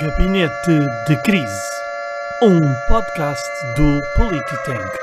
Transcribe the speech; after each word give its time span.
Gabinete 0.00 0.72
de 1.06 1.22
Crise, 1.22 1.70
um 2.42 2.60
podcast 2.88 3.48
do 3.76 4.00
Polititank. 4.16 4.98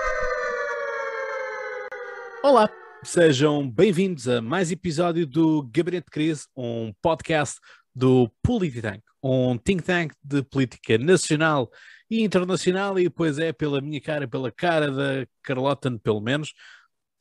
Olá, 2.44 2.70
sejam 3.02 3.70
bem-vindos 3.70 4.28
a 4.28 4.42
mais 4.42 4.70
episódio 4.70 5.26
do 5.26 5.64
Gabinete 5.72 6.06
de 6.06 6.12
Crise, 6.12 6.46
um 6.58 6.92
podcast 7.02 7.58
do 7.96 8.30
Polititank, 8.44 9.02
um 9.24 9.58
think 9.58 9.82
tank 9.82 10.14
de 10.22 10.44
política 10.44 10.98
nacional 10.98 11.72
e 12.10 12.22
internacional, 12.22 13.00
e 13.00 13.04
depois 13.04 13.40
é 13.40 13.54
pela 13.54 13.80
minha 13.80 14.02
cara, 14.02 14.28
pela 14.28 14.52
cara 14.52 14.92
da 14.92 15.26
Carlota, 15.42 15.90
pelo 16.04 16.20
menos. 16.20 16.54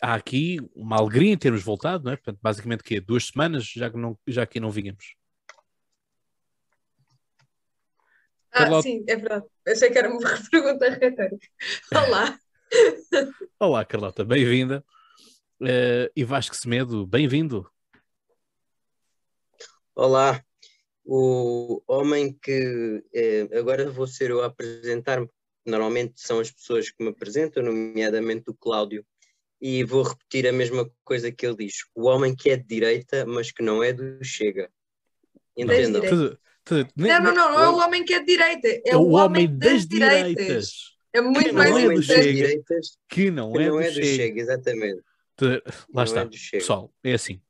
Há 0.03 0.15
aqui 0.15 0.59
uma 0.75 0.97
alegria 0.97 1.33
em 1.33 1.39
termos 1.39 1.63
voltado, 1.63 2.05
não 2.05 2.13
é? 2.13 2.17
Portanto, 2.17 2.41
basicamente 2.43 2.83
que 2.83 3.01
duas 3.01 3.27
semanas, 3.27 3.65
já 3.65 3.89
que, 3.89 3.97
não, 3.97 4.19
já 4.27 4.45
que 4.45 4.59
não 4.59 4.71
vínhamos. 4.71 5.20
Ah, 8.53 8.59
Carlota- 8.65 8.83
sim, 8.83 9.05
é 9.09 9.17
verdade. 9.17 9.47
Achei 9.67 9.91
que 9.91 9.99
era 9.99 10.11
uma 10.11 10.19
pergunta 10.51 10.91
retórica. 10.91 11.49
Olá. 11.95 12.39
Olá, 13.59 13.85
Carlota, 13.85 14.25
bem-vinda. 14.25 14.85
Eh, 15.63 16.11
e 16.17 16.25
Vasco 16.25 16.57
Semedo, 16.57 17.07
bem-vindo. 17.07 17.71
Olá, 19.95 20.43
o 21.05 21.83
homem 21.87 22.33
que 22.43 23.03
eh, 23.15 23.49
agora 23.59 23.91
vou 23.91 24.07
ser 24.07 24.31
eu 24.31 24.43
a 24.43 24.47
apresentar-me. 24.47 25.29
Normalmente 25.67 26.15
são 26.21 26.41
as 26.41 26.51
pessoas 26.51 26.91
que 26.91 27.03
me 27.05 27.11
apresentam, 27.11 27.63
nomeadamente 27.63 28.45
o 28.49 28.55
Cláudio, 28.55 29.05
e 29.61 29.85
vou 29.85 30.03
repetir 30.03 30.49
a 30.49 30.53
mesma 30.53 30.91
coisa 31.05 31.31
que 31.31 31.47
ele 31.47 31.57
diz: 31.57 31.85
o 31.95 32.07
homem 32.09 32.35
que 32.35 32.49
é 32.51 32.57
de 32.57 32.65
direita, 32.65 33.27
mas 33.27 33.53
que 33.53 33.63
não 33.63 33.83
é 33.85 33.93
do 33.93 34.25
Chega. 34.25 34.71
Entendam? 35.57 36.01
Tudo- 36.03 36.39
Não, 36.97 37.23
não, 37.23 37.35
não, 37.35 37.35
não 37.35 37.61
é 37.63 37.69
o- 37.69 37.77
homem 37.79 38.05
que 38.05 38.15
é 38.15 38.21
de 38.21 38.27
direita, 38.27 38.69
é, 38.69 38.83
É 38.87 38.97
o 38.97 39.09
homem 39.11 39.47
das 39.59 39.87
direitas. 39.87 40.35
direitas, 40.37 40.71
É 41.13 41.21
muito 41.21 41.45
Que 41.45 41.53
mais 41.53 41.71
é 41.71 41.75
homem 41.75 41.97
das 41.97 42.05
Chega. 42.07 42.63
que 43.09 43.31
não 43.31 43.53
que 43.53 43.59
é 43.59 43.67
não 43.69 43.77
do 43.77 43.81
é 43.81 43.89
do 43.89 43.95
Chega. 43.95 44.07
Chega, 44.07 44.41
exatamente. 44.41 45.03
Te- 45.37 45.45
Lá 45.45 45.63
Não 45.95 46.03
está. 46.05 46.21
é. 46.23 46.27
Pessoal, 46.53 46.93
é 47.03 47.13
assim. 47.15 47.41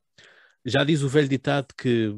Já 0.65 0.85
diz 0.85 1.03
o 1.03 1.09
velho 1.09 1.29
ditado 1.29 1.67
que 1.77 2.17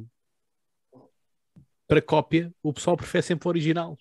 para 1.89 2.01
cópia 2.01 2.53
o 2.63 2.73
pessoal 2.73 2.97
prefere 2.97 3.23
sempre 3.23 3.49
o 3.49 3.51
original. 3.51 3.97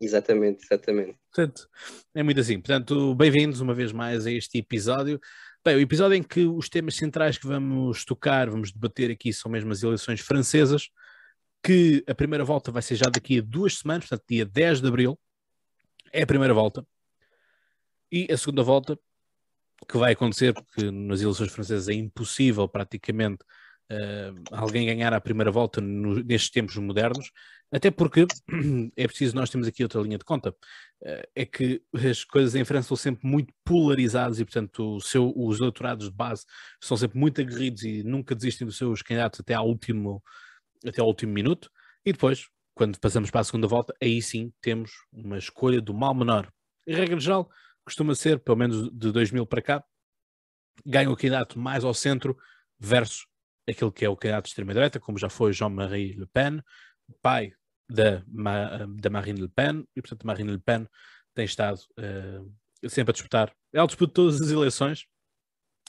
Exatamente, 0.00 0.64
exatamente. 0.64 1.16
Portanto, 1.32 1.68
é 2.14 2.22
muito 2.22 2.40
assim. 2.40 2.58
Portanto, 2.60 3.14
bem-vindos 3.14 3.60
uma 3.60 3.74
vez 3.74 3.92
mais 3.92 4.26
a 4.26 4.32
este 4.32 4.58
episódio. 4.58 5.20
Bem, 5.64 5.76
o 5.76 5.80
episódio 5.80 6.16
em 6.16 6.22
que 6.22 6.44
os 6.44 6.68
temas 6.68 6.96
centrais 6.96 7.38
que 7.38 7.46
vamos 7.46 8.04
tocar, 8.04 8.50
vamos 8.50 8.72
debater 8.72 9.10
aqui 9.12 9.32
são 9.32 9.50
mesmo 9.50 9.70
as 9.70 9.82
eleições 9.82 10.20
francesas, 10.20 10.88
que 11.62 12.04
a 12.08 12.14
primeira 12.14 12.44
volta 12.44 12.72
vai 12.72 12.82
ser 12.82 12.96
já 12.96 13.06
daqui 13.08 13.38
a 13.38 13.42
duas 13.42 13.78
semanas, 13.78 14.06
portanto, 14.08 14.26
dia 14.28 14.44
10 14.44 14.80
de 14.80 14.88
abril. 14.88 15.18
É 16.12 16.22
a 16.22 16.26
primeira 16.26 16.52
volta. 16.52 16.86
E 18.10 18.30
a 18.30 18.36
segunda 18.36 18.62
volta, 18.62 18.98
que 19.88 19.96
vai 19.96 20.12
acontecer, 20.12 20.52
porque 20.52 20.90
nas 20.90 21.20
eleições 21.20 21.50
francesas 21.52 21.88
é 21.88 21.94
impossível 21.94 22.68
praticamente 22.68 23.44
eh, 23.90 24.32
alguém 24.50 24.86
ganhar 24.86 25.12
a 25.12 25.20
primeira 25.20 25.50
volta 25.50 25.80
no- 25.80 26.22
nestes 26.22 26.50
tempos 26.50 26.76
modernos, 26.76 27.30
até 27.70 27.90
porque 27.90 28.26
é 28.96 29.06
preciso, 29.06 29.34
nós 29.34 29.50
temos 29.50 29.66
aqui 29.66 29.82
outra 29.82 30.00
linha 30.00 30.18
de 30.18 30.24
conta, 30.24 30.54
eh, 31.02 31.28
é 31.34 31.44
que 31.46 31.82
as 31.94 32.24
coisas 32.24 32.54
em 32.54 32.64
França 32.64 32.88
são 32.88 32.96
sempre 32.96 33.26
muito 33.26 33.52
polarizadas 33.64 34.40
e, 34.40 34.44
portanto, 34.44 35.00
seu- 35.00 35.32
os 35.36 35.58
eleitorados 35.60 36.06
de 36.10 36.14
base 36.14 36.44
são 36.80 36.96
sempre 36.96 37.18
muito 37.18 37.40
aguerridos 37.40 37.82
e 37.82 38.02
nunca 38.02 38.34
desistem 38.34 38.66
dos 38.66 38.76
seus 38.78 39.02
candidatos 39.02 39.40
até 39.40 39.54
ao 39.54 39.66
último, 39.68 40.22
até 40.86 41.00
ao 41.00 41.06
último 41.06 41.32
minuto. 41.32 41.70
E 42.04 42.12
depois, 42.12 42.48
quando 42.74 42.98
passamos 42.98 43.30
para 43.30 43.40
a 43.40 43.44
segunda 43.44 43.66
volta, 43.66 43.94
aí 44.02 44.20
sim 44.20 44.52
temos 44.60 44.90
uma 45.12 45.38
escolha 45.38 45.80
do 45.80 45.94
mal 45.94 46.14
menor. 46.14 46.52
Em 46.86 46.94
regra 46.94 47.18
geral, 47.18 47.50
costuma 47.84 48.14
ser, 48.14 48.40
pelo 48.40 48.56
menos 48.56 48.90
de 48.90 49.12
2000 49.12 49.46
para 49.46 49.62
cá, 49.62 49.84
ganha 50.84 51.10
o 51.10 51.16
candidato 51.16 51.58
mais 51.58 51.84
ao 51.84 51.94
centro 51.94 52.36
versus 52.78 53.26
aquele 53.68 53.92
que 53.92 54.04
é 54.04 54.08
o 54.08 54.16
candidato 54.16 54.44
de 54.44 54.50
extrema-direita, 54.50 54.98
como 54.98 55.18
já 55.18 55.28
foi 55.28 55.52
Jean-Marie 55.52 56.14
Le 56.14 56.26
Pen, 56.26 56.60
pai 57.20 57.52
da, 57.88 58.24
da 58.98 59.10
Marine 59.10 59.40
Le 59.40 59.48
Pen, 59.48 59.86
e 59.94 60.00
portanto 60.00 60.26
Marine 60.26 60.52
Le 60.52 60.58
Pen 60.58 60.88
tem 61.34 61.44
estado 61.44 61.80
eh, 61.98 62.40
sempre 62.88 63.10
a 63.10 63.14
disputar. 63.14 63.54
Ela 63.72 63.86
disputa 63.86 64.12
todas 64.12 64.40
as 64.40 64.50
eleições, 64.50 65.06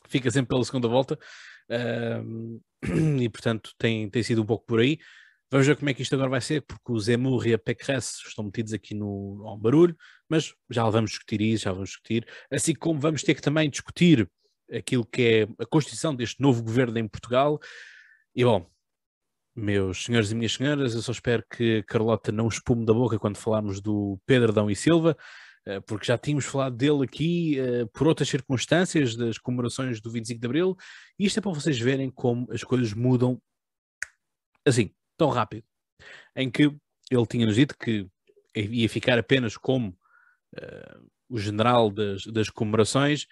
fica 0.07 0.29
sempre 0.29 0.49
pela 0.49 0.63
segunda 0.63 0.87
volta, 0.87 1.17
eh, 1.69 2.21
e 3.21 3.29
portanto 3.29 3.71
tem, 3.77 4.09
tem 4.09 4.23
sido 4.23 4.41
um 4.41 4.45
pouco 4.45 4.65
por 4.65 4.79
aí. 4.79 4.97
Vamos 5.51 5.67
ver 5.67 5.75
como 5.75 5.89
é 5.89 5.93
que 5.93 6.01
isto 6.01 6.15
agora 6.15 6.29
vai 6.31 6.41
ser, 6.41 6.61
porque 6.63 6.91
o 6.91 6.99
Zemmour 6.99 7.45
e 7.45 7.53
a 7.53 7.59
Pécresse 7.59 8.27
estão 8.27 8.43
metidos 8.45 8.73
aqui 8.73 8.95
no, 8.95 9.43
ao 9.45 9.55
barulho, 9.55 9.95
mas 10.27 10.53
já 10.67 10.89
vamos 10.89 11.11
discutir 11.11 11.41
isso, 11.41 11.65
já 11.65 11.71
vamos 11.71 11.89
discutir, 11.89 12.27
assim 12.51 12.73
como 12.73 12.99
vamos 12.99 13.21
ter 13.21 13.35
que 13.35 13.41
também 13.41 13.69
discutir 13.69 14.27
aquilo 14.71 15.05
que 15.05 15.21
é 15.21 15.63
a 15.63 15.65
constituição 15.67 16.15
deste 16.15 16.41
novo 16.41 16.63
governo 16.63 16.97
em 16.97 17.07
Portugal. 17.07 17.59
E 18.35 18.43
bom, 18.43 18.67
meus 19.55 20.05
senhores 20.05 20.31
e 20.31 20.35
minhas 20.35 20.53
senhoras, 20.53 20.95
eu 20.95 21.01
só 21.03 21.11
espero 21.11 21.43
que 21.47 21.83
Carlota 21.83 22.31
não 22.31 22.47
espume 22.47 22.83
da 22.83 22.93
boca 22.93 23.19
quando 23.19 23.37
falarmos 23.37 23.79
do 23.79 24.19
Pedro 24.25 24.49
Adão 24.51 24.71
e 24.71 24.75
Silva, 24.75 25.15
porque 25.85 26.05
já 26.05 26.17
tínhamos 26.17 26.45
falado 26.45 26.75
dele 26.75 27.03
aqui 27.03 27.59
eh, 27.59 27.85
por 27.93 28.07
outras 28.07 28.27
circunstâncias 28.27 29.15
das 29.15 29.37
comemorações 29.37 30.01
do 30.01 30.11
25 30.11 30.39
de 30.39 30.45
Abril, 30.45 30.77
e 31.17 31.25
isto 31.25 31.39
é 31.39 31.41
para 31.41 31.51
vocês 31.51 31.79
verem 31.79 32.09
como 32.09 32.51
as 32.51 32.63
coisas 32.63 32.93
mudam 32.93 33.41
assim, 34.65 34.91
tão 35.17 35.29
rápido. 35.29 35.65
Em 36.35 36.49
que 36.49 36.63
ele 37.09 37.27
tinha-nos 37.29 37.55
dito 37.55 37.77
que 37.77 38.07
ia 38.55 38.89
ficar 38.89 39.17
apenas 39.17 39.57
como 39.57 39.97
eh, 40.55 40.97
o 41.29 41.37
general 41.37 41.89
das, 41.89 42.25
das 42.25 42.49
comemorações, 42.49 43.25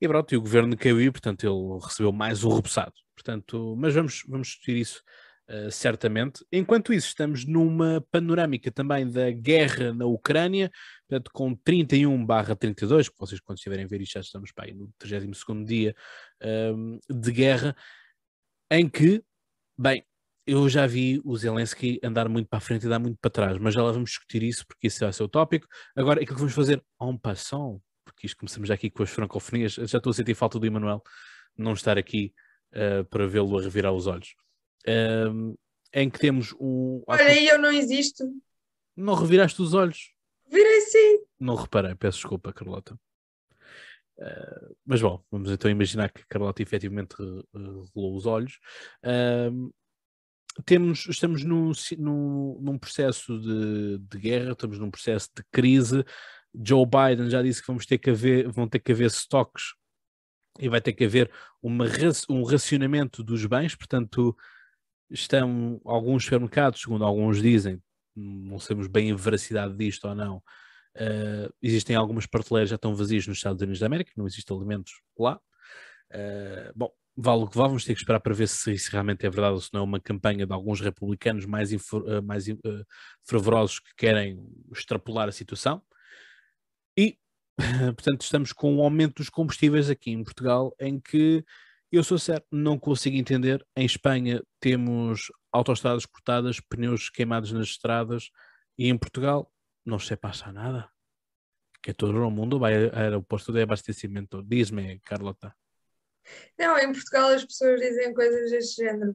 e 0.00 0.08
pronto, 0.08 0.32
e 0.32 0.36
o 0.36 0.40
governo 0.40 0.76
caiu 0.76 1.00
e, 1.00 1.10
portanto, 1.10 1.44
ele 1.44 1.84
recebeu 1.84 2.12
mais 2.12 2.42
um 2.42 2.54
repousado. 2.54 2.94
Portanto, 3.14 3.76
mas 3.76 3.94
vamos, 3.94 4.24
vamos 4.26 4.48
discutir 4.48 4.76
isso 4.76 5.02
Uh, 5.52 5.70
certamente. 5.70 6.42
Enquanto 6.50 6.94
isso, 6.94 7.08
estamos 7.08 7.44
numa 7.44 8.02
panorâmica 8.10 8.72
também 8.72 9.10
da 9.10 9.30
guerra 9.30 9.92
na 9.92 10.06
Ucrânia, 10.06 10.70
portanto, 11.06 11.30
com 11.30 11.54
31 11.54 12.24
barra 12.24 12.56
32, 12.56 13.10
que 13.10 13.14
vocês 13.18 13.38
quando 13.38 13.58
estiverem 13.58 13.84
a 13.84 13.88
ver 13.88 14.00
isto 14.00 14.14
já 14.14 14.20
estamos 14.20 14.50
aí 14.56 14.72
no 14.72 14.90
32º 14.98 15.62
dia 15.66 15.94
um, 16.74 16.98
de 17.06 17.32
guerra, 17.32 17.76
em 18.70 18.88
que, 18.88 19.22
bem, 19.76 20.02
eu 20.46 20.66
já 20.70 20.86
vi 20.86 21.20
o 21.22 21.36
Zelensky 21.36 22.00
andar 22.02 22.30
muito 22.30 22.48
para 22.48 22.56
a 22.56 22.60
frente 22.60 22.86
e 22.86 22.88
dar 22.88 22.98
muito 22.98 23.18
para 23.20 23.30
trás, 23.30 23.58
mas 23.58 23.74
já 23.74 23.82
lá 23.82 23.92
vamos 23.92 24.08
discutir 24.08 24.42
isso, 24.42 24.66
porque 24.66 24.86
esse 24.86 25.00
vai 25.00 25.12
ser 25.12 25.22
o 25.22 25.28
tópico. 25.28 25.66
Agora, 25.94 26.22
aquilo 26.22 26.36
que 26.36 26.40
vamos 26.40 26.54
fazer 26.54 26.82
en 27.02 27.18
passant, 27.18 27.78
porque 28.06 28.26
isto 28.26 28.38
começamos 28.38 28.68
já 28.68 28.74
aqui 28.74 28.90
com 28.90 29.02
as 29.02 29.10
francofonias, 29.10 29.74
já 29.74 29.98
estou 29.98 30.12
a 30.12 30.14
sentir 30.14 30.34
falta 30.34 30.58
do 30.58 30.64
Emanuel 30.64 31.02
não 31.58 31.74
estar 31.74 31.98
aqui 31.98 32.32
uh, 32.72 33.04
para 33.10 33.26
vê-lo 33.26 33.58
a 33.58 33.62
revirar 33.62 33.92
os 33.92 34.06
olhos 34.06 34.34
um, 34.88 35.54
em 35.92 36.10
que 36.10 36.18
temos 36.18 36.54
um. 36.58 37.02
Olha 37.06 37.24
aí, 37.24 37.48
eu 37.48 37.58
não 37.58 37.70
existo. 37.70 38.24
Não 38.96 39.14
reviraste 39.14 39.60
os 39.60 39.74
olhos? 39.74 40.12
Virei 40.50 40.80
sim. 40.82 41.20
Não 41.38 41.54
reparei, 41.54 41.94
peço 41.94 42.18
desculpa, 42.18 42.52
Carlota. 42.52 42.98
Uh, 44.18 44.76
mas 44.84 45.00
bom, 45.00 45.22
vamos 45.30 45.50
então 45.50 45.70
imaginar 45.70 46.10
que 46.12 46.20
a 46.20 46.26
Carlota 46.28 46.62
efetivamente 46.62 47.16
rolou 47.94 48.16
os 48.16 48.26
olhos. 48.26 48.58
Uh, 49.04 49.72
temos, 50.64 51.06
estamos 51.06 51.42
num, 51.42 51.72
num, 51.98 52.58
num 52.60 52.78
processo 52.78 53.40
de, 53.40 53.98
de, 53.98 54.18
guerra, 54.18 54.52
estamos 54.52 54.78
num 54.78 54.90
processo 54.90 55.30
de 55.34 55.42
crise. 55.50 56.04
Joe 56.54 56.84
Biden 56.84 57.30
já 57.30 57.42
disse 57.42 57.62
que 57.62 57.66
vamos 57.66 57.86
ter 57.86 57.98
que 57.98 58.10
haver, 58.10 58.48
vão 58.50 58.68
ter 58.68 58.78
que 58.78 58.92
haver 58.92 59.06
estoques 59.06 59.72
e 60.58 60.68
vai 60.68 60.80
ter 60.80 60.92
que 60.92 61.04
haver 61.04 61.30
uma, 61.62 61.86
um 62.28 62.42
racionamento 62.42 63.24
dos 63.24 63.46
bens, 63.46 63.74
portanto, 63.74 64.36
estão 65.12 65.80
alguns 65.84 66.24
supermercados, 66.24 66.80
segundo 66.80 67.04
alguns 67.04 67.40
dizem, 67.40 67.80
não 68.16 68.58
sabemos 68.58 68.88
bem 68.88 69.12
a 69.12 69.16
veracidade 69.16 69.76
disto 69.76 70.06
ou 70.08 70.14
não, 70.14 70.36
uh, 70.36 71.52
existem 71.60 71.96
algumas 71.96 72.26
prateleiras 72.26 72.70
já 72.70 72.76
estão 72.76 72.94
vazias 72.94 73.26
nos 73.26 73.38
Estados 73.38 73.60
Unidos 73.60 73.80
da 73.80 73.86
América, 73.86 74.12
não 74.16 74.26
existem 74.26 74.56
alimentos 74.56 74.92
lá. 75.18 75.40
Uh, 76.10 76.72
bom, 76.74 76.90
vale 77.16 77.42
o 77.44 77.48
que 77.48 77.56
vale, 77.56 77.68
vamos 77.68 77.84
ter 77.84 77.94
que 77.94 78.00
esperar 78.00 78.20
para 78.20 78.34
ver 78.34 78.48
se 78.48 78.72
isso 78.72 78.90
realmente 78.90 79.26
é 79.26 79.30
verdade 79.30 79.54
ou 79.54 79.60
se 79.60 79.70
não 79.72 79.80
é 79.80 79.84
uma 79.84 80.00
campanha 80.00 80.46
de 80.46 80.52
alguns 80.52 80.80
republicanos 80.80 81.46
mais, 81.46 81.72
uh, 81.72 82.22
mais 82.22 82.44
fervorosos 83.24 83.78
que 83.80 83.94
querem 83.96 84.38
extrapolar 84.72 85.28
a 85.28 85.32
situação. 85.32 85.82
E, 86.96 87.18
portanto, 87.96 88.22
estamos 88.22 88.52
com 88.52 88.76
um 88.76 88.82
aumento 88.82 89.16
dos 89.16 89.30
combustíveis 89.30 89.88
aqui 89.88 90.10
em 90.10 90.22
Portugal, 90.22 90.74
em 90.78 91.00
que 91.00 91.44
eu 91.96 92.04
sou 92.04 92.18
certo, 92.18 92.46
não 92.50 92.78
consigo 92.78 93.16
entender. 93.16 93.66
Em 93.76 93.84
Espanha 93.84 94.42
temos 94.60 95.30
autoestradas 95.52 96.06
cortadas, 96.06 96.60
pneus 96.60 97.10
queimados 97.10 97.52
nas 97.52 97.68
estradas 97.68 98.30
e 98.78 98.88
em 98.88 98.96
Portugal 98.96 99.52
não 99.84 99.98
se 99.98 100.16
passa 100.16 100.50
nada. 100.52 100.90
Que 101.82 101.92
todo 101.92 102.16
o 102.16 102.30
mundo 102.30 102.58
vai 102.58 102.88
ao 102.88 102.96
aeroporto 102.96 103.52
de 103.52 103.62
abastecimento. 103.62 104.42
Diz-me, 104.42 105.00
Carlota. 105.00 105.54
Não, 106.56 106.78
em 106.78 106.92
Portugal 106.92 107.30
as 107.30 107.44
pessoas 107.44 107.80
dizem 107.80 108.14
coisas 108.14 108.50
deste 108.50 108.84
género. 108.84 109.14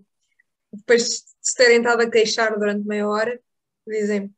Depois 0.72 1.04
de 1.04 1.24
se 1.40 1.56
terem 1.56 1.78
estado 1.78 2.02
a 2.02 2.12
queixar 2.12 2.60
durante 2.60 2.86
meia 2.86 3.08
hora, 3.08 3.42
Dizem, 3.88 4.36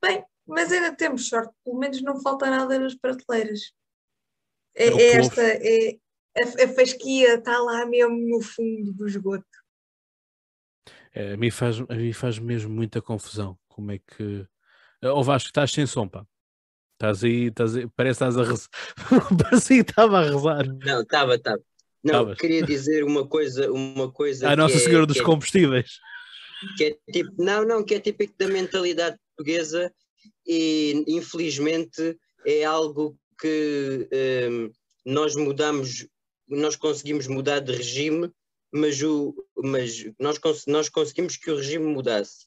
bem, 0.00 0.24
mas 0.46 0.70
ainda 0.70 0.94
temos 0.94 1.28
sorte, 1.28 1.52
pelo 1.64 1.78
menos 1.78 2.00
não 2.00 2.20
falta 2.20 2.48
nada 2.48 2.78
nas 2.78 2.94
prateleiras. 2.94 3.72
É, 4.74 4.86
É 4.86 5.12
esta, 5.16 5.42
é, 5.42 5.98
a, 6.38 6.64
a 6.64 6.68
fasquia 6.68 7.34
está 7.36 7.58
lá 7.60 7.84
mesmo 7.86 8.16
no 8.16 8.40
fundo 8.42 8.92
do 8.92 9.06
esgoto. 9.06 9.44
É, 11.14 11.32
a, 11.32 11.36
mim 11.36 11.50
faz, 11.50 11.80
a 11.88 11.94
mim 11.94 12.12
faz 12.12 12.38
mesmo 12.38 12.70
muita 12.70 13.00
confusão. 13.00 13.58
Como 13.68 13.92
é 13.92 13.98
que. 13.98 14.46
Ó 15.02 15.22
Vasco, 15.22 15.48
estás 15.48 15.70
sem 15.70 15.86
som, 15.86 16.08
pá. 16.08 16.26
Estás 16.94 17.22
aí, 17.24 17.46
estás 17.48 17.76
aí 17.76 17.86
parece 17.88 18.18
que 18.18 18.24
estás 18.24 18.36
a 18.36 18.44
rezar. 18.44 18.68
Parecia 19.50 19.84
que 19.84 19.90
estava 19.90 20.18
a 20.20 20.22
rezar. 20.30 20.66
Não, 20.66 21.02
estava, 21.02 21.34
estava. 21.34 21.62
Não, 22.02 22.12
Tavas. 22.24 22.38
queria 22.38 22.62
dizer 22.62 23.02
uma 23.04 23.26
coisa, 23.26 23.70
uma 23.72 24.10
coisa 24.12 24.46
A 24.46 24.50
que 24.50 24.56
Nossa 24.56 24.76
é- 24.76 24.80
Senhora 24.80 25.06
dos 25.06 25.16
que 25.16 25.22
é- 25.22 25.24
Combustíveis. 25.24 25.98
que 26.76 26.84
é 26.84 27.12
tipo, 27.12 27.42
não, 27.42 27.64
não, 27.64 27.82
que 27.84 27.94
é 27.94 28.00
típico 28.00 28.34
da 28.38 28.46
mentalidade 28.48 29.16
portuguesa 29.36 29.92
e 30.46 31.02
infelizmente 31.08 32.16
é 32.46 32.64
algo 32.64 33.18
que 33.40 34.08
hum, 34.50 34.70
nós 35.04 35.34
mudamos, 35.34 36.06
nós 36.48 36.76
conseguimos 36.76 37.26
mudar 37.26 37.60
de 37.60 37.72
regime, 37.72 38.30
mas, 38.72 39.02
o, 39.02 39.34
mas 39.56 40.04
nós, 40.18 40.38
nós 40.66 40.88
conseguimos 40.88 41.36
que 41.36 41.50
o 41.50 41.56
regime 41.56 41.84
mudasse, 41.84 42.46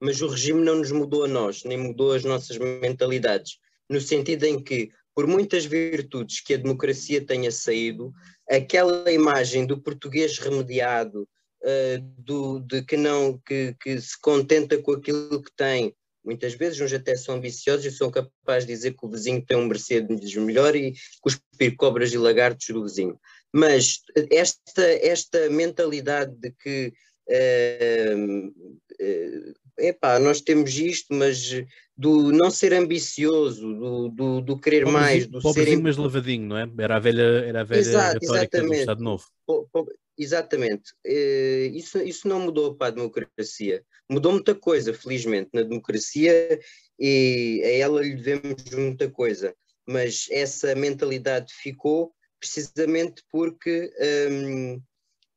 mas 0.00 0.22
o 0.22 0.28
regime 0.28 0.62
não 0.62 0.76
nos 0.76 0.90
mudou 0.90 1.24
a 1.24 1.28
nós, 1.28 1.64
nem 1.64 1.76
mudou 1.76 2.12
as 2.12 2.24
nossas 2.24 2.56
mentalidades, 2.58 3.58
no 3.88 4.00
sentido 4.00 4.44
em 4.44 4.62
que, 4.62 4.90
por 5.14 5.26
muitas 5.26 5.64
virtudes 5.64 6.40
que 6.40 6.54
a 6.54 6.58
democracia 6.58 7.24
tenha 7.24 7.50
saído, 7.50 8.12
aquela 8.48 9.10
imagem 9.10 9.66
do 9.66 9.80
português 9.80 10.38
remediado, 10.38 11.28
uh, 11.62 12.00
do, 12.18 12.60
de 12.60 12.82
que 12.82 12.96
não 12.96 13.38
que, 13.38 13.74
que 13.80 14.00
se 14.00 14.18
contenta 14.20 14.78
com 14.78 14.92
aquilo 14.92 15.42
que 15.42 15.50
tem. 15.56 15.94
Muitas 16.24 16.54
vezes 16.54 16.80
uns 16.80 16.92
até 16.92 17.14
são 17.14 17.36
ambiciosos 17.36 17.86
e 17.86 17.90
são 17.90 18.10
capazes 18.10 18.66
de 18.66 18.74
dizer 18.74 18.96
que 18.96 19.06
o 19.06 19.08
vizinho 19.08 19.44
tem 19.44 19.56
um 19.56 19.66
Mercedes 19.66 20.34
melhor 20.34 20.74
e 20.74 20.92
cuspir 21.20 21.76
cobras 21.76 22.12
e 22.12 22.18
lagartos 22.18 22.66
do 22.68 22.82
vizinho. 22.82 23.18
Mas 23.56 24.00
esta, 24.30 24.82
esta 24.82 25.48
mentalidade 25.48 26.36
de 26.36 26.50
que 26.50 26.92
uh, 27.30 28.48
uh, 28.48 29.54
epá, 29.78 30.18
nós 30.18 30.42
temos 30.42 30.76
isto, 30.76 31.14
mas 31.14 31.64
do 31.96 32.30
não 32.32 32.50
ser 32.50 32.74
ambicioso, 32.74 33.66
do, 33.74 34.08
do, 34.10 34.40
do 34.42 34.60
querer 34.60 34.84
mais, 34.84 35.26
do 35.26 35.40
Pobrezinho, 35.40 35.78
ser 35.78 35.82
mas 35.82 35.96
lavadinho, 35.96 36.46
não 36.48 36.58
é? 36.58 36.70
Era 36.78 36.96
a 36.96 36.98
velha, 36.98 37.22
era 37.22 37.60
a 37.62 37.64
velha 37.64 37.80
Exato, 37.80 38.18
retórica 38.20 38.62
do. 38.62 38.74
Estado 38.74 39.02
Novo. 39.02 39.24
Po- 39.46 39.66
po- 39.72 39.90
Exatamente. 40.18 40.92
Eh, 41.06 41.70
Isso, 41.74 41.98
isso 41.98 42.28
não 42.28 42.40
mudou 42.40 42.74
para 42.74 42.88
a 42.88 42.90
democracia. 42.90 43.82
Mudou 44.08 44.32
muita 44.32 44.54
coisa, 44.54 44.92
felizmente, 44.92 45.50
na 45.54 45.62
democracia 45.62 46.58
e 46.98 47.62
a 47.64 47.70
ela 47.70 48.02
lhe 48.02 48.16
devemos 48.16 48.64
muita 48.72 49.10
coisa. 49.10 49.54
Mas 49.86 50.26
essa 50.30 50.74
mentalidade 50.74 51.52
ficou 51.54 52.12
precisamente 52.48 53.22
porque 53.30 53.90
hum, 54.30 54.80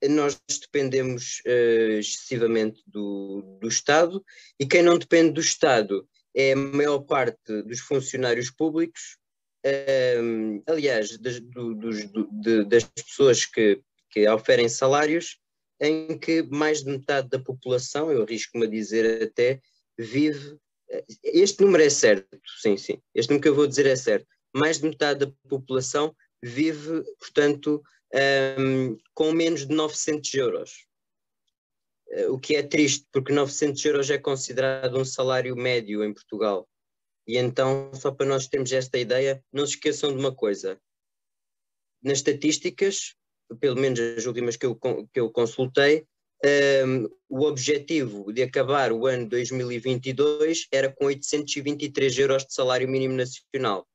nós 0.09 0.39
dependemos 0.61 1.41
eh, 1.45 1.97
excessivamente 1.99 2.81
do, 2.87 3.41
do 3.59 3.67
Estado 3.67 4.23
e 4.59 4.65
quem 4.65 4.81
não 4.81 4.97
depende 4.97 5.31
do 5.33 5.41
Estado 5.41 6.07
é 6.35 6.53
a 6.53 6.55
maior 6.55 6.99
parte 6.99 7.61
dos 7.63 7.79
funcionários 7.79 8.51
públicos, 8.51 9.17
hum, 10.21 10.61
aliás, 10.67 11.17
das, 11.17 11.39
do- 11.39 11.73
dos- 11.75 12.05
do- 12.05 12.29
de- 12.31 12.65
das 12.65 12.83
pessoas 12.85 13.45
que 13.45 13.81
que 14.11 14.27
oferem 14.27 14.67
salários 14.67 15.37
em 15.79 16.17
que 16.17 16.41
mais 16.41 16.83
de 16.83 16.89
metade 16.89 17.29
da 17.29 17.37
população, 17.37 18.11
eu 18.11 18.23
arrisco-me 18.23 18.65
a 18.65 18.69
dizer 18.69 19.21
até, 19.21 19.61
vive. 19.99 20.57
Este 21.23 21.61
número 21.61 21.83
é 21.83 21.89
certo, 21.91 22.27
sim, 22.59 22.75
sim. 22.75 22.99
Este 23.13 23.29
número 23.29 23.43
que 23.43 23.49
eu 23.49 23.53
vou 23.55 23.67
dizer 23.67 23.85
é 23.85 23.95
certo. 23.95 24.25
Mais 24.51 24.79
de 24.79 24.87
metade 24.87 25.19
da 25.27 25.31
população 25.47 26.15
vive, 26.43 27.03
portanto, 27.19 27.81
hum, 28.57 28.97
com 29.13 29.31
menos 29.31 29.65
de 29.67 29.73
900 29.73 30.33
euros. 30.33 30.87
Eh, 32.11 32.27
O 32.27 32.39
que 32.39 32.55
é 32.55 32.63
triste, 32.63 33.05
porque 33.11 33.33
900 33.33 33.83
euros 33.85 34.09
é 34.09 34.17
considerado 34.17 34.97
um 34.97 35.05
salário 35.05 35.55
médio 35.55 36.03
em 36.03 36.13
Portugal. 36.13 36.67
E 37.27 37.37
então, 37.37 37.91
só 37.93 38.11
para 38.11 38.25
nós 38.25 38.47
termos 38.47 38.71
esta 38.71 38.97
ideia, 38.97 39.43
não 39.53 39.65
se 39.65 39.73
esqueçam 39.73 40.11
de 40.11 40.17
uma 40.17 40.33
coisa. 40.33 40.79
Nas 42.01 42.19
estatísticas, 42.19 43.15
pelo 43.59 43.79
menos 43.79 43.99
as 43.99 44.25
últimas 44.25 44.55
que 44.55 44.65
eu, 44.65 44.75
que 44.75 45.19
eu 45.19 45.29
consultei, 45.31 46.07
um, 46.87 47.09
o 47.27 47.45
objetivo 47.45 48.31
de 48.31 48.43
acabar 48.43 48.91
o 48.93 49.05
ano 49.05 49.27
2022 49.27 50.67
era 50.71 50.89
com 50.91 51.05
823 51.05 52.17
euros 52.17 52.45
de 52.45 52.53
salário 52.53 52.87
mínimo 52.87 53.15
nacional. 53.15 53.88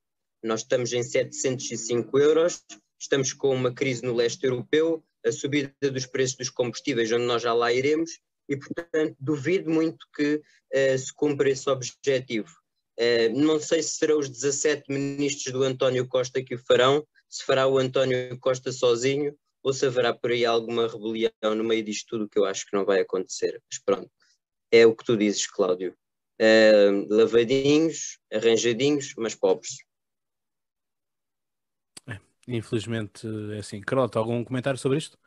Nós 0.44 0.61
estamos 0.61 0.93
em 0.93 1.02
705 1.02 2.19
euros, 2.19 2.62
estamos 3.00 3.32
com 3.32 3.55
uma 3.55 3.73
crise 3.73 4.02
no 4.05 4.14
leste 4.14 4.44
europeu, 4.44 5.02
a 5.25 5.32
subida 5.32 5.73
dos 5.81 6.05
preços 6.05 6.37
dos 6.37 6.50
combustíveis, 6.50 7.11
onde 7.11 7.25
nós 7.25 7.41
já 7.41 7.55
lá 7.55 7.73
iremos, 7.73 8.20
e 8.46 8.55
portanto 8.55 9.17
duvido 9.19 9.70
muito 9.70 10.06
que 10.14 10.43
eh, 10.70 10.99
se 10.99 11.14
cumpra 11.14 11.49
esse 11.49 11.69
objetivo. 11.70 12.50
Eh, 12.99 13.31
não 13.31 13.58
sei 13.58 13.82
se 13.82 13.96
serão 13.96 14.19
os 14.19 14.29
17 14.29 14.93
ministros 14.93 15.50
do 15.50 15.62
António 15.62 16.06
Costa 16.06 16.44
que 16.44 16.56
o 16.56 16.58
farão, 16.58 17.06
se 17.26 17.43
fará 17.43 17.67
o 17.67 17.79
António 17.79 18.38
Costa 18.38 18.70
sozinho, 18.70 19.35
ou 19.62 19.73
se 19.73 19.87
haverá 19.87 20.12
por 20.12 20.31
aí 20.31 20.44
alguma 20.44 20.87
rebelião 20.87 21.55
no 21.56 21.64
meio 21.64 21.82
disto 21.82 22.19
tudo 22.19 22.29
que 22.29 22.38
eu 22.38 22.44
acho 22.44 22.67
que 22.67 22.76
não 22.76 22.85
vai 22.85 23.00
acontecer. 23.00 23.62
Mas 23.67 23.82
pronto, 23.82 24.11
é 24.70 24.85
o 24.85 24.94
que 24.94 25.06
tu 25.06 25.17
dizes, 25.17 25.46
Cláudio. 25.46 25.96
Eh, 26.38 26.91
lavadinhos, 27.08 28.19
arranjadinhos, 28.31 29.14
mas 29.17 29.35
pobres. 29.35 29.79
Infelizmente 32.46 33.26
é 33.55 33.58
assim. 33.58 33.81
Carlota, 33.81 34.19
algum 34.19 34.44
comentário 34.44 34.79
sobre 34.79 34.99
isto? 34.99 35.19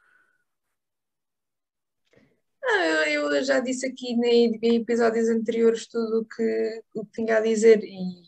Ah, 2.63 3.09
eu, 3.09 3.31
eu 3.33 3.43
já 3.43 3.59
disse 3.59 3.85
aqui 3.87 4.11
em, 4.11 4.59
episódios 4.75 5.29
anteriores 5.29 5.87
tudo 5.87 6.21
o 6.21 6.25
que, 6.25 6.83
o 6.93 7.05
que 7.05 7.11
tinha 7.23 7.37
a 7.37 7.41
dizer 7.41 7.81
e 7.83 8.27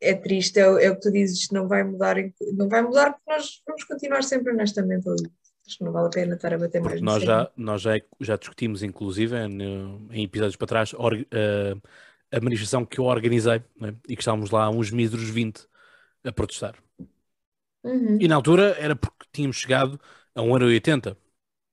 é 0.00 0.14
triste, 0.14 0.58
é, 0.58 0.68
o- 0.68 0.78
é 0.78 0.90
o 0.90 0.94
que 0.94 1.00
tu 1.02 1.12
dizes, 1.12 1.50
não 1.50 1.68
vai 1.68 1.82
mudar, 1.84 2.16
não 2.54 2.68
vai 2.68 2.82
mudar 2.82 3.12
porque 3.12 3.30
nós 3.30 3.62
vamos 3.66 3.84
continuar 3.84 4.22
sempre 4.22 4.52
nesta 4.52 4.82
mentalidade. 4.82 5.32
Acho 5.66 5.78
que 5.78 5.84
não 5.84 5.92
vale 5.92 6.06
a 6.08 6.10
pena 6.10 6.34
estar 6.34 6.52
a 6.52 6.58
bater 6.58 6.80
mais 6.80 6.92
Porque 6.92 7.04
no 7.04 7.10
nós 7.10 7.22
já, 7.22 7.50
nós 7.56 7.80
já, 7.82 7.92
já 8.20 8.36
discutimos, 8.36 8.82
inclusive, 8.82 9.46
no- 9.48 10.08
em 10.12 10.24
episódios 10.24 10.56
para 10.56 10.66
trás, 10.66 10.92
or- 10.94 11.26
eh, 11.30 11.74
a 12.30 12.40
manifestação 12.40 12.84
que 12.84 12.98
eu 12.98 13.04
organizei 13.04 13.62
né? 13.80 13.94
e 14.08 14.14
que 14.16 14.22
estávamos 14.22 14.50
lá 14.50 14.68
uns 14.70 14.90
míseros 14.90 15.28
20 15.28 15.66
a 16.22 16.32
protestar. 16.32 16.74
Uhum. 17.84 18.18
E 18.20 18.26
na 18.26 18.36
altura 18.36 18.76
era 18.78 18.96
porque 18.96 19.26
tínhamos 19.32 19.56
chegado 19.56 20.00
a 20.34 20.42
1,80€. 20.42 21.16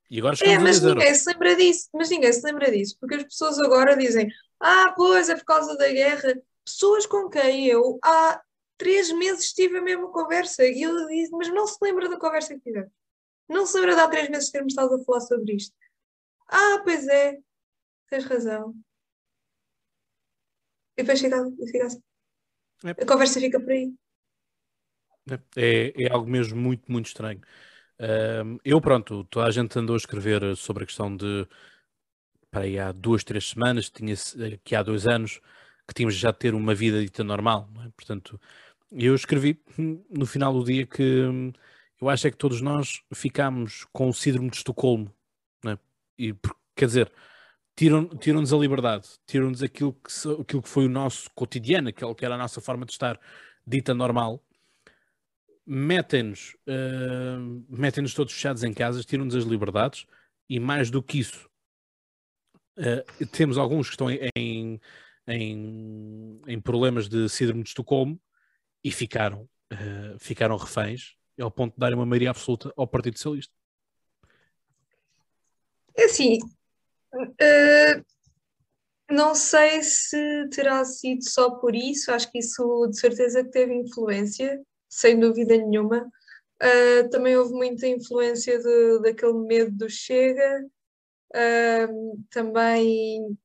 E 0.10 0.20
agora 0.20 0.36
É, 0.44 0.60
mas 0.60 0.80
10 0.80 0.84
euros. 0.84 1.04
ninguém 1.04 1.16
se 1.16 1.30
lembra 1.32 1.56
disso, 1.56 1.90
mas 1.94 2.10
ninguém 2.10 2.34
se 2.34 2.46
lembra 2.46 2.72
disso, 2.72 2.98
porque 3.00 3.16
as 3.16 3.24
pessoas 3.24 3.60
agora 3.60 3.96
dizem, 3.96 4.30
ah, 4.60 4.94
pois 4.96 5.30
é 5.30 5.36
por 5.36 5.46
causa 5.46 5.78
da 5.78 5.88
guerra. 5.90 6.36
Pessoas 6.66 7.06
com 7.06 7.30
quem 7.30 7.68
eu 7.68 7.98
há 8.04 8.42
três 8.78 9.12
meses 9.12 9.54
tive 9.54 9.78
a 9.78 9.82
mesma 9.82 10.10
conversa 10.12 10.66
e 10.66 10.82
eu 10.82 11.08
disse, 11.08 11.32
mas 11.32 11.48
não 11.50 11.66
se 11.66 11.78
lembra 11.82 12.10
da 12.10 12.18
conversa 12.20 12.54
que 12.54 12.60
tivemos. 12.60 12.92
Não 13.48 13.66
se 13.66 13.76
lembra 13.78 13.96
de 13.96 14.02
há 14.02 14.08
três 14.10 14.30
meses 14.30 14.52
termos 14.52 14.74
estado 14.74 14.96
a 14.96 15.04
falar 15.04 15.22
sobre 15.22 15.56
isto. 15.56 15.76
Ah, 16.48 16.82
pois 16.84 17.08
é, 17.08 17.38
tens 18.10 18.26
razão. 18.26 18.76
E 20.98 21.04
depois 21.04 21.22
fica, 21.22 21.38
fica 21.72 21.86
assim. 21.88 22.02
É. 22.84 22.92
A 22.92 23.06
conversa 23.06 23.40
fica 23.40 23.60
por 23.60 23.72
aí. 23.72 23.94
É, 25.56 25.94
é 26.04 26.12
algo 26.12 26.30
mesmo 26.30 26.60
muito, 26.60 26.92
muito 26.92 27.08
estranho. 27.08 27.42
Eu, 28.64 28.80
pronto, 28.82 29.24
toda 29.26 29.46
a 29.48 29.52
gente 29.52 29.78
andou 29.78 29.94
a 29.96 29.98
escrever 29.98 30.56
sobre 30.56 30.84
a 30.84 30.88
questão 30.88 31.16
de 31.16 31.48
para 32.50 32.64
aí 32.64 32.78
há 32.80 32.92
duas, 32.92 33.24
três 33.24 33.50
semanas, 33.50 33.90
tinha 33.90 34.16
que 34.64 34.76
há 34.76 34.84
dois 34.84 35.08
anos, 35.08 35.40
que 35.88 35.94
tínhamos 35.94 36.16
já 36.16 36.32
de 36.32 36.38
ter 36.40 36.54
uma 36.54 36.76
vida 36.76 37.02
dita 37.02 37.24
normal, 37.24 37.70
é? 37.86 37.90
Portanto, 37.96 38.40
eu 38.92 39.16
escrevi 39.16 39.62
no 40.10 40.26
final 40.26 40.54
do 40.54 40.64
dia 40.64 40.86
que 40.86 41.04
hum, 41.04 41.52
eu 42.00 42.10
acho 42.10 42.28
é 42.28 42.32
que 42.32 42.38
todos 42.38 42.62
nós 42.62 43.02
ficámos 43.14 43.86
com 43.94 44.10
o 44.10 44.14
síndrome 44.14 44.50
de 44.50 44.58
Estocolmo, 44.58 45.14
é? 45.66 45.78
E, 46.18 46.36
quer 46.76 46.86
dizer, 46.88 47.12
tiram- 47.76 48.08
tiram-nos 48.18 48.54
a 48.54 48.58
liberdade, 48.58 49.08
tiram-nos 49.28 49.64
aquilo 49.64 49.94
que, 49.94 50.12
aquilo 50.42 50.62
que 50.64 50.70
foi 50.70 50.86
o 50.86 50.90
nosso 50.90 51.30
cotidiano, 51.36 51.90
aquilo 51.90 52.16
que 52.16 52.26
era 52.26 52.36
a 52.36 52.38
nossa 52.38 52.62
forma 52.62 52.86
de 52.86 52.92
estar 52.94 53.20
dita 53.66 53.94
normal, 53.94 54.44
metem-nos 55.66 56.56
eh, 56.68 57.38
metem-nos 57.70 58.14
todos 58.14 58.34
fechados 58.34 58.64
em 58.64 58.74
casas, 58.74 59.06
tiram-nos 59.06 59.36
as 59.36 59.44
liberdades 59.44 60.06
e 60.50 60.60
mais 60.60 60.90
do 60.90 61.02
que 61.02 61.20
isso, 61.20 61.50
eh, 62.78 63.06
temos 63.32 63.58
alguns 63.58 63.88
que 63.88 63.94
estão 63.94 64.10
em, 64.10 64.80
em, 65.28 66.42
em 66.48 66.62
problemas 66.62 67.08
de 67.08 67.30
síndrome 67.30 67.64
de 67.64 67.70
Estocolmo 67.70 68.20
e 68.84 68.92
ficaram, 68.92 69.48
eh, 69.72 70.16
ficaram 70.20 70.58
reféns 70.58 71.16
ao 71.40 71.52
ponto 71.52 71.74
de 71.74 71.80
darem 71.80 71.96
uma 71.96 72.06
maioria 72.06 72.32
absoluta 72.32 72.74
ao 72.76 72.88
Partido 72.88 73.18
Socialista. 73.18 73.54
É 75.96 76.06
assim, 76.06 76.40
eh, 77.40 78.04
Não 79.12 79.36
sei 79.36 79.84
se 79.84 80.48
terá 80.50 80.86
sido 80.86 81.28
só 81.28 81.52
por 81.52 81.76
isso, 81.76 82.12
acho 82.12 82.32
que 82.32 82.40
isso 82.40 82.88
de 82.88 82.98
certeza 82.98 83.44
que 83.44 83.52
teve 83.52 83.74
influência, 83.74 84.62
sem 84.92 85.20
dúvida 85.20 85.58
nenhuma. 85.58 86.12
Uh, 86.62 87.10
também 87.10 87.36
houve 87.38 87.54
muita 87.54 87.88
influência 87.88 88.60
de, 88.60 89.02
daquele 89.02 89.34
medo 89.34 89.72
do 89.72 89.90
Chega. 89.90 90.66
Uh, 91.34 92.22
também 92.30 93.38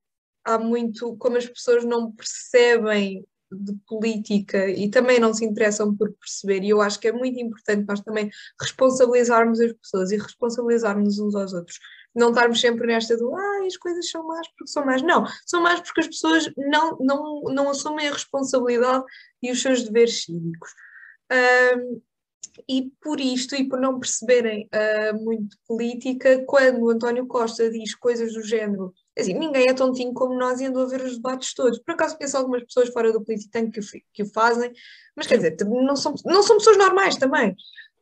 há 0.44 0.58
muito, 0.58 1.16
como 1.16 1.36
as 1.36 1.46
pessoas 1.46 1.84
não 1.84 2.12
percebem 2.12 3.24
de 3.50 3.74
política 3.86 4.68
e 4.68 4.90
também 4.90 5.20
não 5.20 5.32
se 5.32 5.44
interessam 5.44 5.94
por 5.94 6.12
perceber, 6.14 6.64
e 6.64 6.70
eu 6.70 6.80
acho 6.80 6.98
que 6.98 7.08
é 7.08 7.12
muito 7.12 7.38
importante 7.38 7.86
nós 7.86 8.00
também 8.00 8.28
responsabilizarmos 8.60 9.60
as 9.60 9.72
pessoas 9.72 10.10
e 10.10 10.16
responsabilizarmos 10.16 11.18
uns 11.20 11.34
aos 11.34 11.52
outros. 11.52 11.78
Não 12.14 12.30
estarmos 12.30 12.60
sempre 12.60 12.86
nesta 12.86 13.16
do 13.16 13.34
ah, 13.36 13.66
as 13.66 13.76
coisas 13.76 14.10
são 14.10 14.26
más 14.26 14.48
porque 14.48 14.70
são 14.70 14.84
más. 14.84 15.02
Não, 15.02 15.24
são 15.46 15.62
más 15.62 15.80
porque 15.80 16.00
as 16.00 16.08
pessoas 16.08 16.50
não, 16.56 16.96
não, 16.98 17.42
não 17.42 17.70
assumem 17.70 18.08
a 18.08 18.12
responsabilidade 18.12 19.04
e 19.42 19.52
os 19.52 19.62
seus 19.62 19.84
deveres 19.84 20.24
cívicos. 20.24 20.70
Um, 21.32 22.00
e 22.68 22.90
por 23.02 23.20
isto 23.20 23.54
e 23.54 23.68
por 23.68 23.78
não 23.78 23.98
perceberem 23.98 24.68
uh, 24.74 25.22
muito 25.22 25.56
política, 25.66 26.42
quando 26.46 26.80
o 26.80 26.90
António 26.90 27.26
Costa 27.26 27.70
diz 27.70 27.94
coisas 27.94 28.32
do 28.32 28.42
género, 28.42 28.92
assim, 29.18 29.34
ninguém 29.34 29.68
é 29.68 29.74
tontinho 29.74 30.12
como 30.14 30.38
nós 30.38 30.60
e 30.60 30.66
andou 30.66 30.84
a 30.84 30.88
ver 30.88 31.02
os 31.02 31.16
debates 31.16 31.54
todos. 31.54 31.78
Por 31.78 31.92
acaso 31.92 32.16
conheço 32.16 32.36
algumas 32.36 32.64
pessoas 32.64 32.88
fora 32.88 33.12
do 33.12 33.22
Polititank 33.22 33.70
que, 33.70 33.80
o, 33.80 34.02
que 34.12 34.22
o 34.22 34.32
fazem, 34.32 34.72
mas 35.14 35.26
quer 35.26 35.36
dizer, 35.36 35.56
não 35.64 35.96
são, 35.96 36.14
não 36.24 36.42
são 36.42 36.56
pessoas 36.58 36.78
normais 36.78 37.16
também. 37.16 37.54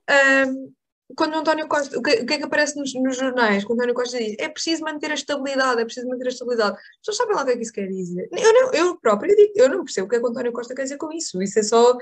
Uh, 0.09 0.73
quando 1.17 1.35
o 1.35 1.39
António 1.39 1.69
Costa, 1.69 1.99
o 1.99 2.03
que, 2.03 2.23
o 2.23 2.27
que 2.27 2.35
é 2.35 2.39
que 2.39 2.45
aparece 2.45 2.79
nos, 2.79 2.95
nos, 2.95 3.17
jornais? 3.17 3.65
Quando 3.65 3.79
o 3.79 3.83
António 3.83 3.95
Costa 3.95 4.19
diz 4.19 4.35
é 4.39 4.49
preciso 4.49 4.83
manter 4.83 5.11
a 5.11 5.15
estabilidade, 5.15 5.81
é 5.81 5.85
preciso 5.85 6.09
manter 6.09 6.27
a 6.27 6.31
estabilidade. 6.31 6.77
As 6.77 6.99
pessoas 6.99 7.17
sabem 7.19 7.37
lá 7.37 7.43
o 7.43 7.45
que 7.45 7.53
é 7.53 7.57
que 7.57 7.63
isso 7.63 7.73
quer 7.73 7.87
dizer. 7.87 8.29
Eu, 8.33 8.53
não, 8.53 8.73
eu 8.73 8.97
próprio 8.99 9.35
digo, 9.37 9.53
eu 9.57 9.69
não 9.69 9.85
percebo 9.85 10.07
o 10.07 10.11
que 10.11 10.17
é 10.17 10.19
que 10.19 10.25
o 10.25 10.29
António 10.29 10.53
Costa 10.53 10.75
quer 10.75 10.85
dizer 10.85 10.97
com 10.97 11.13
isso. 11.13 11.43
Isso 11.43 11.59
é 11.59 11.63
só 11.63 11.97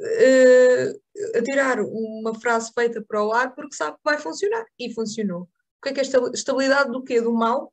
uh, 0.00 1.38
a 1.38 1.42
tirar 1.42 1.80
uma 1.80 2.34
frase 2.38 2.72
feita 2.72 3.02
para 3.02 3.24
o 3.24 3.32
ar 3.32 3.54
porque 3.54 3.74
sabe 3.74 3.96
que 3.96 4.04
vai 4.04 4.18
funcionar. 4.18 4.64
E 4.78 4.92
funcionou. 4.92 5.42
O 5.42 5.82
que 5.82 5.90
é 5.90 5.92
que 5.92 6.00
é 6.00 6.04
estabilidade 6.32 6.90
do 6.90 7.02
quê? 7.02 7.20
Do 7.20 7.32
mal? 7.32 7.72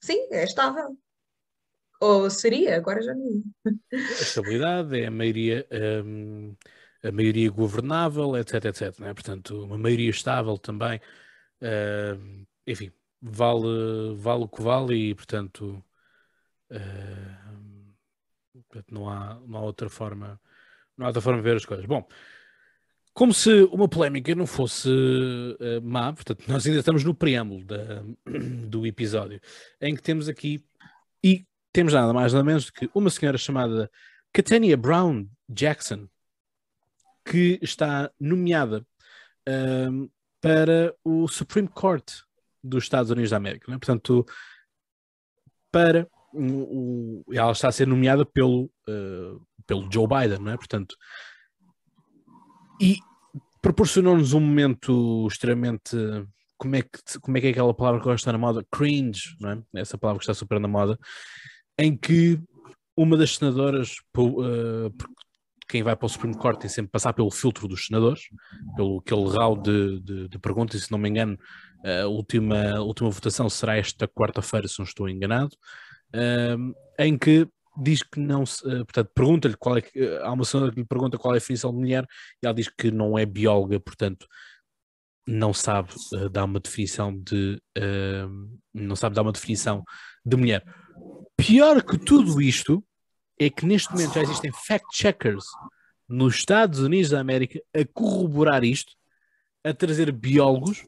Sim, 0.00 0.28
é 0.30 0.44
estável. 0.44 0.96
Ou 2.00 2.30
seria, 2.30 2.76
agora 2.76 3.02
já 3.02 3.12
não. 3.14 3.42
A 3.92 4.22
estabilidade 4.22 5.00
é 5.00 5.06
a 5.06 5.10
maioria, 5.10 5.66
um, 6.04 6.54
a 7.02 7.10
maioria 7.10 7.50
governável, 7.50 8.36
etc, 8.36 8.66
etc. 8.66 8.98
Né? 9.00 9.12
Portanto, 9.12 9.64
uma 9.64 9.76
maioria 9.76 10.10
estável 10.10 10.56
também. 10.58 11.00
Uh, 11.60 12.46
enfim, 12.66 12.92
vale, 13.20 14.14
vale 14.16 14.44
o 14.44 14.48
que 14.48 14.62
vale 14.62 15.10
e, 15.10 15.14
portanto, 15.14 15.84
uh, 16.70 17.48
não, 18.90 19.08
há, 19.08 19.40
não 19.46 19.58
há 19.58 19.62
outra 19.62 19.90
forma 19.90 20.40
não 20.98 21.06
há 21.06 21.08
outra 21.08 21.22
forma 21.22 21.38
de 21.38 21.44
ver 21.44 21.56
as 21.56 21.64
coisas. 21.64 21.86
Bom, 21.86 22.06
como 23.14 23.32
se 23.32 23.62
uma 23.72 23.88
polémica 23.88 24.34
não 24.34 24.46
fosse 24.46 24.88
uh, 24.88 25.82
má, 25.82 26.12
portanto, 26.12 26.44
nós 26.48 26.66
ainda 26.66 26.80
estamos 26.80 27.04
no 27.04 27.14
preâmbulo 27.14 27.64
da, 27.64 28.02
do 28.68 28.86
episódio, 28.86 29.40
em 29.80 29.94
que 29.94 30.02
temos 30.02 30.28
aqui, 30.28 30.64
e 31.22 31.46
temos 31.72 31.92
nada 31.92 32.12
mais 32.12 32.32
nada 32.32 32.44
menos 32.44 32.66
do 32.66 32.72
que 32.72 32.90
uma 32.94 33.10
senhora 33.10 33.38
chamada 33.38 33.90
Catania 34.32 34.76
Brown 34.76 35.26
Jackson, 35.48 36.08
que 37.24 37.58
está 37.62 38.10
nomeada 38.20 38.86
uh, 39.48 40.10
para 40.40 40.94
o 41.04 41.26
Supreme 41.28 41.68
Court 41.68 42.20
dos 42.62 42.84
Estados 42.84 43.10
Unidos 43.10 43.30
da 43.30 43.36
América. 43.36 43.70
Né? 43.70 43.78
Portanto, 43.78 44.24
para 45.70 46.08
o, 46.32 47.24
ela 47.32 47.52
está 47.52 47.68
a 47.68 47.72
ser 47.72 47.86
nomeada 47.86 48.24
pelo, 48.24 48.70
uh, 48.88 49.47
pelo 49.68 49.88
Joe 49.92 50.08
Biden, 50.08 50.40
não 50.40 50.50
é? 50.50 50.56
Portanto, 50.56 50.96
e 52.80 52.96
proporcionou-nos 53.62 54.32
um 54.32 54.40
momento 54.40 55.28
extremamente. 55.30 55.96
Como 56.56 56.74
é, 56.74 56.82
que, 56.82 57.20
como 57.20 57.36
é 57.36 57.40
que 57.40 57.46
é 57.46 57.50
aquela 57.50 57.72
palavra 57.72 58.00
que 58.00 58.04
agora 58.04 58.16
está 58.16 58.32
na 58.32 58.38
moda? 58.38 58.66
Cringe, 58.72 59.36
não 59.40 59.50
é? 59.50 59.62
Essa 59.76 59.96
palavra 59.96 60.18
que 60.18 60.24
está 60.24 60.34
super 60.34 60.58
na 60.58 60.66
moda, 60.66 60.98
em 61.78 61.96
que 61.96 62.40
uma 62.96 63.16
das 63.16 63.36
senadoras, 63.36 63.94
uh, 64.16 64.92
quem 65.68 65.84
vai 65.84 65.94
para 65.94 66.06
o 66.06 66.08
Supremo 66.08 66.36
Court 66.36 66.58
tem 66.58 66.68
sempre 66.68 66.90
passar 66.90 67.12
pelo 67.12 67.30
filtro 67.30 67.68
dos 67.68 67.86
senadores, 67.86 68.22
pelo 68.74 68.98
aquele 68.98 69.28
round 69.28 69.62
de, 69.62 70.00
de, 70.00 70.28
de 70.28 70.38
perguntas, 70.40 70.80
e 70.80 70.84
se 70.84 70.90
não 70.90 70.98
me 70.98 71.08
engano, 71.08 71.38
a 71.84 72.08
última, 72.08 72.78
a 72.78 72.82
última 72.82 73.08
votação 73.08 73.48
será 73.48 73.76
esta 73.76 74.08
quarta-feira, 74.08 74.66
se 74.66 74.80
não 74.80 74.84
estou 74.84 75.08
enganado 75.08 75.54
em 76.98 77.16
que 77.16 77.46
diz 77.80 78.02
que 78.02 78.18
não 78.18 78.44
se, 78.44 78.66
uh, 78.66 78.84
portanto, 78.84 79.10
pergunta-lhe 79.14 79.56
qual 79.56 79.76
é 79.76 79.82
que, 79.82 80.00
uh, 80.00 80.24
há 80.24 80.32
uma 80.32 80.44
senhora 80.44 80.72
que 80.72 80.80
lhe 80.80 80.86
pergunta 80.86 81.18
qual 81.18 81.34
é 81.34 81.36
a 81.36 81.40
definição 81.40 81.70
de 81.70 81.78
mulher 81.78 82.06
e 82.42 82.46
ela 82.46 82.54
diz 82.54 82.68
que 82.68 82.90
não 82.90 83.18
é 83.18 83.24
bióloga, 83.24 83.78
portanto 83.78 84.26
não 85.26 85.52
sabe 85.52 85.90
uh, 86.14 86.28
dar 86.28 86.44
uma 86.44 86.58
definição 86.58 87.16
de 87.16 87.60
não 88.74 88.96
sabe 88.96 89.14
dar 89.14 89.22
uma 89.22 89.32
definição 89.32 89.84
de 90.24 90.36
mulher. 90.36 90.64
Pior 91.36 91.82
que 91.82 91.98
tudo 91.98 92.40
isto 92.40 92.84
é 93.38 93.48
que 93.48 93.66
neste 93.66 93.92
momento 93.92 94.14
já 94.14 94.22
existem 94.22 94.50
fact-checkers 94.52 95.44
nos 96.08 96.36
Estados 96.36 96.80
Unidos 96.80 97.10
da 97.10 97.20
América 97.20 97.60
a 97.74 97.84
corroborar 97.84 98.64
isto, 98.64 98.92
a 99.62 99.72
trazer 99.72 100.10
biólogos 100.10 100.86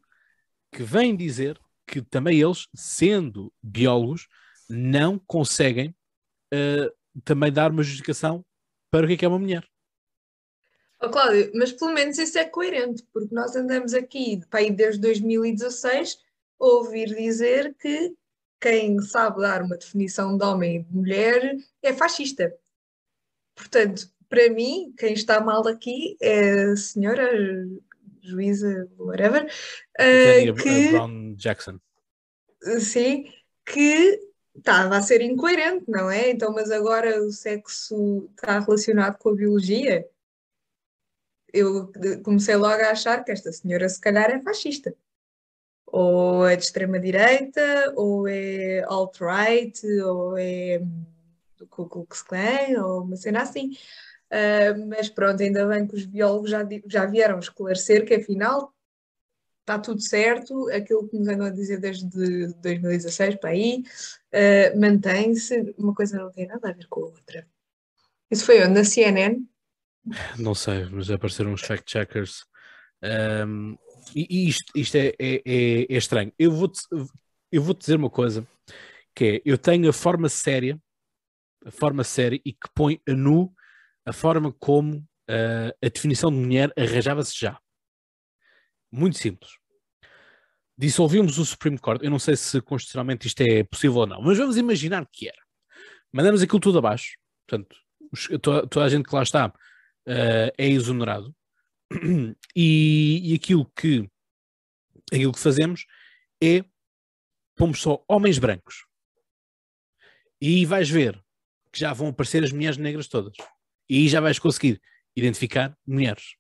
que 0.72 0.82
vêm 0.82 1.14
dizer 1.14 1.58
que 1.86 2.00
também 2.00 2.40
eles, 2.40 2.66
sendo 2.74 3.52
biólogos, 3.62 4.26
não 4.68 5.18
conseguem 5.18 5.94
uh, 6.52 7.20
também 7.24 7.52
dar 7.52 7.70
uma 7.70 7.82
justificação 7.82 8.44
para 8.90 9.04
o 9.04 9.08
que 9.08 9.14
é, 9.14 9.16
que 9.16 9.24
é 9.24 9.28
uma 9.28 9.38
mulher. 9.38 9.64
Oh, 11.02 11.08
Cláudio, 11.08 11.50
mas 11.54 11.72
pelo 11.72 11.92
menos 11.92 12.18
isso 12.18 12.38
é 12.38 12.44
coerente, 12.44 13.02
porque 13.12 13.34
nós 13.34 13.56
andamos 13.56 13.94
aqui 13.94 14.40
para 14.50 14.60
aí 14.60 14.70
desde 14.70 15.00
2016 15.00 16.18
a 16.60 16.64
ouvir 16.64 17.14
dizer 17.14 17.74
que 17.80 18.14
quem 18.60 19.00
sabe 19.00 19.40
dar 19.40 19.62
uma 19.62 19.78
definição 19.78 20.36
de 20.36 20.44
homem 20.44 20.76
e 20.76 20.82
de 20.82 20.94
mulher 20.94 21.56
é 21.82 21.94
fascista. 21.94 22.54
Portanto, 23.54 24.10
para 24.28 24.50
mim, 24.50 24.92
quem 24.98 25.14
está 25.14 25.40
mal 25.40 25.66
aqui 25.66 26.16
é 26.20 26.64
a 26.64 26.76
senhora 26.76 27.30
juíza, 28.22 28.88
whatever, 28.98 29.44
uh, 29.46 30.54
que, 30.54 30.88
Brown 30.90 31.34
Jackson. 31.34 31.80
Sim, 32.78 33.24
que 33.64 34.20
estava 34.60 34.96
a 34.96 35.02
ser 35.02 35.20
incoerente, 35.22 35.84
não 35.88 36.10
é? 36.10 36.30
Então, 36.30 36.52
mas 36.52 36.70
agora 36.70 37.20
o 37.22 37.32
sexo 37.32 38.28
está 38.30 38.60
relacionado 38.60 39.18
com 39.18 39.30
a 39.30 39.34
biologia. 39.34 40.08
Eu 41.52 41.90
comecei 42.22 42.54
logo 42.56 42.82
a 42.82 42.90
achar 42.90 43.24
que 43.24 43.32
esta 43.32 43.52
senhora 43.52 43.88
se 43.88 44.00
calhar 44.00 44.30
é 44.30 44.40
fascista. 44.40 44.94
Ou 45.86 46.46
é 46.46 46.54
de 46.54 46.62
extrema-direita, 46.62 47.92
ou 47.96 48.28
é 48.28 48.84
alt-right, 48.86 49.84
ou 50.02 50.38
é 50.38 50.80
do 51.56 51.66
Ku 51.66 51.88
Klux 51.88 52.22
Klan, 52.22 52.84
ou 52.84 53.02
uma 53.02 53.16
cena 53.16 53.42
assim. 53.42 53.72
Uh, 54.30 54.86
mas 54.88 55.08
pronto, 55.08 55.42
ainda 55.42 55.66
bem 55.66 55.86
que 55.88 55.96
os 55.96 56.06
biólogos 56.06 56.50
já, 56.50 56.60
já 56.86 57.04
vieram 57.06 57.40
esclarecer 57.40 58.06
que 58.06 58.14
afinal 58.14 58.72
está 59.60 59.78
tudo 59.78 60.00
certo, 60.00 60.68
aquilo 60.70 61.08
que 61.08 61.16
nos 61.16 61.28
andam 61.28 61.46
a 61.46 61.50
dizer 61.50 61.78
desde 61.78 62.06
2016 62.08 63.36
para 63.36 63.50
aí, 63.50 63.84
uh, 64.32 64.80
mantém-se, 64.80 65.74
uma 65.78 65.94
coisa 65.94 66.18
não 66.18 66.32
tem 66.32 66.46
nada 66.46 66.70
a 66.70 66.72
ver 66.72 66.86
com 66.88 67.00
a 67.00 67.04
outra. 67.04 67.46
Isso 68.30 68.44
foi 68.44 68.62
onde? 68.62 68.74
Na 68.74 68.84
CNN? 68.84 69.44
Não 70.38 70.54
sei, 70.54 70.86
mas 70.86 71.10
apareceram 71.10 71.52
uns 71.52 71.60
fact-checkers. 71.60 72.44
Um, 73.46 73.76
e, 74.14 74.48
isto, 74.48 74.72
isto 74.74 74.96
é, 74.96 75.08
é, 75.18 75.42
é, 75.44 75.82
é 75.82 75.96
estranho. 75.96 76.32
Eu 76.38 76.52
vou-te 76.52 76.80
eu 77.52 77.62
vou 77.62 77.74
dizer 77.74 77.96
uma 77.96 78.10
coisa, 78.10 78.46
que 79.14 79.24
é, 79.24 79.42
eu 79.44 79.58
tenho 79.58 79.88
a 79.90 79.92
forma 79.92 80.28
séria, 80.28 80.80
a 81.64 81.70
forma 81.70 82.04
séria 82.04 82.40
e 82.44 82.52
que 82.52 82.68
põe 82.74 83.00
a 83.08 83.12
nu 83.12 83.52
a 84.06 84.12
forma 84.12 84.52
como 84.52 84.96
uh, 84.96 85.76
a 85.82 85.88
definição 85.88 86.30
de 86.30 86.38
mulher 86.38 86.72
arranjava-se 86.76 87.38
já. 87.38 87.58
Muito 88.90 89.18
simples 89.18 89.60
dissolvimos 90.80 91.38
o 91.38 91.44
Supreme 91.44 91.78
Court. 91.78 92.02
Eu 92.02 92.10
não 92.10 92.18
sei 92.18 92.34
se 92.36 92.58
constitucionalmente 92.62 93.26
isto 93.26 93.42
é 93.42 93.62
possível 93.64 93.98
ou 93.98 94.06
não, 94.06 94.22
mas 94.22 94.38
vamos 94.38 94.56
imaginar 94.56 95.06
que 95.12 95.28
era. 95.28 95.38
Mandamos 96.10 96.40
aquilo 96.40 96.58
tudo 96.58 96.78
abaixo. 96.78 97.18
Portanto, 97.46 97.76
toda, 98.40 98.66
toda 98.66 98.86
a 98.86 98.88
gente 98.88 99.06
que 99.06 99.14
lá 99.14 99.22
está 99.22 99.48
uh, 99.48 100.50
é 100.56 100.66
exonerado. 100.66 101.34
E, 102.56 103.32
e, 103.32 103.34
aquilo, 103.34 103.70
que, 103.76 104.08
aquilo 105.12 105.32
que 105.32 105.38
fazemos 105.38 105.86
é 106.42 106.64
pomos 107.54 107.80
só 107.80 108.02
homens 108.08 108.38
brancos. 108.38 108.86
E 110.40 110.64
vais 110.64 110.88
ver 110.88 111.22
que 111.72 111.78
já 111.78 111.92
vão 111.92 112.08
aparecer 112.08 112.42
as 112.42 112.52
mulheres 112.52 112.76
negras 112.76 113.06
todas. 113.06 113.36
E 113.88 113.98
aí 113.98 114.08
já 114.08 114.20
vais 114.20 114.38
conseguir 114.38 114.80
identificar 115.14 115.76
mulheres. 115.86 116.39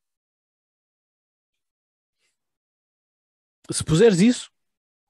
Se 3.70 3.84
puseres 3.84 4.20
isso, 4.20 4.50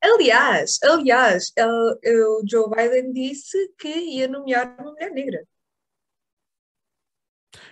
Aliás, 0.03 0.79
aliás, 0.83 1.53
o 1.59 2.43
Joe 2.51 2.71
Biden 2.71 3.13
disse 3.13 3.71
que 3.79 3.87
ia 3.89 4.27
nomear 4.27 4.75
uma 4.81 4.93
mulher 4.93 5.11
negra. 5.13 5.47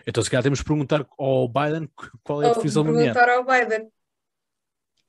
Então, 0.06 0.22
se 0.22 0.28
calhar 0.30 0.42
temos 0.42 0.58
de 0.58 0.64
perguntar 0.66 1.06
ao 1.18 1.48
Biden 1.48 1.90
qual 2.22 2.42
é 2.42 2.46
a 2.50 2.52
definição 2.52 2.84
da 2.84 2.90
mulher. 2.92 3.14
perguntar 3.14 3.32
ao 3.34 3.44
Biden. 3.46 3.90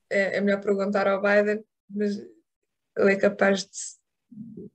É, 0.08 0.38
é 0.38 0.40
melhor 0.40 0.62
perguntar 0.62 1.06
ao 1.06 1.20
Biden, 1.20 1.62
mas 1.90 2.16
ele 2.16 3.12
é 3.12 3.16
capaz 3.16 3.64
de 3.64 4.70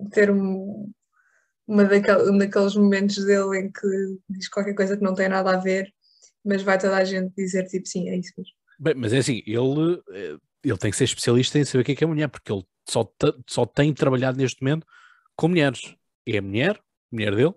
de 0.00 0.10
ter 0.10 0.30
um, 0.30 0.92
uma 1.66 1.84
daquel- 1.84 2.30
um 2.30 2.36
daqueles 2.38 2.76
momentos 2.76 3.24
dele 3.24 3.58
em 3.58 3.72
que 3.72 4.18
diz 4.28 4.48
qualquer 4.48 4.74
coisa 4.74 4.96
que 4.96 5.02
não 5.02 5.14
tem 5.14 5.28
nada 5.28 5.54
a 5.54 5.58
ver, 5.60 5.92
mas 6.44 6.62
vai 6.62 6.78
toda 6.78 6.96
a 6.96 7.04
gente 7.04 7.32
dizer 7.34 7.66
tipo 7.66 7.86
sim, 7.86 8.08
é 8.10 8.16
isso 8.16 8.32
mesmo. 8.36 8.54
Bem, 8.78 8.94
mas 8.94 9.12
é 9.12 9.18
assim, 9.18 9.42
ele, 9.46 10.02
eh, 10.10 10.36
ele 10.62 10.78
tem 10.78 10.90
que 10.90 10.96
ser 10.96 11.04
especialista 11.04 11.58
em 11.58 11.64
saber 11.64 11.82
o 11.82 11.84
que 11.84 11.92
é 11.92 11.94
que 11.94 12.04
é 12.04 12.06
mulher, 12.06 12.28
porque 12.28 12.52
ele 12.52 12.64
só, 12.88 13.10
só 13.48 13.64
tem 13.66 13.92
trabalhado 13.94 14.38
neste 14.38 14.62
momento 14.62 14.86
com 15.36 15.48
mulheres. 15.48 15.94
É 16.26 16.38
a 16.38 16.42
mulher, 16.42 16.80
mulher 17.10 17.34
dele, 17.34 17.54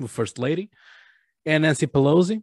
o 0.00 0.08
First 0.08 0.38
Lady, 0.38 0.70
é 1.44 1.56
a 1.56 1.58
Nancy 1.58 1.86
Pelosi, 1.86 2.42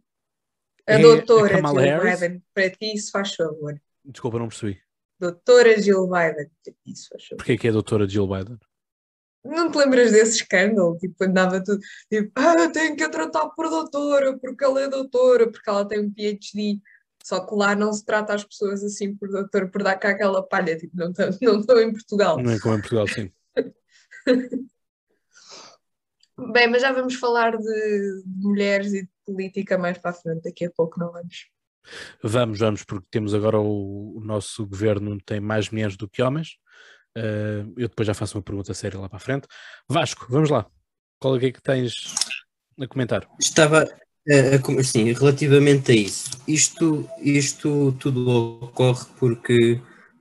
A 0.86 0.92
É 0.92 0.96
a 0.96 0.98
doutora 0.98 1.56
Kamala 1.56 1.82
Jill 1.82 2.00
Harris? 2.00 2.20
Biden, 2.20 2.42
para 2.54 2.70
ti 2.70 2.94
isso 2.94 3.10
faz 3.10 3.34
favor. 3.34 3.80
desculpa, 4.04 4.38
não 4.38 4.48
percebi. 4.48 4.80
Doutora 5.20 5.80
Jill 5.80 6.06
Biden, 6.06 6.50
para 6.64 6.72
ti 6.72 6.76
isso 6.86 7.08
faz 7.10 7.24
favor. 7.24 7.36
Porquê 7.38 7.58
que 7.58 7.66
é 7.66 7.70
a 7.70 7.72
doutora 7.74 8.08
Jill 8.08 8.26
Biden? 8.26 8.58
Não 9.44 9.70
te 9.70 9.78
lembras 9.78 10.12
desse 10.12 10.42
escândalo? 10.42 10.98
Tipo, 10.98 11.24
andava 11.24 11.62
tudo, 11.62 11.80
tipo, 12.10 12.32
ah, 12.34 12.68
tenho 12.70 12.96
que 12.96 13.02
a 13.04 13.08
tratar 13.08 13.48
por 13.50 13.68
doutora, 13.70 14.36
porque 14.38 14.64
ela 14.64 14.82
é 14.82 14.88
doutora, 14.88 15.50
porque 15.50 15.70
ela 15.70 15.86
tem 15.86 16.00
um 16.00 16.12
PhD. 16.12 16.80
Só 17.28 17.44
que 17.44 17.54
lá 17.54 17.76
não 17.76 17.92
se 17.92 18.02
trata 18.06 18.32
as 18.32 18.42
pessoas 18.42 18.82
assim 18.82 19.14
por 19.14 19.28
doutora, 19.28 19.68
por 19.68 19.82
dar 19.82 19.96
cá 19.96 20.08
aquela 20.12 20.42
palha, 20.42 20.78
tipo, 20.78 20.96
não 20.96 21.10
estão 21.10 21.28
não 21.42 21.82
em 21.82 21.92
Portugal. 21.92 22.42
Não 22.42 22.52
é 22.52 22.58
como 22.58 22.74
em 22.74 22.80
Portugal, 22.80 23.06
sim. 23.06 23.30
Bem, 26.54 26.68
mas 26.68 26.80
já 26.80 26.90
vamos 26.90 27.16
falar 27.16 27.58
de, 27.58 28.22
de 28.24 28.46
mulheres 28.46 28.94
e 28.94 29.02
de 29.02 29.10
política 29.26 29.76
mais 29.76 29.98
para 29.98 30.12
a 30.12 30.14
frente, 30.14 30.44
daqui 30.44 30.64
a 30.64 30.70
pouco 30.70 30.98
não 30.98 31.12
vamos. 31.12 31.50
Vamos, 32.22 32.58
vamos, 32.60 32.82
porque 32.82 33.06
temos 33.10 33.34
agora 33.34 33.60
o, 33.60 34.16
o 34.16 34.24
nosso 34.24 34.66
governo 34.66 35.18
tem 35.20 35.38
mais 35.38 35.68
mulheres 35.68 35.98
do 35.98 36.08
que 36.08 36.22
homens. 36.22 36.56
Eh, 37.14 37.66
eu 37.76 37.88
depois 37.88 38.06
já 38.06 38.14
faço 38.14 38.38
uma 38.38 38.42
pergunta 38.42 38.72
séria 38.72 38.98
lá 38.98 39.06
para 39.06 39.18
a 39.18 39.20
frente. 39.20 39.46
Vasco, 39.86 40.26
vamos 40.30 40.48
lá. 40.48 40.66
Qual 41.18 41.36
é 41.36 41.40
que 41.40 41.46
é 41.46 41.52
que 41.52 41.60
tens 41.60 42.14
a 42.80 42.86
comentar? 42.86 43.28
Estava 43.38 43.86
a 44.30 44.58
com- 44.58 44.78
assim, 44.78 45.12
relativamente 45.12 45.92
a 45.92 45.94
isso. 45.94 46.30
Isto, 46.46 47.08
isto 47.22 47.92
tudo 47.98 48.28
ocorre 48.62 49.06
porque 49.18 49.80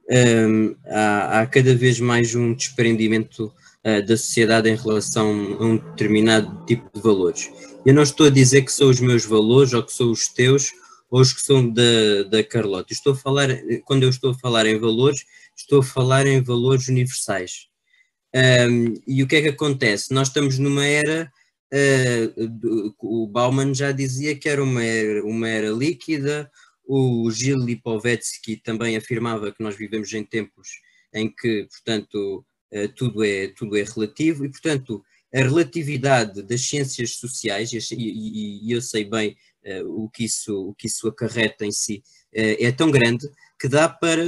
hum, 0.10 0.76
há, 0.88 1.42
há 1.42 1.48
cada 1.48 1.76
vez 1.76 2.00
mais 2.00 2.34
um 2.36 2.54
desprendimento 2.54 3.52
ah, 3.84 4.02
da 4.02 4.18
sociedade 4.18 4.70
em 4.70 4.76
relação 4.76 5.58
a 5.60 5.66
um 5.66 5.78
determinado 5.78 6.66
tipo 6.66 6.90
de 6.94 7.02
valores. 7.02 7.50
Eu 7.86 7.94
não 7.94 8.04
estou 8.04 8.28
a 8.28 8.30
dizer 8.30 8.64
que 8.64 8.72
são 8.72 8.90
os 8.90 9.00
meus 9.00 9.26
valores 9.26 9.74
ou 9.74 9.84
que 9.84 9.94
são 9.94 10.12
os 10.12 10.28
teus 10.28 10.72
ou 11.10 11.22
os 11.22 11.32
que 11.32 11.42
são 11.42 11.70
da, 11.70 12.24
da 12.30 12.44
Carlota. 12.44 12.92
Estou 12.92 13.14
a 13.14 13.16
falar, 13.16 13.48
quando 13.86 14.04
eu 14.04 14.10
estou 14.10 14.32
a 14.32 14.34
falar 14.34 14.66
em 14.66 14.78
valores, 14.78 15.24
estou 15.56 15.80
a 15.80 15.84
falar 15.84 16.28
em 16.28 16.42
valores 16.42 16.88
universais. 16.88 17.68
Hum, 18.36 18.94
e 19.08 19.24
o 19.24 19.28
que 19.28 19.38
é 19.38 19.42
que 19.42 19.50
acontece? 19.50 20.14
Nós 20.14 20.28
estamos 20.28 20.60
numa 20.60 20.86
era 20.86 21.32
Uh, 21.74 22.94
o 23.00 23.28
Bauman 23.28 23.74
já 23.74 23.92
dizia 23.92 24.36
que 24.36 24.48
era 24.48 24.64
uma 24.64 24.84
era, 24.84 25.26
uma 25.26 25.50
era 25.50 25.70
líquida, 25.70 26.50
o 26.86 27.30
Gil 27.30 27.58
Lipovetsky 27.58 28.56
também 28.56 28.96
afirmava 28.96 29.52
que 29.52 29.62
nós 29.62 29.76
vivemos 29.76 30.14
em 30.14 30.24
tempos 30.24 30.70
em 31.14 31.30
que, 31.30 31.68
portanto, 31.70 32.46
uh, 32.72 32.88
tudo, 32.96 33.24
é, 33.24 33.48
tudo 33.50 33.76
é 33.78 33.84
relativo. 33.84 34.46
E, 34.46 34.50
portanto, 34.50 35.04
a 35.34 35.40
relatividade 35.40 36.42
das 36.44 36.62
ciências 36.62 37.16
sociais, 37.16 37.72
e, 37.74 37.80
e- 37.96 38.68
e 38.68 38.72
eu 38.72 38.82
sei 38.82 39.04
bem 39.04 39.36
uh, 39.66 40.04
o, 40.04 40.10
que 40.10 40.24
isso, 40.24 40.70
o 40.70 40.74
que 40.74 40.88
isso 40.88 41.08
acarreta 41.08 41.66
em 41.66 41.72
si, 41.72 42.02
é 42.34 42.72
tão 42.72 42.92
grande 42.92 43.28
que 43.60 43.68
dá 43.68 43.90
para 43.90 44.22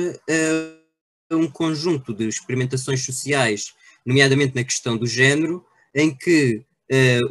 um 1.31 1.47
conjunto 1.51 2.13
de 2.13 2.27
experimentações 2.27 3.05
sociais, 3.05 3.73
nomeadamente 4.05 4.55
na 4.55 4.63
questão 4.63 4.97
do 4.97 5.05
género, 5.05 5.63
em 5.93 6.15
que 6.15 6.65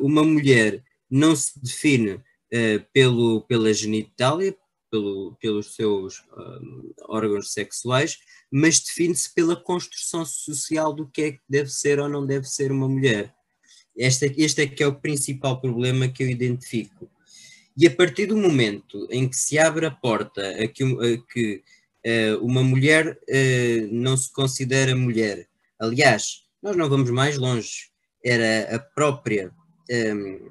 uma 0.01 0.23
mulher 0.23 0.83
não 1.11 1.35
se 1.35 1.59
define 1.61 2.21
eh, 2.51 2.79
pelo, 2.95 3.43
pela 3.43 3.73
genitália, 3.75 4.57
pelo, 4.91 5.37
pelos 5.39 5.75
seus 5.75 6.25
ah, 6.33 6.61
órgãos 7.09 7.53
sexuais, 7.53 8.19
mas 8.51 8.81
define-se 8.81 9.35
pela 9.35 9.55
construção 9.55 10.25
social 10.25 10.95
do 10.95 11.07
que 11.07 11.23
é 11.23 11.33
que 11.33 11.41
deve 11.47 11.69
ser 11.71 12.01
ou 12.01 12.09
não 12.09 12.25
deve 12.25 12.49
ser 12.49 12.73
uma 12.73 12.89
mulher. 12.89 13.35
Este, 13.95 14.33
este 14.39 14.63
é 14.63 14.67
que 14.67 14.83
é 14.83 14.87
o 14.87 14.95
principal 14.95 15.61
problema 15.61 16.09
que 16.09 16.23
eu 16.23 16.31
identifico. 16.31 17.11
E 17.77 17.87
a 17.87 17.91
partir 17.91 18.27
do 18.27 18.37
momento 18.37 19.07
em 19.11 19.29
que 19.29 19.37
se 19.37 19.59
abre 19.59 19.85
a 19.85 19.91
porta 19.91 20.49
a 20.51 20.67
que, 20.67 20.85
a 20.85 21.33
que 21.33 21.63
eh, 22.03 22.35
uma 22.37 22.63
mulher 22.63 23.19
eh, 23.29 23.87
não 23.91 24.17
se 24.17 24.33
considera 24.33 24.97
mulher, 24.97 25.47
aliás, 25.79 26.45
nós 26.63 26.75
não 26.77 26.89
vamos 26.89 27.11
mais 27.11 27.37
longe, 27.37 27.91
era 28.25 28.75
a 28.77 28.79
própria 28.79 29.53
hum, 29.91 30.51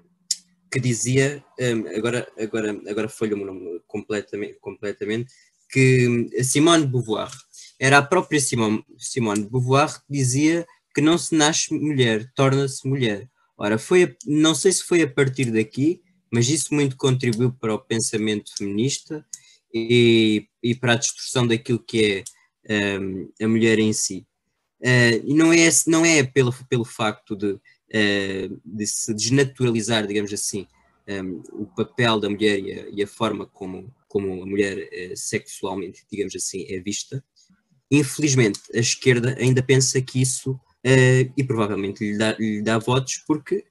que 0.72 0.80
dizia, 0.80 1.44
hum, 1.60 1.86
agora, 1.96 2.28
agora, 2.38 2.72
agora 2.90 3.10
folha-me 3.10 3.44
o 3.44 3.46
nome 3.46 3.82
completamente, 3.88 4.56
completamente, 4.60 5.34
que 5.70 6.30
a 6.40 6.44
Simone 6.44 6.86
de 6.86 6.92
Beauvoir, 6.92 7.32
era 7.80 7.98
a 8.00 8.02
própria 8.02 8.40
Simone, 8.40 8.84
Simone 8.98 9.44
de 9.44 9.50
Beauvoir 9.50 10.00
que 10.00 10.06
dizia 10.10 10.66
que 10.94 11.02
não 11.02 11.18
se 11.18 11.36
nasce 11.36 11.74
mulher, 11.74 12.32
torna-se 12.36 12.88
mulher. 12.88 13.30
Ora, 13.58 13.78
foi 13.78 14.04
a- 14.04 14.16
não 14.26 14.56
sei 14.56 14.72
se 14.72 14.84
foi 14.84 15.02
a 15.02 15.10
partir 15.12 15.52
daqui, 15.52 16.02
mas 16.32 16.50
isso 16.50 16.74
muito 16.74 16.98
contribuiu 16.98 17.52
para 17.54 17.74
o 17.74 17.80
pensamento 17.80 18.52
feminista 18.58 19.26
e, 19.74 20.48
e 20.62 20.76
para 20.76 20.94
a 20.94 20.96
destruição 20.96 21.46
daquilo 21.48 21.80
que 21.80 22.24
é 22.68 23.00
hum, 23.00 23.30
a 23.42 23.48
mulher 23.48 23.80
em 23.80 23.94
si. 23.94 24.26
Uh, 24.80 25.26
e 25.26 25.34
não 25.34 25.52
é, 25.52 25.70
não 25.88 26.06
é 26.06 26.24
pelo, 26.24 26.54
pelo 26.70 26.86
facto 26.86 27.36
de, 27.36 27.54
uh, 27.54 28.62
de 28.64 28.86
se 28.86 29.14
desnaturalizar, 29.14 30.06
digamos 30.06 30.32
assim, 30.32 30.68
um, 31.08 31.42
o 31.52 31.66
papel 31.66 32.20
da 32.20 32.30
mulher 32.30 32.60
e 32.60 32.72
a, 32.74 32.90
e 32.90 33.04
a 33.04 33.08
forma 33.08 33.48
como, 33.48 33.92
como 34.08 34.44
a 34.44 34.46
mulher 34.46 34.78
uh, 34.78 35.18
sexualmente, 35.18 36.06
digamos 36.12 36.36
assim, 36.36 36.66
é 36.70 36.80
vista. 36.80 37.24
Infelizmente, 37.90 38.60
a 38.76 38.80
esquerda 38.80 39.36
ainda 39.40 39.64
pensa 39.64 40.02
que 40.02 40.22
isso, 40.22 40.60
e 41.36 41.44
provavelmente 41.44 42.04
lhe 42.04 42.18
dá, 42.18 42.34
lhe 42.38 42.62
dá 42.62 42.78
votos, 42.78 43.24
porque 43.26 43.66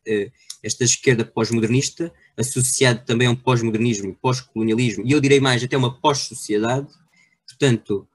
esta 0.63 0.85
esquerda 0.85 1.25
pós-modernista, 1.25 2.13
associada 2.37 2.99
também 3.01 3.29
a 3.29 3.31
um 3.31 3.37
pós-modernismo, 3.37 4.17
pós-colonialismo, 4.21 5.05
e 5.07 5.13
eu 5.13 5.21
direi 5.21 5.39
mais, 5.39 5.63
até 5.63 5.77
uma 5.77 6.01
pós-sociedade, 6.01 6.89
portanto, 7.47 8.09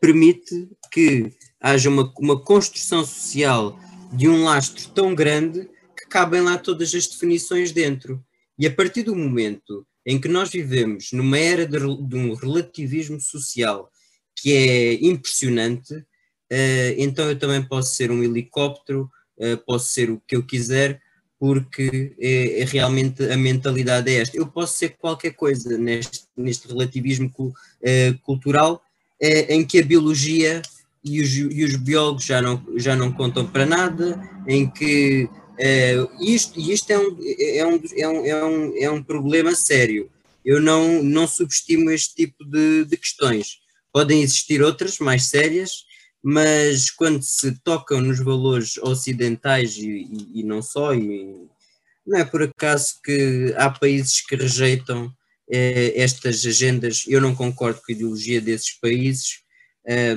permite 0.00 0.68
que 0.90 1.32
haja 1.60 1.88
uma, 1.88 2.12
uma 2.18 2.40
construção 2.40 3.04
social 3.04 3.78
de 4.12 4.28
um 4.28 4.44
lastro 4.44 4.88
tão 4.90 5.14
grande 5.14 5.68
que 5.96 6.06
cabem 6.08 6.40
lá 6.40 6.56
todas 6.56 6.94
as 6.94 7.06
definições 7.06 7.72
dentro. 7.72 8.22
E 8.58 8.66
a 8.66 8.70
partir 8.70 9.02
do 9.02 9.14
momento 9.14 9.86
em 10.04 10.18
que 10.18 10.28
nós 10.28 10.50
vivemos 10.50 11.12
numa 11.12 11.38
era 11.38 11.66
de, 11.66 11.78
de 11.78 12.16
um 12.16 12.34
relativismo 12.34 13.20
social 13.20 13.90
que 14.34 14.52
é 14.52 14.94
impressionante, 15.04 15.94
uh, 15.94 16.94
então 16.96 17.28
eu 17.28 17.38
também 17.38 17.62
posso 17.62 17.94
ser 17.94 18.10
um 18.10 18.22
helicóptero, 18.22 19.10
uh, 19.36 19.56
posso 19.66 19.92
ser 19.92 20.10
o 20.10 20.22
que 20.26 20.36
eu 20.36 20.42
quiser, 20.44 21.00
porque 21.38 22.16
é, 22.18 22.62
é, 22.62 22.64
realmente 22.64 23.22
a 23.30 23.36
mentalidade 23.36 24.10
é 24.10 24.20
esta. 24.20 24.36
Eu 24.36 24.46
posso 24.46 24.76
ser 24.76 24.96
qualquer 24.96 25.34
coisa 25.34 25.76
neste, 25.78 26.24
neste 26.36 26.66
relativismo 26.66 27.30
uh, 27.36 28.18
cultural 28.22 28.82
em 29.20 29.66
que 29.66 29.80
a 29.80 29.84
biologia 29.84 30.62
e 31.04 31.20
os, 31.20 31.34
e 31.34 31.64
os, 31.64 31.76
biólogos 31.76 32.24
já 32.24 32.42
não, 32.42 32.62
já 32.76 32.96
não 32.96 33.12
contam 33.12 33.46
para 33.46 33.64
nada, 33.64 34.20
em 34.46 34.68
que 34.68 35.28
isto, 36.20 36.58
e 36.58 36.72
isto 36.72 36.90
é 36.90 36.98
um, 36.98 37.18
é, 37.20 37.66
um, 37.66 37.80
é, 37.96 38.08
um, 38.08 38.26
é, 38.26 38.44
um, 38.44 38.76
é 38.84 38.90
um 38.90 39.02
problema 39.02 39.54
sério. 39.54 40.10
Eu 40.44 40.60
não, 40.60 41.02
não 41.02 41.26
subestimo 41.26 41.90
este 41.90 42.14
tipo 42.14 42.44
de, 42.44 42.84
de 42.84 42.96
questões. 42.96 43.58
Podem 43.92 44.22
existir 44.22 44.62
outras 44.62 44.98
mais 44.98 45.26
sérias, 45.26 45.84
mas 46.22 46.90
quando 46.90 47.22
se 47.22 47.52
tocam 47.62 48.00
nos 48.00 48.18
valores 48.18 48.78
ocidentais 48.78 49.76
e, 49.76 49.88
e, 49.88 50.40
e 50.40 50.42
não 50.42 50.62
só, 50.62 50.94
e 50.94 51.48
não 52.06 52.18
é 52.18 52.24
por 52.24 52.42
acaso 52.42 52.94
que 53.04 53.52
há 53.56 53.68
países 53.68 54.20
que 54.20 54.36
rejeitam 54.36 55.12
eh, 55.50 55.92
estas 55.96 56.44
agendas. 56.46 57.04
Eu 57.06 57.20
não 57.20 57.34
concordo 57.34 57.80
com 57.80 57.92
a 57.92 57.94
ideologia 57.94 58.40
desses 58.40 58.72
países, 58.72 59.40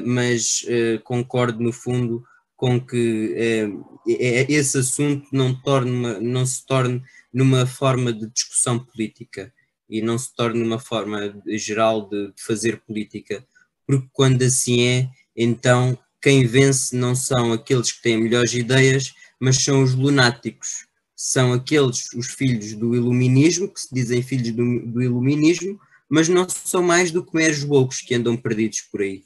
mas 0.06 0.63
uh, 0.63 1.02
concordo 1.04 1.62
no 1.63 1.71
fundo 1.71 2.24
com 2.56 2.80
que 2.80 3.67
uh, 3.67 4.02
esse 4.08 4.78
assunto 4.78 5.28
não, 5.32 5.60
torne 5.62 5.91
uma, 5.91 6.19
não 6.19 6.45
se 6.45 6.65
torne 6.65 7.02
numa 7.34 7.65
forma 7.65 8.13
de 8.13 8.28
discussão 8.28 8.78
política 8.78 9.52
e 9.89 10.02
não 10.02 10.17
se 10.17 10.34
torne 10.36 10.60
numa 10.60 10.80
forma 10.80 11.34
geral 11.47 12.08
de, 12.08 12.28
de 12.28 12.41
fazer 12.41 12.82
política, 12.82 13.45
porque 13.86 14.08
quando 14.13 14.41
assim 14.43 14.84
é, 14.84 15.10
Então, 15.36 15.97
quem 16.21 16.45
vence 16.45 16.95
não 16.95 17.15
são 17.15 17.52
aqueles 17.52 17.91
que 17.91 18.02
têm 18.02 18.17
melhores 18.21 18.54
ideias, 18.54 19.13
mas 19.39 19.58
são 19.58 19.84
os 19.84 19.93
lunáticos. 19.93 20.88
São 21.15 21.52
aqueles, 21.54 22.13
os 22.13 22.28
filhos 22.28 22.74
do 22.74 22.95
iluminismo, 22.95 23.67
que 23.67 23.82
se 23.82 23.93
dizem 23.93 24.21
filhos 24.21 24.52
do, 24.52 24.86
do 24.86 25.02
iluminismo, 25.02 25.80
mas 26.12 26.28
não 26.28 26.47
são 26.50 26.84
mais 26.84 27.10
do 27.10 27.26
que 27.26 27.34
meros 27.34 27.63
loucos 27.63 28.02
que 28.02 28.13
andam 28.13 28.36
perdidos 28.36 28.82
por 28.82 29.02
aí. 29.02 29.24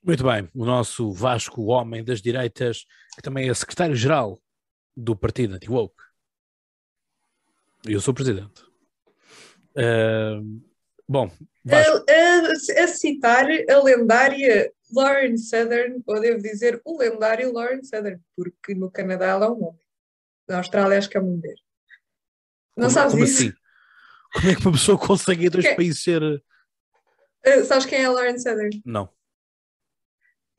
Muito 0.00 0.22
bem, 0.22 0.48
o 0.54 0.64
nosso 0.64 1.10
Vasco, 1.10 1.64
homem 1.64 2.04
das 2.04 2.22
direitas, 2.22 2.86
que 3.16 3.22
também 3.22 3.50
é 3.50 3.54
secretário-geral 3.54 4.40
do 4.96 5.16
partido 5.16 5.54
anti-woke. 5.54 6.00
Eu 7.84 8.00
sou 8.00 8.14
presidente. 8.14 8.62
Uh, 9.76 10.62
bom, 11.08 11.28
a, 11.68 11.76
a, 11.76 12.84
a, 12.84 12.86
citar 12.86 13.46
a 13.68 13.82
lendária 13.82 14.72
Lauren 14.92 15.36
Southern, 15.36 16.02
ou 16.06 16.20
devo 16.20 16.40
dizer 16.40 16.80
o 16.84 16.98
lendário 16.98 17.52
Lauren 17.52 17.82
Southern, 17.82 18.20
porque 18.36 18.74
no 18.74 18.90
Canadá 18.90 19.26
ela 19.26 19.46
é 19.46 19.48
um 19.48 19.64
homem, 19.64 19.86
na 20.48 20.58
Austrália 20.58 20.98
acho 20.98 21.08
que 21.08 21.16
é 21.16 21.20
uma 21.20 21.30
mulher. 21.30 21.61
Não 22.76 22.84
como, 22.86 22.90
sabes 22.90 23.12
como 23.12 23.24
isso? 23.24 23.42
Assim? 23.42 23.52
Como 24.32 24.48
é 24.50 24.54
que 24.54 24.60
uma 24.66 24.72
pessoa 24.72 24.98
consegue 24.98 25.46
em 25.46 25.50
dois 25.50 25.74
países 25.74 26.02
ser. 26.02 26.22
Uh, 26.22 27.64
sabes 27.66 27.86
quem 27.86 28.00
é 28.00 28.04
a 28.04 28.10
Lauren 28.10 28.38
Southern? 28.38 28.82
Não. 28.84 29.08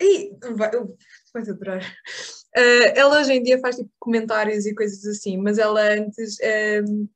Ih, 0.01 0.31
vai, 0.55 0.71
vais 1.33 1.49
adorar. 1.49 1.81
Uh, 2.55 2.91
ela 2.95 3.19
hoje 3.19 3.33
em 3.33 3.41
dia 3.41 3.59
faz 3.59 3.77
tipo 3.77 3.89
comentários 3.99 4.65
e 4.65 4.75
coisas 4.75 5.05
assim, 5.05 5.37
mas 5.37 5.57
ela 5.57 5.81
antes 5.93 6.37
um, 6.87 7.07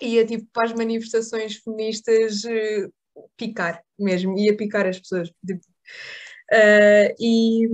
ia 0.00 0.24
tipo 0.26 0.46
para 0.52 0.66
as 0.66 0.72
manifestações 0.74 1.56
feministas 1.56 2.44
uh, 2.44 2.92
picar 3.36 3.82
mesmo, 3.98 4.38
ia 4.38 4.56
picar 4.56 4.86
as 4.86 5.00
pessoas. 5.00 5.32
tipo. 5.46 5.64
Uh, 6.52 7.10
e, 7.18 7.66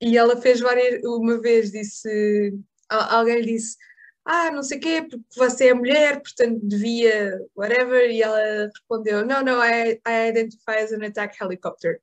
e 0.00 0.16
ela 0.16 0.36
fez 0.40 0.60
várias, 0.60 1.02
uma 1.04 1.40
vez 1.40 1.72
disse, 1.72 2.54
al- 2.88 3.18
alguém 3.18 3.40
lhe 3.40 3.54
disse, 3.54 3.76
ah, 4.24 4.50
não 4.50 4.62
sei 4.62 4.78
o 4.78 4.80
quê, 4.80 5.02
porque 5.02 5.24
você 5.36 5.68
é 5.68 5.74
mulher, 5.74 6.20
portanto 6.22 6.60
devia, 6.62 7.40
whatever, 7.56 8.10
e 8.10 8.22
ela 8.22 8.66
respondeu, 8.66 9.26
não, 9.26 9.42
não, 9.42 9.62
I, 9.64 10.00
I 10.06 10.28
identify 10.30 10.78
as 10.82 10.92
an 10.92 11.04
attack 11.04 11.36
helicopter. 11.42 12.00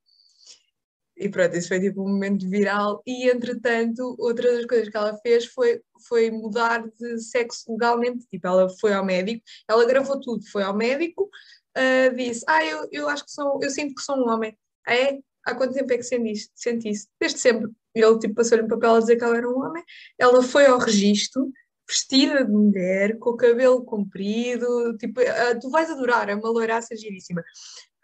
E 1.16 1.28
pronto, 1.30 1.56
isso 1.56 1.68
foi 1.68 1.82
tipo 1.82 2.02
um 2.02 2.08
momento 2.08 2.50
viral. 2.50 3.04
E 3.06 3.30
entretanto, 3.30 4.16
outra 4.18 4.54
das 4.56 4.66
coisas 4.66 4.88
que 4.88 4.96
ela 4.96 5.18
fez 5.18 5.46
foi, 5.48 5.82
foi 6.08 6.32
mudar 6.32 6.88
de 6.98 7.20
sexo 7.20 7.70
legalmente. 7.74 8.26
Tipo, 8.30 8.48
ela 8.48 8.70
foi 8.80 8.94
ao 8.94 9.04
médico, 9.04 9.44
ela 9.68 9.86
gravou 9.86 10.20
tudo, 10.22 10.50
foi 10.50 10.64
ao 10.64 10.74
médico, 10.74 11.30
ah, 11.76 12.10
disse: 12.16 12.44
Ah, 12.48 12.66
eu, 12.66 12.88
eu 12.92 13.10
acho 13.10 13.26
que 13.26 13.32
sou, 13.32 13.60
eu 13.62 13.70
sinto 13.70 13.96
que 13.96 14.02
sou 14.02 14.18
um 14.18 14.30
homem. 14.30 14.58
Ah, 14.86 14.96
é? 14.96 15.20
Há 15.46 15.56
quanto 15.56 15.74
tempo 15.74 15.92
é 15.94 15.98
que 15.98 16.04
sentiste? 16.04 16.52
sentiste? 16.56 17.10
Desde 17.20 17.40
sempre. 17.40 17.72
E 17.96 18.02
ele 18.02 18.20
tipo, 18.20 18.36
passou-lhe 18.36 18.64
um 18.64 18.68
papel 18.68 18.96
a 18.96 19.00
dizer 19.00 19.18
que 19.18 19.24
ela 19.24 19.38
era 19.38 19.50
um 19.50 19.60
homem. 19.60 19.84
Ela 20.18 20.44
foi 20.44 20.66
ao 20.68 20.78
registro, 20.78 21.52
vestida 21.90 22.46
de 22.46 22.52
mulher, 22.52 23.18
com 23.18 23.32
o 23.32 23.38
cabelo 23.38 23.84
comprido. 23.84 24.96
Tipo, 24.98 25.22
ah, 25.22 25.60
tu 25.60 25.70
vais 25.70 25.90
adorar, 25.90 26.30
é 26.30 26.36
uma 26.36 26.50
loiraça 26.50 26.96
giríssima. 26.96 27.44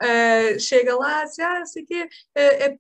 Ah, 0.02 0.58
chega 0.60 0.96
lá, 0.96 1.24
diz, 1.24 1.40
ah, 1.40 1.60
não 1.60 1.66
sei 1.66 1.84
o 1.84 1.86
quê, 1.86 2.10
ah, 2.36 2.40
é 2.42 2.78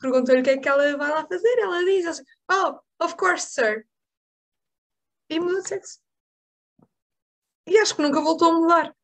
perguntou-lhe 0.00 0.40
o 0.40 0.44
que 0.44 0.50
é 0.50 0.58
que 0.58 0.68
ela 0.68 0.96
vai 0.96 1.10
lá 1.10 1.26
fazer. 1.26 1.58
Ela 1.58 1.84
diz 1.84 2.06
assim, 2.06 2.22
oh, 2.50 3.04
of 3.04 3.16
course, 3.16 3.48
sir. 3.50 3.86
E 5.28 5.40
muda 5.40 5.60
de 5.60 5.68
sexo. 5.68 5.98
E 7.66 7.76
acho 7.78 7.96
que 7.96 8.02
nunca 8.02 8.20
voltou 8.20 8.50
a 8.52 8.60
mudar. 8.60 8.96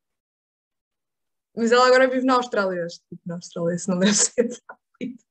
Mas 1.55 1.71
ela 1.71 1.85
agora 1.85 2.09
vive 2.09 2.25
na 2.25 2.35
Austrália. 2.35 2.87
Tipo, 2.87 3.21
na 3.25 3.35
Austrália 3.35 3.75
isso 3.75 3.91
não 3.91 3.99
deve 3.99 4.13
ser. 4.13 4.49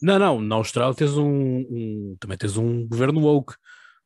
Não, 0.00 0.18
não, 0.18 0.40
na 0.40 0.54
Austrália 0.56 0.94
tens 0.96 1.16
um, 1.16 1.26
um- 1.28 2.16
também 2.18 2.38
tens 2.38 2.56
um 2.56 2.88
governo 2.88 3.20
woke. 3.20 3.54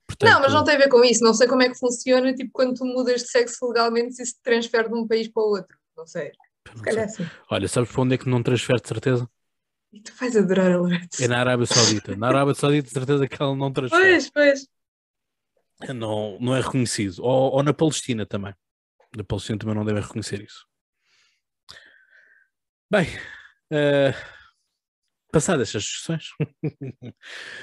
Portanto, 0.07 0.31
Não, 0.31 0.40
mas 0.40 0.53
não 0.53 0.64
tem 0.64 0.77
a 0.77 0.79
ver 0.79 0.88
com 0.88 1.03
isso. 1.05 1.23
Não 1.25 1.35
sei 1.35 1.49
como 1.49 1.62
é 1.62 1.69
que 1.69 1.79
funciona, 1.79 2.33
tipo, 2.35 2.51
quando 2.53 2.75
tu 2.75 2.85
mudas 2.85 3.23
de 3.23 3.29
sexo 3.29 3.66
legalmente, 3.69 4.14
se 4.14 4.23
isso 4.23 4.35
te 4.35 4.42
transfere 4.42 4.88
de 4.88 4.95
um 4.95 5.07
país 5.07 5.29
para 5.29 5.42
o 5.42 5.47
outro. 5.51 5.77
Não 5.97 6.07
sei. 6.07 6.31
não 6.69 6.77
Se 6.77 6.83
calhar 6.83 7.09
sei. 7.09 7.25
sim. 7.27 7.31
Olha, 7.51 7.69
sabes 7.69 7.90
para 7.90 8.03
onde 8.03 8.14
é 8.14 8.19
que 8.19 8.29
não 8.29 8.42
transfere 8.42 8.81
de 8.81 8.88
certeza? 8.88 9.29
E 9.92 10.01
tu 10.01 10.12
vais 10.21 10.37
adorar 10.37 10.73
a 10.73 10.77
Loreto. 10.77 11.23
É 11.23 11.29
na 11.29 11.38
Arábia 11.40 11.66
Saudita. 11.66 12.16
Na 12.16 12.29
Arábia 12.29 12.55
Saudita, 12.55 12.88
de 12.88 12.92
certeza 12.92 13.27
que 13.27 13.42
ela 13.42 13.57
não 13.57 13.73
transfere. 13.73 14.03
Pois, 14.03 14.31
pois. 14.31 14.69
Não, 15.95 16.38
não 16.40 16.55
é 16.57 16.61
reconhecido. 16.61 17.23
Ou, 17.23 17.53
ou 17.55 17.62
na 17.62 17.73
Palestina 17.75 18.25
também. 18.27 18.55
Na 19.16 19.25
Palestina 19.25 19.59
também 19.59 19.75
não 19.75 19.85
devem 19.85 20.03
reconhecer 20.03 20.40
isso. 20.42 20.66
Bem, 22.90 23.07
eh, 23.71 24.14
passadas 25.33 25.69
estas 25.69 25.85
discussões, 25.85 26.29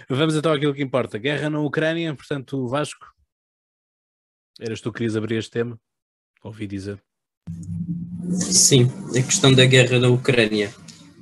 vamos 0.10 0.36
então 0.36 0.52
àquilo 0.52 0.74
que 0.74 0.84
importa. 0.84 1.18
Guerra 1.18 1.50
na 1.50 1.60
Ucrânia, 1.60 2.14
portanto, 2.16 2.68
Vasco, 2.68 3.06
eras 4.60 4.82
tu 4.82 4.92
que 4.92 5.00
querias 5.00 5.16
abrir 5.16 5.38
este 5.38 5.52
tema? 5.52 5.80
Ouvi 6.44 6.68
dizer. 6.68 7.02
Sim, 8.32 8.88
a 9.18 9.22
questão 9.22 9.54
da 9.54 9.66
guerra 9.66 10.00
da 10.00 10.10
Ucrânia. 10.10 10.74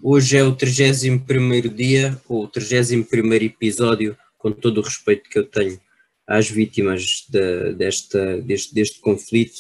Hoje 0.04 0.38
é 0.38 0.44
o 0.44 0.56
31º 0.56 1.70
dia, 1.70 2.20
ou 2.28 2.46
o 2.46 2.48
31º 2.50 3.44
episódio, 3.44 4.18
com 4.38 4.52
todo 4.52 4.80
o 4.80 4.84
respeito 4.84 5.30
que 5.30 5.38
eu 5.38 5.46
tenho 5.46 5.80
às 6.28 6.50
vítimas 6.50 7.26
da- 7.30 7.72
desta, 7.74 8.42
deste, 8.42 8.74
deste 8.74 9.00
conflito, 9.00 9.60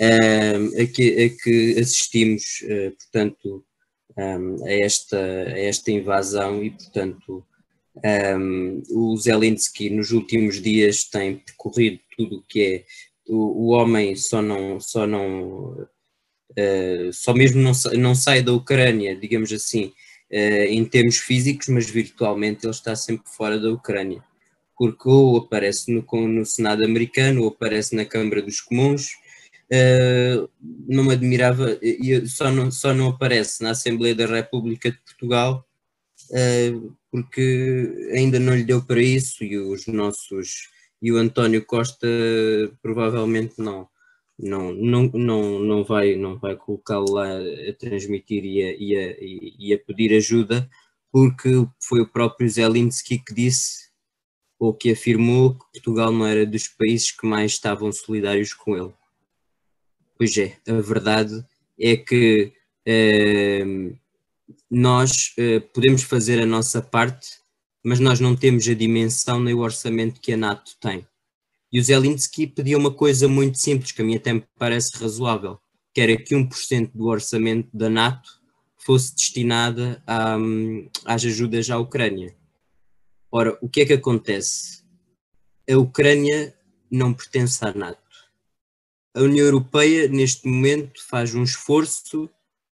a, 0.00 0.86
que, 0.86 1.24
a 1.24 1.42
que 1.42 1.78
assistimos, 1.78 2.62
eh, 2.64 2.90
portanto, 2.90 3.64
ehm, 4.16 4.56
a, 4.64 4.72
esta, 4.72 5.18
a 5.18 5.58
esta 5.58 5.90
invasão 5.90 6.62
e, 6.62 6.70
portanto, 6.70 7.44
ehm, 8.04 8.82
o 8.90 9.16
Zelensky 9.16 9.90
nos 9.90 10.12
últimos 10.12 10.60
dias 10.62 11.04
tem 11.04 11.36
percorrido 11.36 12.00
tudo 12.16 12.36
o 12.38 12.42
que 12.42 12.62
é 12.62 12.84
o, 13.28 13.66
o 13.66 13.70
homem 13.70 14.16
só 14.16 14.42
não, 14.42 14.80
só 14.80 15.06
não 15.06 15.88
Uh, 16.50 17.12
só 17.12 17.32
mesmo 17.32 17.60
não, 17.60 17.72
não 17.96 18.14
sai 18.14 18.42
da 18.42 18.52
Ucrânia, 18.52 19.14
digamos 19.14 19.52
assim, 19.52 19.92
uh, 20.32 20.64
em 20.68 20.84
termos 20.84 21.18
físicos, 21.18 21.68
mas 21.68 21.88
virtualmente 21.88 22.66
ele 22.66 22.72
está 22.72 22.96
sempre 22.96 23.30
fora 23.30 23.58
da 23.58 23.70
Ucrânia, 23.70 24.22
porque 24.76 25.08
ou 25.08 25.36
aparece 25.36 25.92
no, 25.92 26.04
no 26.26 26.44
Senado 26.44 26.84
americano 26.84 27.42
ou 27.42 27.48
aparece 27.48 27.94
na 27.94 28.04
Câmara 28.04 28.42
dos 28.42 28.60
Comuns. 28.60 29.10
Uh, 29.72 30.48
não 30.88 31.04
me 31.04 31.12
admirava, 31.12 31.78
e 31.80 32.26
só 32.26 32.50
não, 32.50 32.70
só 32.72 32.92
não 32.92 33.08
aparece 33.10 33.62
na 33.62 33.70
Assembleia 33.70 34.14
da 34.16 34.26
República 34.26 34.90
de 34.90 34.98
Portugal, 34.98 35.64
uh, 36.30 36.96
porque 37.10 38.10
ainda 38.14 38.38
não 38.40 38.54
lhe 38.54 38.64
deu 38.64 38.82
para 38.84 39.00
isso, 39.02 39.44
e 39.44 39.58
os 39.58 39.86
nossos 39.86 40.68
e 41.02 41.12
o 41.12 41.16
António 41.18 41.64
Costa 41.66 42.06
provavelmente 42.82 43.54
não 43.58 43.88
não, 44.38 44.72
não, 44.72 45.02
não, 45.12 45.58
não 45.60 45.84
vai, 45.84 46.16
não 46.16 46.38
vai 46.38 46.56
colocá-lo 46.56 47.12
lá 47.12 47.26
a 47.38 47.72
transmitir 47.78 48.42
e 48.44 48.62
a, 48.62 48.72
e, 48.72 48.96
a, 48.96 49.16
e- 49.20 49.74
a 49.74 49.78
pedir 49.78 50.14
ajuda, 50.16 50.66
porque 51.12 51.50
foi 51.82 52.00
o 52.00 52.08
próprio 52.08 52.48
Zelensky 52.48 53.18
que 53.18 53.34
disse, 53.34 53.90
ou 54.58 54.74
que 54.74 54.92
afirmou, 54.92 55.54
que 55.54 55.66
Portugal 55.74 56.12
não 56.12 56.26
era 56.26 56.46
dos 56.46 56.68
países 56.68 57.12
que 57.12 57.26
mais 57.26 57.52
estavam 57.52 57.92
solidários 57.92 58.54
com 58.54 58.76
ele. 58.76 58.92
Pois 60.20 60.36
é, 60.36 60.58
a 60.68 60.82
verdade 60.82 61.42
é 61.78 61.96
que 61.96 62.52
ehm, 62.84 63.94
nós 64.70 65.32
eh, 65.38 65.60
podemos 65.60 66.02
fazer 66.02 66.38
a 66.42 66.44
nossa 66.44 66.82
parte, 66.82 67.38
mas 67.82 68.00
nós 68.00 68.20
não 68.20 68.36
temos 68.36 68.68
a 68.68 68.74
dimensão 68.74 69.40
nem 69.40 69.54
o 69.54 69.60
orçamento 69.60 70.20
que 70.20 70.34
a 70.34 70.36
NATO 70.36 70.72
tem. 70.78 71.06
E 71.72 71.80
o 71.80 71.82
Zelensky 71.82 72.46
pedia 72.46 72.76
uma 72.76 72.92
coisa 72.92 73.26
muito 73.28 73.56
simples, 73.56 73.92
que 73.92 74.02
a 74.02 74.04
mim 74.04 74.16
até 74.16 74.34
me 74.34 74.44
parece 74.58 74.94
razoável, 74.98 75.58
que 75.94 76.02
era 76.02 76.14
que 76.14 76.34
1% 76.34 76.90
do 76.92 77.06
orçamento 77.06 77.70
da 77.72 77.88
NATO 77.88 78.28
fosse 78.76 79.14
destinada 79.14 80.02
a, 80.06 80.36
hum, 80.36 80.86
às 81.06 81.24
ajudas 81.24 81.70
à 81.70 81.78
Ucrânia. 81.78 82.36
Ora, 83.32 83.56
o 83.62 83.70
que 83.70 83.80
é 83.80 83.86
que 83.86 83.94
acontece? 83.94 84.84
A 85.66 85.78
Ucrânia 85.78 86.54
não 86.90 87.14
pertence 87.14 87.64
à 87.64 87.72
NATO. 87.72 88.09
A 89.14 89.22
União 89.22 89.44
Europeia, 89.44 90.08
neste 90.08 90.46
momento, 90.46 91.04
faz 91.08 91.34
um 91.34 91.42
esforço 91.42 92.30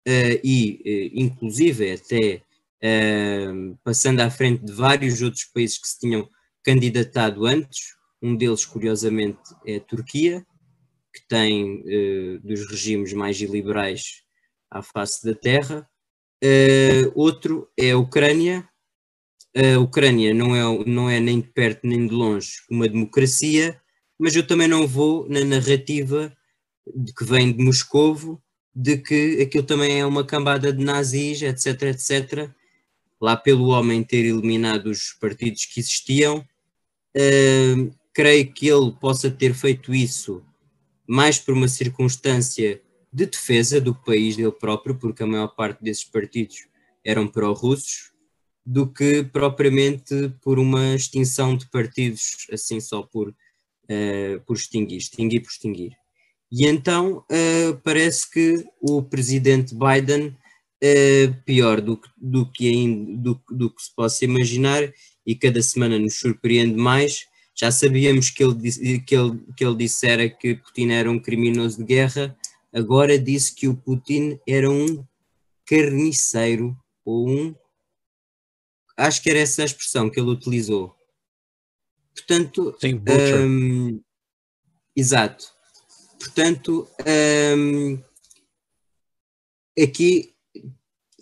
eh, 0.06 0.40
e, 0.44 0.80
eh, 0.84 1.10
inclusive, 1.14 1.92
até 1.92 2.42
eh, 2.80 3.48
passando 3.82 4.20
à 4.20 4.30
frente 4.30 4.64
de 4.64 4.72
vários 4.72 5.20
outros 5.22 5.44
países 5.44 5.76
que 5.78 5.88
se 5.88 5.98
tinham 5.98 6.28
candidatado 6.62 7.46
antes, 7.46 7.96
um 8.22 8.36
deles, 8.36 8.64
curiosamente, 8.64 9.40
é 9.66 9.76
a 9.76 9.80
Turquia, 9.80 10.46
que 11.12 11.26
tem 11.26 11.82
dos 12.44 12.70
regimes 12.70 13.12
mais 13.12 13.40
iliberais 13.40 14.22
à 14.70 14.82
face 14.82 15.26
da 15.26 15.34
Terra. 15.34 15.88
Outro 17.14 17.68
é 17.76 17.90
a 17.90 17.98
Ucrânia. 17.98 18.68
A 19.56 19.78
Ucrânia 19.80 20.32
não 20.34 20.54
é, 20.54 20.84
não 20.84 21.10
é 21.10 21.18
nem 21.18 21.40
de 21.40 21.48
perto 21.48 21.86
nem 21.86 22.06
de 22.06 22.14
longe 22.14 22.62
uma 22.70 22.86
democracia, 22.86 23.80
mas 24.20 24.36
eu 24.36 24.46
também 24.46 24.68
não 24.68 24.86
vou 24.86 25.28
na 25.28 25.42
narrativa 25.44 26.32
de 26.94 27.12
que 27.12 27.24
vem 27.24 27.52
de 27.52 27.64
Moscovo 27.64 28.40
de 28.74 28.96
que 28.98 29.42
aquilo 29.42 29.64
também 29.64 29.98
é 30.00 30.06
uma 30.06 30.24
cambada 30.24 30.72
de 30.72 30.84
nazis, 30.84 31.42
etc, 31.42 31.82
etc, 31.82 32.50
lá 33.20 33.36
pelo 33.36 33.68
homem 33.68 34.02
ter 34.02 34.24
eliminado 34.24 34.86
os 34.86 35.12
partidos 35.20 35.66
que 35.66 35.80
existiam, 35.80 36.38
uh, 36.38 37.94
creio 38.12 38.52
que 38.52 38.68
ele 38.68 38.92
possa 38.92 39.30
ter 39.30 39.54
feito 39.54 39.94
isso 39.94 40.42
mais 41.06 41.38
por 41.38 41.54
uma 41.54 41.66
circunstância 41.66 42.80
de 43.12 43.26
defesa 43.26 43.80
do 43.80 43.94
país 43.94 44.36
dele 44.36 44.52
próprio, 44.52 44.94
porque 44.94 45.24
a 45.24 45.26
maior 45.26 45.48
parte 45.48 45.82
desses 45.82 46.04
partidos 46.04 46.68
eram 47.04 47.26
pró-russos, 47.26 48.12
do 48.64 48.86
que 48.86 49.24
propriamente 49.24 50.32
por 50.40 50.58
uma 50.58 50.94
extinção 50.94 51.56
de 51.56 51.68
partidos, 51.68 52.46
assim 52.52 52.78
só 52.78 53.02
por, 53.02 53.34
uh, 53.90 54.40
por 54.46 54.56
extinguir, 54.56 54.98
extinguir 54.98 55.40
por 55.40 55.50
extinguir. 55.50 55.96
E 56.50 56.66
então 56.66 57.24
uh, 57.30 57.76
parece 57.82 58.30
que 58.30 58.64
o 58.80 59.02
presidente 59.02 59.74
Biden, 59.74 60.28
uh, 60.28 61.34
pior 61.44 61.80
do, 61.80 62.00
do, 62.16 62.50
que 62.50 62.68
ainda, 62.68 63.22
do, 63.22 63.40
do 63.50 63.70
que 63.70 63.82
se 63.82 63.94
possa 63.94 64.24
imaginar, 64.24 64.92
e 65.26 65.34
cada 65.34 65.60
semana 65.62 65.98
nos 65.98 66.18
surpreende 66.18 66.76
mais, 66.76 67.26
já 67.54 67.70
sabíamos 67.70 68.30
que 68.30 68.42
ele, 68.42 69.00
que, 69.00 69.14
ele, 69.14 69.38
que 69.56 69.64
ele 69.64 69.76
dissera 69.76 70.28
que 70.28 70.54
Putin 70.54 70.90
era 70.90 71.10
um 71.10 71.18
criminoso 71.18 71.78
de 71.78 71.84
guerra, 71.84 72.36
agora 72.72 73.18
disse 73.18 73.54
que 73.54 73.68
o 73.68 73.76
Putin 73.76 74.38
era 74.48 74.70
um 74.70 75.04
carniceiro 75.66 76.76
ou 77.04 77.28
um. 77.28 77.54
Acho 78.96 79.22
que 79.22 79.30
era 79.30 79.38
essa 79.38 79.62
a 79.62 79.64
expressão 79.64 80.10
que 80.10 80.18
ele 80.18 80.30
utilizou. 80.30 80.96
Portanto. 82.14 82.76
Sim, 82.80 83.02
um, 83.46 84.00
exato. 84.94 85.52
Portanto, 86.18 86.88
um, 87.56 87.98
aqui 89.82 90.34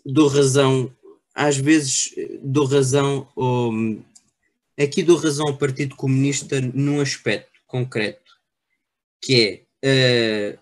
dou 0.05 0.29
razão, 0.29 0.93
às 1.35 1.57
vezes 1.57 2.15
dou 2.43 2.67
razão 2.67 3.29
ao, 3.37 3.71
aqui 4.79 5.03
dou 5.03 5.17
razão 5.17 5.49
ao 5.49 5.57
Partido 5.57 5.95
Comunista 5.95 6.61
num 6.61 7.01
aspecto 7.01 7.61
concreto, 7.67 8.33
que 9.23 9.65
é 9.83 10.55
uh, 10.55 10.59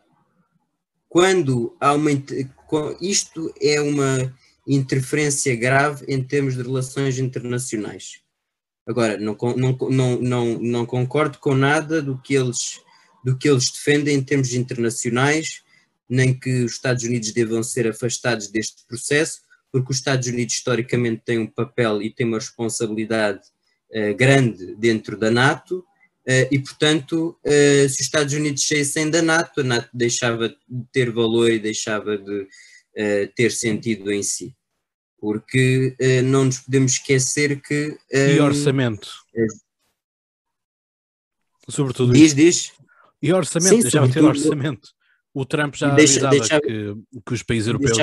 quando 1.08 1.74
há 1.80 1.94
uma 1.94 2.10
isto 3.00 3.54
é 3.60 3.80
uma 3.80 4.34
interferência 4.66 5.54
grave 5.54 6.04
em 6.08 6.22
termos 6.22 6.56
de 6.56 6.62
relações 6.62 7.18
internacionais. 7.18 8.20
Agora, 8.86 9.18
não, 9.18 9.36
não, 9.56 9.76
não, 9.90 10.20
não, 10.20 10.58
não 10.60 10.86
concordo 10.86 11.38
com 11.38 11.54
nada 11.54 12.00
do 12.00 12.16
que, 12.18 12.34
eles, 12.34 12.80
do 13.24 13.36
que 13.36 13.48
eles 13.48 13.68
defendem 13.70 14.16
em 14.16 14.22
termos 14.22 14.54
internacionais, 14.54 15.62
nem 16.08 16.32
que 16.32 16.62
os 16.62 16.72
Estados 16.74 17.02
Unidos 17.02 17.32
devam 17.32 17.64
ser 17.64 17.88
afastados 17.88 18.48
deste 18.48 18.86
processo, 18.86 19.40
porque 19.72 19.90
os 19.90 19.96
Estados 19.96 20.28
Unidos 20.28 20.54
historicamente 20.54 21.22
têm 21.24 21.38
um 21.38 21.48
papel 21.48 22.00
e 22.00 22.14
têm 22.14 22.28
uma 22.28 22.38
responsabilidade 22.38 23.40
uh, 23.90 24.14
grande 24.14 24.76
dentro 24.76 25.18
da 25.18 25.32
NATO, 25.32 25.80
uh, 25.80 26.48
e 26.48 26.58
portanto, 26.60 27.36
uh, 27.44 27.88
se 27.88 27.94
os 27.96 28.00
Estados 28.00 28.34
Unidos 28.34 28.64
saíssem 28.64 29.10
da 29.10 29.20
NATO, 29.20 29.62
a 29.62 29.64
NATO 29.64 29.90
deixava 29.92 30.48
de 30.48 30.56
ter 30.92 31.10
valor 31.10 31.50
e 31.50 31.58
deixava 31.58 32.16
de 32.16 32.46
ter 33.34 33.52
sentido 33.52 34.10
em 34.10 34.22
si 34.22 34.56
porque 35.18 35.96
uh, 36.00 36.22
não 36.24 36.46
nos 36.46 36.60
podemos 36.60 36.92
esquecer 36.92 37.60
que. 37.60 37.96
Um, 38.12 38.18
e 38.18 38.40
orçamento? 38.40 39.08
É, 39.34 39.46
Sobretudo 41.68 42.12
diz, 42.12 42.26
isso. 42.26 42.36
diz. 42.36 42.72
E 43.22 43.32
orçamento, 43.32 43.76
Sim, 43.76 43.82
deixava 43.82 44.06
de 44.06 44.14
ter 44.14 44.24
orçamento. 44.24 44.90
O 45.34 45.44
Trump 45.44 45.74
já 45.74 45.94
deixa, 45.94 46.26
avisava 46.28 46.30
deixava, 46.30 46.60
que, 46.62 46.94
que 47.26 47.34
os 47.34 47.42
países 47.42 47.66
europeus 47.66 47.98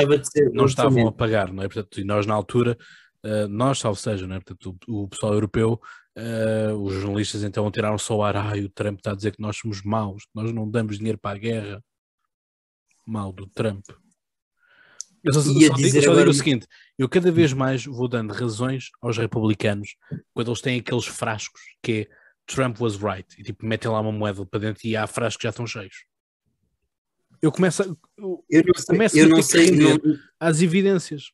não 0.54 0.66
estavam 0.66 1.08
a 1.08 1.12
pagar, 1.12 1.52
não 1.52 1.64
é? 1.64 1.68
Portanto, 1.68 2.00
e 2.00 2.04
nós 2.04 2.26
na 2.26 2.34
altura, 2.34 2.78
uh, 3.26 3.48
nós, 3.48 3.80
salvo 3.80 4.00
seja, 4.00 4.28
não 4.28 4.36
é? 4.36 4.40
Portanto, 4.40 4.78
o, 4.88 5.04
o 5.04 5.08
pessoal 5.08 5.34
europeu, 5.34 5.82
uh, 6.18 6.76
os 6.76 6.94
jornalistas 6.94 7.44
então 7.44 7.70
tiraram 7.72 7.98
só 7.98 8.18
o 8.18 8.24
ar, 8.24 8.36
ah, 8.36 8.54
o 8.54 8.70
Trump 8.70 9.00
está 9.00 9.12
a 9.12 9.16
dizer 9.16 9.32
que 9.32 9.42
nós 9.42 9.58
somos 9.58 9.82
maus, 9.82 10.26
que 10.26 10.32
nós 10.36 10.52
não 10.52 10.70
damos 10.70 10.98
dinheiro 10.98 11.18
para 11.18 11.36
a 11.36 11.40
guerra. 11.40 11.84
Mal 13.06 13.34
do 13.34 13.48
Trump. 13.48 13.84
Eu 15.24 15.34
só, 15.34 15.42
só, 15.42 15.54
digo, 15.54 15.76
só 15.76 16.00
agora... 16.00 16.20
digo 16.20 16.30
o 16.30 16.34
seguinte: 16.34 16.68
eu 16.98 17.08
cada 17.08 17.32
vez 17.32 17.54
mais 17.54 17.86
vou 17.86 18.08
dando 18.08 18.34
razões 18.34 18.90
aos 19.02 19.18
republicanos 19.18 19.96
quando 20.34 20.50
eles 20.50 20.62
têm 20.62 20.80
aqueles 20.80 21.06
frascos 21.06 21.62
que 21.82 21.92
é 21.92 22.08
Trump 22.46 22.80
was 22.82 22.98
right 22.98 23.28
e 23.38 23.44
tipo 23.44 23.66
metem 23.66 23.90
lá 23.90 24.02
uma 24.02 24.12
moeda 24.12 24.46
para 24.46 24.60
dentro 24.60 24.86
e 24.86 24.98
há 24.98 25.08
frascos 25.08 25.38
que 25.38 25.44
já 25.44 25.50
estão 25.50 25.66
cheios. 25.66 26.06
Eu 27.42 27.52
começo 27.52 27.84
a, 27.84 27.86
eu, 28.18 28.46
eu 28.50 28.64
não 28.66 28.74
sei, 28.76 28.86
começo 28.86 29.18
eu 29.18 29.26
a 29.26 29.30
não 29.30 29.42
sei, 29.42 29.72
não... 29.72 29.98
às 30.40 30.62
evidências. 30.62 31.32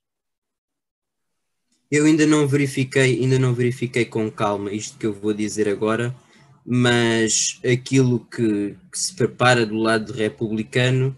Eu 1.91 2.05
ainda 2.05 2.27
não 2.27 2.47
verifiquei, 2.47 3.19
ainda 3.19 3.39
não 3.39 3.53
verifiquei 3.53 4.05
com 4.05 4.29
calma 4.29 4.71
isto 4.71 4.97
que 4.97 5.07
eu 5.07 5.13
vou 5.13 5.33
dizer 5.33 5.67
agora, 5.67 6.15
mas 6.63 7.59
aquilo 7.65 8.19
que, 8.25 8.75
que 8.91 8.99
se 8.99 9.15
prepara 9.15 9.65
do 9.65 9.75
lado 9.75 10.13
republicano 10.13 11.17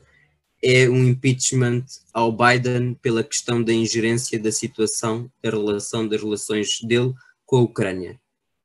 é 0.63 0.87
um 0.87 1.03
impeachment 1.05 1.85
ao 2.13 2.31
Biden 2.31 2.93
pela 2.95 3.23
questão 3.23 3.63
da 3.63 3.73
ingerência 3.73 4.39
da 4.39 4.51
situação, 4.51 5.31
da 5.41 5.49
relação 5.49 6.07
das 6.07 6.21
relações 6.21 6.79
dele 6.81 7.13
com 7.45 7.57
a 7.57 7.61
Ucrânia. 7.61 8.19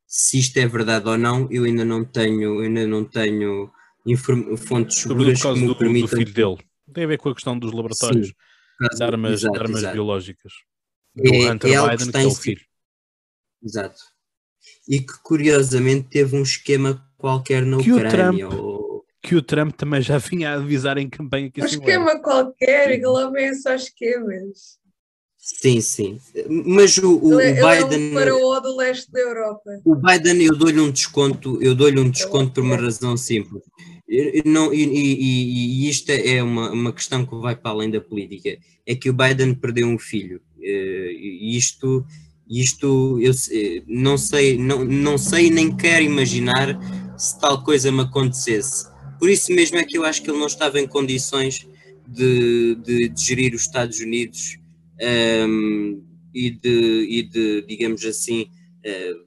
Se 0.06 0.38
isto 0.38 0.56
é 0.58 0.66
verdade 0.66 1.08
ou 1.08 1.16
não, 1.16 1.48
eu 1.50 1.64
ainda 1.64 1.84
não 1.84 2.04
tenho, 2.04 2.60
ainda 2.60 2.86
não 2.86 3.04
tenho 3.04 3.72
fontes 4.58 4.98
seguras 4.98 5.42
que 5.42 5.52
me 5.52 5.66
do, 5.66 5.76
permitam. 5.76 6.10
Do 6.10 6.16
filho 6.16 6.32
dele. 6.32 6.58
Tem 6.92 7.04
a 7.04 7.08
ver 7.08 7.18
com 7.18 7.30
a 7.30 7.34
questão 7.34 7.58
dos 7.58 7.72
laboratórios 7.72 8.28
Sim, 8.28 8.96
de 8.96 9.02
armas, 9.02 9.32
exato, 9.32 9.58
armas 9.58 9.78
exato. 9.78 9.94
biológicas. 9.94 10.52
Do 11.14 11.34
é, 11.34 11.50
Hunter 11.50 11.72
é 11.72 11.82
Biden, 11.82 12.06
que, 12.06 12.12
que 12.12 12.18
é 12.18 12.26
o 12.26 12.34
filho. 12.34 12.64
Exato. 13.62 14.00
E 14.88 15.00
que 15.00 15.22
curiosamente 15.22 16.08
teve 16.08 16.36
um 16.36 16.42
esquema 16.42 17.04
qualquer 17.16 17.64
na 17.64 17.78
que 17.78 17.92
Ucrânia. 17.92 18.48
Ou 18.48 18.85
que 19.26 19.34
o 19.34 19.42
Trump 19.42 19.74
também 19.74 20.00
já 20.00 20.18
vinha 20.18 20.50
a 20.50 20.54
avisar 20.54 20.96
em 20.98 21.08
campanha 21.08 21.50
que 21.50 21.60
um 21.60 21.64
esquema 21.64 22.10
era. 22.12 22.20
qualquer, 22.20 22.92
ele 22.92 23.06
lá 23.06 23.28
vem 23.28 23.52
só 23.56 23.74
esquemas. 23.74 24.78
Sim, 25.36 25.80
sim. 25.80 26.20
Mas 26.48 26.96
o, 26.98 27.18
o, 27.18 27.40
ele, 27.40 27.60
o 27.60 27.68
Biden. 27.68 28.16
Ele 28.16 28.30
é 28.30 28.32
o 28.32 28.60
do 28.60 28.76
leste 28.76 29.10
da 29.10 29.18
Europa. 29.18 29.80
O 29.84 29.96
Biden, 29.96 30.42
eu 30.42 30.56
dou-lhe 30.56 30.80
um 30.80 30.92
desconto, 30.92 31.60
eu 31.60 31.74
dou-lhe 31.74 31.98
um 31.98 32.08
desconto 32.08 32.52
por 32.52 32.62
uma 32.62 32.76
razão 32.76 33.16
simples. 33.16 33.62
Eu, 34.08 34.42
não, 34.44 34.72
e, 34.72 34.84
e, 34.84 35.84
e, 35.84 35.88
isto 35.88 36.10
é 36.10 36.40
uma, 36.40 36.70
uma 36.70 36.92
questão 36.92 37.26
que 37.26 37.34
vai 37.36 37.56
para 37.56 37.72
além 37.72 37.90
da 37.90 38.00
política. 38.00 38.56
É 38.86 38.94
que 38.94 39.10
o 39.10 39.12
Biden 39.12 39.54
perdeu 39.54 39.88
um 39.88 39.98
filho. 39.98 40.40
Eh, 40.62 41.12
e 41.18 41.56
isto, 41.56 42.06
isto 42.48 43.18
eu 43.20 43.32
não 43.88 44.16
sei, 44.16 44.56
não, 44.56 44.84
não 44.84 45.18
sei 45.18 45.50
nem 45.50 45.76
quero 45.76 46.04
imaginar 46.04 46.78
se 47.18 47.40
tal 47.40 47.64
coisa 47.64 47.90
me 47.90 48.02
acontecesse 48.02 48.95
por 49.18 49.30
isso 49.30 49.52
mesmo 49.52 49.78
é 49.78 49.84
que 49.84 49.98
eu 49.98 50.04
acho 50.04 50.22
que 50.22 50.30
ele 50.30 50.38
não 50.38 50.46
estava 50.46 50.80
em 50.80 50.86
condições 50.86 51.66
de, 52.06 52.74
de, 52.76 53.08
de 53.08 53.24
gerir 53.24 53.54
os 53.54 53.62
Estados 53.62 54.00
Unidos 54.00 54.58
um, 55.48 56.02
e, 56.34 56.50
de, 56.50 57.06
e 57.08 57.22
de, 57.22 57.62
digamos 57.62 58.04
assim, 58.04 58.42
uh, 58.84 59.26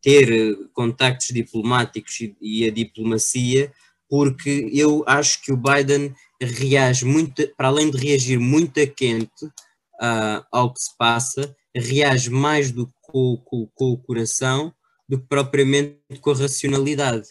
ter 0.00 0.56
contactos 0.72 1.28
diplomáticos 1.28 2.20
e, 2.20 2.36
e, 2.40 2.64
a 2.66 2.70
diplomacia, 2.70 3.72
porque 4.08 4.70
eu 4.72 5.02
acho 5.06 5.42
que 5.42 5.52
o 5.52 5.56
Biden 5.56 6.14
reage 6.40 7.04
muito, 7.04 7.46
para 7.56 7.68
além 7.68 7.90
de 7.90 7.98
reagir 7.98 8.38
muito 8.38 8.80
a 8.80 8.86
quente 8.86 9.44
uh, 9.44 10.44
ao 10.52 10.72
que 10.72 10.80
se 10.80 10.96
passa, 10.96 11.54
reage 11.74 12.30
mais 12.30 12.70
do 12.70 12.88
com, 13.02 13.36
com, 13.44 13.66
com 13.74 13.92
o 13.92 13.98
coração 13.98 14.72
do 15.08 15.18
que 15.18 15.26
propriamente 15.26 15.98
com 16.20 16.30
a 16.30 16.34
racionalidade. 16.34 17.28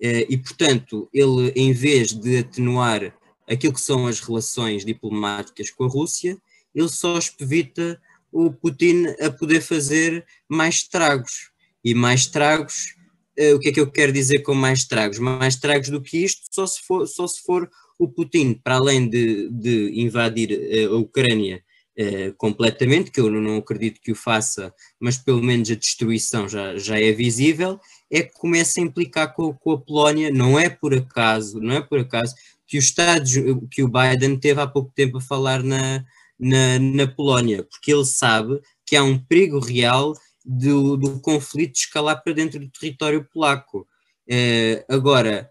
Eh, 0.00 0.26
e, 0.28 0.38
portanto, 0.38 1.08
ele, 1.12 1.52
em 1.56 1.72
vez 1.72 2.12
de 2.12 2.38
atenuar 2.38 3.14
aquilo 3.48 3.72
que 3.72 3.80
são 3.80 4.06
as 4.06 4.20
relações 4.20 4.84
diplomáticas 4.84 5.70
com 5.70 5.84
a 5.84 5.88
Rússia, 5.88 6.36
ele 6.74 6.88
só 6.88 7.18
espevita 7.18 8.00
o 8.30 8.52
Putin 8.52 9.06
a 9.20 9.30
poder 9.30 9.60
fazer 9.60 10.24
mais 10.48 10.76
estragos. 10.76 11.50
E 11.84 11.94
mais 11.94 12.20
estragos, 12.20 12.94
eh, 13.36 13.54
o 13.54 13.58
que 13.58 13.70
é 13.70 13.72
que 13.72 13.80
eu 13.80 13.90
quero 13.90 14.12
dizer 14.12 14.40
com 14.40 14.54
mais 14.54 14.80
estragos? 14.80 15.18
Mais 15.18 15.54
estragos 15.54 15.88
do 15.88 16.02
que 16.02 16.18
isto, 16.18 16.42
só 16.50 16.66
se 16.66 16.80
for, 16.82 17.06
só 17.06 17.26
se 17.26 17.42
for 17.42 17.68
o 17.98 18.08
Putin, 18.08 18.54
para 18.54 18.76
além 18.76 19.08
de, 19.08 19.48
de 19.50 20.00
invadir 20.00 20.52
eh, 20.52 20.84
a 20.84 20.96
Ucrânia 20.96 21.62
eh, 21.96 22.32
completamente, 22.36 23.10
que 23.10 23.20
eu 23.20 23.30
não 23.30 23.56
acredito 23.56 24.00
que 24.00 24.12
o 24.12 24.14
faça, 24.14 24.72
mas 25.00 25.16
pelo 25.18 25.42
menos 25.42 25.70
a 25.70 25.74
destruição 25.74 26.48
já, 26.48 26.76
já 26.78 27.00
é 27.00 27.10
visível, 27.12 27.80
é 28.10 28.22
que 28.22 28.32
começa 28.38 28.80
a 28.80 28.82
implicar 28.82 29.34
com, 29.34 29.52
com 29.52 29.72
a 29.72 29.78
Polónia, 29.78 30.30
não 30.30 30.58
é 30.58 30.68
por 30.68 30.94
acaso, 30.94 31.60
não 31.60 31.74
é 31.74 31.80
por 31.80 32.00
acaso 32.00 32.34
que 32.66 32.76
o 32.76 32.80
Estados, 32.80 33.32
que 33.70 33.82
o 33.82 33.88
Biden 33.88 34.38
teve 34.38 34.60
há 34.60 34.66
pouco 34.66 34.92
tempo 34.94 35.18
a 35.18 35.20
falar 35.20 35.62
na, 35.62 36.04
na, 36.38 36.78
na 36.78 37.06
Polónia, 37.06 37.62
porque 37.64 37.92
ele 37.92 38.04
sabe 38.04 38.60
que 38.86 38.96
há 38.96 39.02
um 39.02 39.18
perigo 39.18 39.58
real 39.58 40.14
do, 40.44 40.96
do 40.96 41.20
conflito 41.20 41.76
escalar 41.76 42.22
para 42.22 42.32
dentro 42.32 42.58
do 42.58 42.70
território 42.70 43.24
polaco. 43.24 43.86
Eh, 44.28 44.84
agora, 44.88 45.50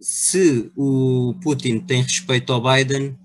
se 0.00 0.70
o 0.76 1.34
Putin 1.42 1.80
tem 1.80 2.02
respeito 2.02 2.52
ao 2.52 2.62
Biden, 2.62 3.16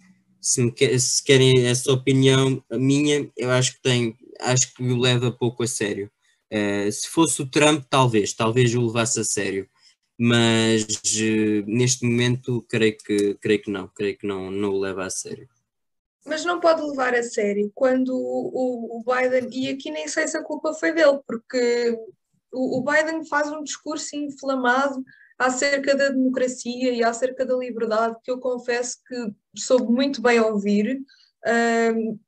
se, 0.42 0.62
me 0.62 1.00
se 1.00 1.24
querem 1.24 1.66
essa 1.66 1.92
opinião 1.92 2.64
minha, 2.72 3.30
eu 3.38 3.52
acho 3.52 3.74
que 3.74 3.82
tem, 3.82 4.18
acho 4.42 4.74
que 4.74 4.84
o 4.84 5.00
leva 5.00 5.32
pouco 5.32 5.64
a 5.64 5.68
sério. 5.68 6.12
Eh, 6.56 6.92
se 6.92 7.10
fosse 7.10 7.42
o 7.42 7.50
Trump, 7.50 7.84
talvez, 7.90 8.32
talvez 8.32 8.76
o 8.76 8.86
levasse 8.86 9.20
a 9.20 9.24
sério, 9.24 9.68
mas 10.16 10.86
eh, 11.20 11.64
neste 11.66 12.06
momento 12.06 12.64
creio 12.70 12.96
que, 12.96 13.34
creio 13.42 13.60
que 13.60 13.72
não, 13.72 13.88
creio 13.88 14.16
que 14.16 14.28
não, 14.28 14.52
não 14.52 14.70
o 14.70 14.80
leva 14.80 15.04
a 15.04 15.10
sério. 15.10 15.50
Mas 16.24 16.46
não 16.46 16.60
pode 16.60 16.84
levar 16.84 17.16
a 17.16 17.24
sério 17.24 17.72
quando 17.74 18.16
o, 18.16 19.00
o 19.00 19.04
Biden, 19.04 19.50
e 19.52 19.68
aqui 19.70 19.90
nem 19.90 20.08
sei 20.08 20.28
se 20.28 20.38
a 20.38 20.44
culpa 20.44 20.76
foi 20.76 20.94
dele, 20.94 21.20
porque 21.26 21.98
o, 22.52 22.78
o 22.78 22.84
Biden 22.84 23.26
faz 23.26 23.52
um 23.52 23.64
discurso 23.64 24.16
inflamado 24.16 25.04
acerca 25.40 25.96
da 25.96 26.10
democracia 26.10 26.94
e 26.94 27.04
acerca 27.04 27.44
da 27.48 27.56
liberdade, 27.56 28.16
que 28.24 28.30
eu 28.30 28.38
confesso 28.38 29.00
que 29.08 29.34
soube 29.58 29.92
muito 29.92 30.22
bem 30.22 30.40
ouvir, 30.40 31.02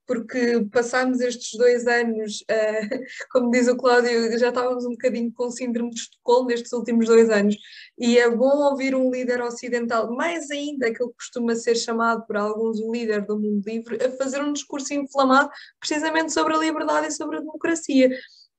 porque 0.06 0.68
passámos 0.72 1.22
estes 1.22 1.58
dois 1.58 1.88
anos, 1.88 2.44
ah, 2.50 2.90
como 3.32 3.50
diz 3.50 3.68
o 3.68 3.78
Cláudio, 3.78 4.38
já 4.38 4.50
estávamos 4.50 4.86
um 4.86 4.92
bocadinho 4.92 5.32
com 5.34 5.50
síndrome 5.50 5.92
de 5.92 6.02
Estocolmo 6.02 6.50
nestes 6.50 6.74
últimos 6.74 7.08
dois 7.08 7.30
anos, 7.30 7.56
e 7.98 8.18
é 8.18 8.30
bom 8.30 8.58
ouvir 8.70 8.94
um 8.94 9.10
líder 9.10 9.42
ocidental, 9.42 10.14
mais 10.14 10.52
ainda 10.52 10.88
aquele 10.88 11.10
que 11.10 11.16
costuma 11.16 11.56
ser 11.56 11.76
chamado 11.76 12.26
por 12.26 12.36
alguns 12.36 12.80
o 12.80 12.92
líder 12.92 13.26
do 13.26 13.40
mundo 13.40 13.64
livre, 13.66 14.04
a 14.04 14.12
fazer 14.12 14.42
um 14.42 14.52
discurso 14.52 14.94
inflamado 14.94 15.50
precisamente 15.80 16.34
sobre 16.34 16.54
a 16.54 16.58
liberdade 16.58 17.08
e 17.08 17.12
sobre 17.12 17.38
a 17.38 17.40
democracia. 17.40 18.10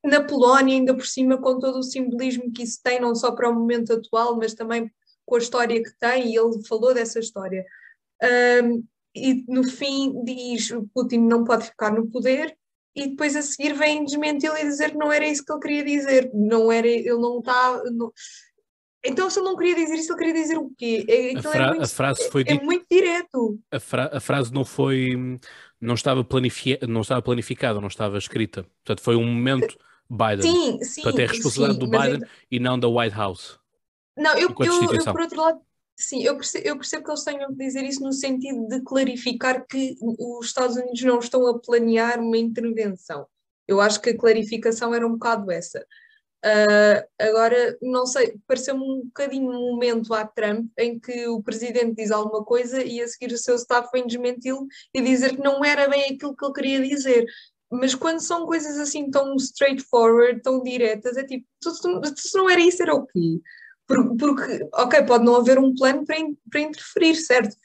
Na 0.03 0.23
Polónia, 0.23 0.75
ainda 0.77 0.95
por 0.95 1.07
cima, 1.07 1.37
com 1.37 1.59
todo 1.59 1.79
o 1.79 1.83
simbolismo 1.83 2.53
que 2.53 2.63
isso 2.63 2.81
tem, 2.83 3.01
não 3.01 3.15
só 3.15 3.33
para 3.33 3.51
o 3.51 3.55
momento 3.55 3.93
atual, 3.93 4.37
mas 4.37 4.55
também 4.55 4.91
com 5.27 5.35
a 5.35 5.39
história 5.39 5.83
que 5.83 5.91
tem, 5.99 6.33
e 6.33 6.39
ele 6.39 6.65
falou 6.67 6.95
dessa 6.95 7.19
história. 7.19 7.65
Um, 8.63 8.85
e 9.17 9.45
no 9.49 9.65
fim 9.65 10.23
diz 10.25 10.71
o 10.71 10.89
Putin 10.95 11.19
não 11.19 11.45
pode 11.45 11.65
ficar 11.67 11.93
no 11.93 12.07
poder, 12.11 12.57
e 12.95 13.09
depois 13.09 13.35
a 13.37 13.43
seguir 13.43 13.75
vem 13.75 14.05
desmenti-lo 14.05 14.57
e 14.57 14.65
dizer 14.65 14.91
que 14.93 14.97
não 14.99 15.13
era 15.13 15.27
isso 15.27 15.45
que 15.45 15.53
ele 15.53 15.61
queria 15.61 15.85
dizer, 15.85 16.31
não 16.33 16.71
era, 16.73 16.87
ele 16.89 17.11
não 17.17 17.39
está. 17.41 17.83
não- 17.93 18.13
Então, 19.05 19.29
se 19.31 19.39
ele 19.39 19.49
não 19.49 19.57
queria 19.57 19.75
dizer 19.75 19.95
isso, 19.97 20.13
ele 20.13 20.19
queria 20.19 20.35
dizer 20.35 20.57
o 20.59 20.71
quê? 20.77 21.05
É, 21.09 21.15
A, 21.29 21.39
aquilo 21.39 21.43
fra- 21.53 21.61
é, 21.61 21.65
a 21.65 21.75
muito, 21.75 21.89
frase 21.89 22.31
foi 22.31 22.41
é 22.43 22.45
dita, 22.45 22.65
muito 22.65 22.87
direto. 22.91 23.59
a, 23.71 23.79
fra- 23.81 24.11
a 24.13 24.21
frase 24.21 24.53
não 24.53 24.65
foi, 24.65 25.39
não 25.81 25.95
estava, 25.95 26.25
planifi- 26.25 26.79
não 26.89 27.03
estava 27.03 27.23
planificada, 27.23 27.81
não 27.81 27.89
estava 27.89 28.19
escrita. 28.19 28.65
Portanto, 28.85 29.03
foi 29.05 29.15
um 29.17 29.25
momento 29.27 29.77
Biden. 30.11 30.43
Sim, 30.43 30.83
sim. 30.83 31.03
Portanto, 31.03 31.21
é 31.21 31.25
a 31.25 31.29
responsabilidade 31.29 31.75
sim, 31.75 31.85
do 31.85 31.91
Biden 31.91 32.17
então- 32.17 32.29
e 32.51 32.59
não 32.59 32.79
da 32.79 32.89
White 32.89 33.15
House. 33.17 33.59
Não, 34.17 34.33
eu, 34.39 34.49
eu, 34.49 34.93
eu, 34.95 35.05
por 35.13 35.21
outro 35.21 35.41
lado, 35.41 35.61
sim, 35.97 36.23
eu 36.23 36.37
percebo, 36.37 36.69
eu 36.69 36.77
percebo 36.77 37.05
que 37.05 37.11
eles 37.11 37.25
tenham 37.25 37.49
que 37.49 37.57
dizer 37.57 37.85
isso 37.85 38.03
no 38.03 38.13
sentido 38.13 38.69
de 38.69 38.81
clarificar 38.83 39.67
que 39.67 39.97
os 40.01 40.47
Estados 40.47 40.77
Unidos 40.77 41.03
não 41.03 41.19
estão 41.19 41.47
a 41.47 41.59
planear 41.59 42.21
uma 42.21 42.39
intervenção. 42.39 43.27
Eu 43.67 43.81
acho 43.81 44.01
que 44.01 44.11
a 44.11 44.17
clarificação 44.17 44.95
era 44.95 45.07
um 45.07 45.13
bocado 45.13 45.51
essa. 45.51 45.85
Ah, 46.45 47.05
agora, 47.19 47.77
não 47.83 48.07
sei, 48.07 48.39
pareceu-me 48.47 48.81
um 48.81 49.05
bocadinho 49.07 49.51
um 49.51 49.73
momento 49.73 50.15
à 50.15 50.25
Trump 50.25 50.71
em 50.79 50.99
que 50.99 51.27
o 51.27 51.43
presidente 51.43 51.97
diz 51.97 52.13
alguma 52.13 52.45
coisa 52.45 52.83
e 52.85 53.01
a 53.01 53.09
seguir 53.09 53.35
o 53.35 53.39
seu 53.39 53.57
staff 53.57 53.89
vem 53.93 54.07
desmenti-lo 54.07 54.67
e 54.95 55.01
dizer 55.03 55.35
que 55.35 55.43
não 55.43 55.65
era 55.65 55.89
bem 55.89 56.05
aquilo 56.05 56.37
que 56.37 56.45
ele 56.45 56.55
queria 56.55 56.83
dizer. 56.83 57.27
Mas 57.69 57.97
quando 57.97 58.21
são 58.21 58.47
coisas 58.47 58.79
assim 58.79 59.11
tão 59.11 59.35
straightforward, 59.37 60.41
tão 60.41 60.63
diretas, 60.63 61.17
é 61.17 61.25
tipo, 61.25 61.45
se 62.17 62.37
não 62.39 62.49
era 62.49 62.61
isso, 62.61 62.81
era 62.81 62.95
o 62.95 63.05
quê? 63.07 63.41
Por- 63.87 64.17
Porque, 64.17 64.69
ok, 64.75 65.03
pode 65.05 65.25
não 65.25 65.37
haver 65.37 65.59
um 65.59 65.75
plano 65.75 66.05
para, 66.05 66.19
in- 66.19 66.37
para 66.51 66.61
interferir, 66.61 67.15
certo? 67.17 67.57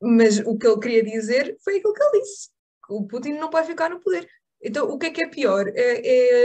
Mas 0.00 0.38
o 0.40 0.56
que 0.58 0.66
ele 0.66 0.80
queria 0.80 1.02
dizer 1.02 1.56
foi 1.64 1.76
aquilo 1.78 1.94
que 1.94 2.02
ele 2.02 2.20
disse: 2.20 2.48
que 2.86 2.92
o 2.92 3.04
Putin 3.06 3.32
não 3.34 3.48
pode 3.50 3.66
ficar 3.68 3.88
no 3.90 4.00
poder. 4.00 4.28
Então, 4.64 4.88
o 4.88 4.98
que 4.98 5.06
é 5.06 5.10
que 5.10 5.24
é 5.24 5.28
pior? 5.28 5.66
É, 5.68 5.80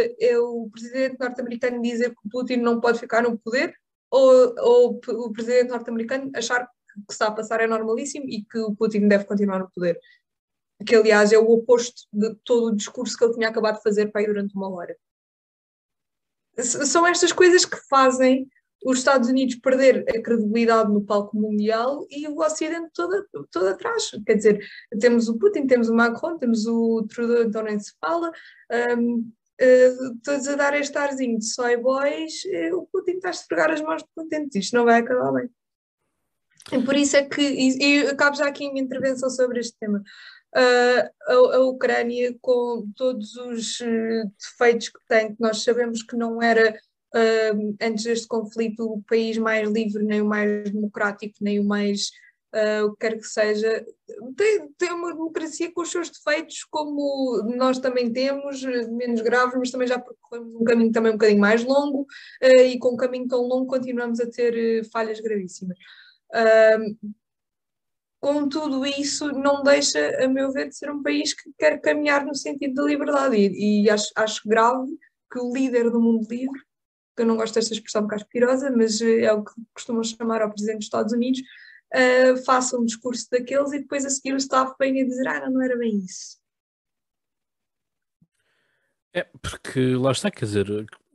é- 0.10 0.16
é 0.32 0.40
o 0.40 0.70
presidente 0.72 1.18
norte-americano 1.20 1.82
dizer 1.82 2.10
que 2.12 2.28
o 2.28 2.30
Putin 2.30 2.58
não 2.58 2.80
pode 2.80 3.00
ficar 3.00 3.22
no 3.24 3.38
poder 3.38 3.76
ou, 4.10 4.56
ou 4.60 5.00
o 5.08 5.32
presidente 5.34 5.70
norte-americano 5.70 6.32
achar 6.36 6.66
que 6.66 7.00
o 7.02 7.06
que 7.06 7.14
está 7.14 7.28
a 7.28 7.32
passar 7.32 7.60
é 7.62 7.68
normalíssimo 7.68 8.26
e 8.28 8.44
que 8.44 8.58
o 8.60 8.76
Putin 8.76 9.08
deve 9.08 9.26
continuar 9.26 9.60
no 9.60 9.70
poder? 9.70 10.00
Que, 10.86 10.96
aliás, 10.96 11.32
é 11.32 11.38
o 11.38 11.50
oposto 11.52 12.04
de 12.14 12.34
todo 12.46 12.68
o 12.68 12.76
discurso 12.76 13.18
que 13.18 13.24
ele 13.24 13.34
tinha 13.34 13.50
acabado 13.50 13.78
de 13.78 13.84
fazer 13.84 14.12
para 14.12 14.22
aí 14.22 14.28
durante 14.28 14.56
uma 14.56 14.70
hora. 14.70 14.96
São 16.60 17.06
estas 17.06 17.32
coisas 17.32 17.66
que 17.66 17.78
fazem 17.88 18.48
os 18.86 19.00
Estados 19.00 19.30
Unidos 19.30 19.56
perder 19.56 20.06
a 20.08 20.22
credibilidade 20.22 20.92
no 20.92 21.02
palco 21.02 21.36
mundial 21.36 22.06
e 22.10 22.28
o 22.28 22.40
Ocidente 22.40 22.90
todo, 22.94 23.26
todo 23.52 23.68
atrás. 23.68 24.12
Quer 24.26 24.36
dizer, 24.36 24.68
temos 25.00 25.28
o 25.30 25.38
Putin, 25.38 25.68
temos 25.68 25.90
o 25.90 25.96
Macron, 25.96 26.38
temos 26.38 26.66
o 26.66 27.06
Trudeau, 27.08 27.44
então 27.44 27.64
nem 27.64 27.80
se 27.80 27.94
fala, 28.00 28.32
hum, 28.98 29.32
eh, 29.60 29.94
todos 30.24 30.48
a 30.48 30.56
dar 30.56 30.74
este 30.80 30.98
arzinho 30.98 31.40
de 31.40 31.46
soy 31.46 31.78
boys, 31.78 32.46
eh, 32.46 32.74
o 32.74 32.86
Putin 32.86 33.14
está 33.14 33.30
a 33.30 33.32
esfregar 33.32 33.72
as 33.72 33.82
mãos 33.82 34.04
de 34.04 34.10
contente, 34.16 34.60
isto 34.60 34.76
não 34.76 34.86
vai 34.86 35.00
acabar 35.00 35.32
bem. 35.32 35.50
E 36.72 36.84
por 36.84 36.96
isso 36.96 37.16
é 37.16 37.24
que, 37.24 37.42
e, 37.42 37.78
e 37.78 38.08
acabo 38.08 38.36
já 38.36 38.48
aqui 38.48 38.68
a 38.68 38.72
minha 38.72 38.84
intervenção 38.84 39.30
sobre 39.30 39.60
este 39.60 39.78
tema. 39.80 40.04
Ah, 40.56 41.12
a, 41.28 41.34
a 41.34 41.60
Ucrânia, 41.66 42.36
com 42.42 42.90
todos 42.96 43.36
os 43.36 43.80
eh, 43.82 44.24
defeitos 44.40 44.90
que 44.90 45.00
tem, 45.08 45.36
que 45.36 45.42
nós 45.42 45.64
sabemos 45.64 46.02
que 46.02 46.16
não 46.16 46.42
era 46.42 46.76
ah, 47.14 47.52
antes 47.82 48.04
deste 48.04 48.28
conflito 48.28 48.84
o 48.86 49.02
país 49.04 49.38
mais 49.38 49.70
livre, 49.70 50.04
nem 50.04 50.22
o 50.22 50.26
mais 50.26 50.70
democrático, 50.72 51.36
nem 51.42 51.60
o 51.60 51.64
mais 51.64 52.12
ah, 52.54 52.86
o 52.86 52.92
que 52.92 53.00
quer 53.00 53.18
que 53.18 53.28
seja, 53.28 53.86
tem, 54.36 54.70
tem 54.78 54.92
uma 54.92 55.12
democracia 55.14 55.72
com 55.72 55.82
os 55.82 55.92
seus 55.92 56.10
defeitos, 56.10 56.64
como 56.64 57.44
nós 57.56 57.80
também 57.80 58.12
temos, 58.12 58.64
menos 58.64 59.22
graves, 59.22 59.56
mas 59.58 59.72
também 59.72 59.88
já 59.88 60.00
percorremos 60.00 60.56
um 60.56 60.64
caminho 60.64 60.92
também 60.92 61.12
um 61.12 61.16
bocadinho 61.16 61.42
mais 61.42 61.64
longo, 61.64 62.06
eh, 62.42 62.68
e 62.68 62.80
com 62.80 62.94
um 62.94 62.98
caminho 62.98 63.28
tão 63.28 63.42
longo 63.42 63.68
continuamos 63.68 64.20
a 64.20 64.30
ter 64.30 64.56
eh, 64.58 64.84
falhas 64.92 65.20
gravíssimas. 65.20 65.78
Com 68.20 68.50
tudo 68.50 68.86
isso, 68.86 69.32
não 69.32 69.62
deixa, 69.64 70.24
a 70.24 70.28
meu 70.28 70.52
ver, 70.52 70.70
de 70.70 70.76
ser 70.76 70.90
um 70.90 71.04
país 71.04 71.34
que 71.34 71.52
quer 71.58 71.80
caminhar 71.80 72.26
no 72.26 72.34
sentido 72.34 72.74
da 72.76 72.84
liberdade. 72.84 73.38
E, 73.38 73.84
e 73.84 73.90
acho, 73.90 74.12
acho 74.16 74.42
grave 74.48 74.98
que 75.32 75.40
o 75.40 75.54
líder 75.54 75.90
do 75.92 76.02
mundo 76.02 76.28
livre, 76.30 76.60
eu 77.22 77.26
não 77.26 77.38
gosto 77.38 77.56
desta 77.56 77.74
expressão 77.74 78.02
porque 78.04 78.16
acho 78.16 78.28
pirosa, 78.28 78.72
mas 78.72 79.02
eh, 79.02 79.22
é 79.22 79.34
o 79.34 79.44
que 79.44 79.52
costumam 79.74 80.04
chamar 80.04 80.42
ao 80.42 80.50
presidente 80.50 80.78
dos 80.78 80.86
Estados 80.86 81.14
Unidos, 81.14 81.42
eh, 81.94 82.36
faça 82.38 82.78
um 82.78 82.86
discurso 82.86 83.28
daqueles 83.32 83.72
e 83.74 83.80
depois 83.80 84.06
a 84.06 84.10
seguir 84.10 84.34
o 84.34 84.38
staff 84.38 84.74
venha 84.80 85.06
dizer: 85.06 85.28
Ah, 85.28 85.50
não, 85.50 85.62
era 85.62 85.78
bem 85.78 85.98
isso. 85.98 86.38
É, 89.14 89.26
porque 89.42 89.96
lá 89.96 90.12
está, 90.12 90.30
quer 90.30 90.46
dizer, 90.46 90.68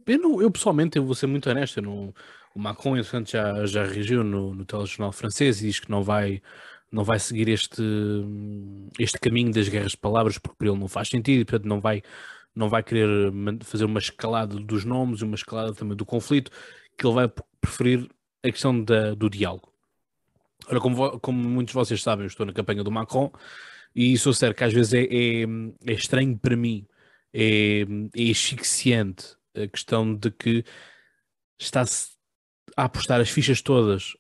eu, 0.07 0.19
não- 0.19 0.43
eu 0.43 0.51
pessoalmente, 0.51 0.97
eu 0.99 1.05
vou 1.05 1.15
ser 1.15 1.27
muito 1.27 1.49
honesto, 1.49 1.81
não- 1.81 2.13
o 2.55 2.59
Macron, 2.59 2.97
entretanto, 2.97 3.31
já, 3.31 3.65
já 3.65 3.85
reagiu 3.85 4.23
no, 4.25 4.55
no 4.55 4.65
telejornal 4.65 5.13
francês 5.13 5.61
e 5.63 5.67
diz 5.67 5.81
que 5.81 5.91
não 5.91 6.03
vai, 6.03 6.43
não 6.91 7.05
vai 7.05 7.19
seguir 7.19 7.49
este, 7.49 7.83
este 8.99 9.19
caminho 9.19 9.53
das 9.53 9.69
guerras 9.69 9.93
de 9.93 9.99
palavras, 9.99 10.37
porque 10.39 10.57
para 10.59 10.69
ele 10.69 10.79
não 10.79 10.89
faz 10.89 11.09
sentido, 11.09 11.41
e, 11.43 11.45
portanto 11.45 11.67
não 11.69 11.81
vai, 11.81 12.03
não 12.55 12.69
vai 12.69 12.83
querer 12.83 13.33
fazer 13.63 13.85
uma 13.85 13.99
escalada 13.99 14.57
dos 14.57 14.85
nomes 14.85 15.21
e 15.21 15.25
uma 15.25 15.35
escalada 15.35 15.75
também 15.75 15.97
do 15.97 16.05
conflito, 16.05 16.51
que 16.99 17.07
ele 17.07 17.15
vai 17.15 17.33
preferir 17.61 18.09
a 18.43 18.51
questão 18.51 18.83
da, 18.83 19.15
do 19.15 19.31
diálogo. 19.31 19.73
Ora, 20.69 20.81
como, 20.81 21.21
como 21.21 21.49
muitos 21.49 21.73
de 21.73 21.79
vocês 21.79 22.03
sabem, 22.03 22.25
eu 22.25 22.29
estou 22.29 22.47
na 22.47 22.53
campanha 22.53 22.85
do 22.85 22.91
Macron 22.91 23.33
e 23.95 24.17
sou 24.17 24.33
sério 24.33 24.55
que 24.55 24.65
às 24.65 24.73
vezes 24.73 24.95
é, 24.95 25.03
é, 25.03 25.43
é 25.87 25.93
estranho 25.93 26.39
para 26.39 26.57
mim 26.57 26.87
é, 27.33 27.83
é 28.15 28.31
asfixiante 28.31 29.37
a 29.55 29.67
questão 29.67 30.15
de 30.15 30.31
que 30.31 30.65
está-se 31.59 32.13
a 32.77 32.85
apostar 32.85 33.21
as 33.21 33.31
fichas 33.31 33.61
todas 33.61 34.15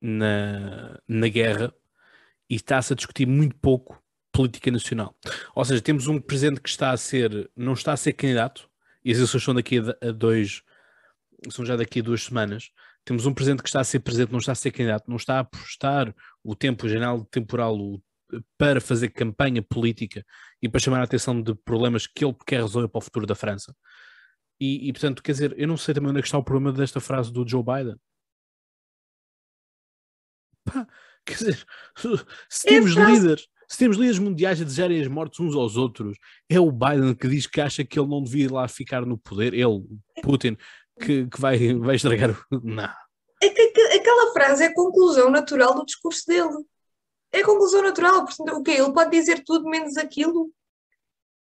na, 0.00 0.98
na 1.08 1.28
guerra 1.28 1.72
e 2.48 2.54
está-se 2.54 2.92
a 2.92 2.96
discutir 2.96 3.26
muito 3.26 3.56
pouco 3.56 4.00
política 4.36 4.70
nacional. 4.70 5.16
Ou 5.54 5.64
seja, 5.64 5.80
temos 5.80 6.06
um 6.06 6.20
presidente 6.20 6.60
que 6.60 6.68
está 6.68 6.90
a 6.90 6.96
ser, 6.96 7.50
não 7.56 7.72
está 7.72 7.92
a 7.92 7.96
ser 7.96 8.12
candidato, 8.12 8.68
e 9.04 9.10
as 9.12 9.16
eleições 9.18 9.42
são 9.44 9.54
daqui 9.54 9.78
a, 9.78 10.12
dois, 10.12 10.62
são 11.50 11.64
já 11.64 11.76
daqui 11.76 12.00
a 12.00 12.02
duas 12.02 12.22
semanas. 12.24 12.70
Temos 13.04 13.24
um 13.24 13.32
presidente 13.32 13.62
que 13.62 13.68
está 13.68 13.80
a 13.80 13.84
ser 13.84 14.00
presidente, 14.00 14.32
não 14.32 14.38
está 14.40 14.52
a 14.52 14.56
ser 14.56 14.72
candidato, 14.72 15.08
não 15.08 15.16
está 15.16 15.36
a 15.36 15.40
apostar 15.40 16.14
o 16.42 16.54
tempo 16.56 16.88
geral 16.88 17.24
temporal 17.26 17.76
o- 17.78 18.02
para 18.58 18.80
fazer 18.80 19.10
campanha 19.10 19.62
política 19.62 20.24
e 20.60 20.68
para 20.68 20.80
chamar 20.80 21.00
a 21.00 21.04
atenção 21.04 21.40
de 21.40 21.54
problemas 21.54 22.08
que 22.08 22.24
ele 22.24 22.34
quer 22.44 22.60
resolver 22.62 22.88
para 22.88 22.98
o 22.98 23.02
futuro 23.02 23.24
da 23.26 23.36
França. 23.36 23.72
E, 24.60 24.88
e, 24.88 24.92
portanto, 24.92 25.22
quer 25.22 25.32
dizer, 25.32 25.54
eu 25.56 25.68
não 25.68 25.76
sei 25.76 25.94
também 25.94 26.10
onde 26.10 26.18
é 26.18 26.22
que 26.22 26.26
está 26.26 26.36
o 26.38 26.42
problema 26.42 26.72
desta 26.76 26.98
frase 26.98 27.32
do 27.32 27.46
Joe 27.48 27.62
Biden. 27.62 27.96
Pá, 30.64 30.86
quer 31.24 31.34
dizer, 31.34 31.66
se 32.50 32.66
É 32.66 32.70
temos 32.70 32.94
frase- 32.94 33.12
líderes, 33.12 33.48
se 33.68 33.78
temos 33.78 33.96
líderes 33.96 34.18
mundiais 34.18 34.60
a 34.60 34.64
desejarem 34.64 35.00
as 35.00 35.08
mortes 35.08 35.40
uns 35.40 35.54
aos 35.54 35.76
outros, 35.76 36.16
é 36.48 36.58
o 36.60 36.70
Biden 36.70 37.14
que 37.14 37.28
diz 37.28 37.46
que 37.46 37.60
acha 37.60 37.84
que 37.84 37.98
ele 37.98 38.08
não 38.08 38.22
devia 38.22 38.50
lá 38.52 38.66
ficar 38.68 39.04
no 39.04 39.18
poder, 39.18 39.52
ele, 39.54 39.84
Putin, 40.22 40.56
que, 41.00 41.26
que 41.26 41.40
vai, 41.40 41.74
vai 41.74 41.96
estragar. 41.96 42.30
o- 42.30 42.60
Não. 42.64 42.88
É 43.42 43.48
que- 43.50 43.80
aquela 43.98 44.32
frase 44.32 44.62
é 44.64 44.66
a 44.68 44.74
conclusão 44.74 45.30
natural 45.30 45.74
do 45.74 45.84
discurso 45.84 46.26
dele. 46.26 46.64
É 47.32 47.40
a 47.40 47.44
conclusão 47.44 47.82
natural. 47.82 48.24
Portanto, 48.24 48.56
o 48.56 48.62
quê? 48.62 48.70
Ele 48.72 48.92
pode 48.92 49.10
dizer 49.10 49.42
tudo 49.44 49.68
menos 49.68 49.96
aquilo. 49.96 50.50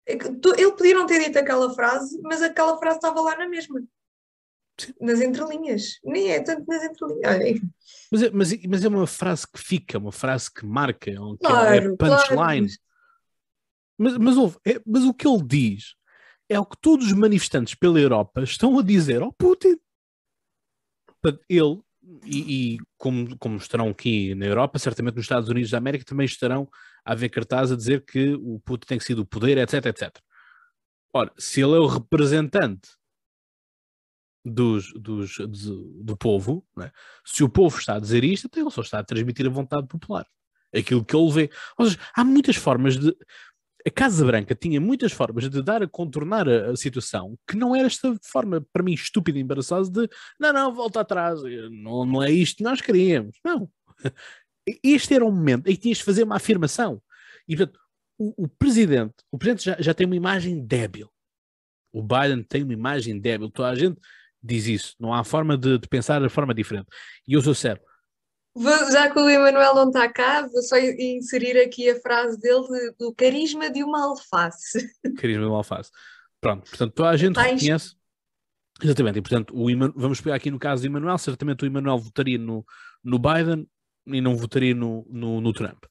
É 0.07 0.13
Ele 0.15 0.73
podia 0.73 0.95
não 0.95 1.05
ter 1.07 1.23
dito 1.23 1.39
aquela 1.39 1.75
frase, 1.75 2.19
mas 2.23 2.41
aquela 2.43 2.79
frase 2.79 2.97
estava 2.97 3.21
lá 3.21 3.37
na 3.37 3.49
mesma. 3.49 3.83
Nas 5.01 5.21
entrelinhas. 5.21 5.99
Nem 6.05 6.31
é 6.31 6.41
tanto 6.41 6.65
nas 6.67 6.83
entrelinhas. 6.85 7.23
Ah, 7.27 7.49
enfim. 7.49 7.71
Mas 8.15 8.23
é, 8.23 8.31
mas, 8.31 8.53
é- 8.53 8.61
mas 8.69 8.85
é 8.85 8.89
uma 8.89 9.07
frase 9.09 9.45
que 9.45 9.59
fica, 9.59 9.99
uma 9.99 10.13
frase 10.13 10.49
que 10.53 10.65
marca, 10.65 11.11
é 11.11 11.15
que 11.15 11.19
é- 11.19 11.37
Claro, 11.49 11.75
é 11.75 11.81
punchline. 11.97 12.69
claro. 12.69 12.79
Mas, 13.99 14.17
mas, 14.19 14.37
ouve, 14.37 14.57
é- 14.65 14.81
mas 14.87 15.03
o 15.03 15.13
que 15.13 15.27
ele 15.27 15.43
diz 15.43 15.97
é 16.49 16.61
o 16.61 16.65
que 16.65 16.77
todos 16.81 17.07
os 17.07 17.13
manifestantes 17.13 17.75
pela 17.75 17.99
Europa 17.99 18.43
estão 18.45 18.79
a 18.79 18.83
dizer 18.85 19.21
ao 19.21 19.33
Putin. 19.33 19.77
Ele, 21.49 21.81
e, 22.25 22.75
e 22.75 22.79
como, 22.97 23.37
como 23.39 23.57
estarão 23.57 23.89
aqui 23.89 24.33
na 24.37 24.47
Europa, 24.47 24.79
certamente 24.79 25.17
nos 25.17 25.25
Estados 25.25 25.49
Unidos 25.49 25.71
da 25.73 25.79
América 25.79 26.05
também 26.05 26.27
estarão 26.27 26.69
a 27.05 27.13
haver 27.13 27.31
cartazes 27.31 27.73
a 27.73 27.77
dizer 27.77 28.05
que 28.05 28.35
o 28.35 28.61
Putin 28.61 28.87
tem 28.87 28.99
que 28.99 29.05
ser 29.05 29.17
do 29.17 29.27
poder, 29.27 29.59
etc, 29.59 29.87
etc. 29.87 30.17
Ora, 31.13 31.33
se 31.37 31.61
ele 31.63 31.75
é 31.75 31.79
o 31.81 31.87
representante 31.89 32.91
dos, 34.45 34.93
dos, 34.93 35.39
do, 35.39 36.03
do 36.03 36.17
povo, 36.17 36.65
não 36.77 36.85
é? 36.85 36.93
se 37.25 37.43
o 37.43 37.49
povo 37.49 37.79
está 37.79 37.97
a 37.97 38.01
dizer 38.01 38.23
isto, 38.25 38.47
então 38.47 38.63
ele 38.63 38.71
só 38.71 38.83
está 38.83 38.99
a 38.99 39.05
transmitir 39.05 39.47
a 39.47 39.51
vontade 39.51 39.87
popular. 39.87 40.27
Aquilo 40.75 41.05
que 41.05 41.17
ele 41.17 41.33
vê. 41.33 41.51
Ou 41.79 41.87
seja, 41.87 41.99
há 42.15 42.25
muitas 42.25 42.57
formas 42.57 42.99
de. 42.99 43.17
A 43.87 43.91
Casa 43.91 44.25
Branca 44.25 44.55
tinha 44.55 44.81
muitas 44.81 45.13
formas 45.13 45.49
de 45.49 45.63
dar 45.63 45.83
a 45.83 45.89
contornar 45.89 46.49
a, 46.49 46.71
a 46.71 46.77
situação 46.77 47.39
que 47.47 47.57
não 47.57 47.77
era 47.77 47.87
esta 47.87 48.17
forma, 48.23 48.67
para 48.73 48.83
mim, 48.83 48.93
estúpida 48.93 49.39
e 49.39 49.43
embaraçosa 49.43 49.91
de 49.91 50.09
não, 50.41 50.53
não, 50.53 50.75
volta 50.75 51.01
atrás, 51.01 51.41
não, 51.71 52.05
não 52.05 52.23
é 52.23 52.31
isto 52.31 52.59
que 52.59 52.65
nós 52.65 52.81
queríamos. 52.81 53.39
Não. 53.45 53.71
Este 54.83 55.15
era 55.15 55.25
um 55.25 55.31
momento 55.31 55.69
em 55.69 55.75
que 55.75 55.83
tinhas 55.83 55.99
de 55.99 56.05
fazer 56.05 56.23
uma 56.23 56.37
afirmação. 56.37 57.01
E, 57.47 57.57
portanto, 57.57 57.79
o, 58.19 58.45
o 58.45 58.49
presidente, 58.49 59.15
o 59.31 59.39
presidente 59.39 59.65
já, 59.65 59.77
já 59.79 59.95
tem 59.95 60.07
uma 60.07 60.17
imagem 60.17 60.65
débil. 60.65 61.11
O 61.93 62.03
Biden 62.03 62.43
tem 62.43 62.63
uma 62.63 62.73
imagem 62.73 63.21
débil. 63.21 63.51
Toda 63.51 63.69
a 63.69 63.75
gente 63.75 64.01
diz 64.45 64.67
isso. 64.67 64.95
Não 65.01 65.13
há 65.15 65.25
forma 65.25 65.57
de, 65.57 65.79
de 65.79 65.89
pensar 65.89 66.21
de 66.21 66.29
forma 66.29 66.53
diferente. 66.55 66.87
E 67.27 67.33
eu 67.35 67.41
sou 67.41 67.55
sério. 67.55 67.83
Vou- 68.55 68.91
Já 68.93 69.11
que 69.11 69.19
o 69.19 69.29
Emanuel 69.29 69.75
não 69.75 69.89
está 69.89 70.09
cá, 70.13 70.43
vou 70.47 70.63
só 70.63 70.77
inserir 70.79 71.59
aqui 71.61 71.91
a 71.91 72.01
frase 72.01 72.39
dele 72.39 72.67
de- 72.69 72.93
do 72.99 73.13
carisma 73.15 73.71
de 73.71 73.83
uma 73.83 74.05
alface. 74.05 74.87
carisma 75.19 75.45
do 75.47 75.55
alface. 75.55 75.91
Pronto, 76.41 76.69
portanto, 76.69 76.93
toda 76.93 77.09
a 77.11 77.17
gente 77.17 77.37
reconhece. 77.55 77.95
Exatamente, 78.83 79.19
e 79.19 79.23
portanto, 79.23 79.55
o 79.57 79.71
Eman- 79.71 79.93
vamos 79.97 80.21
pegar 80.21 80.35
aqui 80.37 80.51
no 80.51 80.59
caso 80.59 80.83
do 80.83 80.87
Emmanuel, 80.89 81.17
certamente 81.17 81.63
o 81.65 81.67
Emmanuel 81.67 81.97
votaria 81.97 82.37
no, 82.39 82.65
no 83.03 83.19
Biden 83.19 83.67
e 84.07 84.21
não 84.21 84.37
votaria 84.37 84.75
no, 84.75 85.07
no, 85.09 85.41
no 85.41 85.53
Trump. 85.53 85.85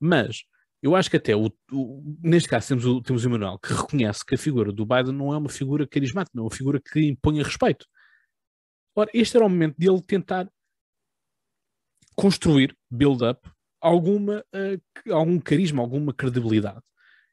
Mas 0.00 0.44
eu 0.80 0.94
acho 0.94 1.10
que 1.10 1.16
até, 1.16 1.34
o, 1.36 1.52
o- 1.72 2.16
neste 2.22 2.48
caso, 2.48 2.68
temos 2.68 2.84
o, 2.86 3.02
temos 3.02 3.24
o 3.24 3.28
Emmanuel 3.28 3.58
que 3.58 3.72
reconhece 3.74 4.24
que 4.24 4.34
a 4.36 4.38
figura 4.38 4.72
do 4.72 4.86
Biden 4.86 5.12
não 5.12 5.32
é 5.34 5.36
uma 5.36 5.48
figura 5.48 5.86
carismática, 5.86 6.30
não 6.34 6.44
é 6.44 6.46
uma 6.46 6.54
figura 6.56 6.80
que 6.80 7.00
imponha 7.08 7.42
respeito. 7.42 7.86
Ora, 8.98 9.08
este 9.14 9.36
era 9.36 9.46
o 9.46 9.48
momento 9.48 9.76
dele 9.78 10.02
tentar 10.02 10.50
construir, 12.16 12.76
build 12.90 13.22
up, 13.24 13.48
alguma, 13.80 14.44
que- 15.04 15.12
algum 15.12 15.38
carisma, 15.38 15.80
alguma 15.80 16.12
credibilidade. 16.12 16.82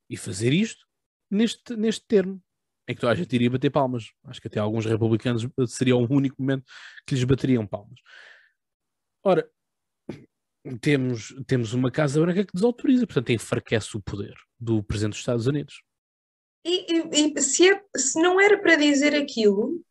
E 0.08 0.16
fazer 0.16 0.54
isto 0.54 0.86
neste, 1.28 1.76
neste 1.76 2.06
termo, 2.06 2.40
em 2.88 2.94
que 2.94 3.02
toda 3.02 3.14
a 3.14 3.16
gente 3.16 3.34
iria 3.34 3.50
bater 3.50 3.72
palmas. 3.72 4.12
Acho 4.26 4.40
que 4.40 4.48
até 4.48 4.60
alguns 4.60 4.86
republicanos 4.86 5.44
eh, 5.44 5.66
seria 5.66 5.96
o 5.96 6.06
único 6.08 6.40
momento 6.40 6.66
que 7.04 7.16
lhes 7.16 7.24
bateriam 7.24 7.66
palmas. 7.66 8.00
Ora, 9.24 9.50
temos, 10.80 11.34
temos 11.48 11.74
uma 11.74 11.90
Casa 11.90 12.22
Branca 12.22 12.46
que 12.46 12.54
desautoriza, 12.54 13.08
portanto, 13.08 13.32
enfraquece 13.32 13.98
o 13.98 14.02
poder 14.04 14.36
do 14.60 14.84
Presidente 14.84 15.14
dos 15.14 15.20
Estados 15.22 15.48
Unidos. 15.48 15.82
E, 16.64 16.94
e- 16.94 17.34
e 17.36 17.42
se, 17.42 17.68
é- 17.72 17.84
se 17.98 18.22
não 18.22 18.40
era 18.40 18.62
para 18.62 18.76
dizer 18.76 19.16
aquilo, 19.16 19.84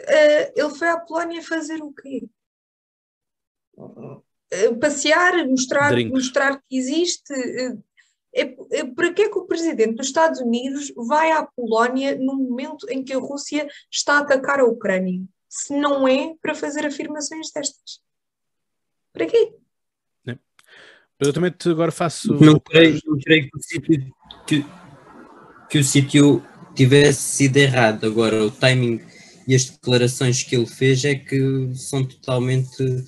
eh, 0.00 0.52
ele 0.56 0.70
foi 0.70 0.88
à 0.88 0.98
Polónia 0.98 1.42
fazer 1.42 1.82
o 1.82 1.92
quê? 1.92 2.26
Eh, 4.50 4.74
passear, 4.74 5.46
mostrar, 5.46 5.92
mostrar 6.06 6.60
que 6.68 6.76
existe. 6.76 7.32
eh, 7.32 7.76
é, 8.36 8.56
é, 8.72 8.84
para 8.84 9.12
que 9.12 9.22
é 9.22 9.28
que 9.30 9.38
o 9.38 9.46
presidente 9.46 9.94
dos 9.94 10.06
Estados 10.06 10.40
Unidos 10.40 10.92
vai 10.96 11.30
à 11.30 11.46
Polónia 11.46 12.16
no 12.16 12.34
momento 12.34 12.84
em 12.90 13.04
que 13.04 13.12
a 13.12 13.18
Rússia 13.18 13.68
está 13.90 14.14
a 14.14 14.18
atacar 14.18 14.58
a 14.58 14.64
Ucrânia? 14.64 15.22
Se 15.48 15.72
não 15.76 16.08
é 16.08 16.34
para 16.42 16.52
fazer 16.52 16.84
afirmações 16.84 17.52
destas. 17.52 18.00
Para 19.12 19.26
quê? 19.26 19.54
Eu 21.20 21.32
também 21.32 21.52
te- 21.52 21.68
agora 21.68 21.92
faço. 21.92 22.34
Não 22.34 22.58
creio, 22.58 23.00
não 23.06 23.16
creio 23.18 23.48
que 23.48 23.56
o 23.56 23.62
sítio 23.62 24.14
que, 24.46 24.66
que 25.70 25.78
o 25.78 25.84
sítio 25.84 26.44
tivesse 26.74 27.20
sido 27.20 27.56
errado. 27.56 28.04
Agora, 28.04 28.44
o 28.44 28.50
timing 28.50 28.98
e 29.46 29.54
as 29.54 29.66
declarações 29.66 30.42
que 30.42 30.56
ele 30.56 30.66
fez 30.66 31.04
é 31.04 31.14
que 31.14 31.70
são 31.74 32.04
totalmente 32.04 33.04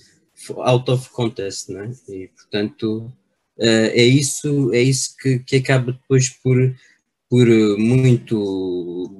out 0.58 0.90
of 0.90 1.10
contest, 1.10 1.68
não 1.68 1.80
é? 1.80 1.90
E, 2.08 2.28
portanto, 2.28 3.12
eh, 3.58 3.92
é 4.00 4.04
isso, 4.04 4.72
é 4.72 4.82
isso 4.82 5.16
que, 5.18 5.38
que 5.40 5.56
acaba 5.56 5.92
depois 5.92 6.28
por, 6.28 6.56
por 7.28 7.46
muito 7.78 9.10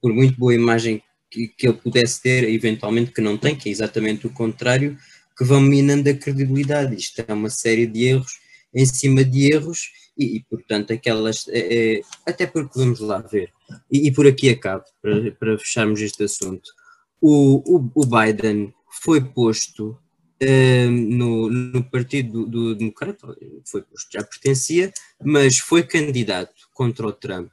por 0.00 0.12
muito 0.14 0.38
boa 0.38 0.54
imagem 0.54 1.02
que, 1.30 1.48
que 1.48 1.68
ele 1.68 1.76
pudesse 1.76 2.22
ter, 2.22 2.44
eventualmente 2.48 3.12
que 3.12 3.20
não 3.20 3.36
tem, 3.36 3.54
que 3.54 3.68
é 3.68 3.72
exatamente 3.72 4.26
o 4.26 4.30
contrário, 4.30 4.96
que 5.36 5.44
vão 5.44 5.60
minando 5.60 6.08
a 6.08 6.14
credibilidade. 6.14 6.96
Isto 6.96 7.24
é 7.26 7.32
uma 7.32 7.50
série 7.50 7.86
de 7.86 8.04
erros 8.04 8.32
em 8.74 8.86
cima 8.86 9.24
de 9.24 9.52
erros 9.52 9.90
e, 10.16 10.36
e, 10.36 10.40
portanto, 10.44 10.92
aquelas. 10.92 11.46
é, 11.48 11.98
é, 11.98 12.00
até 12.26 12.46
porque 12.46 12.78
vamos 12.78 13.00
lá 13.00 13.18
ver, 13.18 13.52
e, 13.90 14.08
e 14.08 14.12
por 14.12 14.26
aqui 14.26 14.48
acabo, 14.50 14.84
para, 15.02 15.30
para 15.32 15.58
fecharmos 15.58 16.00
este 16.00 16.24
assunto. 16.24 16.70
O, 17.20 17.76
o, 17.78 17.90
o 17.94 18.06
Biden 18.06 18.72
foi 19.02 19.20
posto 19.20 19.98
eh, 20.40 20.86
no, 20.88 21.50
no 21.50 21.84
Partido 21.84 22.44
do, 22.46 22.46
do 22.46 22.74
Democrata, 22.74 23.36
foi 23.66 23.82
posto, 23.82 24.08
já 24.12 24.22
pertencia, 24.24 24.92
mas 25.22 25.58
foi 25.58 25.82
candidato 25.82 26.54
contra 26.72 27.06
o 27.06 27.12
Trump. 27.12 27.50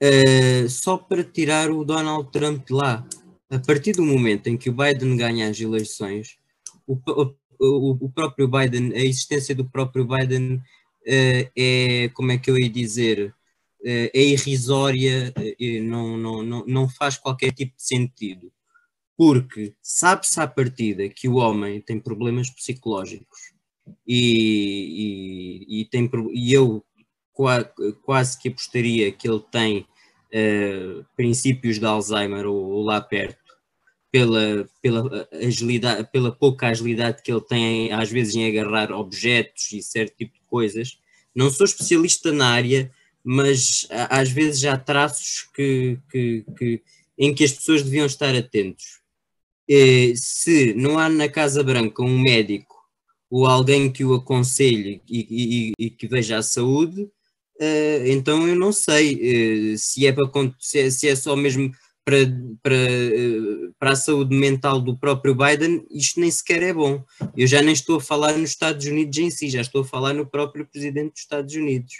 eh, 0.00 0.66
só 0.68 0.96
para 0.96 1.24
tirar 1.24 1.70
o 1.70 1.84
Donald 1.84 2.30
Trump 2.30 2.66
de 2.66 2.72
lá. 2.74 3.06
A 3.50 3.58
partir 3.58 3.92
do 3.92 4.04
momento 4.04 4.46
em 4.48 4.56
que 4.56 4.70
o 4.70 4.72
Biden 4.72 5.16
ganha 5.16 5.48
as 5.50 5.60
eleições, 5.60 6.36
o, 6.86 6.94
o, 7.58 8.06
o- 8.06 8.10
próprio 8.10 8.48
Biden, 8.48 8.92
a 8.94 9.04
existência 9.04 9.54
do 9.54 9.64
próprio 9.68 10.06
Biden 10.06 10.62
eh, 11.06 11.50
é, 11.56 12.08
como 12.14 12.32
é 12.32 12.38
que 12.38 12.50
eu 12.50 12.58
ia 12.58 12.68
dizer, 12.70 13.34
é 13.84 14.22
irrisória, 14.22 15.32
eh, 15.36 15.56
e 15.58 15.80
não, 15.80 16.16
não, 16.16 16.42
não, 16.42 16.66
não 16.66 16.88
faz 16.88 17.16
qualquer 17.16 17.52
tipo 17.52 17.76
de 17.76 17.82
sentido. 17.82 18.52
Porque 19.16 19.74
sabe-se 19.82 20.40
à 20.40 20.46
partida 20.46 21.08
que 21.08 21.28
o 21.28 21.36
homem 21.36 21.80
tem 21.80 22.00
problemas 22.00 22.50
psicológicos 22.50 23.52
e, 24.06 25.66
e, 25.68 25.82
e, 25.82 25.84
tem, 25.86 26.10
e 26.32 26.52
eu 26.52 26.84
qua- 27.32 27.64
quase 28.04 28.38
que 28.40 28.48
apostaria 28.48 29.12
que 29.12 29.28
ele 29.28 29.42
tem 29.52 29.86
eh, 30.32 31.02
princípios 31.16 31.78
de 31.78 31.86
Alzheimer 31.86 32.46
ou, 32.46 32.56
ou 32.70 32.82
lá 32.82 33.00
perto 33.00 33.38
pela, 34.10 34.68
pela, 34.82 35.28
agilidade, 35.32 36.08
pela 36.10 36.32
pouca 36.32 36.68
agilidade 36.68 37.22
que 37.22 37.30
ele 37.32 37.40
tem 37.42 37.92
às 37.92 38.10
vezes 38.10 38.34
em 38.34 38.46
agarrar 38.46 38.90
objetos 38.92 39.70
e 39.72 39.82
certo 39.82 40.16
tipo 40.16 40.34
de 40.34 40.40
coisas. 40.46 40.98
Não 41.34 41.50
sou 41.50 41.64
especialista 41.64 42.32
na 42.32 42.48
área, 42.48 42.90
mas 43.36 43.86
às 44.10 44.30
vezes 44.30 44.64
há 44.64 44.76
traços 44.76 45.48
que, 45.54 45.98
que, 46.10 46.44
que- 46.58 46.82
em 47.18 47.34
que 47.34 47.44
as 47.44 47.52
pessoas 47.52 47.82
deviam 47.82 48.06
estar 48.06 48.34
atentos. 48.34 49.00
Se 50.16 50.74
não 50.74 50.98
há 50.98 51.08
na 51.08 51.28
Casa 51.28 51.62
Branca 51.62 52.02
um 52.02 52.18
médico 52.18 52.76
ou 53.30 53.46
alguém 53.46 53.90
que 53.90 54.04
o 54.04 54.14
aconselhe 54.14 55.00
e, 55.08 55.70
e- 55.78 55.86
e 55.86 55.90
que 55.90 56.08
veja 56.08 56.38
a 56.38 56.42
saúde, 56.42 57.08
eh, 57.60 58.04
então 58.10 58.48
eu 58.48 58.56
não 58.56 58.72
sei 58.72 59.72
eh, 59.74 59.76
se, 59.76 60.06
é 60.06 60.12
para, 60.12 60.28
se, 60.58 60.78
é, 60.80 60.90
se 60.90 61.08
é 61.08 61.14
só 61.14 61.36
mesmo 61.36 61.70
para, 62.04 62.16
para, 62.62 62.74
eh, 62.74 63.70
para 63.78 63.92
a 63.92 63.96
saúde 63.96 64.34
mental 64.34 64.80
do 64.80 64.98
próprio 64.98 65.34
Biden, 65.36 65.86
isto 65.90 66.18
nem 66.18 66.30
sequer 66.30 66.62
é 66.64 66.72
bom. 66.72 67.04
Eu 67.36 67.46
já 67.46 67.62
nem 67.62 67.72
estou 67.72 67.98
a 67.98 68.00
falar 68.00 68.36
nos 68.36 68.50
Estados 68.50 68.84
Unidos 68.86 69.16
em 69.18 69.30
si, 69.30 69.48
já 69.48 69.60
estou 69.60 69.82
a 69.82 69.84
falar 69.84 70.12
no 70.14 70.26
próprio 70.26 70.66
presidente 70.66 71.12
dos 71.12 71.20
Estados 71.20 71.54
Unidos. 71.54 71.92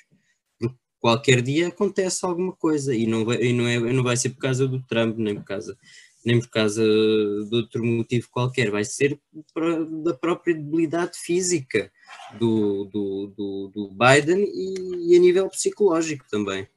Qualquer 1.00 1.40
dia 1.40 1.68
acontece 1.68 2.24
alguma 2.26 2.52
coisa 2.52 2.94
e 2.94 3.06
não 3.06 3.24
vai, 3.24 3.42
e 3.42 3.52
não 3.52 3.66
é, 3.66 3.78
não 3.78 4.02
vai 4.02 4.16
ser 4.16 4.30
por 4.30 4.40
causa 4.40 4.68
do 4.68 4.82
Trump, 4.82 5.16
nem 5.16 5.34
por 5.34 5.44
causa, 5.44 5.76
nem 6.24 6.38
por 6.38 6.48
causa 6.48 6.82
de 6.84 7.56
outro 7.56 7.82
motivo 7.84 8.28
qualquer, 8.30 8.70
vai 8.70 8.84
ser 8.84 9.18
por- 9.54 10.02
da 10.02 10.12
própria 10.12 10.54
debilidade 10.54 11.18
física 11.18 11.90
do, 12.38 12.84
do, 12.84 13.32
do, 13.34 13.68
do 13.74 13.90
Biden 13.90 14.44
e, 14.44 15.12
e 15.12 15.16
a 15.16 15.18
nível 15.18 15.48
psicológico 15.48 16.26
também. 16.30 16.68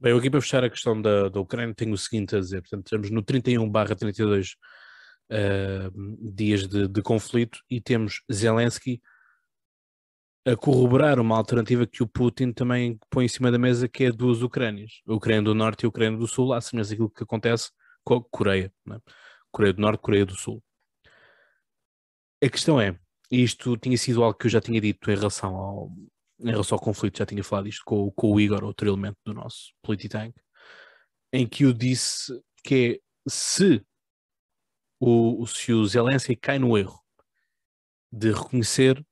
Bem, 0.00 0.12
eu 0.12 0.18
aqui 0.18 0.30
para 0.30 0.40
fechar 0.40 0.64
a 0.64 0.70
questão 0.70 1.00
da, 1.00 1.28
da 1.28 1.38
Ucrânia 1.38 1.74
tenho 1.74 1.92
o 1.92 1.98
seguinte 1.98 2.34
a 2.34 2.40
dizer, 2.40 2.62
portanto, 2.62 2.86
estamos 2.86 3.10
no 3.10 3.22
31 3.22 3.68
barra 3.68 3.94
32 3.94 4.56
uh, 5.30 6.32
dias 6.32 6.66
de, 6.66 6.88
de, 6.88 7.02
conflito 7.02 7.58
e 7.68 7.82
temos 7.82 8.22
Zelensky 8.32 9.02
a 10.46 10.56
corroborar 10.56 11.20
uma 11.20 11.36
alternativa 11.36 11.86
que 11.86 12.02
o 12.02 12.08
Putin 12.08 12.52
também 12.52 12.98
põe 13.10 13.26
em 13.26 13.28
cima 13.28 13.50
da 13.50 13.58
mesa, 13.58 13.88
que 13.88 14.04
é 14.04 14.12
duas 14.12 14.42
Ucrânias, 14.42 15.02
a 15.06 15.12
Ucrânia 15.12 15.42
do 15.42 15.54
Norte 15.54 15.82
e 15.82 15.86
a 15.86 15.88
Ucrânia 15.88 16.18
do 16.18 16.26
Sul, 16.26 16.52
à 16.52 16.60
semelhança 16.60 16.90
daquilo 16.90 17.10
que 17.10 17.22
acontece 17.22 17.70
com 18.02 18.14
a 18.14 18.24
Coreia, 18.24 18.72
é? 18.90 18.98
Coreia 19.50 19.74
do 19.74 19.82
Norte 19.82 20.00
Coreia 20.00 20.24
do 20.24 20.34
Sul. 20.34 20.62
A 22.42 22.48
questão 22.48 22.80
é, 22.80 22.98
isto 23.30 23.76
tinha 23.76 23.98
sido 23.98 24.22
algo 24.24 24.38
que 24.38 24.46
eu 24.46 24.50
já 24.50 24.60
tinha 24.60 24.80
dito 24.80 25.10
em 25.10 25.14
relação 25.14 25.54
ao, 25.54 25.92
em 26.40 26.50
relação 26.50 26.76
ao 26.76 26.82
conflito, 26.82 27.18
já 27.18 27.26
tinha 27.26 27.44
falado 27.44 27.68
isto 27.68 27.82
com, 27.84 28.10
com 28.12 28.32
o 28.32 28.40
Igor, 28.40 28.64
outro 28.64 28.88
elemento 28.88 29.18
do 29.24 29.34
nosso 29.34 29.74
Polititank, 29.82 30.34
em 31.32 31.46
que 31.46 31.64
eu 31.64 31.72
disse 31.72 32.42
que 32.64 32.98
é 32.98 33.28
se 33.28 33.84
o, 34.98 35.46
se 35.46 35.72
o 35.72 35.84
Zelensky 35.86 36.34
cai 36.34 36.58
no 36.58 36.76
erro 36.78 36.98
de 38.12 38.32
reconhecer 38.32 39.04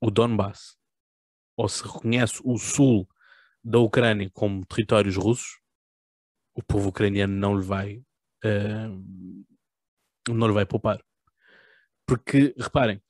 o 0.00 0.10
Donbass, 0.10 0.76
ou 1.56 1.68
se 1.68 1.82
reconhece 1.82 2.40
o 2.44 2.58
sul 2.58 3.08
da 3.64 3.78
Ucrânia 3.78 4.30
como 4.32 4.64
territórios 4.66 5.16
russos, 5.16 5.60
o 6.54 6.62
povo 6.62 6.88
ucraniano 6.88 7.34
não 7.34 7.58
lhe 7.58 7.64
vai 7.64 7.96
uh, 8.44 9.46
não 10.28 10.46
lhe 10.46 10.54
vai 10.54 10.66
poupar. 10.66 11.00
Porque, 12.06 12.54
reparem, 12.58 13.02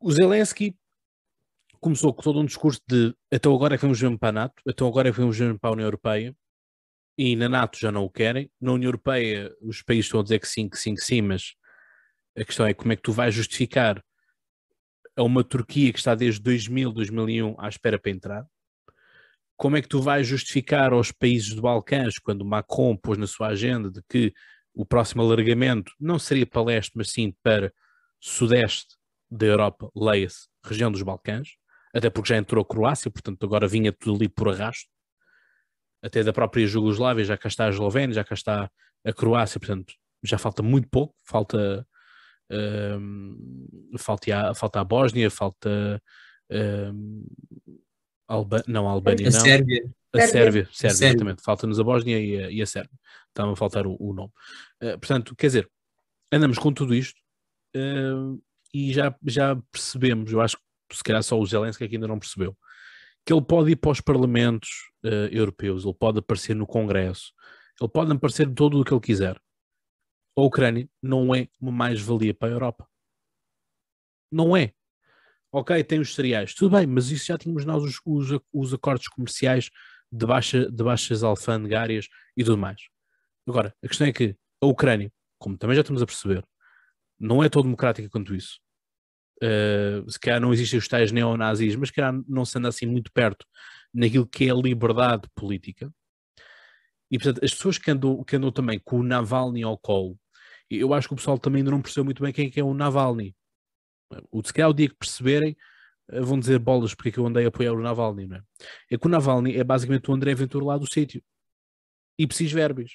o 0.00 0.10
Zelensky 0.10 0.76
começou 1.80 2.12
com 2.12 2.22
todo 2.22 2.40
um 2.40 2.44
discurso 2.44 2.80
de 2.88 3.14
até 3.32 3.48
agora 3.48 3.74
é 3.74 3.78
que 3.78 3.82
vamos 3.82 4.00
mesmo 4.00 4.18
para 4.18 4.28
a 4.28 4.32
NATO, 4.32 4.62
até 4.68 4.84
agora 4.84 5.08
é 5.08 5.12
que 5.12 5.18
vamos 5.18 5.38
mesmo 5.38 5.58
para 5.58 5.70
a 5.70 5.72
União 5.72 5.86
Europeia, 5.86 6.36
e 7.16 7.36
na 7.36 7.48
NATO 7.48 7.78
já 7.78 7.90
não 7.90 8.04
o 8.04 8.10
querem. 8.10 8.50
Na 8.60 8.72
União 8.72 8.88
Europeia, 8.88 9.52
os 9.60 9.82
países 9.82 10.06
estão 10.06 10.20
a 10.20 10.22
dizer 10.22 10.38
que 10.40 10.48
sim, 10.48 10.68
que 10.68 10.78
sim, 10.78 10.94
que 10.94 11.00
sim, 11.00 11.22
mas 11.22 11.54
a 12.36 12.44
questão 12.44 12.66
é 12.66 12.74
como 12.74 12.92
é 12.92 12.96
que 12.96 13.02
tu 13.02 13.12
vais 13.12 13.34
justificar 13.34 14.02
a 15.18 15.22
uma 15.24 15.42
Turquia 15.42 15.92
que 15.92 15.98
está 15.98 16.14
desde 16.14 16.40
2000, 16.40 16.92
2001 16.92 17.56
à 17.58 17.68
espera 17.68 17.98
para 17.98 18.12
entrar? 18.12 18.46
Como 19.56 19.76
é 19.76 19.82
que 19.82 19.88
tu 19.88 20.00
vais 20.00 20.24
justificar 20.24 20.92
aos 20.92 21.10
países 21.10 21.52
do 21.54 21.60
Balcãs, 21.60 22.20
quando 22.20 22.44
Macron 22.44 22.96
pôs 22.96 23.18
na 23.18 23.26
sua 23.26 23.48
agenda 23.48 23.90
de 23.90 24.00
que 24.08 24.32
o 24.72 24.86
próximo 24.86 25.20
alargamento 25.20 25.92
não 25.98 26.20
seria 26.20 26.46
para 26.46 26.62
leste, 26.62 26.92
mas 26.94 27.10
sim 27.10 27.34
para 27.42 27.72
sudeste 28.20 28.96
da 29.28 29.46
Europa, 29.46 29.90
leia-se, 29.94 30.46
região 30.64 30.92
dos 30.92 31.02
Balcãs, 31.02 31.48
até 31.92 32.08
porque 32.08 32.28
já 32.28 32.36
entrou 32.36 32.62
a 32.62 32.64
Croácia, 32.64 33.10
portanto 33.10 33.44
agora 33.44 33.66
vinha 33.66 33.92
tudo 33.92 34.18
ali 34.18 34.28
por 34.28 34.48
arrasto, 34.48 34.88
até 36.00 36.22
da 36.22 36.32
própria 36.32 36.64
Jugoslávia, 36.64 37.24
já 37.24 37.36
cá 37.36 37.48
está 37.48 37.66
a 37.66 37.70
Eslovénia, 37.70 38.14
já 38.14 38.22
cá 38.22 38.34
está 38.36 38.70
a 39.04 39.12
Croácia, 39.12 39.58
portanto 39.58 39.94
já 40.22 40.38
falta 40.38 40.62
muito 40.62 40.88
pouco, 40.88 41.12
falta 41.24 41.84
um, 42.50 43.66
falta, 43.98 44.50
a, 44.50 44.54
falta 44.54 44.80
a 44.80 44.84
Bósnia, 44.84 45.30
falta 45.30 46.02
um, 46.50 47.26
Alba, 48.26 48.62
não, 48.66 48.86
a 48.86 48.92
Albânia 48.92 49.28
a 49.28 49.30
não. 49.30 49.40
Sérvia. 49.40 49.90
A 50.12 50.20
Sérvia, 50.20 50.30
Sérvia, 50.32 50.68
Sérvia. 50.72 51.08
exatamente. 51.08 51.42
Falta-nos 51.42 51.80
a 51.80 51.84
Bósnia 51.84 52.18
e 52.18 52.44
a, 52.44 52.50
e 52.50 52.62
a 52.62 52.66
Sérvia. 52.66 52.98
Está-me 53.28 53.52
a 53.52 53.56
faltar 53.56 53.86
o, 53.86 53.96
o 53.98 54.12
nome. 54.12 54.32
Uh, 54.82 54.98
portanto, 54.98 55.34
quer 55.36 55.46
dizer, 55.48 55.70
andamos 56.32 56.58
com 56.58 56.72
tudo 56.72 56.94
isto 56.94 57.20
uh, 57.76 58.40
e 58.72 58.92
já, 58.92 59.14
já 59.24 59.56
percebemos, 59.72 60.32
eu 60.32 60.40
acho 60.40 60.56
que 60.88 60.96
se 60.96 61.02
calhar 61.02 61.22
só 61.22 61.38
o 61.38 61.46
Zelensky 61.46 61.84
é 61.84 61.88
que 61.88 61.96
ainda 61.96 62.08
não 62.08 62.18
percebeu, 62.18 62.56
que 63.24 63.32
ele 63.32 63.42
pode 63.42 63.70
ir 63.70 63.76
para 63.76 63.90
os 63.90 64.00
parlamentos 64.00 64.70
uh, 65.04 65.28
europeus, 65.30 65.84
ele 65.84 65.94
pode 65.94 66.18
aparecer 66.18 66.54
no 66.54 66.66
Congresso, 66.66 67.32
ele 67.80 67.90
pode 67.90 68.12
aparecer 68.12 68.52
todo 68.52 68.80
o 68.80 68.84
que 68.84 68.92
ele 68.92 69.00
quiser. 69.00 69.40
A 70.38 70.40
Ucrânia 70.40 70.88
não 71.02 71.34
é 71.34 71.48
uma 71.60 71.72
mais-valia 71.72 72.32
para 72.32 72.46
a 72.46 72.52
Europa. 72.52 72.88
Não 74.30 74.56
é. 74.56 74.72
Ok, 75.50 75.82
tem 75.82 75.98
os 75.98 76.14
cereais, 76.14 76.54
tudo 76.54 76.76
bem, 76.76 76.86
mas 76.86 77.10
isso 77.10 77.26
já 77.26 77.36
tínhamos 77.36 77.64
nós 77.64 77.82
os, 77.82 78.00
os, 78.04 78.40
os 78.52 78.72
acordos 78.72 79.08
comerciais 79.08 79.68
de, 80.12 80.24
baixa, 80.24 80.70
de 80.70 80.84
baixas 80.84 81.24
alfandegárias 81.24 82.06
e 82.36 82.44
tudo 82.44 82.56
mais. 82.56 82.80
Agora, 83.48 83.74
a 83.82 83.88
questão 83.88 84.06
é 84.06 84.12
que 84.12 84.36
a 84.60 84.66
Ucrânia, 84.66 85.12
como 85.40 85.58
também 85.58 85.74
já 85.74 85.80
estamos 85.80 86.02
a 86.02 86.06
perceber, 86.06 86.46
não 87.18 87.42
é 87.42 87.48
tão 87.48 87.62
democrática 87.62 88.08
quanto 88.08 88.32
isso. 88.32 88.60
Uh, 89.42 90.08
se 90.08 90.20
calhar 90.20 90.40
não 90.40 90.52
existem 90.52 90.78
os 90.78 90.86
tais 90.86 91.10
neonazis, 91.10 91.74
mas 91.74 91.88
se 91.88 91.96
calhar 91.96 92.14
não 92.28 92.44
se 92.44 92.56
anda 92.56 92.68
assim 92.68 92.86
muito 92.86 93.10
perto 93.10 93.44
naquilo 93.92 94.24
que 94.24 94.44
é 94.44 94.52
a 94.52 94.54
liberdade 94.54 95.28
política. 95.34 95.92
E 97.10 97.18
portanto, 97.18 97.44
as 97.44 97.52
pessoas 97.52 97.76
que 97.76 97.90
andam, 97.90 98.22
que 98.22 98.36
andam 98.36 98.52
também 98.52 98.78
com 98.78 99.00
o 99.00 99.02
Navalny 99.02 99.64
ao 99.64 99.76
colo, 99.76 100.16
eu 100.70 100.92
acho 100.92 101.08
que 101.08 101.14
o 101.14 101.16
pessoal 101.16 101.38
também 101.38 101.60
ainda 101.60 101.70
não 101.70 101.80
percebeu 101.80 102.04
muito 102.04 102.22
bem 102.22 102.32
quem 102.32 102.46
é, 102.48 102.50
que 102.50 102.60
é 102.60 102.64
o 102.64 102.74
Navalny. 102.74 103.34
O, 104.30 104.42
se 104.44 104.52
calhar 104.52 104.70
o 104.70 104.74
dia 104.74 104.88
que 104.88 104.96
perceberem, 104.96 105.56
eh, 106.10 106.20
vão 106.20 106.38
dizer 106.38 106.58
bolas 106.58 106.94
porque 106.94 107.10
é 107.10 107.12
que 107.12 107.18
eu 107.18 107.26
andei 107.26 107.44
a 107.44 107.48
apoiar 107.48 107.72
o 107.72 107.80
Navalny, 107.80 108.26
não 108.26 108.36
é? 108.36 108.42
É 108.90 108.98
que 108.98 109.06
o 109.06 109.10
Navalny 109.10 109.56
é 109.56 109.64
basicamente 109.64 110.10
o 110.10 110.14
André 110.14 110.34
Ventura 110.34 110.64
lá 110.64 110.78
do 110.78 110.90
sítio. 110.90 111.22
E 112.18 112.26
precis 112.26 112.50
verbis. 112.50 112.92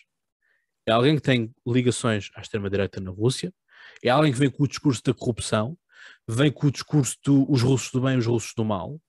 É 0.85 0.91
alguém 0.91 1.15
que 1.15 1.21
tem 1.21 1.53
ligações 1.65 2.29
à 2.35 2.41
extrema-direita 2.41 2.99
na 2.99 3.11
Rússia, 3.11 3.53
é 4.03 4.09
alguém 4.09 4.33
que 4.33 4.39
vem 4.39 4.49
com 4.49 4.63
o 4.63 4.67
discurso 4.67 5.01
da 5.03 5.13
corrupção, 5.13 5.77
vem 6.27 6.51
com 6.51 6.67
o 6.67 6.71
discurso 6.71 7.17
dos 7.23 7.61
do, 7.61 7.67
russos 7.67 7.91
do 7.91 8.01
bem 8.01 8.17
os 8.17 8.25
russos 8.25 8.53
do 8.53 8.65
mal. 8.65 8.99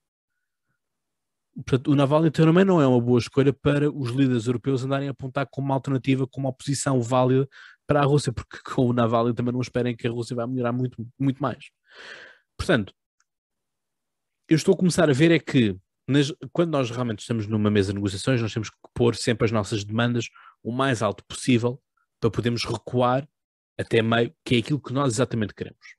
Portanto, 1.55 1.91
o 1.91 1.95
Navalny 1.95 2.31
também 2.31 2.65
não 2.65 2.81
é 2.81 2.87
uma 2.87 2.99
boa 2.99 3.19
escolha 3.19 3.53
para 3.53 3.89
os 3.89 4.11
líderes 4.11 4.45
europeus 4.45 4.83
andarem 4.83 5.07
a 5.07 5.11
apontar 5.11 5.47
como 5.49 5.67
uma 5.67 5.75
alternativa, 5.75 6.27
como 6.27 6.47
uma 6.47 6.51
oposição 6.51 7.01
válida 7.01 7.47
para 7.87 8.01
a 8.01 8.05
Rússia, 8.05 8.31
porque 8.33 8.57
com 8.65 8.87
o 8.87 8.93
Navalny 8.93 9.33
também 9.33 9.53
não 9.53 9.61
esperem 9.61 9.95
que 9.95 10.07
a 10.07 10.11
Rússia 10.11 10.35
vai 10.35 10.47
melhorar 10.47 10.71
muito, 10.71 11.05
muito 11.19 11.41
mais. 11.41 11.69
Portanto, 12.57 12.93
eu 14.47 14.55
estou 14.55 14.73
a 14.73 14.77
começar 14.77 15.09
a 15.09 15.13
ver 15.13 15.31
é 15.31 15.39
que 15.39 15.75
nas, 16.07 16.31
quando 16.51 16.71
nós 16.71 16.91
realmente 16.91 17.19
estamos 17.19 17.47
numa 17.47 17.71
mesa 17.71 17.91
de 17.91 17.95
negociações, 17.95 18.41
nós 18.41 18.53
temos 18.53 18.69
que 18.69 18.77
pôr 18.93 19.15
sempre 19.15 19.45
as 19.45 19.51
nossas 19.51 19.83
demandas 19.83 20.29
o 20.63 20.71
mais 20.71 21.01
alto 21.01 21.23
possível 21.25 21.81
para 22.19 22.29
podermos 22.29 22.63
recuar 22.63 23.27
até 23.77 24.01
meio, 24.01 24.33
que 24.43 24.55
é 24.55 24.59
aquilo 24.59 24.79
que 24.79 24.93
nós 24.93 25.13
exatamente 25.13 25.53
queremos. 25.53 25.95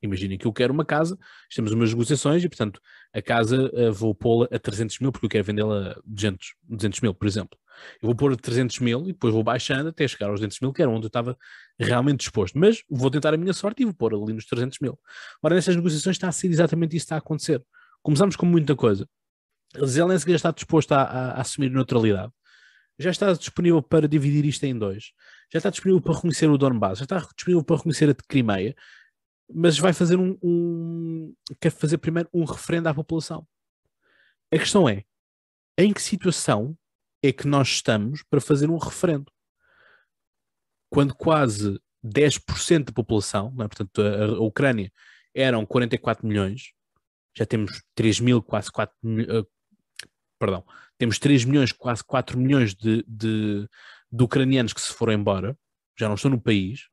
Imaginem 0.00 0.38
que 0.38 0.46
eu 0.46 0.52
quero 0.52 0.72
uma 0.72 0.84
casa, 0.84 1.18
temos 1.52 1.72
umas 1.72 1.90
negociações 1.90 2.44
e, 2.44 2.48
portanto, 2.48 2.80
a 3.12 3.20
casa 3.20 3.70
uh, 3.74 3.92
vou 3.92 4.14
pô-la 4.14 4.46
a 4.52 4.58
300 4.58 5.00
mil 5.00 5.10
porque 5.10 5.26
eu 5.26 5.30
quero 5.30 5.44
vendê-la 5.44 5.92
a 5.92 6.00
200, 6.04 6.54
200 6.62 7.00
mil, 7.00 7.14
por 7.14 7.26
exemplo. 7.26 7.58
Eu 8.02 8.06
vou 8.06 8.14
pôr 8.14 8.32
a 8.32 8.36
300 8.36 8.78
mil 8.80 9.02
e 9.02 9.12
depois 9.12 9.32
vou 9.32 9.42
baixando 9.42 9.88
até 9.88 10.06
chegar 10.06 10.28
aos 10.28 10.40
200 10.40 10.60
mil, 10.60 10.72
que 10.72 10.82
era 10.82 10.90
onde 10.90 11.06
eu 11.06 11.08
estava 11.08 11.36
realmente 11.78 12.20
disposto. 12.20 12.58
Mas 12.58 12.82
vou 12.88 13.10
tentar 13.10 13.34
a 13.34 13.36
minha 13.36 13.52
sorte 13.52 13.82
e 13.82 13.84
vou 13.84 13.94
pôr 13.94 14.14
ali 14.14 14.32
nos 14.32 14.46
300 14.46 14.78
mil. 14.80 14.98
Ora, 15.42 15.54
nessas 15.54 15.76
negociações 15.76 16.16
está 16.16 16.28
a 16.28 16.32
ser 16.32 16.48
exatamente 16.48 16.96
isso 16.96 17.04
que 17.04 17.06
está 17.06 17.16
a 17.16 17.18
acontecer. 17.18 17.62
Começamos 18.02 18.36
com 18.36 18.46
muita 18.46 18.74
coisa. 18.76 19.08
Zelensky 19.84 20.30
já 20.30 20.36
está 20.36 20.50
disposto 20.50 20.92
a, 20.92 21.02
a, 21.02 21.30
a 21.32 21.40
assumir 21.40 21.70
neutralidade. 21.70 22.32
Já 22.98 23.10
está 23.10 23.32
disponível 23.32 23.80
para 23.80 24.08
dividir 24.08 24.44
isto 24.44 24.64
em 24.64 24.76
dois. 24.76 25.12
Já 25.52 25.58
está 25.58 25.70
disponível 25.70 26.00
para 26.00 26.14
reconhecer 26.14 26.48
o 26.50 26.58
Donbass. 26.58 26.98
Já 26.98 27.04
está 27.04 27.18
disponível 27.18 27.62
para 27.62 27.76
reconhecer 27.76 28.10
a 28.10 28.14
Crimeia. 28.14 28.74
Mas 29.52 29.78
vai 29.78 29.92
fazer 29.92 30.16
um, 30.16 30.36
um. 30.42 31.34
Quer 31.60 31.70
fazer 31.70 31.98
primeiro 31.98 32.28
um 32.32 32.44
referendo 32.44 32.88
à 32.88 32.94
população. 32.94 33.46
A 34.52 34.58
questão 34.58 34.88
é: 34.88 35.04
em 35.76 35.92
que 35.92 36.02
situação 36.02 36.76
é 37.22 37.32
que 37.32 37.46
nós 37.46 37.68
estamos 37.68 38.22
para 38.22 38.40
fazer 38.40 38.70
um 38.70 38.76
referendo? 38.76 39.30
Quando 40.90 41.14
quase 41.14 41.80
10% 42.04 42.84
da 42.84 42.92
população, 42.92 43.54
é? 43.60 43.68
portanto, 43.68 44.00
a, 44.00 44.24
a 44.24 44.40
Ucrânia 44.40 44.92
eram 45.34 45.66
44 45.66 46.26
milhões, 46.26 46.72
já 47.36 47.44
temos 47.44 47.82
3 47.94 48.20
mil, 48.20 48.42
quase 48.42 48.70
4 48.70 48.96
milhões, 49.02 49.44
perdão, 50.38 50.64
temos 50.96 51.18
3 51.18 51.44
milhões, 51.44 51.72
quase 51.72 52.02
4 52.04 52.38
milhões 52.38 52.74
de, 52.74 53.04
de, 53.06 53.68
de, 54.10 54.24
ucranianos 54.24 54.72
que 54.72 54.80
se 54.80 54.92
foram 54.92 55.12
embora, 55.12 55.56
já 55.98 56.08
não 56.08 56.14
estão 56.14 56.30
no 56.30 56.40
país. 56.40 56.88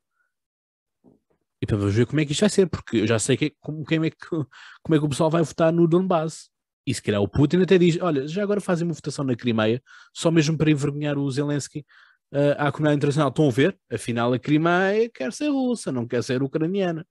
E 1.61 1.65
para 1.65 1.77
ver 1.77 2.05
como 2.05 2.19
é 2.19 2.25
que 2.25 2.33
isto 2.33 2.41
vai 2.41 2.49
ser, 2.49 2.67
porque 2.67 2.97
eu 2.97 3.07
já 3.07 3.17
sei 3.17 3.37
que, 3.37 3.55
como, 3.59 3.83
como, 3.85 4.05
é 4.05 4.09
que, 4.09 4.17
como 4.17 4.95
é 4.95 4.99
que 4.99 5.05
o 5.05 5.09
pessoal 5.09 5.29
vai 5.29 5.41
votar 5.41 5.71
no 5.71 5.87
Donbass. 5.87 6.49
E 6.85 6.93
se 6.93 7.01
calhar 7.01 7.21
o 7.21 7.27
Putin 7.27 7.61
até 7.61 7.77
diz: 7.77 7.99
olha, 8.01 8.27
já 8.27 8.43
agora 8.43 8.61
fazem 8.61 8.87
uma 8.87 8.93
votação 8.93 9.25
na 9.25 9.35
Crimeia, 9.35 9.81
só 10.13 10.29
mesmo 10.29 10.57
para 10.57 10.69
envergonhar 10.69 11.17
o 11.17 11.29
Zelensky 11.31 11.85
uh, 12.31 12.55
à 12.57 12.71
comunidade 12.71 12.97
internacional. 12.97 13.29
Estão 13.29 13.47
a 13.47 13.51
ver? 13.51 13.77
Afinal, 13.91 14.33
a 14.33 14.39
Crimeia 14.39 15.09
quer 15.09 15.33
ser 15.33 15.49
russa, 15.49 15.91
não 15.91 16.07
quer 16.07 16.23
ser 16.23 16.43
ucraniana. 16.43 17.05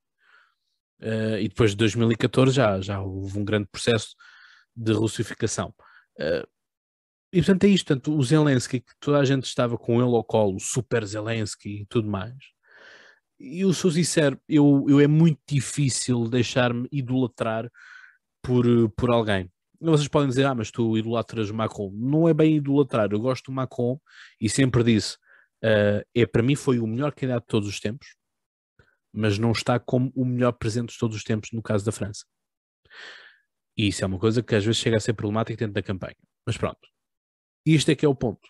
Uh, 1.01 1.37
e 1.39 1.49
depois 1.49 1.71
de 1.71 1.77
2014 1.77 2.55
já, 2.55 2.79
já 2.79 3.01
houve 3.01 3.37
um 3.37 3.43
grande 3.43 3.67
processo 3.67 4.15
de 4.75 4.93
russificação. 4.93 5.73
Uh, 6.17 6.47
e 7.33 7.39
portanto 7.39 7.65
é 7.65 7.67
isto, 7.67 7.87
portanto, 7.87 8.15
o 8.17 8.23
Zelensky, 8.23 8.79
que 8.79 8.93
toda 8.99 9.19
a 9.19 9.25
gente 9.25 9.43
estava 9.43 9.77
com 9.77 10.01
ele 10.01 10.15
ao 10.15 10.23
colo, 10.23 10.55
o 10.55 10.59
super 10.59 11.05
Zelensky 11.05 11.81
e 11.81 11.85
tudo 11.85 12.09
mais. 12.09 12.35
E 13.37 13.61
eu 13.61 13.73
sou 13.73 13.91
sincero, 13.91 14.39
eu, 14.47 14.85
eu 14.87 15.01
é 15.01 15.07
muito 15.07 15.41
difícil 15.45 16.29
deixar-me 16.29 16.87
idolatrar 16.91 17.69
por, 18.41 18.65
por 18.91 19.09
alguém. 19.09 19.51
Vocês 19.91 20.07
podem 20.07 20.29
dizer, 20.29 20.45
ah, 20.45 20.55
mas 20.55 20.71
tu 20.71 20.97
idolatras 20.97 21.51
Macron. 21.51 21.91
Não 21.93 22.27
é 22.27 22.33
bem 22.33 22.57
idolatrar, 22.57 23.09
eu 23.11 23.19
gosto 23.19 23.45
do 23.45 23.51
Macron 23.51 23.99
e 24.39 24.49
sempre 24.49 24.83
disse, 24.83 25.15
uh, 25.63 26.03
é 26.13 26.25
para 26.25 26.43
mim 26.43 26.55
foi 26.55 26.79
o 26.79 26.87
melhor 26.87 27.13
candidato 27.13 27.43
de 27.43 27.47
todos 27.47 27.69
os 27.69 27.79
tempos, 27.79 28.15
mas 29.13 29.37
não 29.37 29.51
está 29.51 29.79
como 29.79 30.11
o 30.15 30.25
melhor 30.25 30.53
presidente 30.53 30.93
de 30.93 30.99
todos 30.99 31.15
os 31.15 31.23
tempos 31.23 31.51
no 31.51 31.61
caso 31.61 31.85
da 31.85 31.91
França. 31.91 32.25
E 33.77 33.87
isso 33.87 34.03
é 34.03 34.07
uma 34.07 34.19
coisa 34.19 34.41
que 34.41 34.55
às 34.55 34.63
vezes 34.63 34.79
chega 34.79 34.97
a 34.97 34.99
ser 34.99 35.13
problemática 35.13 35.57
dentro 35.57 35.73
da 35.73 35.83
campanha. 35.83 36.15
Mas 36.45 36.57
pronto. 36.57 36.79
Isto 37.65 37.91
é 37.91 37.95
que 37.95 38.05
é 38.05 38.09
o 38.09 38.15
ponto. 38.15 38.47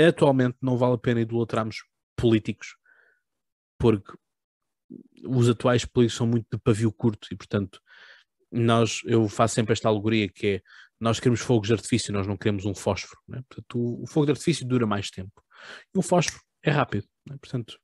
Atualmente 0.00 0.56
não 0.62 0.76
vale 0.76 0.94
a 0.94 0.98
pena 0.98 1.20
idolatrarmos 1.20 1.84
políticos 2.16 2.76
porque 3.78 4.12
os 5.26 5.48
atuais 5.48 5.84
políticos 5.84 6.16
são 6.16 6.26
muito 6.26 6.46
de 6.52 6.58
pavio 6.58 6.92
curto 6.92 7.28
e, 7.30 7.36
portanto, 7.36 7.80
nós, 8.52 9.00
eu 9.04 9.28
faço 9.28 9.54
sempre 9.54 9.72
esta 9.72 9.88
alegoria 9.88 10.28
que 10.28 10.46
é 10.46 10.62
nós 11.00 11.18
queremos 11.18 11.40
fogos 11.40 11.66
de 11.66 11.74
artifício, 11.74 12.12
nós 12.12 12.28
não 12.28 12.36
queremos 12.36 12.64
um 12.64 12.74
fósforo. 12.74 13.20
Né? 13.26 13.42
Portanto, 13.48 13.76
o, 13.76 14.04
o, 14.04 14.06
fogo 14.06 14.26
de 14.26 14.32
artifício 14.32 14.64
dura 14.64 14.86
mais 14.86 15.10
tempo. 15.10 15.42
E 15.92 15.98
o 15.98 16.02
fósforo 16.02 16.40
é 16.62 16.70
rápido. 16.70 17.08
Né? 17.26 17.36
Portanto, 17.40 17.76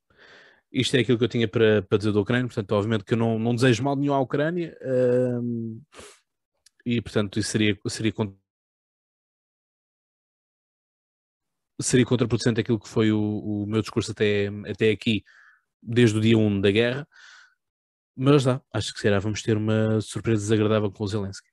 isto 0.70 0.96
é 0.96 1.00
aquilo 1.00 1.18
que 1.18 1.24
eu 1.24 1.28
tinha 1.28 1.48
para, 1.48 1.82
para 1.82 1.98
dizer 1.98 2.12
da 2.12 2.20
Ucrânia. 2.20 2.46
Portanto, 2.46 2.70
obviamente 2.72 3.02
que 3.02 3.14
eu 3.14 3.18
não, 3.18 3.36
não 3.36 3.56
desejo 3.56 3.82
mal 3.82 3.96
nenhum 3.96 4.14
à 4.14 4.20
Ucrânia. 4.20 4.78
Hum, 5.42 5.82
e, 6.86 7.02
portanto, 7.02 7.40
isso 7.40 7.50
seria, 7.50 7.76
seria, 7.88 8.12
seria 11.80 12.06
contraproducente 12.06 12.60
aquilo 12.60 12.78
que 12.78 12.88
foi 12.88 13.10
o, 13.10 13.20
o 13.20 13.66
meu 13.66 13.80
discurso 13.80 14.12
até, 14.12 14.48
até 14.64 14.90
aqui, 14.90 15.24
desde 15.82 16.18
o 16.18 16.20
dia 16.20 16.38
1 16.38 16.60
da 16.60 16.70
guerra. 16.70 17.08
Mas 18.20 18.42
dá, 18.42 18.60
acho 18.72 18.92
que 18.92 18.98
será, 18.98 19.20
vamos 19.20 19.42
ter 19.42 19.56
uma 19.56 20.00
surpresa 20.00 20.42
desagradável 20.42 20.90
com 20.90 21.04
o 21.04 21.06
Zelensky. 21.06 21.48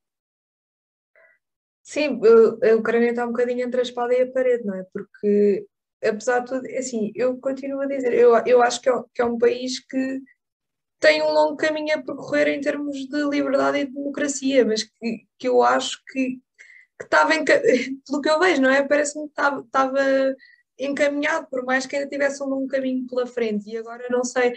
Sim, 1.84 2.20
a 2.64 2.76
Ucrânia 2.76 3.12
está 3.12 3.24
um 3.24 3.32
bocadinho 3.32 3.64
entre 3.64 3.82
a 3.82 3.84
espada 3.84 4.16
e 4.16 4.24
a 4.24 4.32
parede, 4.32 4.66
não 4.66 4.74
é? 4.74 4.84
Porque, 4.92 5.68
apesar 6.04 6.40
de 6.40 6.48
tudo, 6.48 6.68
assim, 6.76 7.12
eu 7.14 7.38
continuo 7.38 7.82
a 7.82 7.86
dizer, 7.86 8.12
eu, 8.14 8.36
eu 8.48 8.64
acho 8.64 8.82
que 8.82 8.90
é, 8.90 8.94
que 9.14 9.22
é 9.22 9.26
um 9.26 9.38
país 9.38 9.80
que 9.80 10.20
tem 11.00 11.22
um 11.22 11.30
longo 11.30 11.56
caminho 11.56 11.94
a 11.94 12.02
percorrer 12.02 12.48
em 12.48 12.62
termos 12.62 12.96
de 12.96 13.24
liberdade 13.30 13.78
e 13.78 13.86
de 13.86 13.94
democracia, 13.94 14.66
mas 14.66 14.82
que, 14.82 15.28
que 15.38 15.48
eu 15.48 15.62
acho 15.62 16.02
que, 16.08 16.40
que 16.98 17.04
estava, 17.06 17.30
pelo 18.08 18.22
que 18.22 18.30
eu 18.30 18.40
vejo, 18.40 18.64
não 18.64 18.72
é? 18.72 18.82
Parece-me 18.82 19.26
que 19.26 19.30
estava, 19.30 19.62
estava 19.62 20.02
encaminhado, 20.80 21.48
por 21.48 21.64
mais 21.64 21.86
que 21.86 21.96
ainda 21.96 22.10
tivesse 22.10 22.42
um 22.42 22.48
longo 22.48 22.68
caminho 22.68 23.06
pela 23.06 23.28
frente, 23.28 23.70
e 23.70 23.78
agora 23.78 24.08
não 24.10 24.24
sei 24.24 24.56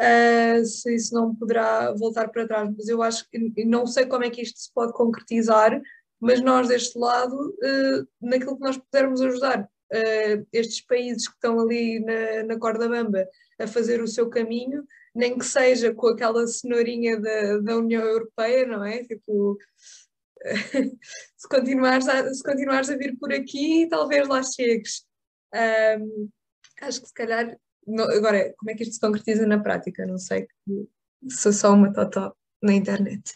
uh, 0.00 0.64
se 0.64 0.94
isso 0.94 1.14
não 1.14 1.34
poderá 1.34 1.92
voltar 1.92 2.28
para 2.28 2.46
trás, 2.46 2.70
mas 2.76 2.88
eu 2.88 3.02
acho 3.02 3.28
que 3.28 3.64
não 3.64 3.86
sei 3.86 4.06
como 4.06 4.24
é 4.24 4.30
que 4.30 4.42
isto 4.42 4.58
se 4.58 4.72
pode 4.72 4.92
concretizar, 4.92 5.80
mas 6.20 6.40
nós 6.40 6.68
deste 6.68 6.98
lado, 6.98 7.34
uh, 7.34 8.08
naquilo 8.20 8.56
que 8.56 8.64
nós 8.64 8.76
pudermos 8.76 9.20
ajudar 9.20 9.62
uh, 9.62 10.46
estes 10.52 10.80
países 10.80 11.28
que 11.28 11.34
estão 11.34 11.60
ali 11.60 12.00
na, 12.00 12.44
na 12.44 12.58
corda 12.58 12.88
bamba 12.88 13.26
a 13.58 13.66
fazer 13.66 14.02
o 14.02 14.08
seu 14.08 14.28
caminho, 14.28 14.84
nem 15.14 15.36
que 15.36 15.44
seja 15.44 15.92
com 15.94 16.08
aquela 16.08 16.46
cenourinha 16.46 17.20
da, 17.20 17.58
da 17.58 17.76
União 17.76 18.02
Europeia, 18.02 18.66
não 18.66 18.84
é? 18.84 19.02
Tipo, 19.04 19.58
se, 21.36 21.48
continuares 21.48 22.08
a, 22.08 22.32
se 22.32 22.42
continuares 22.42 22.90
a 22.90 22.96
vir 22.96 23.16
por 23.18 23.32
aqui, 23.32 23.86
talvez 23.88 24.28
lá 24.28 24.42
chegues. 24.42 25.04
Um, 25.52 26.28
acho 26.80 27.00
que 27.00 27.08
se 27.08 27.14
calhar, 27.14 27.58
agora, 28.16 28.54
como 28.58 28.70
é 28.70 28.74
que 28.74 28.82
isto 28.82 28.94
se 28.94 29.00
concretiza 29.00 29.46
na 29.46 29.58
prática? 29.58 30.06
Não 30.06 30.18
sei, 30.18 30.46
sou 31.28 31.52
só 31.52 31.72
uma 31.72 31.92
totó 31.92 32.34
na 32.62 32.72
internet. 32.72 33.34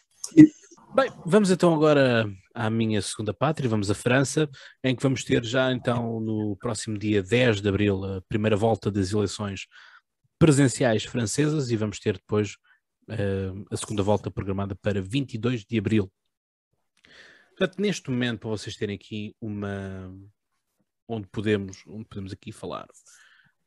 Bem, 0.95 1.11
vamos 1.25 1.51
então 1.51 1.75
agora 1.75 2.31
à 2.55 2.69
minha 2.69 3.01
segunda 3.01 3.33
pátria, 3.33 3.69
vamos 3.69 3.91
à 3.91 3.95
França, 3.95 4.49
em 4.85 4.95
que 4.95 5.03
vamos 5.03 5.25
ter 5.25 5.43
já 5.43 5.73
então 5.73 6.21
no 6.21 6.57
próximo 6.57 6.99
dia 6.99 7.23
10 7.23 7.63
de 7.63 7.69
abril 7.69 8.05
a 8.05 8.23
primeira 8.29 8.57
volta 8.57 8.91
das 8.91 9.11
eleições 9.13 9.67
presenciais 10.39 11.05
francesas 11.05 11.71
e 11.71 11.77
vamos 11.77 11.99
ter 11.99 12.15
depois 12.15 12.57
uh, 13.09 13.65
a 13.71 13.77
segunda 13.77 14.03
volta 14.03 14.31
programada 14.31 14.75
para 14.75 15.01
22 15.01 15.65
de 15.65 15.79
abril. 15.79 16.13
Portanto, 17.57 17.81
neste 17.81 18.11
momento, 18.11 18.41
para 18.41 18.51
vocês 18.51 18.77
terem 18.77 18.97
aqui 18.97 19.35
uma. 19.41 20.13
onde 21.09 21.27
podemos, 21.29 21.83
onde 21.87 22.05
podemos 22.05 22.33
aqui 22.33 22.53
falar 22.53 22.87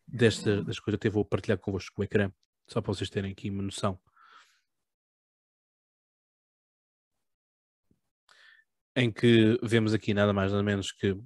desta, 0.08 0.64
das 0.64 0.80
coisas, 0.80 0.97
até 0.97 1.10
vou 1.10 1.26
partilhar 1.26 1.58
convosco 1.58 2.01
o 2.01 2.03
ecrã, 2.03 2.32
só 2.68 2.82
para 2.82 2.93
vocês 2.93 3.10
terem 3.10 3.32
aqui 3.32 3.49
uma 3.49 3.64
noção. 3.64 3.99
Em 8.95 9.12
que 9.12 9.60
vemos 9.62 9.93
aqui 9.93 10.14
nada 10.14 10.32
mais 10.32 10.51
nada 10.51 10.64
menos 10.64 10.91
que 10.91 11.12
uh, 11.12 11.24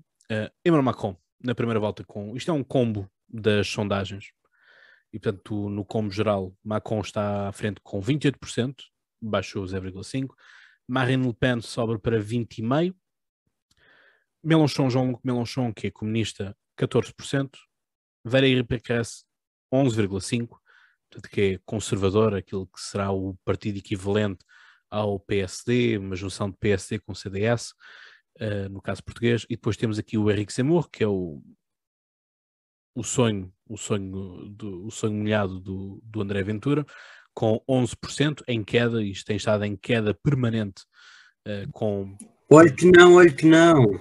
Emmanuel 0.66 0.84
Macron 0.84 1.16
na 1.40 1.54
primeira 1.54 1.80
volta 1.80 2.04
com 2.04 2.36
isto 2.36 2.50
é 2.50 2.54
um 2.54 2.64
combo 2.64 3.10
das 3.28 3.68
sondagens 3.68 4.32
e 5.14 5.20
portanto 5.20 5.70
no 5.70 5.86
combo 5.86 6.12
geral 6.12 6.52
Macron 6.64 7.02
está 7.02 7.48
à 7.48 7.52
frente 7.52 7.80
com 7.84 8.02
28%, 8.02 8.76
baixou 9.22 9.64
0,5%, 9.66 10.30
Marine 10.88 11.28
Le 11.28 11.34
Pen 11.34 11.62
sobe 11.62 12.00
para 12.00 12.20
20,5%, 12.20 12.96
Mélenchon, 14.42 14.90
João 14.90 15.20
Mélenchon, 15.24 15.74
que 15.74 15.88
é 15.88 15.92
comunista, 15.92 16.58
14%, 16.78 17.52
Valérie 18.24 18.64
Pécresse, 18.64 19.24
11,5%, 19.74 20.48
portanto 20.48 21.30
que 21.32 21.42
é 21.42 21.60
conservador, 21.66 22.36
aquilo 22.36 22.68
que 22.68 22.80
será 22.80 23.12
o 23.12 23.36
partido 23.46 23.78
equivalente 23.78 24.46
ao 24.90 25.20
PSD, 25.20 25.98
uma 25.98 26.16
junção 26.16 26.50
de 26.50 26.58
PSD 26.58 27.00
com 27.00 27.14
CDS, 27.14 27.72
uh, 27.72 27.76
eh, 28.40 28.70
no 28.70 28.82
caso 28.82 29.04
português, 29.04 29.46
e 29.50 29.56
depois 29.56 29.78
temos 29.78 30.00
aqui 30.00 30.18
o 30.18 30.30
Henrique 30.32 30.54
Zemmour, 30.54 30.90
que 30.90 31.04
é 31.04 31.08
o, 31.08 31.42
o 32.96 33.04
sonho, 33.04 33.54
o 33.68 33.78
sonho, 33.78 34.50
do, 34.50 34.88
o 34.88 34.92
sonho 34.92 35.14
molhado 35.14 35.60
do, 35.60 36.02
do 36.04 36.22
André 36.22 36.42
Ventura, 36.44 36.86
com 37.34 37.64
11% 37.70 38.44
em 38.48 38.64
queda, 38.64 39.04
isto 39.04 39.26
tem 39.26 39.38
estado 39.38 39.64
em 39.64 39.76
queda 39.76 40.14
permanente 40.14 40.84
uh, 41.48 41.72
com... 41.72 42.18
Olha 42.52 42.74
que 42.74 42.90
não, 42.92 43.16
olha 43.16 43.32
que 43.32 43.46
não! 43.46 44.00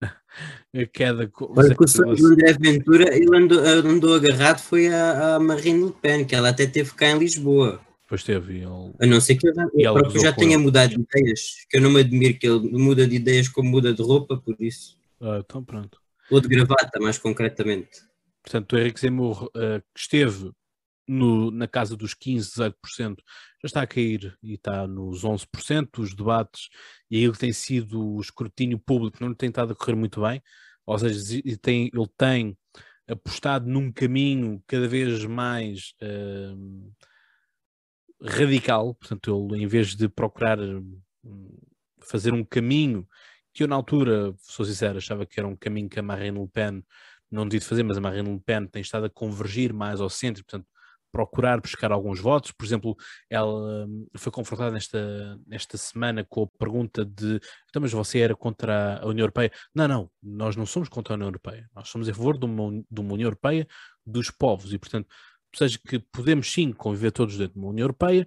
a 0.74 0.86
queda... 0.86 1.30
Olha 1.40 1.74
que 1.74 1.84
o 1.84 1.88
sonho 1.88 2.14
do 2.14 2.26
André 2.28 2.52
Ventura, 2.60 3.16
ele 3.16 3.36
andou, 3.36 3.58
andou 3.60 4.14
agarrado 4.14 4.60
foi 4.60 4.88
a, 4.88 5.36
a 5.36 5.40
Marine 5.40 5.86
Le 5.86 5.92
Pen, 5.92 6.24
que 6.24 6.34
ela 6.34 6.50
até 6.50 6.66
teve 6.66 6.92
cá 6.94 7.10
em 7.10 7.18
Lisboa. 7.18 7.80
Depois 8.02 8.24
teve. 8.24 8.58
Ele... 8.58 8.92
A 9.00 9.06
não 9.06 9.20
ser 9.20 9.36
que 9.36 9.46
ele, 9.46 10.20
já 10.20 10.32
tenha 10.32 10.58
mudado 10.58 10.90
de 10.90 11.00
ideias, 11.00 11.64
que 11.68 11.76
eu 11.76 11.80
não 11.80 11.90
me 11.90 12.00
admiro 12.00 12.38
que 12.38 12.46
ele 12.46 12.70
muda 12.72 13.06
de 13.06 13.16
ideias 13.16 13.48
como 13.48 13.70
muda 13.70 13.92
de 13.92 14.02
roupa, 14.02 14.36
por 14.36 14.56
isso. 14.58 14.98
Ah, 15.20 15.40
então 15.44 15.62
pronto. 15.62 16.00
Ou 16.30 16.40
de 16.40 16.48
gravata, 16.48 16.98
mais 17.00 17.18
concretamente. 17.18 18.02
Portanto, 18.42 18.72
o 18.72 18.78
Henrique 18.78 19.00
Zemmour 19.00 19.44
uh, 19.56 19.82
esteve 19.96 20.50
no, 21.10 21.50
na 21.50 21.66
casa 21.66 21.96
dos 21.96 22.14
15, 22.14 22.50
18%, 22.50 23.16
já 23.18 23.66
está 23.66 23.82
a 23.82 23.86
cair 23.86 24.36
e 24.42 24.54
está 24.54 24.86
nos 24.86 25.24
11%. 25.24 25.98
Os 25.98 26.14
debates 26.14 26.68
e 27.10 27.16
aí 27.16 27.24
ele 27.24 27.36
tem 27.36 27.52
sido 27.52 28.14
o 28.14 28.20
escrutínio 28.20 28.78
público, 28.78 29.18
não 29.20 29.34
tem 29.34 29.48
estado 29.48 29.72
a 29.72 29.76
correr 29.76 29.96
muito 29.96 30.20
bem. 30.22 30.42
Ou 30.86 30.98
seja, 30.98 31.40
ele 31.44 31.56
tem, 31.56 31.90
ele 31.92 32.08
tem 32.16 32.56
apostado 33.08 33.68
num 33.68 33.92
caminho 33.92 34.62
cada 34.66 34.86
vez 34.88 35.24
mais. 35.24 35.94
Uh, 36.00 36.92
radical, 38.22 38.94
portanto, 38.94 39.48
ele 39.50 39.64
em 39.64 39.66
vez 39.66 39.96
de 39.96 40.08
procurar 40.08 40.58
hum, 40.60 41.00
fazer 42.02 42.34
um 42.34 42.44
caminho 42.44 43.08
que 43.52 43.62
eu 43.62 43.68
na 43.68 43.74
altura, 43.74 44.34
sou 44.40 44.64
sincero, 44.64 44.98
achava 44.98 45.26
que 45.26 45.40
era 45.40 45.48
um 45.48 45.56
caminho 45.56 45.88
que 45.88 45.98
a 45.98 46.02
Marine 46.02 46.38
Le 46.38 46.48
Pen 46.48 46.84
não 47.30 47.48
devia 47.48 47.66
fazer, 47.66 47.82
mas 47.82 47.96
a 47.96 48.00
Marine 48.00 48.30
Le 48.30 48.40
Pen 48.40 48.66
tem 48.66 48.82
estado 48.82 49.06
a 49.06 49.10
convergir 49.10 49.72
mais 49.72 50.00
ao 50.00 50.10
centro, 50.10 50.44
portanto, 50.44 50.66
procurar 51.12 51.60
buscar 51.60 51.92
alguns 51.92 52.20
votos. 52.20 52.52
Por 52.52 52.64
exemplo, 52.64 52.96
ela 53.28 53.86
hum, 53.86 54.06
foi 54.16 54.32
confrontada 54.32 54.70
nesta, 54.70 55.38
nesta 55.46 55.76
semana 55.76 56.24
com 56.24 56.44
a 56.44 56.58
pergunta 56.58 57.04
de 57.04 57.40
então, 57.68 57.82
mas 57.82 57.92
você 57.92 58.20
era 58.20 58.34
contra 58.34 58.98
a 58.98 59.06
União 59.06 59.24
Europeia? 59.24 59.52
Não, 59.74 59.88
não, 59.88 60.10
nós 60.22 60.56
não 60.56 60.66
somos 60.66 60.88
contra 60.88 61.14
a 61.14 61.16
União 61.16 61.28
Europeia, 61.28 61.68
nós 61.74 61.88
somos 61.88 62.08
a 62.08 62.14
favor 62.14 62.38
de 62.38 62.44
uma, 62.44 62.84
de 62.90 63.00
uma 63.00 63.14
União 63.14 63.26
Europeia 63.26 63.66
dos 64.06 64.30
povos 64.30 64.72
e, 64.72 64.78
portanto, 64.78 65.08
ou 65.52 65.58
seja, 65.58 65.78
que 65.86 65.98
podemos 65.98 66.50
sim 66.52 66.72
conviver 66.72 67.10
todos 67.10 67.36
dentro 67.36 67.54
de 67.54 67.58
uma 67.60 67.70
União 67.70 67.84
Europeia, 67.84 68.26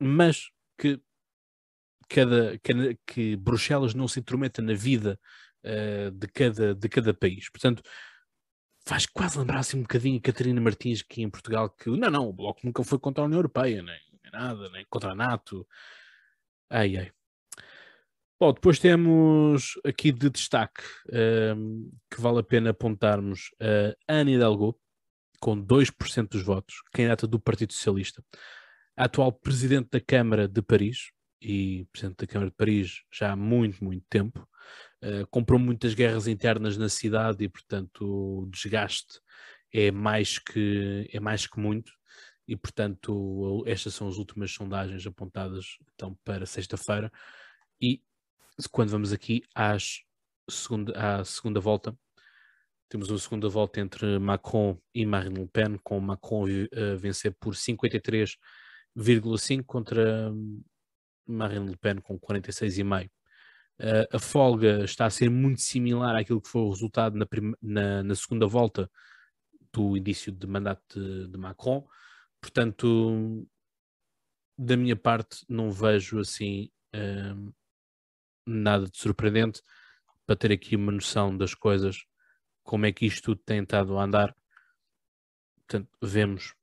mas 0.00 0.50
que, 0.78 1.00
cada, 2.08 2.58
que, 2.58 2.98
que 3.06 3.36
Bruxelas 3.36 3.94
não 3.94 4.06
se 4.06 4.20
intrometa 4.20 4.62
na 4.62 4.74
vida 4.74 5.18
uh, 5.64 6.10
de, 6.10 6.28
cada, 6.28 6.74
de 6.74 6.88
cada 6.88 7.14
país. 7.14 7.50
Portanto, 7.50 7.82
faz 8.88 9.04
quase 9.04 9.38
lembrar 9.38 9.58
assim 9.58 9.76
um 9.76 9.82
bocadinho 9.82 10.16
a 10.16 10.22
Catarina 10.22 10.58
Martins 10.62 11.02
aqui 11.02 11.20
em 11.22 11.28
Portugal, 11.28 11.68
que 11.68 11.90
não, 11.90 12.10
não, 12.10 12.26
o 12.26 12.32
Bloco 12.32 12.60
nunca 12.64 12.82
foi 12.82 12.98
contra 12.98 13.22
a 13.22 13.26
União 13.26 13.38
Europeia, 13.38 13.82
nem, 13.82 14.00
nada, 14.32 14.70
nem 14.70 14.86
contra 14.88 15.12
a 15.12 15.14
NATO. 15.14 15.68
Ai, 16.70 16.96
ai. 16.96 17.12
Bom, 18.40 18.50
depois 18.50 18.78
temos 18.78 19.74
aqui 19.84 20.10
de 20.10 20.30
destaque 20.30 20.82
um, 21.54 21.90
que 22.10 22.18
vale 22.18 22.38
a 22.38 22.42
pena 22.42 22.70
apontarmos 22.70 23.50
a 23.60 24.14
Ana 24.20 24.30
Hidalgo, 24.30 24.80
com 25.38 25.54
2% 25.54 26.28
dos 26.30 26.42
votos, 26.42 26.76
candidata 26.90 27.26
do 27.26 27.38
Partido 27.38 27.74
Socialista. 27.74 28.24
A 28.96 29.04
atual 29.04 29.32
presidente 29.32 29.90
da 29.92 30.00
Câmara 30.00 30.48
de 30.48 30.62
Paris, 30.62 31.10
e 31.42 31.86
presidente 31.92 32.20
da 32.20 32.26
Câmara 32.26 32.50
de 32.50 32.56
Paris 32.56 33.02
já 33.12 33.32
há 33.32 33.36
muito, 33.36 33.84
muito 33.84 34.06
tempo, 34.08 34.47
uh, 35.02 35.26
comprou 35.30 35.58
muitas 35.58 35.94
guerras 35.94 36.26
internas 36.26 36.76
na 36.76 36.88
cidade 36.88 37.44
e, 37.44 37.48
portanto, 37.48 38.04
o 38.04 38.46
desgaste 38.46 39.20
é 39.72 39.90
mais 39.90 40.38
que, 40.38 41.08
é 41.12 41.20
mais 41.20 41.46
que 41.46 41.60
muito 41.60 41.92
e, 42.46 42.56
portanto, 42.56 43.62
estas 43.66 43.94
são 43.94 44.08
as 44.08 44.16
últimas 44.16 44.50
sondagens 44.52 45.06
apontadas 45.06 45.76
então, 45.94 46.18
para 46.24 46.46
sexta-feira. 46.46 47.12
E 47.80 48.02
quando 48.70 48.88
vamos 48.88 49.12
aqui 49.12 49.42
às 49.54 50.02
segunda, 50.48 51.20
à 51.20 51.24
segunda 51.24 51.60
volta, 51.60 51.94
temos 52.88 53.10
uma 53.10 53.18
segunda 53.18 53.50
volta 53.50 53.80
entre 53.80 54.18
Macron 54.18 54.80
e 54.94 55.04
Marine 55.04 55.40
Le 55.40 55.48
Pen, 55.48 55.76
com 55.84 56.00
Macron 56.00 56.46
a 56.46 56.96
vencer 56.96 57.36
por 57.38 57.54
53,5 57.54 59.62
contra 59.66 60.32
Marine 61.26 61.68
Le 61.68 61.76
Pen 61.76 62.00
com 62.00 62.18
46,5. 62.18 63.10
Uh, 63.80 64.16
a 64.16 64.18
folga 64.18 64.84
está 64.84 65.06
a 65.06 65.10
ser 65.10 65.30
muito 65.30 65.60
similar 65.60 66.16
àquilo 66.16 66.40
que 66.40 66.48
foi 66.48 66.62
o 66.62 66.70
resultado 66.70 67.16
na, 67.16 67.26
na, 67.62 68.02
na 68.02 68.14
segunda 68.16 68.44
volta 68.44 68.90
do 69.72 69.96
início 69.96 70.32
de 70.32 70.46
mandato 70.46 70.98
de, 70.98 71.28
de, 71.28 71.38
Macron. 71.38 71.86
Portanto, 72.40 73.46
da 74.56 74.76
minha 74.76 74.96
parte, 74.96 75.44
não 75.48 75.70
vejo 75.70 76.18
assim 76.18 76.70
uh, 76.94 77.54
nada 78.44 78.88
de 78.88 78.98
surpreendente 78.98 79.62
para 80.26 80.36
ter 80.36 80.52
aqui 80.52 80.74
uma 80.74 80.90
noção 80.90 81.36
das 81.36 81.54
coisas, 81.54 82.04
como 82.64 82.84
é 82.84 82.92
que 82.92 83.06
isto 83.06 83.22
tudo 83.22 83.42
tem 83.44 83.62
estado 83.62 83.96
a 83.96 84.02
andar. 84.02 84.34
Portanto, 85.66 85.88
vemos 86.02 86.54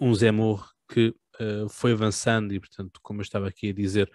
um 0.00 0.14
Zemmour 0.14 0.72
que 0.88 1.14
uh, 1.40 1.68
foi 1.68 1.92
avançando 1.92 2.54
e, 2.54 2.60
portanto, 2.60 3.00
como 3.02 3.20
eu 3.20 3.22
estava 3.22 3.48
aqui 3.48 3.68
a 3.68 3.74
dizer, 3.74 4.10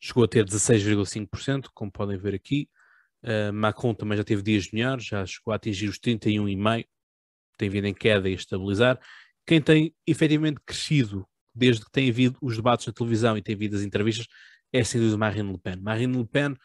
chegou 0.00 0.24
a 0.24 0.28
ter 0.28 0.44
16,5%, 0.44 1.68
como 1.74 1.92
podem 1.92 2.18
ver 2.18 2.34
aqui. 2.34 2.68
Uh, 3.22 3.52
Macron 3.52 3.94
também 3.94 4.16
já 4.16 4.24
teve 4.24 4.42
dias 4.42 4.70
melhores, 4.70 5.04
já 5.04 5.26
chegou 5.26 5.52
a 5.52 5.56
atingir 5.56 5.88
os 5.88 5.98
31,5%, 5.98 6.86
tem 7.58 7.68
vindo 7.68 7.86
em 7.86 7.94
queda 7.94 8.28
e 8.28 8.32
estabilizar. 8.32 8.98
Quem 9.46 9.60
tem 9.60 9.94
efetivamente 10.06 10.60
crescido 10.64 11.26
desde 11.54 11.84
que 11.84 11.90
tem 11.90 12.08
havido 12.08 12.38
os 12.40 12.56
debates 12.56 12.86
na 12.86 12.92
televisão 12.92 13.36
e 13.36 13.42
tem 13.42 13.54
havido 13.54 13.76
as 13.76 13.82
entrevistas 13.82 14.26
é 14.72 14.82
sem 14.82 15.00
dúvida 15.00 15.18
Marine 15.18 15.52
Le 15.52 15.58
Pen. 15.58 15.76
Marine 15.76 16.16
Le 16.16 16.26
Pen, 16.26 16.56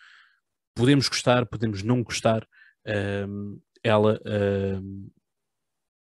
podemos 0.73 1.09
gostar, 1.09 1.45
podemos 1.45 1.83
não 1.83 2.03
gostar, 2.03 2.47
uh, 2.87 3.61
ela 3.83 4.15
uh, 4.15 5.11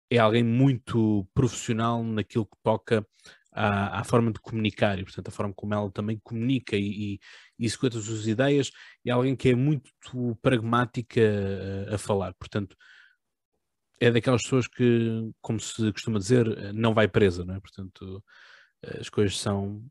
é 0.09 0.17
alguém 0.17 0.43
muito 0.43 1.27
profissional 1.33 2.03
naquilo 2.03 2.45
que 2.45 2.57
toca 2.63 3.05
à, 3.51 3.99
à, 3.99 4.03
forma 4.03 4.31
de 4.31 4.39
comunicar 4.39 4.99
e, 4.99 5.03
portanto, 5.03 5.27
a 5.27 5.31
forma 5.31 5.53
como 5.53 5.73
ela 5.73 5.91
também 5.91 6.19
comunica 6.23 6.75
e, 6.75 7.15
e, 7.15 7.19
e 7.59 7.65
executa 7.65 7.97
as 7.97 8.05
suas 8.05 8.27
ideias, 8.27 8.71
é 9.05 9.11
alguém 9.11 9.35
que 9.35 9.49
é 9.49 9.55
muito 9.55 9.91
pragmática 10.41 11.21
a, 11.91 11.95
a 11.95 11.97
falar, 11.97 12.33
portanto, 12.35 12.75
é 13.99 14.09
daquelas 14.11 14.41
pessoas 14.43 14.67
que, 14.67 15.31
como 15.41 15.59
se 15.59 15.91
costuma 15.91 16.17
dizer, 16.17 16.73
não 16.73 16.93
vai 16.93 17.07
presa, 17.07 17.45
não 17.45 17.55
é? 17.55 17.59
Portanto, 17.59 18.23
as 18.99 19.09
coisas 19.09 19.37
são, 19.39 19.83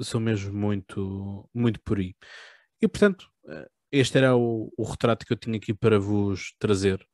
são 0.00 0.20
mesmo 0.20 0.52
muito, 0.52 1.48
muito 1.54 1.80
por 1.82 1.98
aí. 1.98 2.16
E, 2.82 2.88
portanto, 2.88 3.30
este 3.92 4.18
era 4.18 4.36
o, 4.36 4.72
o 4.76 4.82
retrato 4.82 5.24
que 5.24 5.32
eu 5.32 5.36
tinha 5.36 5.56
aqui 5.56 5.72
para 5.72 5.98
vos 5.98 6.54
trazer. 6.58 7.06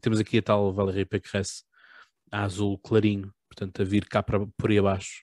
temos 0.00 0.18
aqui 0.18 0.38
a 0.38 0.42
tal 0.42 0.72
Valérie 0.72 1.04
Pécresse, 1.06 1.62
a 2.32 2.42
azul 2.44 2.78
clarinho, 2.78 3.32
portanto, 3.52 3.82
a 3.82 3.84
vir 3.84 4.06
cá 4.06 4.22
para, 4.22 4.46
por 4.56 4.70
aí 4.70 4.78
abaixo. 4.78 5.22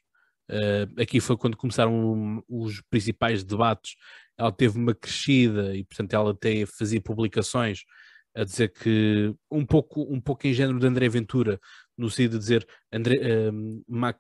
Uh, 0.49 1.01
aqui 1.01 1.19
foi 1.19 1.37
quando 1.37 1.57
começaram 1.57 2.43
os 2.47 2.81
principais 2.89 3.43
debates. 3.43 3.95
Ela 4.37 4.51
teve 4.51 4.77
uma 4.77 4.95
crescida 4.95 5.75
e, 5.75 5.83
portanto, 5.83 6.13
ela 6.13 6.31
até 6.31 6.65
fazia 6.65 7.01
publicações 7.01 7.83
a 8.35 8.43
dizer 8.43 8.69
que 8.69 9.33
um 9.51 9.65
pouco, 9.65 10.01
um 10.11 10.21
pouco 10.21 10.47
em 10.47 10.53
género 10.53 10.79
de 10.79 10.87
André 10.87 11.09
Ventura, 11.09 11.59
no 11.97 12.09
sentido 12.09 12.33
de 12.33 12.39
dizer 12.39 12.67
André, 12.91 13.17
uh, 13.17 13.83
Mac, 13.87 14.19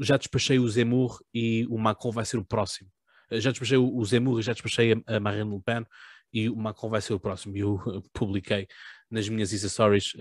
já 0.00 0.16
despachei 0.16 0.58
o 0.58 0.68
Zemmour 0.68 1.18
e 1.34 1.66
o 1.68 1.78
Macron 1.78 2.12
vai 2.12 2.24
ser 2.24 2.36
o 2.36 2.44
próximo. 2.44 2.90
Uh, 3.30 3.40
já 3.40 3.50
despachei 3.50 3.78
o 3.78 4.04
Zemmour 4.04 4.38
e 4.38 4.42
já 4.42 4.52
despachei 4.52 4.92
a, 4.92 5.16
a 5.16 5.20
Marine 5.20 5.50
Le 5.50 5.62
Pen 5.62 5.84
e 6.32 6.48
o 6.48 6.56
Macron 6.56 6.90
vai 6.90 7.00
ser 7.00 7.14
o 7.14 7.20
próximo. 7.20 7.56
E 7.56 7.60
eu 7.60 7.78
publiquei 8.12 8.68
nas 9.10 9.28
minhas 9.28 9.52
Insta 9.52 9.68
Stories, 9.70 10.12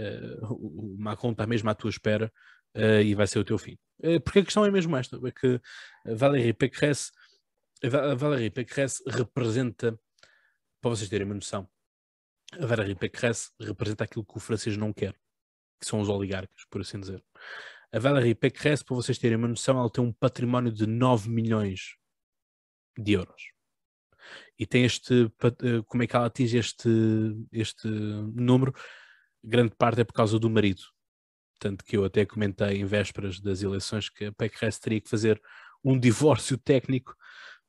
o 0.49 0.95
Macron 0.97 1.31
está 1.31 1.45
mesmo 1.45 1.69
à 1.69 1.75
tua 1.75 1.89
espera 1.89 2.31
uh, 2.75 3.01
e 3.01 3.15
vai 3.15 3.27
ser 3.27 3.39
o 3.39 3.43
teu 3.43 3.57
fim. 3.57 3.77
Uh, 3.99 4.19
porque 4.21 4.39
a 4.39 4.43
questão 4.43 4.65
é 4.65 4.71
mesmo 4.71 4.95
esta, 4.95 5.17
é 5.17 5.31
que 5.31 5.59
Valérie 6.05 6.53
Pécresse, 6.53 7.11
Valérie 8.17 8.49
Pécresse 8.49 9.03
representa, 9.07 9.97
para 10.81 10.91
vocês 10.91 11.09
terem 11.09 11.25
uma 11.25 11.35
noção, 11.35 11.67
a 12.53 12.65
Valérie 12.65 12.95
Pécresse 12.95 13.51
representa 13.59 14.03
aquilo 14.03 14.25
que 14.25 14.37
o 14.37 14.39
francês 14.39 14.77
não 14.77 14.93
quer, 14.93 15.13
que 15.79 15.85
são 15.85 15.99
os 15.99 16.09
oligarcas, 16.09 16.65
por 16.69 16.81
assim 16.81 16.99
dizer. 16.99 17.23
A 17.91 17.99
Valérie 17.99 18.35
Pécresse, 18.35 18.83
para 18.83 18.95
vocês 18.95 19.17
terem 19.17 19.37
uma 19.37 19.47
noção, 19.47 19.79
ela 19.79 19.89
tem 19.89 20.03
um 20.03 20.11
património 20.11 20.71
de 20.71 20.85
9 20.85 21.29
milhões 21.29 21.95
de 22.97 23.13
euros. 23.13 23.51
E 24.59 24.65
tem 24.65 24.83
este, 24.83 25.31
eh, 25.41 25.81
como 25.85 26.03
é 26.03 26.07
que 26.07 26.15
ela 26.15 26.25
atinge 26.25 26.57
este, 26.57 26.89
este 27.51 27.87
número? 27.87 28.73
Grande 29.43 29.73
parte 29.75 30.01
é 30.01 30.03
por 30.03 30.13
causa 30.13 30.39
do 30.39 30.49
marido, 30.49 30.81
tanto 31.59 31.83
que 31.83 31.97
eu 31.97 32.05
até 32.05 32.25
comentei 32.25 32.77
em 32.77 32.85
vésperas 32.85 33.39
das 33.39 33.61
eleições 33.61 34.09
que 34.09 34.25
a 34.25 34.31
PECRES 34.31 34.79
teria 34.79 35.01
que 35.01 35.09
fazer 35.09 35.41
um 35.83 35.99
divórcio 35.99 36.57
técnico 36.57 37.15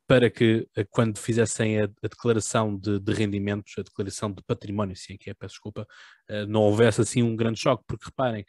para 0.07 0.30
que, 0.30 0.66
eh, 0.74 0.84
quando 0.84 1.18
fizessem 1.18 1.80
a, 1.80 1.84
a 1.84 2.09
declaração 2.09 2.76
de, 2.76 2.99
de, 2.99 3.12
rendimentos, 3.12 3.74
a 3.78 3.82
declaração 3.82 4.32
de 4.32 4.43
património, 4.43 4.97
sim, 4.97 5.18
que 5.18 5.28
é, 5.28 5.34
peço 5.34 5.55
desculpa, 5.55 5.86
uh, 6.30 6.47
não 6.47 6.62
houvesse 6.62 7.03
assim 7.03 7.22
um 7.22 7.36
grande 7.36 7.61
choque, 7.61 7.84
porque 7.86 8.07
reparem, 8.07 8.45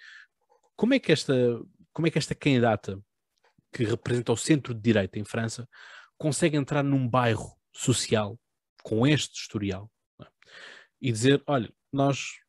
como 0.78 0.94
é 0.94 1.00
que 1.00 1.12
esta, 1.12 1.34
como 1.92 2.08
é 2.08 2.12
que 2.12 2.18
esta 2.18 2.34
candidata 2.34 2.98
que 3.74 3.84
representa 3.84 4.32
o 4.32 4.38
centro 4.38 4.74
de 4.74 4.80
direita 4.80 5.20
em 5.20 5.26
França 5.26 5.68
consegue 6.18 6.56
entrar 6.56 6.82
num 6.82 7.08
bairro 7.08 7.54
social 7.74 8.40
com 8.82 9.06
este 9.06 9.38
historial 9.38 9.92
é? 10.22 10.28
e 11.02 11.12
dizer, 11.12 11.44
olha, 11.46 11.72
nós 11.92 12.40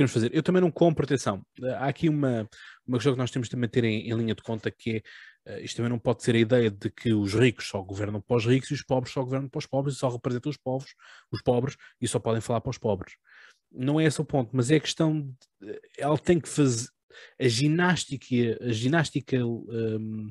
queremos 0.00 0.12
fazer. 0.12 0.34
Eu 0.34 0.42
também 0.42 0.62
não 0.62 0.70
compro, 0.70 1.04
atenção, 1.04 1.44
há 1.78 1.86
aqui 1.86 2.08
uma, 2.08 2.48
uma 2.86 2.96
questão 2.96 3.12
que 3.12 3.18
nós 3.18 3.30
temos 3.30 3.48
também 3.48 3.66
a 3.66 3.70
ter 3.70 3.84
em, 3.84 4.08
em 4.08 4.14
linha 4.14 4.34
de 4.34 4.42
conta 4.42 4.70
que 4.70 5.02
é, 5.46 5.58
uh, 5.58 5.60
isto 5.60 5.76
também 5.76 5.90
não 5.90 5.98
pode 5.98 6.22
ser 6.22 6.34
a 6.34 6.38
ideia 6.38 6.70
de 6.70 6.90
que 6.90 7.12
os 7.12 7.34
ricos 7.34 7.68
só 7.68 7.82
governam 7.82 8.20
para 8.20 8.36
os 8.36 8.46
ricos 8.46 8.70
e 8.70 8.74
os 8.74 8.82
pobres 8.82 9.12
só 9.12 9.22
governam 9.22 9.48
para 9.48 9.58
os 9.58 9.66
pobres 9.66 9.96
e 9.96 9.98
só 9.98 10.08
representam 10.08 10.50
os 10.50 10.56
povos, 10.56 10.94
os 11.30 11.42
pobres 11.42 11.76
e 12.00 12.08
só 12.08 12.18
podem 12.18 12.40
falar 12.40 12.60
para 12.60 12.70
os 12.70 12.78
pobres. 12.78 13.14
Não 13.70 14.00
é 14.00 14.04
esse 14.04 14.20
o 14.20 14.24
ponto, 14.24 14.50
mas 14.52 14.70
é 14.70 14.76
a 14.76 14.80
questão, 14.80 15.20
de, 15.60 15.80
ela 15.98 16.18
tem 16.18 16.40
que 16.40 16.48
fazer, 16.48 16.88
a 17.38 17.48
ginástica, 17.48 18.58
a 18.62 18.72
ginástica 18.72 19.44
um, 19.44 20.30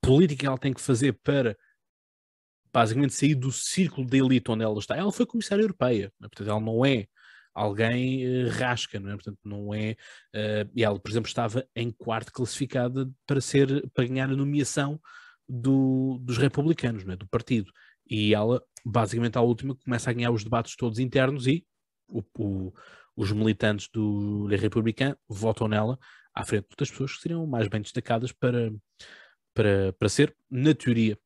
política 0.00 0.46
ela 0.46 0.58
tem 0.58 0.72
que 0.72 0.80
fazer 0.80 1.18
para 1.24 1.56
basicamente 2.72 3.14
sair 3.14 3.34
do 3.34 3.50
círculo 3.50 4.06
de 4.06 4.18
elite 4.18 4.50
onde 4.50 4.62
ela 4.62 4.78
está. 4.78 4.96
Ela 4.96 5.10
foi 5.10 5.26
comissária 5.26 5.62
europeia, 5.62 6.12
portanto 6.20 6.48
ela 6.48 6.60
não 6.60 6.84
é 6.86 7.06
alguém 7.58 8.24
uh, 8.26 8.48
rasca, 8.50 9.00
não 9.00 9.10
é? 9.10 9.14
Portanto, 9.14 9.38
não 9.44 9.74
é. 9.74 9.96
Uh, 10.34 10.70
e 10.74 10.84
ela, 10.84 10.98
por 10.98 11.10
exemplo, 11.10 11.28
estava 11.28 11.66
em 11.74 11.90
quarto 11.90 12.32
classificada 12.32 13.10
para 13.26 13.40
ser 13.40 13.88
para 13.90 14.06
ganhar 14.06 14.30
a 14.30 14.36
nomeação 14.36 15.00
do, 15.48 16.18
dos 16.22 16.38
republicanos, 16.38 17.04
não 17.04 17.14
é? 17.14 17.16
do 17.16 17.26
partido. 17.26 17.72
E 18.08 18.34
ela, 18.34 18.62
basicamente, 18.84 19.36
à 19.36 19.40
última, 19.40 19.74
começa 19.74 20.10
a 20.10 20.12
ganhar 20.12 20.30
os 20.30 20.44
debates 20.44 20.76
todos 20.76 20.98
internos 20.98 21.46
e 21.46 21.66
o, 22.08 22.22
o, 22.38 22.72
os 23.16 23.32
militantes 23.32 23.88
do 23.92 24.46
Le 24.46 24.56
Républicain 24.56 25.14
votam 25.28 25.68
nela 25.68 25.98
à 26.34 26.44
frente 26.44 26.68
das 26.78 26.90
pessoas 26.90 27.14
que 27.14 27.22
seriam 27.22 27.46
mais 27.46 27.68
bem 27.68 27.82
destacadas 27.82 28.32
para, 28.32 28.72
para, 29.52 29.92
para 29.94 30.08
ser, 30.08 30.34
na 30.50 30.74
teoria, 30.74 31.18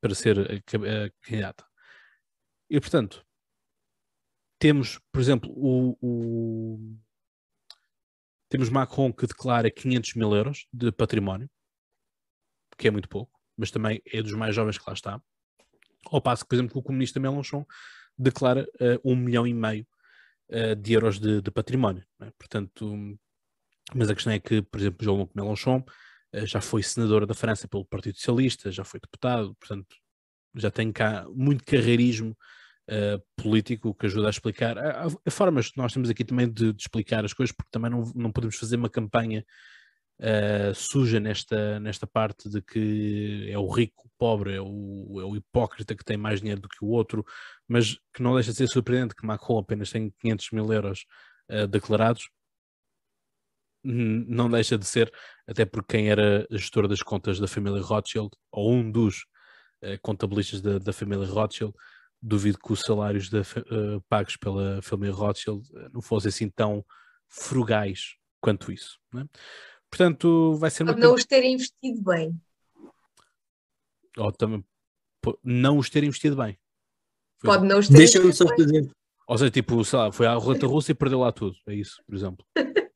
para 0.00 0.14
ser 0.14 0.38
a, 0.38 0.54
a 0.54 1.10
candidata. 1.20 1.64
E, 2.70 2.80
portanto, 2.80 3.24
temos, 4.62 5.00
por 5.10 5.20
exemplo, 5.20 5.50
o, 5.56 5.98
o, 6.00 6.96
temos 8.48 8.68
Macron 8.68 9.12
que 9.12 9.26
declara 9.26 9.68
500 9.68 10.14
mil 10.14 10.32
euros 10.36 10.68
de 10.72 10.92
património, 10.92 11.50
que 12.78 12.86
é 12.86 12.90
muito 12.92 13.08
pouco, 13.08 13.32
mas 13.56 13.72
também 13.72 14.00
é 14.06 14.22
dos 14.22 14.34
mais 14.34 14.54
jovens 14.54 14.78
que 14.78 14.84
lá 14.86 14.94
está. 14.94 15.20
Ao 16.06 16.22
passo 16.22 16.44
que, 16.44 16.50
por 16.50 16.54
exemplo, 16.54 16.78
o 16.78 16.82
comunista 16.82 17.18
Mélenchon 17.18 17.66
declara 18.16 18.62
uh, 18.80 19.00
um 19.04 19.16
milhão 19.16 19.48
e 19.48 19.52
meio 19.52 19.84
uh, 20.50 20.76
de 20.76 20.92
euros 20.92 21.18
de, 21.18 21.42
de 21.42 21.50
património. 21.50 22.06
É? 22.20 22.30
Portanto, 22.38 23.18
mas 23.92 24.10
a 24.10 24.14
questão 24.14 24.32
é 24.32 24.38
que, 24.38 24.62
por 24.62 24.78
exemplo, 24.78 25.04
Jean-Luc 25.04 25.32
Mélenchon 25.34 25.78
uh, 25.78 26.46
já 26.46 26.60
foi 26.60 26.84
senador 26.84 27.26
da 27.26 27.34
França 27.34 27.66
pelo 27.66 27.84
Partido 27.84 28.16
Socialista, 28.16 28.70
já 28.70 28.84
foi 28.84 29.00
deputado, 29.00 29.56
portanto, 29.56 29.96
já 30.54 30.70
tem 30.70 30.92
cá 30.92 31.26
muito 31.30 31.64
carreirismo 31.64 32.36
uh, 32.88 33.22
político 33.36 33.94
que 33.94 34.06
ajuda 34.06 34.28
a 34.28 34.30
explicar. 34.30 34.78
Há, 34.78 35.06
há, 35.06 35.30
formas 35.30 35.70
que 35.70 35.78
nós 35.78 35.92
temos 35.92 36.10
aqui 36.10 36.24
também 36.24 36.50
de, 36.50 36.72
de, 36.72 36.82
explicar 36.82 37.24
as 37.24 37.32
coisas, 37.32 37.54
porque 37.54 37.70
também 37.70 37.90
não, 37.90 38.10
não 38.14 38.32
podemos 38.32 38.56
fazer 38.56 38.76
uma 38.76 38.90
campanha 38.90 39.44
uh, 40.20 40.74
suja 40.74 41.20
nesta, 41.20 41.78
nesta 41.80 42.06
parte 42.06 42.48
de 42.48 42.62
que 42.62 43.48
é 43.50 43.58
o 43.58 43.68
rico, 43.68 44.06
o 44.06 44.10
pobre, 44.18 44.54
é 44.54 44.60
o, 44.60 45.20
é 45.20 45.24
o 45.24 45.36
hipócrita 45.36 45.94
que 45.94 46.04
tem 46.04 46.16
mais 46.16 46.40
dinheiro 46.40 46.60
do 46.60 46.68
que 46.68 46.84
o 46.84 46.88
outro, 46.88 47.24
mas 47.68 47.98
que 48.14 48.22
não 48.22 48.34
deixa 48.34 48.52
de 48.52 48.58
ser 48.58 48.68
surpreendente 48.68 49.14
que 49.14 49.26
Macron 49.26 49.58
apenas 49.58 49.90
tem 49.90 50.12
500 50.20 50.50
mil 50.52 50.72
euros 50.72 51.06
uh, 51.50 51.66
declarados. 51.66 52.28
Não 53.84 54.48
deixa 54.48 54.78
de 54.78 54.86
ser, 54.86 55.12
até 55.44 55.64
porque 55.64 55.96
quem 55.96 56.08
era 56.08 56.46
gestor 56.52 56.86
das 56.86 57.02
contas 57.02 57.40
da 57.40 57.48
família 57.48 57.82
Rothschild, 57.82 58.30
ou 58.52 58.72
um 58.72 58.88
dos 58.88 59.26
eh, 59.82 59.98
contabilistas 60.00 60.60
da, 60.60 60.78
da 60.78 60.92
família 60.92 61.26
Rothschild, 61.26 61.74
duvido 62.22 62.58
que 62.58 62.72
os 62.72 62.80
salários 62.80 63.28
da 63.28 63.40
eh, 63.40 64.00
pagos 64.08 64.36
pela 64.36 64.80
família 64.82 65.14
Rothschild 65.14 65.68
eh, 65.74 65.88
não 65.92 66.00
fossem 66.00 66.28
assim 66.28 66.48
tão 66.48 66.84
frugais 67.28 68.16
quanto 68.40 68.70
isso. 68.72 68.98
né? 69.12 69.26
Portanto, 69.90 70.54
vai 70.54 70.70
ser 70.70 70.84
uma 70.84 70.92
Pode 70.92 71.04
não 71.04 71.14
os 71.14 71.24
terem 71.24 71.54
investido 71.54 72.02
bem. 72.02 72.40
ou 74.16 74.32
também 74.32 74.64
não 75.42 75.78
os 75.78 75.88
ter 75.90 76.04
investido 76.04 76.36
bem. 76.36 76.58
Foi- 77.38 77.50
Pode 77.50 77.66
não 77.66 77.78
os 77.78 77.86
terem 77.88 77.98
Deixa-me 78.00 78.32
só 78.32 78.44
investido 78.44 78.72
bem. 78.72 78.82
fazer. 78.84 78.96
Ou 79.28 79.38
seja, 79.38 79.50
tipo, 79.50 79.84
sei 79.84 79.98
lá, 79.98 80.12
foi 80.12 80.26
à 80.26 80.34
roleta 80.34 80.66
russa 80.66 80.92
e 80.92 80.94
perdeu 80.94 81.20
lá 81.20 81.32
tudo. 81.32 81.56
É 81.66 81.74
isso, 81.74 82.02
por 82.06 82.14
exemplo. 82.14 82.44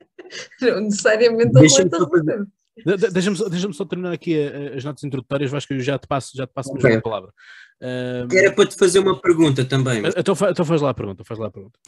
Não 0.60 0.80
necessariamente 0.80 1.56
a 1.56 1.60
roleta 1.60 1.98
russa. 1.98 2.46
De- 2.84 2.96
de- 2.96 3.10
Deixa-me 3.10 3.36
só, 3.36 3.48
deixa-me 3.48 3.72
só 3.74 3.84
terminar 3.84 4.12
aqui 4.12 4.34
a- 4.38 4.74
a- 4.74 4.76
as 4.76 4.84
notas 4.84 5.02
introdutórias, 5.04 5.50
Vasco, 5.50 5.72
eu 5.72 5.80
já 5.80 5.98
te 5.98 6.06
passo, 6.06 6.36
já 6.36 6.46
te 6.46 6.52
passo 6.52 6.72
mesmo 6.74 6.86
Ok. 6.88 6.98
a 6.98 7.02
palavra. 7.02 7.32
Ahm, 7.80 8.28
Era 8.32 8.52
para 8.52 8.66
te 8.66 8.76
fazer 8.76 8.98
uma 8.98 9.20
pergunta 9.20 9.64
também. 9.64 10.02
mas- 10.02 10.14
então, 10.16 10.34
fa- 10.34 10.50
então 10.50 10.64
faz 10.64 10.80
lá 10.82 10.90
a 10.90 10.94
pergunta, 10.94 11.24
faz 11.24 11.38
lá 11.40 11.46
a 11.46 11.50
pergunta. 11.50 11.78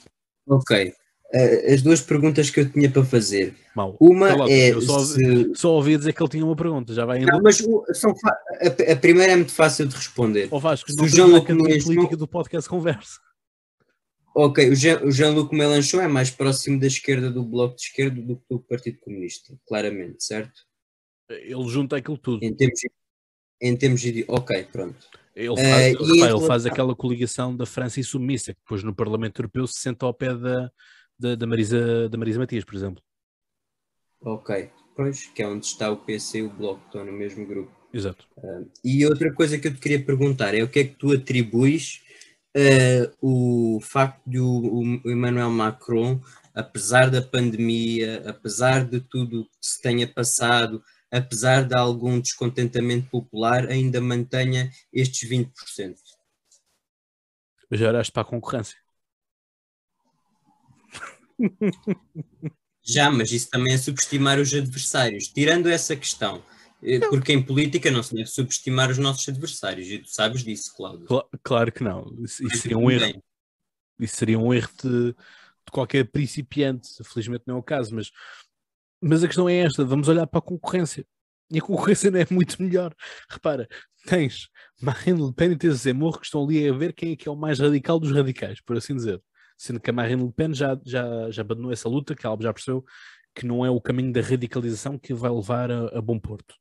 Ok. 0.46 0.92
Eh, 1.34 1.74
as 1.74 1.82
duas 1.82 2.00
perguntas 2.00 2.48
que 2.48 2.60
eu 2.60 2.70
tinha 2.70 2.90
para 2.90 3.04
fazer. 3.04 3.54
Mal. 3.76 3.94
Uma 4.00 4.28
Cala-te, 4.28 4.52
é 4.52 4.72
eu 4.72 4.80
só, 4.80 4.98
se- 5.00 5.52
só 5.54 5.72
ouvi 5.74 5.94
dizer 5.98 6.14
que 6.14 6.22
ele 6.22 6.30
tinha 6.30 6.44
uma 6.44 6.56
pergunta, 6.56 6.94
já 6.94 7.04
vai 7.04 7.18
indo. 7.18 7.26
Não, 7.30 7.40
mas 7.42 7.60
o- 7.60 7.84
são 7.92 8.14
a, 8.24 8.92
a 8.92 8.96
primeira 8.96 9.32
é 9.34 9.36
muito 9.36 9.52
fácil 9.52 9.86
de 9.86 9.94
responder. 9.94 10.48
Ó 10.50 10.58
Vasco, 10.58 10.90
se 10.90 10.96
o 10.96 11.00
tens 11.00 11.14
João 11.14 11.28
na 11.28 11.36
Luc 11.36 11.46
cadeia 11.48 11.68
Nunes 11.68 11.84
política 11.84 12.16
do 12.16 12.26
podcast 12.26 12.66
Conversa. 12.68 13.20
Ok, 14.34 14.70
o 14.70 14.74
Jean- 14.74 15.02
o 15.04 15.10
Jean-Luc 15.10 15.52
Mélenchon 15.54 16.00
é 16.00 16.08
mais 16.08 16.30
próximo 16.30 16.78
da 16.80 16.86
esquerda 16.86 17.30
do 17.30 17.42
Bloco 17.42 17.74
de 17.76 17.82
Esquerda 17.82 18.22
do 18.22 18.36
que 18.36 18.42
do 18.48 18.60
Partido 18.60 18.98
Comunista, 19.00 19.52
claramente, 19.66 20.22
certo? 20.24 20.62
Ele 21.28 21.68
junta 21.68 21.96
aquilo 21.96 22.18
tudo. 22.18 22.42
Em 22.44 22.54
termos, 22.54 22.80
em 23.60 23.76
termos 23.76 24.00
de... 24.00 24.24
Ok, 24.28 24.64
pronto. 24.72 24.96
Ele 25.34 25.56
faz, 25.56 25.66
Eh, 25.66 25.90
e 25.90 25.92
repara, 25.92 26.32
em 26.32 26.36
ele 26.36 26.46
faz 26.46 26.66
aquela 26.66 26.96
coligação 26.96 27.56
da 27.56 27.64
França 27.64 28.00
insubmissa, 28.00 28.52
que 28.52 28.60
depois 28.60 28.82
no 28.82 28.94
Parlamento 28.94 29.40
Europeu 29.40 29.66
se 29.66 29.80
senta 29.80 30.04
ao 30.04 30.12
pé 30.12 30.34
da, 30.34 30.70
da, 31.18 31.34
da 31.36 31.46
Marisa, 31.46 32.08
da 32.08 32.18
Marisa 32.18 32.40
Matias, 32.40 32.64
por 32.64 32.74
exemplo. 32.74 33.02
Ok, 34.20 34.68
pois, 34.96 35.26
que 35.26 35.42
é 35.42 35.46
onde 35.46 35.64
está 35.64 35.92
o 35.92 35.96
PC 35.96 36.38
e 36.38 36.42
o 36.42 36.50
Bloco, 36.50 36.82
estão 36.86 37.04
no 37.04 37.12
mesmo 37.12 37.46
grupo. 37.46 37.70
Exato. 37.92 38.26
E 38.84 39.06
outra 39.06 39.32
coisa 39.32 39.58
que 39.58 39.68
eu 39.68 39.74
te 39.74 39.80
queria 39.80 40.04
perguntar 40.04 40.54
é 40.54 40.62
o 40.62 40.68
que 40.68 40.80
é 40.80 40.84
que 40.84 40.96
tu 40.96 41.12
atribuis 41.12 42.02
eh, 42.54 43.10
o 43.20 43.78
facto 43.80 44.20
de 44.26 44.40
o, 44.40 45.00
o 45.04 45.10
Emmanuel 45.10 45.50
Macron, 45.50 46.20
apesar 46.52 47.10
da 47.10 47.22
pandemia, 47.22 48.28
apesar 48.28 48.84
de 48.84 49.00
tudo 49.00 49.44
que 49.44 49.50
se 49.60 49.80
tenha 49.80 50.06
passado, 50.12 50.82
apesar 51.10 51.64
de 51.64 51.76
algum 51.76 52.20
descontentamento 52.20 53.08
popular, 53.10 53.68
ainda 53.68 54.00
mantenha 54.00 54.70
estes 54.92 55.28
20%? 55.28 55.96
Já 57.70 57.88
olhaste 57.88 58.12
para 58.12 58.22
a 58.22 58.24
concorrência. 58.24 58.76
Já, 62.82 63.10
mas 63.10 63.30
isso 63.30 63.50
também 63.50 63.74
é 63.74 63.78
subestimar 63.78 64.38
os 64.38 64.52
adversários. 64.54 65.28
Tirando 65.28 65.66
essa 65.68 65.94
questão, 65.94 66.42
eh, 66.82 67.00
porque 67.00 67.32
em 67.32 67.42
política 67.42 67.90
não 67.90 68.02
se 68.02 68.14
deve 68.14 68.28
subestimar 68.28 68.90
os 68.90 68.96
nossos 68.96 69.28
adversários, 69.28 69.88
e 69.88 69.98
tu 69.98 70.08
sabes 70.08 70.42
disso, 70.42 70.74
Cláudio. 70.74 71.06
Cla- 71.06 71.28
claro 71.42 71.70
que 71.70 71.84
não. 71.84 72.06
Isso, 72.24 72.46
isso 72.46 72.58
seria 72.58 72.78
um 72.78 72.90
erro. 72.90 73.22
Isso 73.98 74.16
seria 74.16 74.38
um 74.38 74.54
erro 74.54 74.70
de, 74.82 75.12
de 75.12 75.70
qualquer 75.70 76.04
principiante. 76.04 76.88
Felizmente 77.04 77.44
não 77.46 77.56
é 77.56 77.58
o 77.58 77.62
caso, 77.62 77.94
mas, 77.94 78.10
mas 79.00 79.22
a 79.22 79.26
questão 79.26 79.48
é 79.48 79.56
esta: 79.58 79.84
vamos 79.84 80.08
olhar 80.08 80.26
para 80.26 80.38
a 80.38 80.42
concorrência. 80.42 81.04
E 81.50 81.58
a 81.58 81.62
concorrência 81.62 82.10
não 82.10 82.20
é 82.20 82.26
muito 82.30 82.62
melhor. 82.62 82.94
Repara, 83.28 83.66
tens 84.06 84.48
Marine 84.80 85.26
Le 85.26 85.32
Pen 85.32 85.52
e 85.52 85.56
tens 85.56 85.76
Zemmour 85.76 86.18
que 86.18 86.26
estão 86.26 86.44
ali 86.44 86.68
a 86.68 86.72
ver 86.72 86.92
quem 86.92 87.12
é 87.12 87.16
que 87.16 87.28
é 87.28 87.32
o 87.32 87.36
mais 87.36 87.58
radical 87.58 87.98
dos 87.98 88.12
radicais, 88.12 88.60
por 88.60 88.76
assim 88.76 88.94
dizer. 88.94 89.22
Sendo 89.56 89.80
que 89.80 89.90
a 89.90 89.92
Marine 89.92 90.24
Le 90.24 90.32
Pen 90.32 90.54
já, 90.54 90.78
já, 90.84 91.30
já 91.30 91.42
abandonou 91.42 91.72
essa 91.72 91.88
luta, 91.88 92.14
que 92.14 92.26
ela 92.26 92.36
já 92.40 92.52
percebeu 92.52 92.84
que 93.34 93.46
não 93.46 93.64
é 93.64 93.70
o 93.70 93.80
caminho 93.80 94.12
da 94.12 94.20
radicalização 94.20 94.98
que 94.98 95.14
vai 95.14 95.30
levar 95.30 95.70
a, 95.70 95.98
a 95.98 96.02
bom 96.02 96.18
porto. 96.18 96.54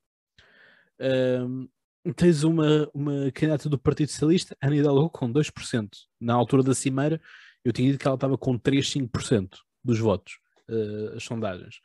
Ahm, 0.99 1.67
tens 2.15 2.43
uma, 2.43 2.89
uma 2.93 3.31
candidata 3.31 3.69
do 3.69 3.77
Partido 3.77 4.11
Socialista, 4.11 4.55
Anne 4.61 4.77
Hidalgo, 4.79 5.09
com 5.09 5.31
2%. 5.31 5.89
Na 6.19 6.33
altura 6.33 6.63
da 6.63 6.75
cimeira, 6.75 7.19
eu 7.63 7.73
tinha 7.73 7.91
dito 7.91 7.99
que 7.99 8.07
ela 8.07 8.15
estava 8.15 8.38
com 8.38 8.57
3, 8.57 8.85
5% 8.85 9.57
dos 9.83 9.99
votos, 9.99 10.39
eh, 10.69 11.15
as 11.15 11.23
sondagens. 11.23 11.81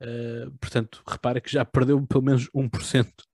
Eh, 0.00 0.46
portanto, 0.60 1.02
repara 1.06 1.40
que 1.40 1.50
já 1.50 1.64
perdeu 1.64 2.04
pelo 2.06 2.24
menos 2.24 2.48
1% 2.54 3.24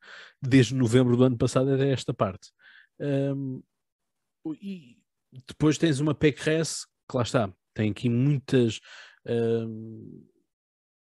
desde 0.40 0.74
novembro 0.74 1.16
do 1.16 1.24
ano 1.24 1.36
passado 1.36 1.72
até 1.72 1.90
esta 1.90 2.14
parte. 2.14 2.50
Ahm, 3.00 3.60
e 4.60 4.98
depois 5.46 5.78
tens 5.78 6.00
uma 6.00 6.14
PQRS, 6.14 6.86
que 7.08 7.16
lá 7.16 7.22
está, 7.22 7.52
tem 7.74 7.90
aqui 7.90 8.08
muitas. 8.08 8.80
ahm, 9.26 10.22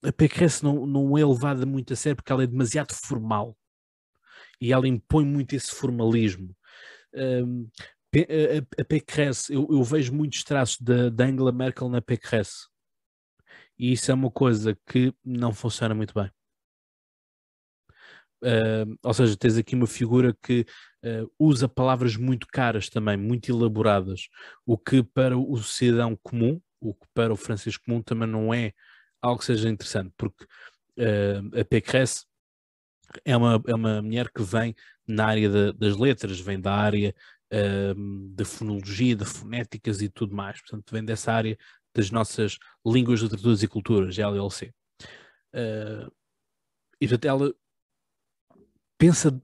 a 0.05 0.13
PQRS 0.13 0.63
não, 0.63 0.87
não 0.87 1.19
é 1.19 1.25
levada 1.25 1.67
muito 1.67 1.93
a 1.93 1.97
sério 1.97 2.17
porque 2.17 2.31
ela 2.33 2.45
é 2.45 2.47
demasiado 2.47 2.93
formal 2.95 3.57
e 4.61 4.73
ela 4.73 4.87
impõe 4.87 5.25
muito 5.25 5.55
esse 5.55 5.73
formalismo. 5.75 6.55
P- 8.11 8.27
a, 8.31 8.83
a, 8.83 8.85
eu, 9.51 9.69
eu 9.71 9.83
vejo 9.83 10.15
muitos 10.15 10.43
traços 10.45 10.81
da, 10.81 11.11
da 11.11 11.25
Angela 11.27 11.53
Merkel 11.53 11.89
na 11.89 12.01
PQRS 12.01 12.69
e 13.79 13.93
isso 13.93 14.11
é 14.11 14.15
uma 14.15 14.31
coisa 14.31 14.77
que 14.87 15.13
não 15.25 15.53
funciona 15.53 15.95
muito 15.95 16.15
bem. 16.15 16.31
Um, 18.41 18.97
ou 19.03 19.13
seja, 19.13 19.37
tens 19.37 19.57
aqui 19.57 19.75
uma 19.75 19.87
figura 19.87 20.37
que 20.43 20.65
uh, 21.05 21.29
usa 21.39 21.69
palavras 21.69 22.17
muito 22.17 22.47
caras 22.47 22.89
também, 22.89 23.17
muito 23.17 23.51
elaboradas, 23.51 24.29
o 24.65 24.79
que 24.79 25.03
para 25.03 25.37
o 25.37 25.57
cidadão 25.59 26.17
comum, 26.23 26.61
o 26.81 26.95
que 26.95 27.07
para 27.13 27.33
o 27.33 27.37
francês 27.37 27.77
comum 27.77 28.01
também 28.01 28.29
não 28.29 28.55
é 28.55 28.73
algo 29.21 29.41
que 29.41 29.45
seja 29.47 29.69
interessante, 29.69 30.13
porque 30.17 30.45
uh, 30.45 31.61
a 31.61 31.65
PQRS 31.65 32.25
é 33.25 33.37
uma, 33.37 33.63
é 33.67 33.75
uma 33.75 34.03
mulher 34.03 34.31
que 34.33 34.43
vem 34.43 34.75
na 35.07 35.27
área 35.27 35.51
da- 35.51 35.73
das 35.73 35.97
letras, 35.97 36.39
vem 36.41 36.61
da 36.61 36.73
área 36.75 37.15
da 38.37 38.45
fonologia, 38.45 39.17
da 39.17 39.25
fonéticas 39.25 40.03
e 40.03 40.09
tudo 40.09 40.35
mais. 40.37 40.61
Portanto, 40.61 40.91
vem 40.93 41.05
dessa 41.05 41.33
área 41.33 41.57
das 41.99 42.11
nossas 42.11 42.59
línguas, 42.87 43.21
literaturas 43.21 43.63
e 43.63 43.69
culturas, 43.69 44.19
LLC. 44.19 44.73
Ah, 45.55 46.09
e 47.01 47.07
portanto, 47.07 47.25
ela 47.27 47.55
pensa, 48.97 49.41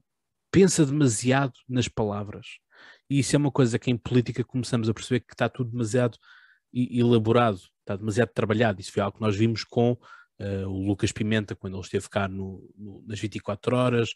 pensa 0.51 0.85
demasiado 0.85 1.53
nas 1.67 1.87
palavras. 1.87 2.57
E 3.09 3.19
isso 3.19 3.35
é 3.35 3.39
uma 3.39 3.51
coisa 3.51 3.77
que 3.79 3.91
em 3.91 3.97
política 3.97 4.43
começamos 4.43 4.89
a 4.89 4.93
perceber 4.93 5.21
que 5.21 5.33
está 5.33 5.47
tudo 5.47 5.71
demasiado 5.71 6.17
elaborado, 6.73 7.59
está 7.79 7.95
demasiado 7.95 8.29
trabalhado. 8.33 8.81
Isso 8.81 8.91
foi 8.91 9.01
algo 9.01 9.17
que 9.17 9.23
nós 9.23 9.35
vimos 9.35 9.63
com 9.63 9.97
Uh, 10.37 10.67
o 10.67 10.85
Lucas 10.85 11.13
Pimenta, 11.13 11.55
quando 11.55 11.75
ele 11.75 11.81
esteve 11.83 12.09
cá 12.09 12.27
no, 12.27 12.69
no- 12.75 13.01
nas 13.07 13.17
24 13.17 13.73
horas, 13.73 14.09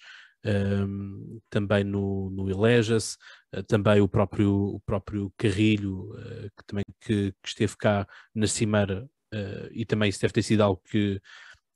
um, 0.46 1.40
também 1.50 1.84
no, 1.84 2.30
no 2.30 2.50
Eleja-se, 2.50 3.18
uh, 3.56 3.64
também 3.64 4.02
o 4.02 4.08
próprio, 4.08 4.52
o 4.52 4.80
próprio 4.82 5.34
Carrilho, 5.38 6.12
uh, 6.14 6.50
que 6.58 6.66
também 6.66 6.84
que, 7.02 7.32
que 7.32 7.48
esteve 7.48 7.76
cá 7.78 8.08
na 8.34 8.48
Cimeira, 8.48 9.10
uh, 9.34 9.70
e 9.72 9.86
também 9.86 10.10
isso 10.10 10.22
deve 10.22 10.34
ter 10.34 10.44
sido 10.44 10.62
algo 10.62 10.82
que, 10.86 11.22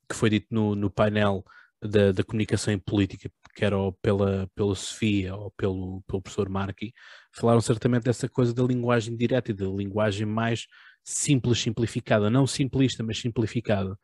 que 0.08 0.14
foi 0.14 0.30
dito 0.30 0.46
no, 0.50 0.74
no 0.74 0.90
painel 0.90 1.44
da, 1.82 2.12
da 2.12 2.24
comunicação 2.24 2.72
em 2.72 2.78
política, 2.78 3.30
quer 3.54 3.72
pela, 4.02 4.48
pela 4.54 4.74
Sofia 4.74 5.34
ou 5.36 5.50
pelo, 5.52 6.02
pelo 6.06 6.22
professor 6.22 6.48
Marqui, 6.48 6.92
falaram 7.32 7.60
certamente 7.60 8.04
dessa 8.04 8.28
coisa 8.28 8.54
da 8.54 8.62
linguagem 8.62 9.16
direta 9.16 9.50
e 9.50 9.54
da 9.54 9.66
linguagem 9.66 10.26
mais 10.26 10.66
simples, 11.04 11.60
simplificada, 11.60 12.30
não 12.30 12.46
simplista, 12.46 13.02
mas 13.02 13.20
simplificada 13.20 13.96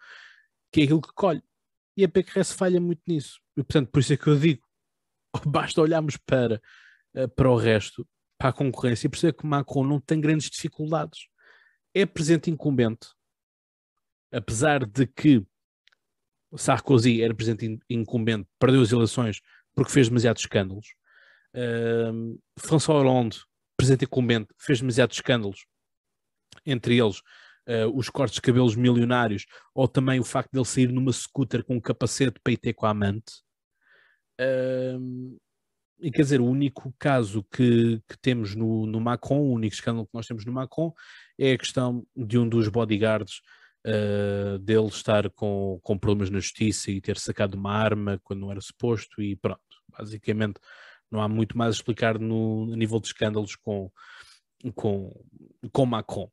que 0.73 0.83
é 0.83 0.85
aquilo 0.85 1.03
que 1.03 1.13
colhe. 1.15 1.43
E 1.97 2.05
a 2.05 2.09
PQRS 2.09 2.53
falha 2.53 2.80
muito 2.80 3.03
nisso. 3.07 3.41
E, 3.57 3.62
portanto, 3.62 3.91
por 3.91 4.01
isso 4.01 4.12
é 4.12 4.16
que 4.16 4.26
eu 4.26 4.38
digo, 4.38 4.66
basta 5.47 5.80
olharmos 5.80 6.16
para, 6.16 6.61
eh, 7.14 7.26
para 7.26 7.51
o 7.51 7.57
resto, 7.57 8.07
para 8.38 8.51
a 8.51 8.53
concorrência, 8.53 9.07
e 9.07 9.11
perceber 9.11 9.34
que 9.34 9.47
Macron 9.47 9.84
não 9.84 10.01
tem 10.01 10.20
grandes 10.20 10.49
dificuldades. 10.49 11.28
É 11.95 12.07
presidente 12.07 12.51
incumbente, 12.51 13.09
apesar 14.32 14.86
de 14.86 15.07
que 15.07 15.45
Sarkozy 16.57 17.22
era 17.22 17.34
presidente 17.34 17.66
in- 17.66 17.80
incumbente, 17.88 18.49
perdeu 18.59 18.80
as 18.80 18.93
eleições 18.93 19.41
porque 19.74 19.93
fez 19.93 20.09
demasiados 20.09 20.43
escândalos. 20.43 20.95
Ahm, 21.55 22.36
François 22.59 22.99
Hollande, 23.03 23.41
presidente 23.76 24.05
incumbente, 24.05 24.49
fez 24.59 24.80
demasiados 24.80 25.16
escândalos, 25.16 25.64
entre 26.66 26.99
eles 26.99 27.22
eh, 27.71 27.87
os 27.87 28.09
cortes 28.09 28.35
de 28.35 28.43
cabelos 28.43 28.75
milionários, 28.75 29.47
ou 29.73 29.87
também 29.87 30.18
o 30.18 30.25
facto 30.25 30.51
de 30.53 30.59
ele 30.59 30.64
sair 30.66 30.91
numa 30.91 31.12
scooter 31.12 31.64
com 31.64 31.77
um 31.77 31.81
capacete 31.81 32.41
para 32.43 32.53
ir 32.53 32.57
ter 32.57 32.73
com 32.73 32.85
a 32.85 32.91
amante. 32.91 33.45
Ahm, 34.41 35.37
e 36.01 36.11
quer 36.11 36.23
dizer, 36.23 36.41
o 36.41 36.47
único 36.47 36.93
caso 36.99 37.45
que, 37.45 38.03
que 38.09 38.18
temos 38.21 38.57
no, 38.57 38.87
no 38.87 39.01
Macron, 39.01 39.39
o 39.39 39.53
único 39.53 39.73
escândalo 39.73 40.07
que 40.07 40.14
nós 40.14 40.27
temos 40.27 40.45
no 40.45 40.53
Macron, 40.53 40.93
é 41.39 41.53
a 41.53 41.59
questão 41.59 42.05
de 42.16 42.37
um 42.39 42.49
dos 42.49 42.66
bodyguards 42.66 43.41
uh, 43.87 44.59
dele 44.59 44.89
estar 44.89 45.31
com, 45.31 45.79
com 45.81 45.97
problemas 45.97 46.29
na 46.29 46.41
justiça 46.41 46.91
e 46.91 47.01
ter 47.01 47.18
sacado 47.18 47.55
uma 47.55 47.73
arma 47.73 48.18
quando 48.25 48.41
não 48.41 48.51
era 48.51 48.61
suposto 48.61 49.23
e 49.23 49.37
pronto. 49.37 49.61
Basicamente, 49.97 50.59
não 51.09 51.21
há 51.21 51.29
muito 51.29 51.57
mais 51.57 51.75
a 51.75 51.79
explicar 51.79 52.18
no, 52.18 52.66
nível 52.75 52.99
de 52.99 53.07
escândalos 53.09 53.55
com, 53.55 53.93
com, 54.75 55.25
com 55.71 55.87
Macron. 55.87 56.29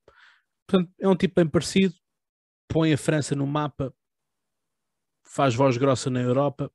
Portanto, 0.67 0.91
é 0.99 1.07
um 1.07 1.15
tipo 1.15 1.35
bem 1.35 1.47
parecido, 1.49 1.95
põe 2.67 2.93
a 2.93 2.97
França 2.97 3.35
no 3.35 3.47
mapa, 3.47 3.93
faz 5.23 5.55
voz 5.55 5.77
grossa 5.77 6.09
na 6.09 6.21
Europa, 6.21 6.71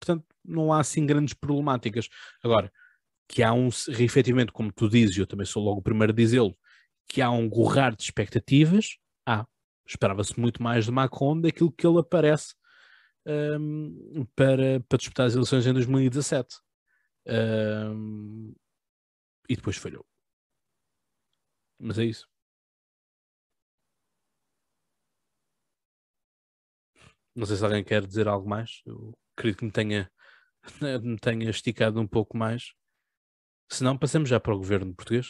portanto, 0.00 0.26
não 0.44 0.72
há 0.72 0.80
assim 0.80 1.04
grandes 1.06 1.34
problemáticas. 1.34 2.08
Agora, 2.42 2.72
que 3.28 3.42
há 3.42 3.52
um, 3.52 3.68
efetivamente, 3.88 4.52
como 4.52 4.72
tu 4.72 4.88
dizes, 4.88 5.16
eu 5.18 5.26
também 5.26 5.46
sou 5.46 5.62
logo 5.62 5.80
o 5.80 5.82
primeiro 5.82 6.12
a 6.12 6.16
dizê-lo, 6.16 6.56
que 7.08 7.20
há 7.22 7.30
um 7.30 7.48
gorrar 7.48 7.94
de 7.96 8.02
expectativas, 8.02 8.98
há. 9.26 9.46
Esperava-se 9.86 10.38
muito 10.38 10.62
mais 10.62 10.84
de 10.84 10.90
Macron 10.90 11.40
daquilo 11.40 11.72
que 11.72 11.86
ele 11.86 11.98
aparece 11.98 12.54
um, 13.26 14.26
para, 14.36 14.80
para 14.88 14.98
disputar 14.98 15.26
as 15.26 15.34
eleições 15.34 15.66
em 15.66 15.72
2017. 15.72 16.56
Um, 17.26 18.54
e 19.48 19.56
depois 19.56 19.76
falhou. 19.76 20.04
Mas 21.78 21.98
é 21.98 22.04
isso. 22.04 22.28
Não 27.38 27.46
sei 27.46 27.56
se 27.56 27.64
alguém 27.64 27.84
quer 27.84 28.04
dizer 28.04 28.26
algo 28.26 28.48
mais. 28.48 28.82
Eu 28.84 29.16
acredito 29.36 29.60
que 29.60 29.64
me 29.64 29.70
tenha, 29.70 30.10
me 31.00 31.16
tenha 31.16 31.48
esticado 31.48 32.00
um 32.00 32.06
pouco 32.06 32.36
mais. 32.36 32.72
Se 33.68 33.84
não, 33.84 33.96
passemos 33.96 34.28
já 34.28 34.40
para 34.40 34.52
o 34.52 34.58
governo 34.58 34.92
português. 34.92 35.28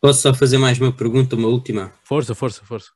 Posso 0.00 0.22
só 0.22 0.34
fazer 0.34 0.58
mais 0.58 0.80
uma 0.80 0.92
pergunta, 0.92 1.36
uma 1.36 1.46
última? 1.46 1.92
Força, 2.02 2.34
força, 2.34 2.64
força. 2.64 2.90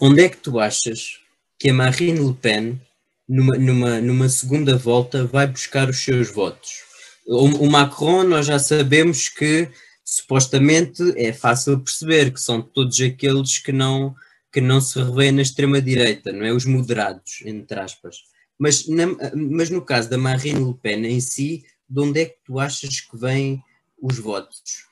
Onde 0.00 0.24
é 0.24 0.28
que 0.28 0.38
tu 0.38 0.58
achas 0.58 1.20
que 1.60 1.70
a 1.70 1.74
Marine 1.74 2.18
Le 2.18 2.34
Pen, 2.34 2.80
numa, 3.28 3.56
numa, 3.56 4.00
numa 4.00 4.28
segunda 4.28 4.76
volta, 4.76 5.24
vai 5.26 5.46
buscar 5.46 5.88
os 5.88 6.02
seus 6.02 6.28
votos? 6.28 6.82
O, 7.24 7.66
o 7.66 7.70
Macron, 7.70 8.24
nós 8.24 8.46
já 8.46 8.58
sabemos 8.58 9.28
que 9.28 9.70
supostamente 10.04 11.04
é 11.16 11.32
fácil 11.32 11.78
perceber 11.78 12.32
que 12.32 12.40
são 12.40 12.60
todos 12.60 13.00
aqueles 13.00 13.58
que 13.58 13.70
não 13.70 14.16
que 14.56 14.60
não 14.62 14.80
se 14.80 14.98
revêem 14.98 15.32
na 15.32 15.42
extrema-direita, 15.42 16.32
não 16.32 16.42
é? 16.42 16.50
Os 16.50 16.64
moderados, 16.64 17.42
entre 17.44 17.78
aspas. 17.78 18.22
Mas, 18.58 18.88
na, 18.88 19.04
mas 19.36 19.68
no 19.68 19.84
caso 19.84 20.08
da 20.08 20.16
Marine 20.16 20.64
Le 20.64 20.72
Pen 20.72 21.04
em 21.04 21.20
si, 21.20 21.66
de 21.86 22.00
onde 22.00 22.22
é 22.22 22.24
que 22.24 22.38
tu 22.42 22.58
achas 22.58 23.02
que 23.02 23.14
vêm 23.18 23.62
os 24.00 24.18
votos? 24.18 24.86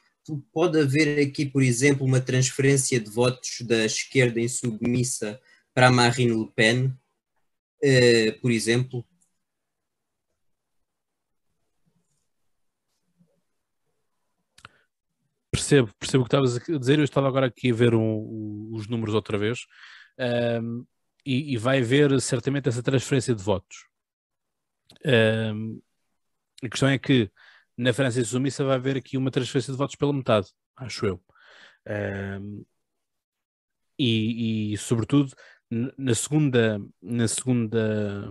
Pode 0.53 0.79
haver 0.79 1.19
aqui, 1.19 1.47
por 1.47 1.63
exemplo, 1.63 2.07
uma 2.07 2.21
transferência 2.21 3.01
de 3.01 3.09
votos 3.09 3.63
da 3.63 3.87
esquerda 3.87 4.39
insubmissa 4.39 5.41
para 5.73 5.87
a 5.87 5.91
Marine 5.91 6.39
Le 6.39 6.51
Pen, 6.55 6.93
uh, 7.83 8.41
por 8.43 8.51
exemplo? 8.51 9.03
Percebo, 15.65 15.91
percebo 15.99 16.23
o 16.23 16.27
que 16.27 16.29
estavas 16.29 16.57
a 16.57 16.79
dizer. 16.79 16.99
Eu 16.99 17.05
estava 17.05 17.29
agora 17.29 17.47
aqui 17.47 17.71
a 17.71 17.75
ver 17.75 17.95
um, 17.95 18.01
um, 18.01 18.71
os 18.75 18.87
números 18.87 19.15
outra 19.15 19.39
vez 19.39 19.67
um, 20.63 20.85
e, 21.25 21.55
e, 21.55 21.57
vai 21.57 21.81
haver 21.81 22.21
certamente 22.21 22.69
essa 22.69 22.83
transferência 22.83 23.35
de 23.35 23.43
votos. 23.43 23.87
a 26.63 26.69
questão 26.69 26.89
é 26.89 26.99
que 26.99 27.31
na 27.77 27.93
França 27.93 28.23
Suíça 28.25 28.65
vai 28.65 28.77
haver 28.77 28.97
aqui 28.97 29.17
uma 29.17 29.31
transferência 29.31 29.73
de 29.73 29.79
votos 29.79 29.97
pela 29.97 30.13
metade, 30.13 30.49
acho 30.77 31.07
eu. 31.07 31.23
e, 33.99 34.73
e, 34.75 34.79
sobretudo, 34.79 35.33
na 35.99 36.15
segunda, 36.15 36.81
na 37.03 37.27
segunda, 37.27 38.31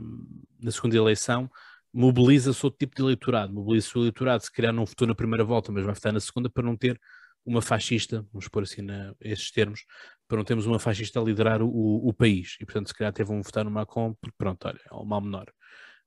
na 0.61 0.71
segunda 0.71 0.95
eleição, 0.95 1.49
mobiliza-se 1.91 2.65
outro 2.65 2.77
tipo 2.79 2.95
de 2.95 3.01
eleitorado, 3.01 3.53
mobiliza-se 3.53 3.97
o 3.97 4.01
eleitorado, 4.01 4.43
se 4.43 4.51
calhar 4.51 4.73
não 4.73 4.86
votou 4.86 5.07
na 5.07 5.15
primeira 5.15 5.43
volta, 5.43 5.71
mas 5.71 5.84
vai 5.84 5.93
votar 5.93 6.13
na 6.13 6.19
segunda 6.19 6.49
para 6.49 6.63
não 6.63 6.77
ter 6.77 6.99
uma 7.46 7.62
fascista, 7.62 8.26
vamos 8.32 8.48
pôr 8.48 8.64
assim 8.64 8.82
na, 8.82 9.14
esses 9.20 9.52
termos, 9.52 9.86
para 10.28 10.38
não 10.38 10.46
termos 10.46 10.66
uma 10.66 10.80
fascista 10.80 11.20
a 11.20 11.24
liderar 11.24 11.62
o, 11.62 12.08
o, 12.08 12.14
país. 12.14 12.58
E 12.60 12.66
portanto, 12.66 12.88
se 12.88 12.94
calhar 12.94 13.10
até 13.10 13.24
vão 13.24 13.41
votar 13.41 13.66
no 13.66 13.72
Macron, 13.72 14.14
porque 14.22 14.36
pronto, 14.38 14.68
olha, 14.68 14.80
é 14.89 14.94
o 14.94 15.06
mal 15.06 15.22
menor. 15.22 15.52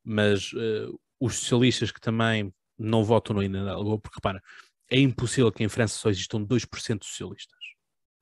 Mas 0.03 0.53
uh, 0.53 0.99
os 1.21 1.37
socialistas 1.37 1.91
que 1.91 2.01
também 2.01 2.53
não 2.79 3.05
votam 3.05 3.37
no 3.37 3.43
Inadalgo, 3.43 3.99
porque 3.99 4.17
repara, 4.17 4.43
é 4.91 4.99
impossível 4.99 5.53
que 5.53 5.65
em 5.65 5.69
França 5.69 5.97
só 5.97 6.09
existam 6.09 6.45
2% 6.45 7.01
de 7.01 7.07
socialistas. 7.07 7.59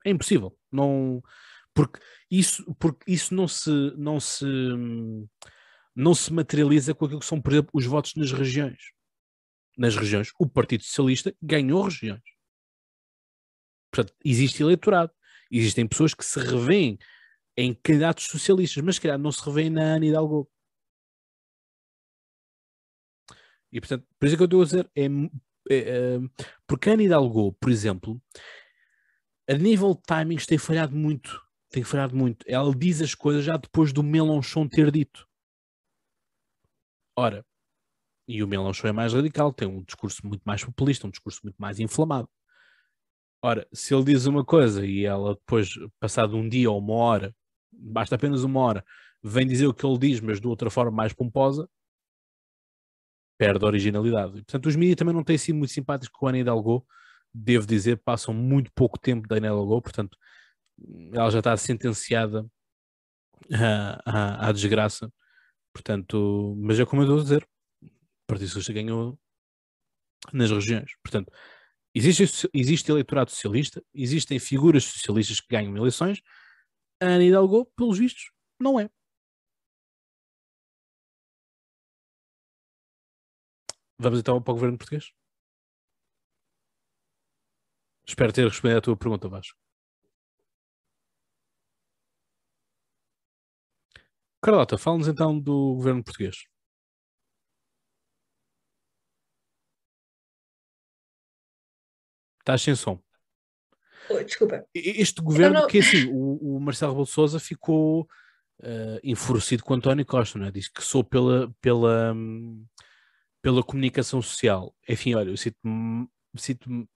É 0.05 0.11
impossível. 0.11 0.57
Não, 0.71 1.23
porque 1.75 2.01
isso, 2.31 2.65
porque 2.79 3.11
isso 3.11 3.35
não 3.35 3.49
se, 3.49 3.71
não 3.97 4.21
se 4.21 4.47
não 5.95 6.15
se 6.15 6.33
materializa 6.33 6.95
com 6.95 7.05
aquilo 7.05 7.21
que 7.21 7.27
são, 7.27 7.41
por 7.41 7.53
exemplo, 7.53 7.71
os 7.73 7.87
votos 7.87 8.15
nas 8.17 8.33
regiões. 8.33 8.93
Nas 9.77 9.97
regiões, 9.97 10.31
o 10.39 10.49
Partido 10.49 10.83
Socialista 10.83 11.35
ganhou 11.41 11.83
regiões. 11.83 12.23
Portanto, 13.95 14.13
existe 14.25 14.61
eleitorado. 14.61 15.13
Existem 15.49 15.87
pessoas 15.87 16.15
que 16.15 16.25
se 16.25 16.41
revêem 16.41 16.99
em 17.57 17.73
candidatos 17.73 18.25
socialistas, 18.25 18.83
mas 18.83 18.97
se 18.97 19.01
calhar 19.01 19.19
não 19.19 19.31
se 19.31 19.45
revêem 19.45 19.71
na 19.71 19.83
Ana 19.83 20.07
Hidalgo. 20.07 20.51
E 23.71 23.81
portanto, 23.81 24.05
por 24.19 24.27
isso 24.27 24.35
é 24.35 24.37
que 24.37 24.43
eu 24.43 24.47
estou 24.47 24.63
a 24.63 24.65
dizer, 24.65 24.91
é, 24.97 25.05
é, 25.05 25.77
é 25.77 26.19
porque 26.67 26.91
a 26.91 26.95
Ana 26.95 27.05
Hidalgo, 27.05 27.53
por 27.53 27.71
exemplo, 27.71 28.21
a 29.49 29.55
nível 29.55 29.95
de 29.95 30.03
timings 30.03 30.47
tem 30.47 30.59
falhado 30.59 30.97
muito. 30.97 31.41
Tem 31.71 31.85
falhado 31.85 32.17
muito. 32.17 32.45
Ela 32.49 32.75
diz 32.75 33.01
as 33.01 33.15
coisas 33.15 33.45
já 33.45 33.57
depois 33.57 33.93
do 33.93 34.03
Melanchon 34.03 34.69
ter 34.69 34.91
dito. 34.91 35.29
Ora, 37.17 37.47
e 38.27 38.43
o 38.43 38.49
Melanchon 38.49 38.89
é 38.89 38.93
mais 38.93 39.13
radical, 39.13 39.53
tem 39.53 39.69
um 39.69 39.85
discurso 39.85 40.27
muito 40.27 40.43
mais 40.43 40.65
populista, 40.65 41.07
um 41.07 41.11
discurso 41.11 41.41
muito 41.45 41.57
mais 41.59 41.79
inflamado. 41.79 42.29
Ora, 43.45 43.69
se 43.73 43.95
ele 43.95 44.05
diz 44.05 44.27
uma 44.27 44.45
coisa 44.45 44.87
e 44.87 45.05
ela 45.05 45.35
depois, 45.35 45.69
passado 46.01 46.37
um 46.37 46.49
dia 46.49 46.71
ou 46.71 46.79
uma 46.79 46.95
hora, 46.95 47.37
basta 47.73 48.15
apenas 48.15 48.43
uma 48.43 48.61
hora, 48.61 48.85
vem 49.23 49.47
dizer 49.47 49.67
o 49.67 49.75
que 49.75 49.85
ele 49.85 49.99
diz, 49.99 50.21
mas 50.21 50.41
de 50.41 50.47
outra 50.47 50.71
forma 50.71 50.91
mais 50.91 51.13
pomposa, 51.13 51.69
perde 53.37 53.65
a 53.65 53.69
originalidade. 53.69 54.33
Portanto, 54.33 54.67
os 54.67 54.77
mídias 54.77 54.97
também 54.97 55.15
não 55.15 55.25
têm 55.25 55.37
sido 55.37 55.57
muito 55.57 55.73
simpáticos 55.73 56.17
com 56.19 56.27
a 56.27 56.31
Ana 56.31 56.39
Hidalgo, 56.39 56.87
devo 57.35 57.67
dizer, 57.67 58.01
passam 58.05 58.33
muito 58.33 58.71
pouco 58.75 58.99
tempo 58.99 59.29
da 59.29 59.37
Ana 59.37 59.49
Hidalgo, 59.49 59.83
portanto, 59.83 60.17
ela 61.13 61.31
já 61.31 61.41
está 61.41 61.57
sentenciada 61.57 62.47
à, 63.53 64.47
à, 64.47 64.49
à 64.49 64.53
desgraça 64.53 65.13
Portanto, 65.75 66.55
mas 66.59 66.79
é 66.79 66.87
como 66.87 67.03
eu 67.03 67.07
estou 67.07 67.19
a 67.19 67.23
dizer, 67.23 67.49
o 67.83 68.27
Partido 68.29 68.47
Socialista 68.49 68.73
ganhou 68.73 69.19
nas 70.33 70.51
regiões. 70.51 70.93
Portanto, 71.03 71.33
existe, 71.95 72.49
existe 72.53 72.91
eleitorado 72.91 73.31
socialista, 73.31 73.83
existem 73.95 74.39
figuras 74.39 74.85
socialistas 74.85 75.41
que 75.41 75.49
ganham 75.49 75.77
eleições. 75.77 76.21
A 77.01 77.07
Ana 77.07 77.25
Hidalgo, 77.25 77.67
pelos 77.77 77.99
vistos, 77.99 78.31
não 78.61 78.79
é. 78.81 78.91
Vamos 83.99 84.19
então 84.21 84.43
para 84.43 84.53
o 84.53 84.55
governo 84.55 84.79
português? 84.79 85.13
Espero 88.07 88.33
ter 88.33 88.45
respondido 88.47 88.79
à 88.79 88.81
tua 88.83 88.97
pergunta, 88.97 89.29
Vasco. 89.29 89.59
Carlota, 94.43 94.77
fala-nos 94.77 95.09
então 95.09 95.39
do 95.41 95.75
governo 95.75 96.05
português. 96.05 96.45
Estás 102.45 102.61
sem 102.61 102.77
som. 102.77 103.03
Oh, 104.11 104.23
desculpa. 104.23 104.67
Este 104.75 105.23
governo, 105.23 105.61
não... 105.63 105.67
que 105.67 105.79
assim, 105.79 106.11
o, 106.13 106.57
o 106.57 106.61
Marcelo 106.61 106.93
Rebelo 106.93 107.07
Souza 107.07 107.41
ficou 107.41 108.03
uh, 108.61 109.01
enfurecido 109.03 109.65
com 109.65 109.73
António 109.73 110.05
Costa, 110.05 110.39
não 110.39 110.47
é? 110.47 110.51
Diz 110.51 110.69
que 110.69 110.85
sou 110.85 111.03
pela, 111.03 111.51
pela, 111.59 112.15
pela 113.41 113.63
comunicação 113.63 114.21
social. 114.21 114.77
Enfim, 114.87 115.15
olha, 115.15 115.31
eu 115.31 115.37
sinto-me 115.39 116.07
sinto 116.37 116.87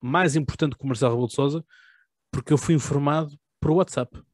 mais 0.00 0.36
importante 0.36 0.74
que 0.74 0.84
o 0.84 0.86
Marcelo 0.86 1.12
Rebelo 1.12 1.30
Souza 1.30 1.62
porque 2.32 2.50
eu 2.52 2.58
fui 2.58 2.74
informado 2.74 3.38
por 3.60 3.72
WhatsApp. 3.72 4.24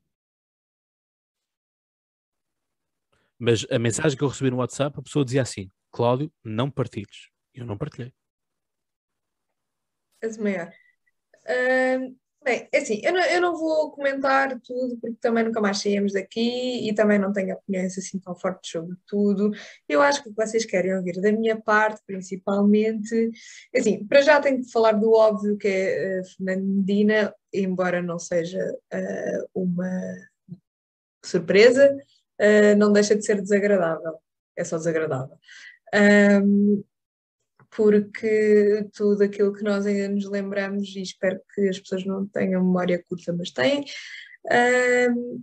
Mas 3.36 3.66
a 3.70 3.78
mensagem 3.78 4.16
que 4.16 4.22
eu 4.22 4.28
recebi 4.28 4.50
no 4.50 4.58
WhatsApp, 4.58 4.96
a 4.96 5.02
pessoa 5.02 5.24
dizia 5.24 5.42
assim: 5.42 5.68
Cláudio, 5.90 6.32
não 6.44 6.70
partilhes. 6.70 7.28
Eu 7.52 7.66
não 7.66 7.76
partilhei. 7.76 8.14
Maior. 10.38 10.70
Uh, 11.46 12.14
Bem, 12.42 12.66
é 12.72 12.78
assim, 12.78 13.02
eu 13.04 13.12
não, 13.12 13.20
eu 13.20 13.40
não 13.42 13.54
vou 13.54 13.90
comentar 13.90 14.58
tudo 14.60 14.96
porque 14.98 15.14
também 15.20 15.44
nunca 15.44 15.60
mais 15.60 15.78
saímos 15.82 16.14
daqui 16.14 16.88
e 16.88 16.94
também 16.94 17.18
não 17.18 17.34
tenho 17.34 17.54
opiniões 17.54 17.98
assim 17.98 18.18
tão 18.18 18.34
fortes 18.34 18.70
sobre 18.70 18.96
tudo. 19.06 19.50
Eu 19.86 20.00
acho 20.00 20.22
que 20.22 20.30
o 20.30 20.34
que 20.34 20.46
vocês 20.46 20.64
querem 20.64 20.96
ouvir 20.96 21.20
da 21.20 21.30
minha 21.32 21.60
parte, 21.60 22.00
principalmente, 22.06 23.30
assim, 23.76 24.06
para 24.06 24.22
já 24.22 24.40
tenho 24.40 24.62
que 24.62 24.72
falar 24.72 24.92
do 24.92 25.12
óbvio 25.12 25.58
que 25.58 25.68
é 25.68 26.22
Fernando 26.34 26.64
Medina, 26.64 27.34
embora 27.52 28.00
não 28.00 28.18
seja 28.18 28.58
uh, 28.94 29.50
uma 29.54 29.90
surpresa, 31.22 31.94
uh, 32.40 32.76
não 32.78 32.90
deixa 32.90 33.14
de 33.14 33.24
ser 33.24 33.38
desagradável. 33.42 34.14
É 34.56 34.64
só 34.64 34.78
desagradável. 34.78 35.36
Um, 36.42 36.82
porque 37.74 38.88
tudo 38.94 39.22
aquilo 39.22 39.52
que 39.52 39.62
nós 39.62 39.86
ainda 39.86 40.08
nos 40.08 40.28
lembramos, 40.28 40.94
e 40.96 41.02
espero 41.02 41.40
que 41.54 41.68
as 41.68 41.78
pessoas 41.78 42.04
não 42.04 42.26
tenham 42.26 42.62
memória 42.64 43.02
curta, 43.08 43.32
mas 43.32 43.50
têm, 43.50 43.84
um, 45.06 45.42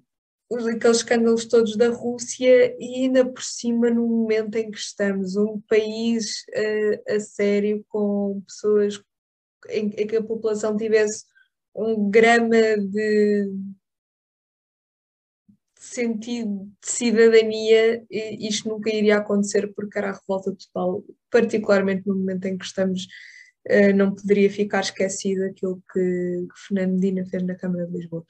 aqueles 0.69 0.97
escândalos 0.97 1.45
todos 1.45 1.75
da 1.75 1.89
Rússia 1.89 2.75
e 2.80 3.03
ainda 3.03 3.25
por 3.25 3.43
cima 3.43 3.89
no 3.89 4.07
momento 4.07 4.55
em 4.55 4.71
que 4.71 4.78
estamos, 4.78 5.36
um 5.36 5.61
país 5.67 6.43
uh, 6.49 7.15
a 7.15 7.19
sério 7.19 7.86
com 7.89 8.41
pessoas 8.47 9.01
em, 9.69 9.89
em, 9.97 10.07
que 10.07 10.15
a 10.15 10.23
população 10.23 10.78
tivesse 10.78 11.25
um 11.75 12.09
grama 12.09 12.78
de 12.78 13.51
sentido 15.88 16.69
de 16.81 16.89
cidadania, 16.89 18.05
isto 18.09 18.69
nunca 18.69 18.93
iria 18.93 19.17
acontecer 19.17 19.71
porque 19.75 19.97
era 19.97 20.09
a 20.09 20.13
revolta 20.13 20.55
total, 20.55 21.03
particularmente 21.31 22.07
no 22.07 22.15
momento 22.15 22.45
em 22.45 22.57
que 22.57 22.65
estamos, 22.65 23.07
eh, 23.65 23.93
não 23.93 24.13
poderia 24.13 24.49
ficar 24.49 24.81
esquecido 24.81 25.45
aquilo 25.45 25.81
que, 25.93 26.47
Fernando 26.67 26.93
Medina 26.93 27.25
fez 27.25 27.43
na 27.43 27.55
Câmara 27.55 27.85
de 27.88 27.97
Lisboa. 27.97 28.25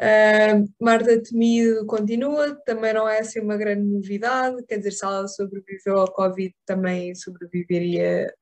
Uh, 0.00 0.66
Marta 0.80 1.22
Temido 1.22 1.84
continua, 1.86 2.54
também 2.64 2.94
não 2.94 3.06
é 3.06 3.20
assim 3.20 3.40
uma 3.40 3.58
grande 3.58 3.82
novidade, 3.82 4.64
quer 4.66 4.78
dizer, 4.78 4.92
se 4.92 5.04
ela 5.04 5.28
sobreviveu 5.28 5.98
ao 5.98 6.10
Covid, 6.10 6.52
também 6.64 7.14
sobreviveria 7.14 8.34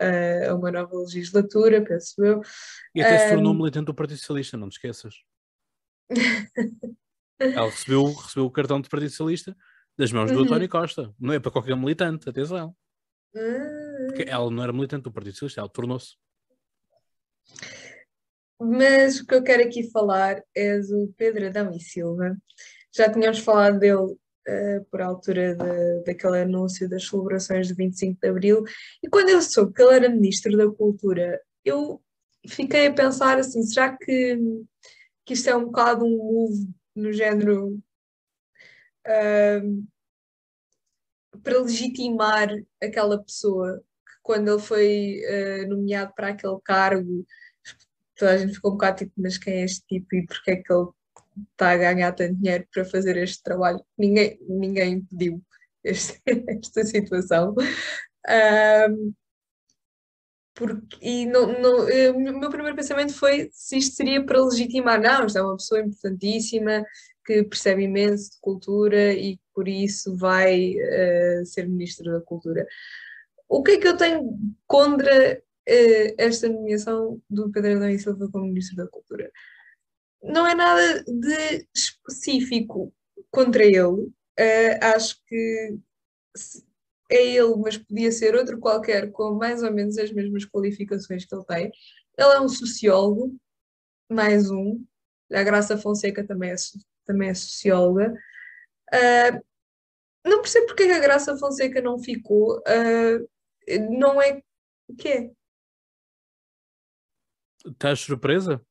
a 0.49 0.55
uma 0.55 0.71
nova 0.71 0.97
legislatura, 0.97 1.83
penso 1.83 2.25
eu. 2.25 2.41
E 2.95 3.03
até 3.03 3.19
se 3.19 3.35
tornou 3.35 3.53
militante 3.53 3.87
do 3.87 3.95
Partido 3.95 4.19
Socialista, 4.19 4.57
não 4.57 4.69
te 4.69 4.75
esqueças. 4.75 5.15
Ela 7.41 7.71
recebeu, 7.71 8.05
recebeu 8.13 8.45
o 8.45 8.51
cartão 8.51 8.81
de 8.81 8.89
Partido 8.89 9.11
Socialista 9.11 9.57
das 9.97 10.13
mãos 10.13 10.31
do 10.31 10.39
uhum. 10.39 10.45
António 10.45 10.69
Costa. 10.69 11.13
Não 11.19 11.33
é 11.33 11.41
para 11.41 11.51
qualquer 11.51 11.77
militante, 11.77 12.29
atenção. 12.29 12.77
Porque 14.09 14.25
ela 14.29 14.51
não 14.51 14.63
era 14.63 14.73
militante 14.73 15.05
do 15.05 15.13
Partido 15.13 15.35
Socialista, 15.35 15.61
ela 15.61 15.69
tornou-se. 15.69 16.17
Mas 18.61 19.21
o 19.21 19.27
que 19.27 19.35
eu 19.35 19.43
quero 19.43 19.63
aqui 19.63 19.91
falar 19.91 20.43
é 20.55 20.79
do 20.79 21.13
Pedro 21.17 21.47
Adão 21.47 21.73
e 21.73 21.81
Silva. 21.81 22.37
Já 22.95 23.11
tínhamos 23.11 23.39
falado 23.39 23.79
dele 23.79 23.95
uh, 23.95 24.85
por 24.91 25.01
altura 25.01 25.55
de, 25.55 26.05
daquele 26.05 26.43
anúncio 26.43 26.89
das 26.89 27.07
celebrações 27.07 27.69
de 27.69 27.75
25 27.75 28.21
de 28.21 28.29
Abril, 28.29 28.65
e 29.03 29.09
quando 29.09 29.31
eu 29.31 29.41
soube 29.41 29.73
que 29.73 29.83
ele 29.83 29.95
era 29.95 30.09
Ministro 30.11 30.57
da 30.57 30.71
Cultura, 30.71 31.41
eu 31.65 32.03
fiquei 32.47 32.89
a 32.89 32.93
pensar 32.93 33.39
assim, 33.39 33.63
será 33.63 33.97
que, 33.97 34.39
que 35.25 35.35
isto 35.35 35.49
é 35.49 35.57
um 35.57 35.67
bocado 35.67 36.05
um 36.05 36.11
move 36.11 36.80
no 36.95 37.13
género 37.13 37.81
uh, 39.07 39.87
para 41.43 41.61
legitimar 41.61 42.49
aquela 42.83 43.23
pessoa 43.23 43.79
que 43.79 44.13
quando 44.23 44.51
ele 44.51 44.61
foi 44.61 45.21
uh, 45.25 45.69
nomeado 45.69 46.13
para 46.15 46.29
aquele 46.29 46.59
cargo 46.65 47.27
toda 48.21 48.33
a 48.33 48.39
gente 48.39 48.55
ficou 48.55 48.73
um 48.73 48.75
bocado 48.75 48.99
tipo, 48.99 49.13
mas 49.17 49.39
quem 49.39 49.55
é 49.55 49.65
este 49.65 49.85
tipo 49.87 50.15
e 50.15 50.27
porque 50.27 50.51
é 50.51 50.57
que 50.57 50.73
ele 50.73 50.89
está 51.53 51.71
a 51.71 51.77
ganhar 51.77 52.13
tanto 52.13 52.37
dinheiro 52.37 52.67
para 52.73 52.85
fazer 52.85 53.17
este 53.17 53.43
trabalho? 53.43 53.83
Ninguém, 53.97 54.39
ninguém 54.47 55.03
pediu 55.07 55.43
este, 55.83 56.21
esta 56.49 56.85
situação. 56.85 57.55
Porque, 60.61 60.99
e 61.01 61.25
não, 61.25 61.59
não, 61.59 61.89
eu, 61.89 62.15
o 62.15 62.39
meu 62.39 62.51
primeiro 62.51 62.77
pensamento 62.77 63.15
foi 63.15 63.49
se 63.51 63.79
isto 63.79 63.97
seria 63.97 64.23
para 64.23 64.45
legitimar, 64.45 65.01
não, 65.01 65.25
isto 65.25 65.39
é 65.39 65.43
uma 65.43 65.57
pessoa 65.57 65.81
importantíssima 65.81 66.85
que 67.25 67.43
percebe 67.45 67.85
imenso 67.85 68.33
de 68.33 68.41
cultura 68.43 69.15
e 69.15 69.41
por 69.55 69.67
isso 69.67 70.15
vai 70.19 70.75
uh, 70.75 71.47
ser 71.47 71.67
Ministro 71.67 72.13
da 72.13 72.21
Cultura. 72.21 72.67
O 73.49 73.63
que 73.63 73.71
é 73.71 73.79
que 73.79 73.89
eu 73.89 73.97
tenho 73.97 74.39
contra 74.67 75.39
uh, 75.39 76.15
esta 76.19 76.47
nomeação 76.47 77.19
do 77.31 77.51
Pedro 77.51 77.77
Adão 77.77 77.89
e 77.89 77.99
Silva 77.99 78.29
como 78.31 78.45
Ministro 78.45 78.77
da 78.77 78.87
Cultura? 78.87 79.33
Não 80.23 80.47
é 80.47 80.55
nada 80.55 81.03
de 81.05 81.67
específico 81.75 82.93
contra 83.31 83.65
ele. 83.65 83.79
Uh, 83.79 84.77
acho 84.83 85.25
que 85.27 85.79
é 87.11 87.27
ele, 87.27 87.57
mas 87.57 87.77
podia 87.77 88.13
ser 88.13 88.35
outro 88.37 88.59
qualquer 88.59 89.11
com 89.11 89.35
mais 89.35 89.63
ou 89.63 89.73
menos 89.73 89.99
as 89.99 90.13
mesmas 90.13 90.45
qualificações 90.45 91.25
que 91.25 91.35
ele 91.35 91.45
tem. 91.45 91.73
Ele 92.17 92.33
é 92.35 92.41
um 92.41 92.49
sociólogo, 92.49 93.37
mais 94.09 94.51
um. 94.51 94.85
A 95.33 95.43
Graça 95.43 95.77
Fonseca 95.77 96.25
também 96.27 96.51
é, 96.51 96.55
também 97.05 97.29
é 97.29 97.35
socióloga. 97.35 98.15
Uh, 98.93 99.45
não 100.25 100.41
percebo 100.41 100.67
porque 100.67 100.85
a 100.85 100.99
Graça 101.01 101.37
Fonseca 101.37 101.81
não 101.81 101.99
ficou. 101.99 102.59
Uh, 102.59 103.29
não 103.91 104.23
é. 104.23 104.41
O 104.89 104.95
que 104.95 105.09
é? 105.09 105.31
Estás 107.67 108.01
surpresa? 108.01 108.65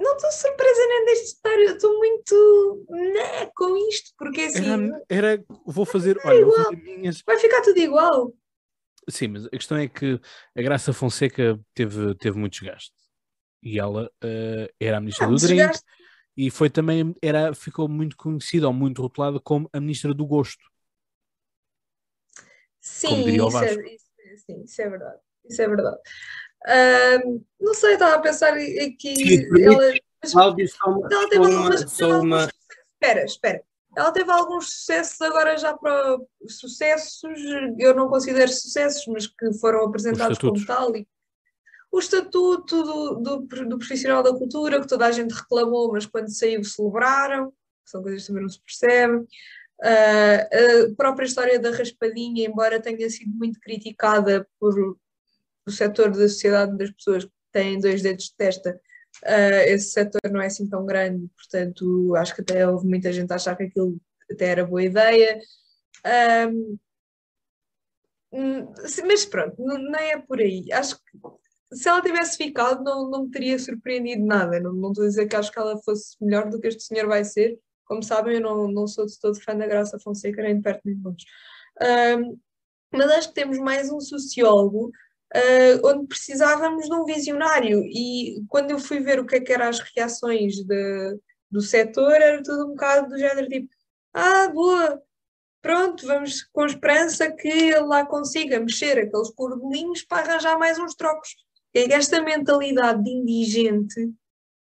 Não 0.00 0.16
estou 0.16 0.32
surpresa 0.32 0.86
nem 0.86 1.04
deste 1.04 1.26
estar, 1.26 1.58
eu 1.60 1.74
estou 1.74 1.98
muito 1.98 2.86
né, 2.88 3.46
com 3.54 3.76
isto, 3.88 4.12
porque 4.16 4.42
assim. 4.42 4.90
Era, 5.08 5.34
era 5.34 5.44
vou 5.66 5.84
fazer. 5.84 6.18
Olha, 6.24 6.44
vou 6.44 6.54
fazer 6.54 6.76
minhas... 6.76 7.22
Vai 7.22 7.38
ficar 7.38 7.60
tudo 7.62 7.78
igual. 7.78 8.32
Sim, 9.08 9.28
mas 9.28 9.46
a 9.46 9.50
questão 9.50 9.76
é 9.76 9.88
que 9.88 10.20
a 10.56 10.62
Graça 10.62 10.92
Fonseca 10.92 11.58
teve, 11.74 12.14
teve 12.16 12.38
muito 12.38 12.52
desgaste. 12.52 12.92
E 13.62 13.78
ela 13.78 14.10
uh, 14.24 14.74
era 14.80 14.96
a 14.96 15.00
ministra 15.00 15.26
ah, 15.26 15.30
do 15.30 15.36
Drink 15.36 15.78
e 16.36 16.50
foi 16.50 16.70
também, 16.70 17.14
era, 17.20 17.54
ficou 17.54 17.88
muito 17.88 18.16
conhecida 18.16 18.66
ou 18.66 18.72
muito 18.72 19.02
rotulada 19.02 19.38
como 19.38 19.68
a 19.72 19.80
ministra 19.80 20.14
do 20.14 20.26
Gosto. 20.26 20.64
Sim, 22.80 23.28
isso 23.28 23.58
é, 23.58 23.94
isso, 23.94 24.06
sim, 24.46 24.62
isso 24.62 24.80
é 24.80 24.88
verdade. 24.88 25.20
Isso 25.44 25.60
é 25.60 25.68
verdade. 25.68 25.98
Uh, 26.66 27.44
não 27.60 27.74
sei, 27.74 27.94
estava 27.94 28.16
a 28.16 28.20
pensar 28.20 28.52
aqui. 28.52 29.16
Sim, 29.16 29.64
ela, 29.64 29.92
só 30.24 30.50
uma, 30.50 31.08
ela 31.10 31.28
teve 31.28 31.46
uma, 31.46 31.88
só 31.88 32.20
uma... 32.20 32.50
Espera, 32.94 33.24
espera. 33.24 33.62
Ela 33.96 34.12
teve 34.12 34.30
alguns 34.30 34.72
sucessos, 34.72 35.20
agora 35.20 35.56
já 35.56 35.76
para 35.76 36.18
sucessos, 36.46 37.22
eu 37.78 37.94
não 37.94 38.08
considero 38.08 38.50
sucessos, 38.50 39.04
mas 39.08 39.26
que 39.26 39.52
foram 39.54 39.84
apresentados 39.84 40.38
como 40.38 40.64
tal. 40.64 40.94
E 40.94 41.06
o 41.90 41.98
estatuto 41.98 42.82
do, 42.82 43.14
do, 43.16 43.36
do, 43.66 43.78
profissional 43.78 44.22
da 44.22 44.32
cultura, 44.32 44.80
que 44.80 44.86
toda 44.86 45.06
a 45.06 45.10
gente 45.10 45.34
reclamou, 45.34 45.90
mas 45.90 46.06
quando 46.06 46.28
saiu 46.28 46.62
celebraram, 46.62 47.52
são 47.84 48.00
coisas 48.02 48.22
que 48.22 48.28
também 48.28 48.42
não 48.42 48.48
se 48.48 48.60
percebem. 48.60 49.26
Uh, 49.82 50.92
a 50.92 50.94
própria 50.96 51.24
história 51.24 51.58
da 51.58 51.70
raspadinha, 51.70 52.46
embora 52.46 52.80
tenha 52.80 53.10
sido 53.10 53.34
muito 53.34 53.58
criticada 53.58 54.46
por, 54.60 54.96
do 55.66 55.72
setor 55.72 56.10
da 56.10 56.28
sociedade 56.28 56.76
das 56.76 56.90
pessoas 56.90 57.24
que 57.24 57.32
têm 57.52 57.80
dois 57.80 58.02
dedos 58.02 58.26
de 58.26 58.36
testa, 58.36 58.80
uh, 59.24 59.68
esse 59.68 59.90
setor 59.90 60.20
não 60.30 60.40
é 60.40 60.46
assim 60.46 60.68
tão 60.68 60.84
grande, 60.86 61.28
portanto, 61.36 62.14
acho 62.16 62.34
que 62.34 62.40
até 62.42 62.68
houve 62.68 62.86
muita 62.86 63.12
gente 63.12 63.30
a 63.32 63.36
achar 63.36 63.56
que 63.56 63.64
aquilo 63.64 63.98
até 64.30 64.46
era 64.46 64.64
boa 64.64 64.82
ideia. 64.82 65.40
Um, 66.06 66.78
mas 69.06 69.24
pronto, 69.26 69.56
não 69.58 69.98
é 69.98 70.18
por 70.18 70.38
aí. 70.38 70.72
Acho 70.72 70.96
que 70.96 71.18
se 71.72 71.88
ela 71.88 72.02
tivesse 72.02 72.36
ficado, 72.36 72.82
não, 72.82 73.08
não 73.10 73.24
me 73.24 73.30
teria 73.30 73.58
surpreendido 73.58 74.24
nada. 74.24 74.60
Não, 74.60 74.72
não 74.72 74.90
estou 74.90 75.04
a 75.04 75.08
dizer 75.08 75.26
que 75.26 75.36
acho 75.36 75.52
que 75.52 75.58
ela 75.58 75.76
fosse 75.78 76.16
melhor 76.20 76.48
do 76.48 76.60
que 76.60 76.68
este 76.68 76.82
senhor 76.82 77.06
vai 77.06 77.24
ser. 77.24 77.58
Como 77.84 78.02
sabem, 78.02 78.36
eu 78.36 78.40
não, 78.40 78.68
não 78.68 78.86
sou 78.86 79.06
de 79.06 79.18
todo 79.18 79.40
fã 79.40 79.56
da 79.56 79.66
Graça 79.66 79.98
Fonseca, 79.98 80.42
nem 80.42 80.56
de 80.56 80.62
perto 80.62 80.80
nem 80.84 80.96
de 80.96 81.02
longe. 81.02 81.26
Um, 81.82 82.38
mas 82.92 83.10
acho 83.10 83.28
que 83.28 83.34
temos 83.34 83.58
mais 83.58 83.90
um 83.90 84.00
sociólogo 84.00 84.90
uh, 85.34 85.86
onde 85.86 86.06
precisávamos 86.06 86.86
de 86.86 86.94
um 86.94 87.04
visionário. 87.04 87.82
E 87.84 88.42
quando 88.48 88.70
eu 88.70 88.78
fui 88.78 89.00
ver 89.00 89.20
o 89.20 89.26
que, 89.26 89.36
é 89.36 89.40
que 89.40 89.52
eram 89.52 89.68
as 89.68 89.80
reações 89.80 90.56
de, 90.56 91.18
do 91.50 91.60
setor, 91.60 92.12
era 92.12 92.42
tudo 92.42 92.66
um 92.66 92.70
bocado 92.70 93.08
do 93.08 93.18
género 93.18 93.48
tipo: 93.48 93.68
ah, 94.14 94.48
boa, 94.48 95.02
pronto, 95.62 96.06
vamos 96.06 96.42
com 96.52 96.66
esperança 96.66 97.30
que 97.30 97.48
ele 97.48 97.80
lá 97.80 98.04
consiga 98.06 98.60
mexer 98.60 98.98
aqueles 98.98 99.30
cordelinhos 99.30 100.02
para 100.02 100.32
arranjar 100.32 100.58
mais 100.58 100.78
uns 100.78 100.94
trocos. 100.94 101.36
É 101.74 101.92
esta 101.92 102.20
mentalidade 102.22 103.02
de 103.04 103.10
indigente 103.10 104.12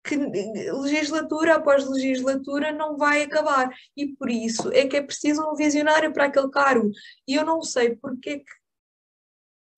que 0.03 0.15
legislatura 0.15 1.55
após 1.55 1.87
legislatura 1.87 2.71
não 2.71 2.97
vai 2.97 3.23
acabar. 3.23 3.69
E 3.95 4.07
por 4.15 4.29
isso 4.29 4.71
é 4.73 4.87
que 4.87 4.97
é 4.97 5.01
preciso 5.01 5.41
um 5.43 5.55
visionário 5.55 6.11
para 6.13 6.25
aquele 6.25 6.49
cargo. 6.49 6.89
E 7.27 7.35
eu 7.35 7.45
não 7.45 7.61
sei 7.61 7.95
porque 7.95 8.29
é 8.29 8.37
que. 8.39 8.59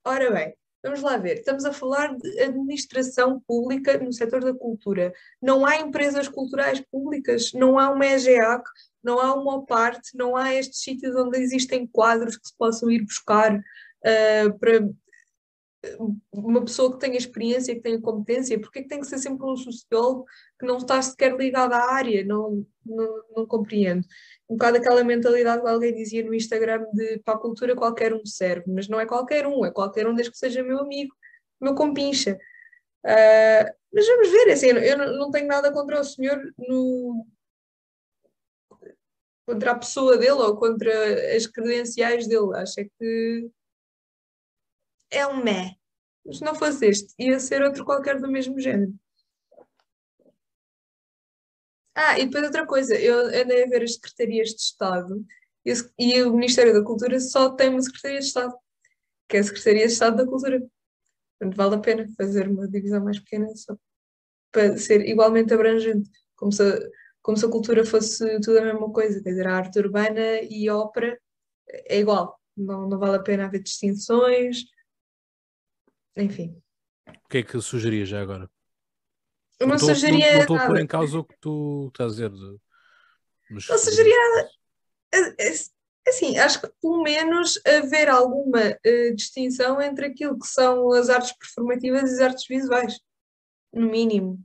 Ora 0.06 0.32
bem, 0.32 0.56
Vamos 0.84 1.02
lá 1.02 1.16
ver, 1.18 1.38
estamos 1.38 1.64
a 1.64 1.72
falar 1.72 2.18
de 2.18 2.40
administração 2.40 3.40
pública 3.42 4.00
no 4.00 4.12
setor 4.12 4.44
da 4.44 4.54
cultura. 4.54 5.14
Não 5.40 5.64
há 5.64 5.78
empresas 5.78 6.28
culturais 6.28 6.80
públicas, 6.80 7.54
não 7.54 7.78
há 7.78 7.92
uma 7.92 8.06
EGEAC, 8.06 8.64
não 9.04 9.20
há 9.20 9.36
uma 9.36 9.64
parte, 9.64 10.18
não 10.18 10.36
há 10.36 10.54
estes 10.56 10.82
sítios 10.82 11.16
onde 11.16 11.38
existem 11.40 11.86
quadros 11.86 12.36
que 12.36 12.48
se 12.48 12.58
possam 12.58 12.90
ir 12.90 13.04
buscar 13.04 13.56
uh, 13.56 14.60
para 14.60 14.90
uma 16.32 16.64
pessoa 16.64 16.92
que 16.94 17.00
tenha 17.00 17.18
experiência, 17.18 17.74
que 17.74 17.82
tenha 17.82 18.00
competência, 18.00 18.60
porque 18.60 18.80
é 18.80 18.82
que 18.84 18.88
tem 18.88 19.00
que 19.00 19.08
ser 19.08 19.18
sempre 19.18 19.46
um 19.46 19.56
sociólogo 19.56 20.26
que 20.60 20.66
não 20.66 20.78
está 20.78 21.02
sequer 21.02 21.36
ligado 21.36 21.74
à 21.74 21.92
área? 21.92 22.24
Não, 22.24 22.66
não, 22.86 23.24
não 23.36 23.46
compreendo. 23.46 24.06
Um 24.52 24.58
bocado 24.58 24.78
aquela 24.78 25.02
mentalidade 25.02 25.62
que 25.62 25.68
alguém 25.70 25.96
dizia 25.96 26.24
no 26.26 26.34
Instagram 26.34 26.86
de 26.94 27.20
para 27.20 27.36
a 27.36 27.38
cultura 27.38 27.74
qualquer 27.74 28.14
um 28.14 28.26
serve, 28.26 28.66
mas 28.68 28.90
não 28.90 29.00
é 29.00 29.06
qualquer 29.06 29.48
um, 29.48 29.66
é 29.66 29.72
qualquer 29.72 30.06
um 30.08 30.14
desde 30.14 30.32
que 30.34 30.38
seja 30.38 30.62
meu 30.62 30.80
amigo, 30.80 31.16
meu 31.60 31.74
compincha. 31.74 32.38
Uh, 33.06 33.74
mas 33.94 34.06
vamos 34.08 34.30
ver, 34.30 34.50
é 34.50 34.54
assim, 34.54 34.68
eu 34.68 34.98
não 34.98 35.32
tenho 35.32 35.48
nada 35.48 35.72
contra 35.72 36.02
o 36.02 36.04
senhor 36.04 36.38
no, 36.58 37.26
contra 39.46 39.72
a 39.72 39.80
pessoa 39.80 40.18
dele 40.18 40.32
ou 40.32 40.58
contra 40.58 41.36
as 41.36 41.48
credenciais 41.48 42.28
dele. 42.28 42.56
Acho 42.56 42.82
é 42.82 42.86
que 43.00 43.50
é 45.12 45.26
um 45.28 45.42
mé. 45.42 45.76
Mas 46.26 46.40
se 46.40 46.44
não 46.44 46.56
fosse 46.56 46.88
este, 46.88 47.14
ia 47.18 47.40
ser 47.40 47.62
outro 47.62 47.86
qualquer 47.86 48.20
do 48.20 48.30
mesmo 48.30 48.60
género. 48.60 48.94
Ah, 52.04 52.18
e 52.18 52.26
depois 52.26 52.44
outra 52.46 52.66
coisa, 52.66 52.96
eu 52.96 53.28
andei 53.28 53.64
a 53.64 53.68
ver 53.68 53.84
as 53.84 53.94
secretarias 53.94 54.50
de 54.50 54.62
Estado 54.62 55.24
e, 56.00 56.24
o 56.24 56.34
Ministério 56.34 56.74
da 56.74 56.84
Cultura 56.84 57.20
só 57.20 57.52
tem 57.52 57.70
uma 57.70 57.82
Secretaria 57.82 58.20
de 58.20 58.26
Estado, 58.26 58.56
que 59.30 59.38
é 59.38 59.40
a 59.40 59.44
Secretaria 59.44 59.86
de 59.86 59.94
Estado 59.94 60.18
da 60.18 60.26
Cultura. 60.26 60.68
Portanto, 61.40 61.56
vale 61.56 61.76
a 61.76 61.80
pena 61.80 62.10
fazer 62.18 62.50
uma 62.50 62.68
divisão 62.68 63.04
mais 63.04 63.20
pequena 63.20 63.48
só 63.56 63.78
para 64.52 64.78
ser 64.78 65.08
igualmente 65.08 65.54
abrangente, 65.54 66.10
como 66.36 66.52
se, 66.52 66.64
como 67.22 67.38
se 67.38 67.46
a 67.46 67.50
cultura 67.50 67.86
fosse 67.86 68.42
tudo 68.42 68.58
a 68.58 68.64
mesma 68.64 68.92
coisa, 68.92 69.22
quer 69.22 69.30
dizer, 69.30 69.48
a 69.48 69.56
arte 69.56 69.78
urbana 69.78 70.42
e 70.42 70.68
a 70.68 70.76
ópera 70.76 71.20
é 71.68 72.00
igual, 72.00 72.40
não, 72.58 72.90
não 72.90 72.98
vale 72.98 73.18
a 73.18 73.24
pena 73.24 73.46
haver 73.46 73.62
distinções, 73.62 74.64
enfim. 76.18 76.60
O 77.08 77.30
que 77.30 77.38
é 77.38 77.44
que 77.44 77.62
sugerias 77.62 78.10
já 78.10 78.22
agora? 78.22 78.50
Eu 79.62 79.68
não, 79.68 79.76
não 79.76 79.80
sugeria. 79.80 80.26
Não, 80.26 80.34
não 80.34 80.42
estou 80.42 80.58
a 80.58 80.66
pôr 80.66 80.80
em 80.80 80.88
causa 80.88 81.20
o 81.20 81.24
que 81.24 81.36
tu 81.40 81.88
estás 81.90 82.14
a 82.14 82.16
dizer. 82.16 82.30
De... 82.32 82.58
Mas, 83.52 83.68
não 83.68 83.78
sugeria 83.78 84.16
nada. 84.18 84.50
É, 85.14 85.48
é, 85.50 85.54
assim, 86.08 86.38
acho 86.40 86.62
que 86.62 86.72
pelo 86.82 87.04
menos 87.04 87.62
haver 87.66 88.10
alguma 88.10 88.60
uh, 88.60 89.16
distinção 89.16 89.80
entre 89.80 90.08
aquilo 90.08 90.40
que 90.40 90.48
são 90.48 90.92
as 90.94 91.10
artes 91.10 91.34
performativas 91.38 92.10
e 92.10 92.14
as 92.16 92.20
artes 92.20 92.48
visuais. 92.48 93.00
No 93.72 93.90
mínimo. 93.90 94.40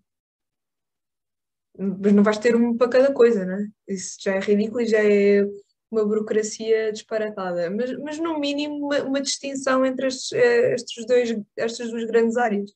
Mas 1.78 2.12
não 2.12 2.22
vais 2.22 2.38
ter 2.38 2.54
uma 2.54 2.76
para 2.76 2.90
cada 2.90 3.12
coisa, 3.12 3.44
não 3.46 3.54
é? 3.54 3.66
Isso 3.88 4.18
já 4.20 4.34
é 4.34 4.40
ridículo 4.40 4.82
e 4.82 4.86
já 4.86 5.02
é 5.02 5.46
uma 5.90 6.04
burocracia 6.04 6.92
disparatada, 6.92 7.70
mas, 7.70 7.96
mas 7.98 8.18
no 8.18 8.38
mínimo 8.38 8.86
uma, 8.86 9.02
uma 9.02 9.20
distinção 9.20 9.84
entre 9.86 10.08
estes, 10.08 10.32
eh, 10.32 10.74
estes 10.74 11.06
dois, 11.06 11.36
estas 11.56 11.90
duas 11.90 12.04
grandes 12.04 12.36
áreas. 12.36 12.72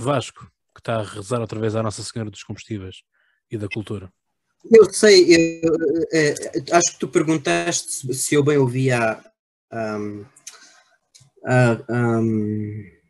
Vasco, 0.00 0.50
que 0.74 0.80
está 0.80 0.96
a 0.96 1.02
rezar 1.02 1.40
outra 1.40 1.60
vez 1.60 1.76
à 1.76 1.82
Nossa 1.82 2.02
Senhora 2.02 2.30
dos 2.30 2.42
Combustíveis 2.42 3.02
e 3.50 3.58
da 3.58 3.68
Cultura. 3.68 4.12
Eu 4.70 4.92
sei, 4.92 5.62
eu, 5.62 5.62
eu, 5.62 6.08
eh, 6.12 6.34
eu, 6.54 6.76
acho 6.76 6.92
que 6.92 6.98
tu 6.98 7.08
perguntaste 7.08 8.12
se 8.14 8.34
eu 8.34 8.44
bem 8.44 8.58
ouvi 8.58 8.90
a. 8.90 9.22
Um, 9.72 10.24
a, 11.46 11.78
um, 11.88 13.00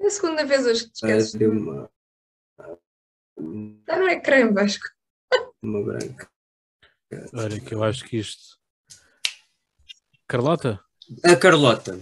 é 0.00 0.06
a 0.06 0.10
segunda 0.10 0.44
vez 0.44 0.66
hoje 0.66 0.84
que 0.84 0.92
te 0.92 1.06
esqueces. 1.06 1.34
Uma, 1.34 1.90
Está 3.36 3.98
no 3.98 4.08
ecrã, 4.08 4.52
Vasco. 4.52 4.86
Uma 5.62 5.82
branca. 5.82 6.30
Olha, 7.32 7.60
que 7.60 7.74
eu 7.74 7.82
acho 7.82 8.04
que 8.04 8.18
isto. 8.18 8.58
Carlota? 10.26 10.80
A 11.24 11.36
Carlota. 11.36 12.00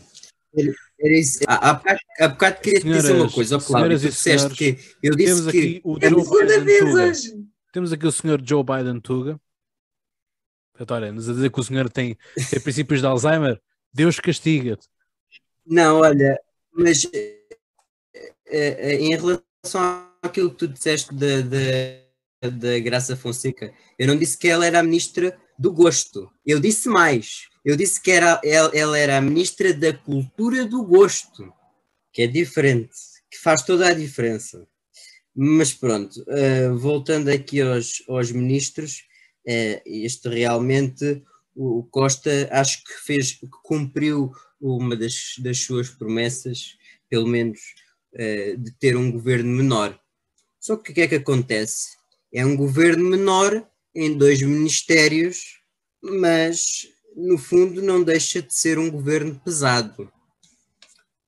Era 0.55 1.19
isso. 1.19 1.41
Há, 1.47 1.71
há, 1.71 2.29
bocado, 2.29 2.61
queria 2.61 2.81
te 2.81 2.87
dizer 2.87 3.13
uma 3.13 3.31
coisa, 3.31 3.59
Cláudio. 3.59 3.99
Tu 3.99 4.09
disseste 4.09 4.55
que 4.55 4.79
eu 5.03 5.17
disse 5.17 5.35
temos 5.37 5.53
que. 5.53 5.81
O 5.85 5.99
é 5.99 6.07
a 6.07 6.11
segunda 6.11 6.61
vez 6.61 6.95
hoje. 6.95 7.47
Temos 7.73 7.93
aqui 7.93 8.07
o 8.07 8.13
senhor 8.13 8.43
Joe 8.45 8.63
Biden 8.63 9.01
Tuga. 9.01 9.41
Olha, 10.89 11.13
nos 11.13 11.29
a 11.29 11.33
dizer 11.33 11.51
que 11.51 11.61
o 11.61 11.65
senhor 11.65 11.89
tem, 11.89 12.17
tem 12.51 12.61
princípios 12.61 13.01
de 13.01 13.07
Alzheimer. 13.07 13.61
Deus 13.93 14.19
castiga-te. 14.19 14.89
Não, 15.67 16.01
olha, 16.01 16.39
mas 16.73 17.09
é, 17.13 17.39
é, 18.47 18.95
em 18.97 19.15
relação 19.17 20.07
aquilo 20.23 20.51
que 20.51 20.57
tu 20.57 20.69
disseste 20.69 21.15
da 21.15 22.79
Graça 22.81 23.17
Fonseca. 23.17 23.73
Eu 23.99 24.07
não 24.07 24.17
disse 24.17 24.37
que 24.39 24.49
ela 24.49 24.67
era 24.67 24.81
a 24.81 24.83
ministra 24.83 25.39
do 25.59 25.73
gosto. 25.73 26.31
Eu 26.45 26.61
disse 26.61 26.89
mais. 26.89 27.49
Eu 27.65 27.77
disse 27.77 28.01
que 28.01 28.11
era, 28.11 28.41
ela, 28.45 28.71
ela 28.75 28.99
era 28.99 29.19
a 29.19 29.21
ministra 29.21 29.73
da 29.73 29.93
cultura 29.93 30.65
do 30.65 30.85
gosto, 30.85 31.53
que 32.13 32.23
é 32.23 32.27
diferente, 32.27 32.95
que 33.31 33.39
faz 33.39 33.63
toda 33.63 33.89
a 33.89 33.95
diferença. 33.95 34.67
Mas 35.35 35.73
pronto, 35.73 36.23
uh, 36.23 36.77
voltando 36.77 37.29
aqui 37.29 37.61
aos, 37.61 38.03
aos 38.09 38.33
ministros, 38.33 39.05
uh, 39.47 39.81
este 39.87 40.29
realmente, 40.29 41.23
o 41.55 41.85
Costa, 41.85 42.49
acho 42.51 42.83
que 42.85 42.93
fez, 43.05 43.39
cumpriu 43.63 44.33
uma 44.61 44.97
das, 44.97 45.35
das 45.39 45.59
suas 45.59 45.89
promessas, 45.89 46.77
pelo 47.09 47.27
menos, 47.27 47.61
uh, 48.15 48.57
de 48.59 48.73
ter 48.73 48.97
um 48.97 49.11
governo 49.11 49.57
menor. 49.57 49.99
Só 50.61 50.77
que 50.77 50.91
o 50.91 50.95
que 50.95 51.01
é 51.03 51.09
que 51.09 51.15
acontece? 51.15 51.97
É 52.35 52.45
um 52.45 52.57
governo 52.57 53.09
menor 53.09 53.67
em 53.95 54.17
dois 54.17 54.43
ministérios, 54.43 55.61
mas 56.03 56.89
no 57.17 57.39
fundo 57.39 57.83
não 57.83 58.03
deixa 58.03 58.43
de 58.43 58.55
ser 58.55 58.79
um 58.79 58.91
governo 58.91 59.39
pesado. 59.39 60.13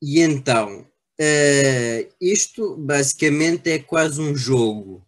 E 0.03 0.21
então, 0.21 0.81
uh, 0.81 2.15
isto 2.21 2.77
basicamente 2.77 3.71
é 3.71 3.79
quase 3.79 4.21
um 4.21 4.37
jogo 4.37 5.07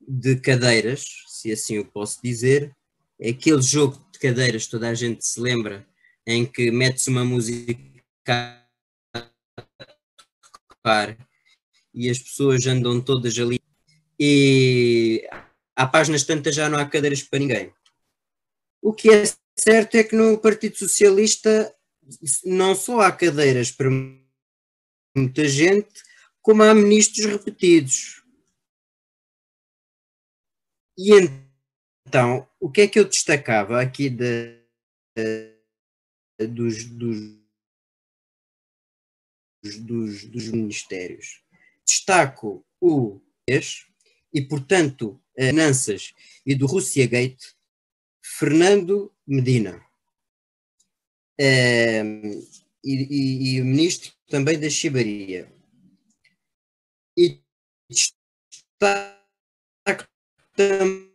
de 0.00 0.36
cadeiras, 0.36 1.04
se 1.26 1.52
assim 1.52 1.74
eu 1.74 1.84
posso 1.84 2.20
dizer. 2.22 2.74
É 3.20 3.30
aquele 3.30 3.62
jogo 3.62 4.00
de 4.12 4.18
cadeiras, 4.18 4.66
toda 4.66 4.88
a 4.88 4.94
gente 4.94 5.26
se 5.26 5.40
lembra, 5.40 5.86
em 6.26 6.46
que 6.46 6.70
mete-se 6.70 7.10
uma 7.10 7.24
música 7.24 7.76
e 11.92 12.08
as 12.08 12.18
pessoas 12.18 12.66
andam 12.66 13.00
todas 13.00 13.38
ali 13.38 13.58
e 14.18 15.28
há 15.76 15.86
páginas 15.86 16.24
tantas 16.24 16.54
já 16.54 16.68
não 16.68 16.78
há 16.78 16.84
cadeiras 16.86 17.22
para 17.22 17.38
ninguém. 17.38 17.72
O 18.80 18.92
que 18.92 19.10
é 19.10 19.22
certo 19.58 19.96
é 19.96 20.04
que 20.04 20.14
no 20.14 20.38
Partido 20.38 20.76
Socialista 20.76 21.74
não 22.44 22.74
só 22.74 23.00
há 23.00 23.12
cadeiras 23.12 23.70
para 23.70 23.88
muita 25.16 25.48
gente, 25.48 26.02
como 26.40 26.62
há 26.62 26.74
ministros 26.74 27.26
repetidos. 27.26 28.22
E 30.96 31.12
então, 32.06 32.48
o 32.58 32.70
que 32.70 32.82
é 32.82 32.88
que 32.88 32.98
eu 32.98 33.04
destacava 33.04 33.80
aqui 33.80 34.08
de, 34.08 34.62
de, 35.16 36.46
dos, 36.48 36.84
dos, 36.84 37.38
dos, 39.62 40.24
dos 40.24 40.48
ministérios? 40.48 41.42
destaco 41.88 42.64
o 42.80 43.20
e, 44.32 44.42
portanto, 44.42 45.18
finanças 45.34 46.14
e 46.44 46.54
do 46.54 46.66
Rússia 46.66 47.06
Gate, 47.06 47.42
Fernando 48.22 49.10
Medina. 49.28 49.84
e, 51.38 52.48
e, 52.82 53.56
e, 53.56 53.60
o 53.60 53.66
ministro 53.66 54.10
também 54.26 54.58
da 54.58 54.70
Chibaria. 54.70 55.52
E 57.16 57.40
destaco 57.90 58.14
também 60.56 61.12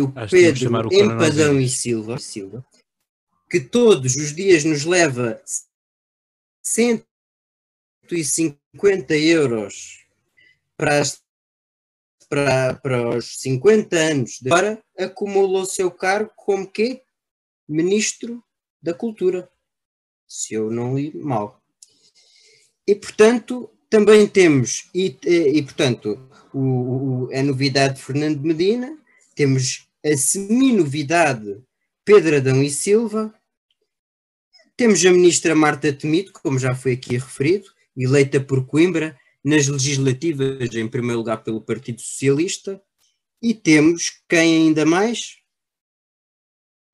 o 0.00 0.12
Acho 0.16 0.30
Pedro 0.30 0.92
Empadão 0.92 1.60
e 1.60 1.68
Silva, 1.68 2.18
Silva, 2.18 2.66
que 3.48 3.60
todos 3.60 4.16
os 4.16 4.34
dias 4.34 4.64
nos 4.64 4.84
leva 4.84 5.40
150 6.64 9.16
euros 9.16 10.04
para, 10.76 11.00
as, 11.00 11.22
para, 12.28 12.74
para 12.74 13.16
os 13.16 13.40
50 13.40 13.96
anos 13.96 14.38
de 14.40 14.52
agora, 14.52 14.82
acumulou 14.98 15.64
seu 15.64 15.90
cargo 15.90 16.30
como 16.36 16.70
que 16.70 17.02
Ministro 17.68 18.42
da 18.82 18.94
Cultura, 18.94 19.48
se 20.26 20.54
eu 20.54 20.70
não 20.70 20.96
li 20.96 21.16
mal. 21.16 21.60
E, 22.86 22.94
portanto, 22.94 23.70
também 23.90 24.26
temos, 24.26 24.88
e, 24.94 25.16
e 25.24 25.62
portanto, 25.62 26.28
o, 26.52 26.60
o, 26.60 27.30
a 27.32 27.42
novidade 27.42 27.96
de 27.96 28.02
Fernando 28.02 28.40
Medina, 28.40 28.96
temos 29.34 29.88
a 30.04 30.16
semi-novidade 30.16 31.60
Pedro 32.04 32.36
Adão 32.36 32.62
e 32.62 32.70
Silva. 32.70 33.34
Temos 34.76 35.04
a 35.04 35.10
ministra 35.10 35.54
Marta 35.54 35.92
Temido, 35.92 36.32
como 36.32 36.58
já 36.58 36.74
foi 36.74 36.92
aqui 36.92 37.14
referido, 37.14 37.68
eleita 37.96 38.40
por 38.40 38.64
Coimbra 38.66 39.18
nas 39.46 39.68
legislativas, 39.68 40.74
em 40.74 40.88
primeiro 40.88 41.18
lugar 41.18 41.44
pelo 41.44 41.60
Partido 41.60 42.00
Socialista. 42.00 42.82
E 43.40 43.54
temos 43.54 44.20
quem 44.28 44.56
ainda 44.56 44.84
mais? 44.84 45.36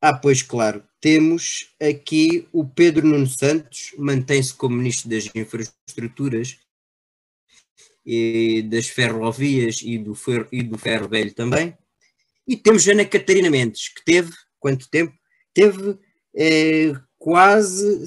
Ah, 0.02 0.12
pois 0.12 0.42
claro, 0.42 0.84
temos 1.00 1.72
aqui 1.80 2.46
o 2.52 2.62
Pedro 2.62 3.06
Nuno 3.06 3.26
Santos, 3.26 3.94
mantém-se 3.96 4.52
como 4.52 4.76
Ministro 4.76 5.08
das 5.08 5.30
Infraestruturas 5.34 6.58
e 8.04 8.62
das 8.68 8.86
Ferrovias 8.86 9.80
e 9.82 9.96
do, 9.96 10.14
fer, 10.14 10.46
e 10.52 10.62
do 10.62 10.76
Ferro 10.76 11.08
Velho 11.08 11.32
também. 11.32 11.74
E 12.46 12.54
temos 12.54 12.86
Ana 12.86 13.06
Catarina 13.06 13.48
Mendes, 13.48 13.88
que 13.88 14.04
teve, 14.04 14.30
quanto 14.58 14.90
tempo? 14.90 15.16
Teve 15.54 15.98
eh, 16.36 16.92
quase 17.16 18.04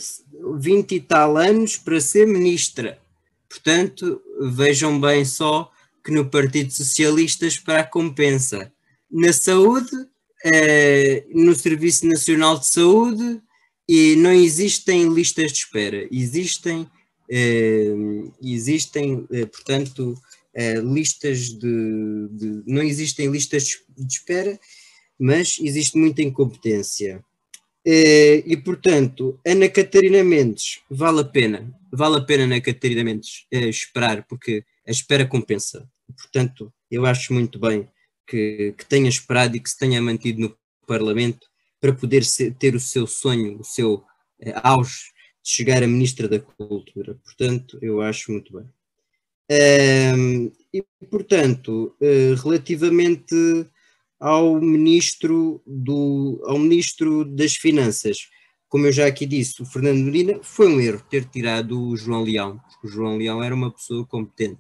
20 0.59 0.95
e 0.95 0.99
tal 0.99 1.35
anos 1.35 1.77
para 1.77 1.99
ser 1.99 2.27
ministra. 2.27 3.01
Portanto, 3.56 4.22
vejam 4.52 4.99
bem 4.99 5.23
só 5.23 5.72
que 6.03 6.11
no 6.11 6.30
Partido 6.30 6.72
Socialista 6.72 7.48
para 7.64 7.80
a 7.80 7.88
compensa. 7.88 8.72
Na 9.10 9.32
saúde, 9.32 9.95
eh, 10.44 11.26
no 11.34 11.56
Serviço 11.56 12.06
Nacional 12.06 12.60
de 12.60 12.68
Saúde, 12.68 13.41
e 13.88 14.15
não 14.18 14.32
existem 14.34 15.07
listas 15.07 15.53
de 15.53 15.60
espera, 15.60 16.07
existem, 16.11 16.86
eh, 17.30 17.94
existem 18.41 19.26
eh, 19.32 19.45
portanto, 19.45 20.15
listas 20.84 21.49
de, 21.49 22.27
de, 22.32 22.64
Não 22.65 22.82
existem 22.82 23.30
listas 23.30 23.77
de 23.98 24.14
espera, 24.14 24.57
mas 25.19 25.57
existe 25.60 25.98
muita 25.98 26.22
incompetência. 26.22 27.22
E, 27.86 28.57
portanto, 28.66 29.40
Ana 29.45 29.70
Catarina 29.70 30.24
Mendes, 30.24 30.82
vale 30.90 31.22
a 31.22 31.24
pena, 31.24 31.72
vale 31.91 32.18
a 32.18 32.22
pena 32.22 32.45
Ana 32.45 32.60
Catarina 32.60 33.03
Mendes 33.03 33.45
esperar, 33.52 34.26
porque 34.28 34.66
a 34.88 34.91
espera 34.91 35.28
compensa. 35.28 35.88
Portanto, 36.18 36.74
eu 36.90 37.06
acho 37.06 37.32
muito 37.32 37.60
bem 37.60 37.88
que, 38.26 38.74
que 38.76 38.86
tenha 38.86 39.07
esperado 39.07 39.56
e 39.56 39.60
que 39.60 39.70
se 39.70 39.78
tenha 39.78 40.02
mantido 40.02 40.41
no 40.41 40.57
Parlamento 40.88 41.48
para 41.80 41.94
poder 41.94 42.24
ser, 42.24 42.56
ter 42.56 42.74
o 42.74 42.80
seu 42.80 43.06
sonho, 43.06 43.60
o 43.60 43.64
seu 43.64 44.03
eh, 44.40 44.53
auge 44.64 45.12
de 45.44 45.52
chegar 45.52 45.84
a 45.84 45.88
Ministra 45.88 46.28
da 46.28 46.40
Cultura. 46.40 47.20
Portanto, 47.24 47.78
eu 47.84 48.02
acho 48.02 48.32
muito 48.32 48.52
bem. 48.52 48.68
E, 50.74 50.84
portanto, 51.06 51.95
relativamente 52.44 53.36
ao 54.19 54.59
Ministro, 54.59 55.61
do, 55.65 56.41
ao 56.45 56.57
Ministro 56.57 57.25
das 57.25 57.55
Finanças, 57.55 58.29
como 58.67 58.87
eu 58.87 58.91
já 58.91 59.07
aqui 59.07 59.25
disse, 59.25 59.61
o 59.61 59.65
Fernando 59.65 60.03
Medina, 60.03 60.39
foi 60.41 60.67
um 60.67 60.81
erro 60.81 61.03
ter 61.09 61.25
tirado 61.25 61.81
o 61.81 61.95
João 61.95 62.23
Leão, 62.23 62.59
porque 62.59 62.87
o 62.87 62.89
João 62.89 63.17
Leão 63.17 63.43
era 63.43 63.55
uma 63.55 63.71
pessoa 63.71 64.05
competente. 64.05 64.59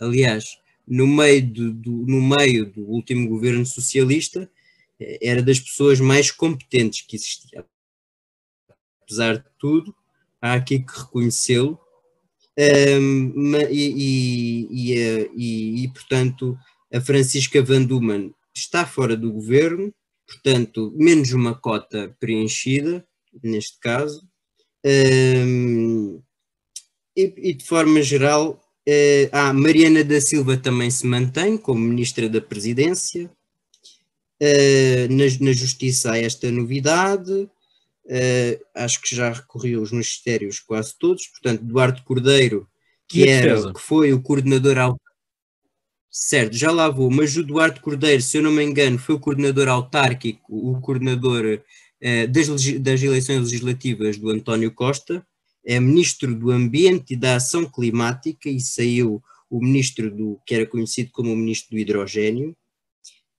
Aliás, 0.00 0.58
no 0.86 1.06
meio 1.06 1.46
do, 1.46 1.72
do, 1.72 1.90
no 1.90 2.20
meio 2.20 2.66
do 2.66 2.82
último 2.82 3.28
governo 3.28 3.64
socialista, 3.64 4.50
eh, 4.98 5.18
era 5.22 5.42
das 5.42 5.60
pessoas 5.60 6.00
mais 6.00 6.30
competentes 6.30 7.02
que 7.02 7.16
existia. 7.16 7.64
Apesar 9.02 9.38
de 9.38 9.44
tudo, 9.58 9.94
há 10.40 10.54
aqui 10.54 10.80
que 10.80 10.98
reconhecê-lo, 10.98 11.78
um, 13.00 13.56
e, 13.70 13.92
e, 13.96 14.68
e, 14.70 14.98
eh, 14.98 15.30
e, 15.36 15.88
portanto, 15.88 16.58
a 16.92 17.00
Francisca 17.00 17.62
Van 17.62 17.82
Duman 17.82 18.32
está 18.54 18.86
fora 18.86 19.16
do 19.16 19.32
governo, 19.32 19.92
portanto, 20.26 20.92
menos 20.96 21.32
uma 21.32 21.54
cota 21.54 22.14
preenchida, 22.20 23.06
neste 23.42 23.78
caso, 23.80 24.26
um, 24.86 26.22
e, 27.16 27.54
de 27.54 27.64
forma 27.64 28.02
geral, 28.02 28.60
Uh, 28.86 29.32
ah, 29.32 29.52
Mariana 29.54 30.04
da 30.04 30.20
Silva 30.20 30.58
também 30.58 30.90
se 30.90 31.06
mantém 31.06 31.56
como 31.56 31.80
Ministra 31.80 32.28
da 32.28 32.40
Presidência. 32.40 33.30
Uh, 34.42 35.08
na, 35.08 35.24
na, 35.46 35.52
Justiça 35.52 36.12
há 36.12 36.18
esta 36.18 36.50
novidade. 36.50 37.32
Uh, 38.04 38.60
acho 38.74 39.00
que 39.00 39.16
já 39.16 39.32
recorreu 39.32 39.80
os 39.80 39.90
ministérios 39.90 40.60
quase 40.60 40.94
todos. 40.98 41.26
Portanto, 41.28 41.64
Duarte 41.64 42.02
Cordeiro, 42.02 42.68
que, 43.08 43.26
era, 43.26 43.72
que 43.72 43.80
foi 43.80 44.12
o 44.12 44.20
coordenador. 44.20 44.76
Certo, 46.16 46.54
já 46.56 46.70
lá 46.70 46.88
vou, 46.88 47.10
mas 47.10 47.36
o 47.36 47.42
Duarte 47.42 47.80
Cordeiro, 47.80 48.22
se 48.22 48.38
eu 48.38 48.42
não 48.42 48.52
me 48.52 48.62
engano, 48.62 48.96
foi 49.00 49.16
o 49.16 49.20
coordenador 49.20 49.66
autárquico, 49.66 50.56
o 50.56 50.80
coordenador 50.80 51.60
das, 52.30 52.46
das 52.78 53.02
eleições 53.02 53.40
legislativas 53.40 54.16
do 54.16 54.30
António 54.30 54.72
Costa 54.72 55.26
é 55.66 55.80
ministro 55.80 56.32
do 56.32 56.52
Ambiente 56.52 57.14
e 57.14 57.16
da 57.16 57.34
Ação 57.34 57.68
Climática 57.68 58.48
e 58.48 58.60
saiu 58.60 59.20
o 59.50 59.60
ministro 59.60 60.08
do 60.08 60.40
que 60.46 60.54
era 60.54 60.64
conhecido 60.64 61.10
como 61.10 61.32
o 61.32 61.36
ministro 61.36 61.72
do 61.72 61.78
Hidrogênio. 61.80 62.56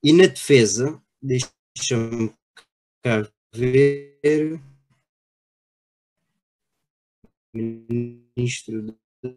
E 0.04 0.12
na 0.12 0.26
defesa, 0.26 1.02
deixa-me 1.22 2.34
cá 3.02 3.26
ver, 3.54 4.60
ministro 7.54 8.82
da 9.24 9.32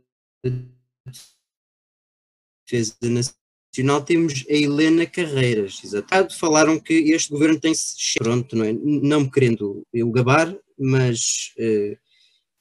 Defesa 2.70 2.96
Nacional, 3.02 4.04
temos 4.04 4.44
a 4.48 4.52
Helena 4.52 5.06
Carreiras. 5.06 5.80
Exato. 5.82 6.36
Falaram 6.36 6.78
que 6.78 6.94
este 7.12 7.30
governo 7.30 7.58
tem-se 7.58 7.96
pronto, 8.18 8.56
não 8.56 8.64
é? 8.64 8.72
Não 8.72 9.22
me 9.22 9.30
querendo 9.30 9.86
eu 9.92 10.10
gabar, 10.10 10.54
mas 10.78 11.52
uh, 11.58 11.96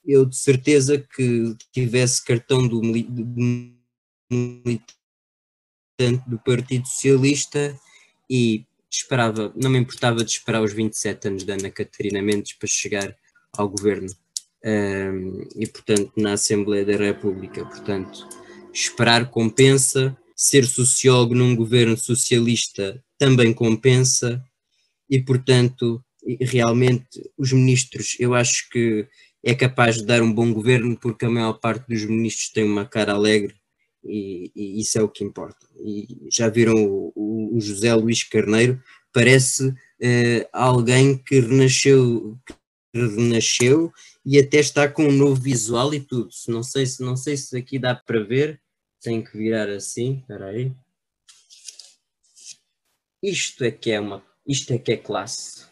eu 0.06 0.26
de 0.26 0.38
certeza 0.38 0.98
que 0.98 1.56
tivesse 1.74 2.24
cartão 2.24 2.68
do 2.68 2.82
militante 2.82 3.76
do 6.28 6.40
Partido 6.40 6.88
Socialista 6.88 7.78
e 8.30 8.66
esperava, 8.90 9.52
não 9.56 9.70
me 9.70 9.80
importava 9.80 10.24
de 10.24 10.32
esperar 10.32 10.62
os 10.62 10.74
27 10.74 11.28
anos 11.28 11.44
da 11.44 11.54
Ana 11.54 11.70
Catarina 11.70 12.22
Mendes 12.22 12.54
para 12.54 12.70
chegar 12.70 13.16
ao 13.58 13.68
governo 13.68 14.08
um, 14.64 15.48
e 15.56 15.68
portanto 15.68 16.14
na 16.16 16.34
Assembleia 16.34 16.86
da 16.86 16.96
República, 16.96 17.66
portanto 17.66 18.28
esperar 18.80 19.32
compensa, 19.32 20.16
ser 20.36 20.66
sociólogo 20.66 21.34
num 21.34 21.56
governo 21.56 21.98
socialista 21.98 23.04
também 23.18 23.52
compensa 23.52 24.44
e 25.10 25.20
portanto 25.20 26.04
realmente 26.42 27.32
os 27.36 27.52
ministros, 27.52 28.16
eu 28.20 28.36
acho 28.36 28.70
que 28.70 29.08
é 29.44 29.56
capaz 29.56 29.96
de 29.96 30.06
dar 30.06 30.22
um 30.22 30.32
bom 30.32 30.54
governo 30.54 30.96
porque 30.96 31.26
a 31.26 31.30
maior 31.30 31.54
parte 31.54 31.88
dos 31.88 32.06
ministros 32.06 32.52
tem 32.52 32.64
uma 32.64 32.86
cara 32.86 33.14
alegre 33.14 33.56
e, 34.04 34.52
e 34.56 34.82
isso 34.82 35.00
é 35.00 35.02
o 35.02 35.10
que 35.10 35.24
importa. 35.24 35.66
E 35.80 36.28
já 36.32 36.48
viram 36.48 36.76
o, 36.76 37.56
o, 37.56 37.60
José 37.60 37.94
Luís 37.96 38.24
Carneiro, 38.24 38.82
parece 39.12 39.70
uh, 39.70 40.48
alguém 40.54 41.18
que 41.18 41.40
renasceu, 41.40 42.38
que 42.46 42.54
renasceu 42.94 43.92
e 44.24 44.38
até 44.38 44.60
está 44.60 44.88
com 44.88 45.08
um 45.08 45.12
novo 45.12 45.42
visual 45.42 45.94
e 45.94 46.00
tudo. 46.00 46.30
Não 46.48 46.62
sei 46.62 46.86
se, 46.86 47.02
não 47.02 47.18
sei 47.18 47.38
se 47.38 47.58
aqui 47.58 47.80
dá 47.80 47.96
para 47.96 48.24
ver, 48.24 48.62
tem 49.02 49.24
que 49.24 49.38
virar 49.38 49.70
assim, 49.70 50.20
espera 50.20 50.48
aí. 50.48 50.72
Isto 53.22 53.64
é 53.64 53.72
que 53.72 53.92
é 53.92 54.00
uma, 54.00 54.24
isto 54.46 54.72
é 54.74 54.78
que 54.78 54.92
é 54.92 54.98
classe. 54.98 55.66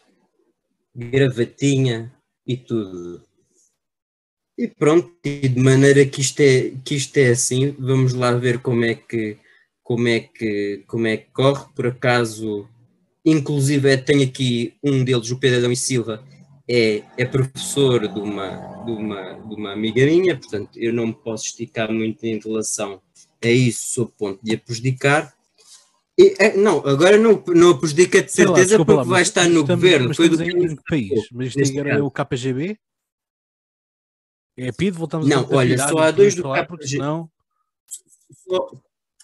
Gravatinha 0.94 2.12
e 2.46 2.56
tudo. 2.56 3.22
E 4.58 4.68
pronto, 4.68 5.12
e 5.24 5.48
de 5.48 5.60
maneira 5.60 6.06
que 6.06 6.20
isto 6.20 6.40
é, 6.40 6.72
que 6.84 6.94
isto 6.94 7.16
é 7.18 7.30
assim, 7.30 7.72
vamos 7.78 8.14
lá 8.14 8.32
ver 8.32 8.60
como 8.60 8.84
é 8.84 8.94
que 8.94 9.38
como 9.82 10.08
é 10.08 10.20
que 10.20 10.82
como 10.86 11.06
é 11.06 11.16
que 11.18 11.30
corre. 11.30 11.66
Por 11.74 11.86
acaso, 11.86 12.68
inclusive 13.24 13.96
tenho 13.98 14.24
aqui 14.24 14.74
um 14.82 15.04
deles, 15.04 15.30
o 15.30 15.38
Pedro 15.38 15.58
Adão 15.58 15.72
e 15.72 15.76
Silva, 15.76 16.24
é, 16.68 17.02
é 17.16 17.24
professor 17.24 18.08
de 18.08 18.18
uma, 18.18 18.84
de, 18.84 18.90
uma, 18.90 19.32
de 19.34 19.54
uma 19.54 19.72
amiga 19.72 20.04
minha, 20.06 20.36
portanto 20.36 20.76
eu 20.76 20.92
não 20.92 21.08
me 21.08 21.14
posso 21.14 21.46
esticar 21.46 21.92
muito 21.92 22.24
em 22.24 22.40
relação 22.40 23.00
a 23.46 23.50
isso, 23.50 23.94
sob 23.94 24.12
ponto 24.16 24.38
de 24.42 24.54
a 24.54 24.58
prejudicar. 24.58 25.34
E, 26.18 26.34
é, 26.38 26.56
não, 26.56 26.78
agora 26.86 27.18
não, 27.18 27.42
não 27.48 27.70
a 27.70 27.78
prejudica 27.78 28.22
de 28.22 28.32
certeza 28.32 28.78
lá, 28.78 28.84
porque 28.84 28.98
lá, 28.98 29.04
vai 29.04 29.22
estar 29.22 29.48
no 29.48 29.60
estamos, 29.60 29.82
governo. 29.82 30.14
Foi 30.14 30.28
do 30.28 30.42
em, 30.42 30.76
país? 30.88 31.28
Mas 31.30 31.54
é 31.56 32.02
o 32.02 32.10
KGB? 32.10 32.78
É 34.56 34.72
PID, 34.72 34.96
voltamos 34.96 35.28
não, 35.28 35.40
a 35.40 35.42
Não, 35.42 35.56
olha, 35.56 35.78
só 35.78 35.98
há 35.98 36.10
dois 36.10 36.34
do. 36.34 36.42
Senão... 36.82 37.30
Só, 38.48 38.70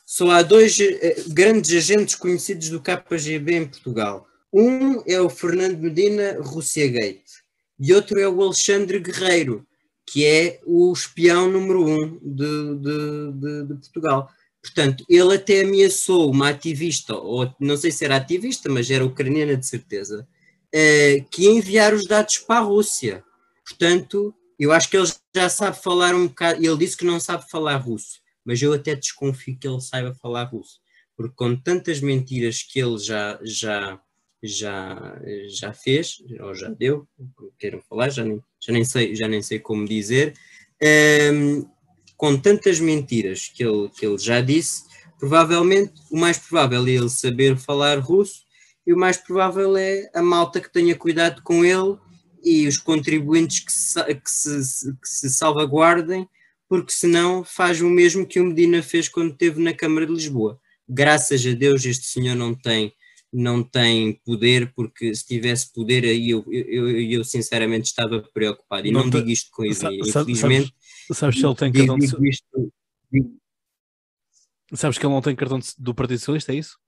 só 0.04 0.30
há 0.30 0.42
dois 0.42 0.78
eh, 0.78 1.24
grandes 1.28 1.74
agentes 1.74 2.14
conhecidos 2.14 2.68
do 2.68 2.82
KGB 2.82 3.56
em 3.56 3.66
Portugal. 3.66 4.28
Um 4.52 5.02
é 5.06 5.18
o 5.18 5.30
Fernando 5.30 5.78
Medina 5.78 6.38
Gate 6.42 7.42
e 7.80 7.94
outro 7.94 8.20
é 8.20 8.28
o 8.28 8.42
Alexandre 8.42 8.98
Guerreiro, 8.98 9.66
que 10.06 10.26
é 10.26 10.60
o 10.66 10.92
espião 10.92 11.50
número 11.50 11.84
um 11.84 12.18
de, 12.18 12.74
de, 12.76 13.32
de, 13.32 13.66
de 13.68 13.74
Portugal. 13.74 14.28
Portanto, 14.62 15.04
ele 15.08 15.34
até 15.34 15.62
ameaçou 15.62 16.30
uma 16.30 16.50
ativista, 16.50 17.14
ou 17.14 17.52
não 17.58 17.76
sei 17.76 17.90
se 17.90 18.04
era 18.04 18.16
ativista, 18.16 18.68
mas 18.68 18.90
era 18.90 19.04
ucraniana 19.04 19.56
de 19.56 19.66
certeza, 19.66 20.26
uh, 20.68 21.24
que 21.30 21.42
ia 21.42 21.50
enviar 21.50 21.92
os 21.94 22.06
dados 22.06 22.38
para 22.38 22.60
a 22.60 22.62
Rússia. 22.62 23.24
Portanto, 23.64 24.34
eu 24.58 24.70
acho 24.70 24.88
que 24.88 24.96
ele 24.96 25.10
já 25.34 25.48
sabe 25.48 25.82
falar 25.82 26.14
um 26.14 26.28
bocado. 26.28 26.64
Ele 26.64 26.76
disse 26.76 26.96
que 26.96 27.04
não 27.04 27.18
sabe 27.18 27.48
falar 27.50 27.76
russo, 27.78 28.20
mas 28.44 28.62
eu 28.62 28.72
até 28.72 28.94
desconfio 28.94 29.58
que 29.58 29.66
ele 29.66 29.80
saiba 29.80 30.14
falar 30.14 30.44
russo, 30.44 30.80
porque 31.16 31.34
com 31.34 31.56
tantas 31.56 32.00
mentiras 32.00 32.62
que 32.62 32.78
ele 32.78 32.98
já, 32.98 33.40
já, 33.42 34.00
já, 34.42 35.20
já 35.48 35.72
fez, 35.72 36.22
ou 36.40 36.54
já 36.54 36.68
deu, 36.68 37.06
queiram 37.58 37.80
falar, 37.88 38.10
já 38.10 38.24
nem, 38.24 38.42
já 38.60 38.72
nem, 38.72 38.84
sei, 38.84 39.14
já 39.14 39.28
nem 39.28 39.40
sei 39.40 39.58
como 39.58 39.86
dizer. 39.86 40.34
Um, 41.32 41.64
com 42.16 42.36
tantas 42.36 42.80
mentiras 42.80 43.48
que 43.48 43.64
ele, 43.64 43.88
que 43.90 44.06
ele 44.06 44.18
já 44.18 44.40
disse, 44.40 44.84
provavelmente 45.18 45.92
o 46.10 46.18
mais 46.18 46.38
provável 46.38 46.86
é 46.86 46.90
ele 46.90 47.08
saber 47.08 47.56
falar 47.56 47.98
russo 47.98 48.42
e 48.86 48.92
o 48.92 48.98
mais 48.98 49.16
provável 49.16 49.76
é 49.76 50.10
a 50.14 50.22
malta 50.22 50.60
que 50.60 50.72
tenha 50.72 50.96
cuidado 50.96 51.42
com 51.42 51.64
ele 51.64 51.96
e 52.44 52.66
os 52.66 52.76
contribuintes 52.76 53.60
que 53.60 53.72
se, 53.72 54.14
que 54.16 54.30
se, 54.30 54.92
que 54.96 55.08
se 55.08 55.30
salvaguardem, 55.30 56.28
porque 56.68 56.92
senão 56.92 57.44
faz 57.44 57.80
o 57.80 57.88
mesmo 57.88 58.26
que 58.26 58.40
o 58.40 58.44
Medina 58.44 58.82
fez 58.82 59.08
quando 59.08 59.32
esteve 59.32 59.62
na 59.62 59.72
Câmara 59.72 60.06
de 60.06 60.12
Lisboa. 60.12 60.60
Graças 60.88 61.46
a 61.46 61.52
Deus 61.52 61.84
este 61.84 62.06
senhor 62.06 62.34
não 62.34 62.54
tem 62.54 62.92
não 63.32 63.62
tem 63.62 64.20
poder, 64.24 64.72
porque 64.74 65.14
se 65.14 65.26
tivesse 65.26 65.72
poder 65.72 66.04
aí 66.04 66.30
eu, 66.30 66.44
eu, 66.48 66.90
eu 67.00 67.24
sinceramente 67.24 67.86
estava 67.86 68.20
preocupado. 68.20 68.86
E 68.86 68.90
não, 68.90 69.04
não 69.04 69.10
digo 69.10 69.30
isto 69.30 69.50
com 69.50 69.64
ironia, 69.64 70.00
infelizmente. 70.00 70.74
Sabes 71.12 71.38
se 71.38 71.46
ele 71.46 71.54
tem 71.54 71.72
cartão 71.72 71.98
de... 71.98 72.28
Isto, 72.28 72.72
Sabes 74.74 74.96
que 74.96 75.04
ele 75.04 75.12
não 75.12 75.20
tem 75.20 75.36
cartão 75.36 75.60
do 75.78 75.94
Partido 75.94 76.18
Socialista, 76.18 76.52
é 76.52 76.56
isso? 76.56 76.78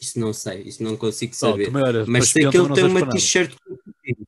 Isso 0.00 0.18
não 0.18 0.32
sei, 0.32 0.62
isso 0.62 0.82
não 0.82 0.96
consigo 0.96 1.34
saber. 1.34 1.68
Oh, 1.68 2.10
Mas 2.10 2.30
sei 2.30 2.48
que 2.48 2.56
ele 2.58 2.74
tem 2.74 2.84
uma 2.84 3.08
t-shirt 3.08 3.54
com 3.54 3.72
o 3.72 3.78
Putin. 3.78 4.26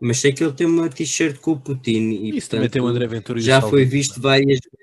Mas 0.00 0.18
sei 0.18 0.32
que 0.32 0.42
ele 0.42 0.52
tem 0.52 0.66
uma 0.66 0.88
t-shirt 0.88 1.38
com 1.38 1.52
o 1.52 1.60
Putin. 1.60 2.10
E, 2.10 2.30
isso 2.30 2.48
portanto, 2.48 2.50
também 2.50 2.70
tem 2.70 2.82
o 2.82 2.86
André 2.86 3.06
Ventura 3.06 3.40
Já 3.40 3.62
foi 3.62 3.84
visto 3.84 4.20
várias 4.20 4.58
vezes. 4.58 4.81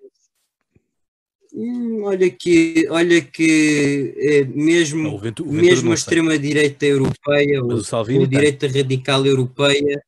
Hum, 1.61 2.03
olha 2.03 2.29
que, 2.29 2.87
olha 2.89 3.21
que 3.21 4.15
é, 4.17 4.45
mesmo, 4.45 5.03
não, 5.03 5.17
Ventura, 5.17 5.51
mesmo 5.51 5.91
a 5.91 5.93
extrema-direita 5.93 6.85
europeia, 6.85 7.61
ou, 7.61 7.73
ou 7.73 8.23
a 8.23 8.25
direita 8.25 8.65
radical 8.67 9.25
europeia, 9.25 10.01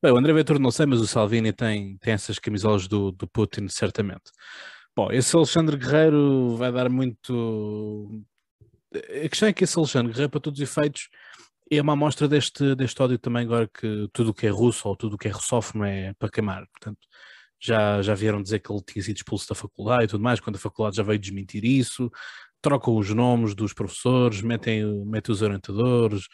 Bem, 0.00 0.12
o 0.12 0.16
André 0.16 0.32
Ventura 0.32 0.60
não 0.60 0.70
sei, 0.70 0.86
mas 0.86 1.00
o 1.00 1.08
Salvini 1.08 1.52
tem, 1.52 1.96
tem 1.98 2.12
essas 2.12 2.38
camisolas 2.38 2.86
do, 2.86 3.10
do 3.10 3.26
Putin, 3.26 3.66
certamente. 3.68 4.30
Bom, 4.94 5.10
esse 5.10 5.34
Alexandre 5.34 5.76
Guerreiro 5.76 6.56
vai 6.56 6.70
dar 6.70 6.88
muito. 6.88 8.24
A 8.94 9.28
questão 9.28 9.48
é 9.48 9.52
que 9.52 9.64
esse 9.64 9.76
Alexandre 9.76 10.12
Guerreiro, 10.12 10.30
para 10.30 10.40
todos 10.40 10.60
os 10.60 10.68
efeitos, 10.68 11.08
é 11.68 11.82
uma 11.82 11.94
amostra 11.94 12.28
deste, 12.28 12.76
deste 12.76 13.02
ódio 13.02 13.18
também, 13.18 13.42
agora 13.42 13.68
que 13.68 14.08
tudo 14.12 14.30
o 14.30 14.34
que 14.34 14.46
é 14.46 14.50
russo 14.50 14.88
ou 14.88 14.96
tudo 14.96 15.14
o 15.14 15.18
que 15.18 15.26
é 15.26 15.32
russófono 15.32 15.84
é 15.84 16.14
para 16.16 16.30
queimar. 16.30 16.64
Portanto, 16.68 17.00
já, 17.60 18.02
já 18.02 18.14
vieram 18.14 18.42
dizer 18.42 18.60
que 18.60 18.70
ele 18.72 18.82
tinha 18.86 19.02
sido 19.02 19.16
expulso 19.16 19.48
da 19.48 19.54
faculdade 19.54 20.04
e 20.04 20.08
tudo 20.08 20.22
mais, 20.22 20.40
quando 20.40 20.56
a 20.56 20.60
faculdade 20.60 20.96
já 20.96 21.02
veio 21.02 21.18
desmentir 21.18 21.64
isso, 21.64 22.10
trocam 22.60 22.96
os 22.96 23.10
nomes 23.10 23.54
dos 23.54 23.72
professores, 23.72 24.42
metem, 24.42 24.84
metem 25.06 25.32
os 25.32 25.42
orientadores, 25.42 26.24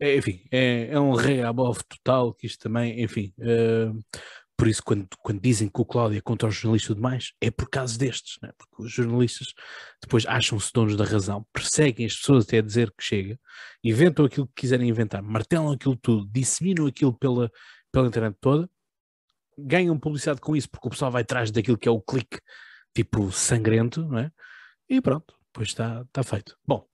é, 0.00 0.16
enfim, 0.16 0.42
é, 0.50 0.88
é 0.92 1.00
um 1.00 1.12
reabove 1.12 1.80
total 1.88 2.32
que 2.32 2.46
isto 2.46 2.58
também, 2.58 3.02
enfim, 3.02 3.34
uh, 3.38 4.02
por 4.56 4.66
isso 4.68 4.82
quando, 4.82 5.06
quando 5.22 5.40
dizem 5.40 5.68
que 5.68 5.80
o 5.80 5.84
Cláudio 5.84 6.18
é 6.18 6.20
contra 6.20 6.48
os 6.48 6.54
jornalistas 6.54 6.90
e 6.90 6.94
tudo 6.94 7.02
mais, 7.02 7.32
é 7.40 7.50
por 7.50 7.68
causa 7.68 7.98
destes, 7.98 8.36
né? 8.42 8.50
porque 8.58 8.82
os 8.82 8.92
jornalistas 8.92 9.54
depois 10.02 10.26
acham-se 10.26 10.70
donos 10.72 10.96
da 10.96 11.04
razão, 11.04 11.46
perseguem 11.52 12.06
as 12.06 12.16
pessoas 12.16 12.44
até 12.44 12.62
dizer 12.62 12.90
que 12.90 13.02
chega, 13.02 13.38
inventam 13.84 14.24
aquilo 14.24 14.46
que 14.48 14.62
quiserem 14.62 14.88
inventar, 14.88 15.22
martelam 15.22 15.72
aquilo 15.72 15.96
tudo, 15.96 16.26
disseminam 16.30 16.86
aquilo 16.86 17.12
pela, 17.18 17.50
pela 17.92 18.08
internet 18.08 18.36
toda, 18.40 18.68
ganham 19.64 19.98
publicidade 19.98 20.40
com 20.40 20.56
isso, 20.56 20.68
porque 20.70 20.88
o 20.88 20.90
pessoal 20.90 21.10
vai 21.10 21.22
atrás 21.22 21.50
daquilo 21.50 21.78
que 21.78 21.88
é 21.88 21.90
o 21.90 22.00
clique 22.00 22.38
tipo 22.94 23.30
sangrento, 23.30 24.06
não 24.06 24.18
é? 24.18 24.32
E 24.88 25.00
pronto, 25.00 25.34
depois 25.46 25.68
está 25.68 26.04
tá 26.12 26.22
feito. 26.22 26.56
Bom, 26.66 26.86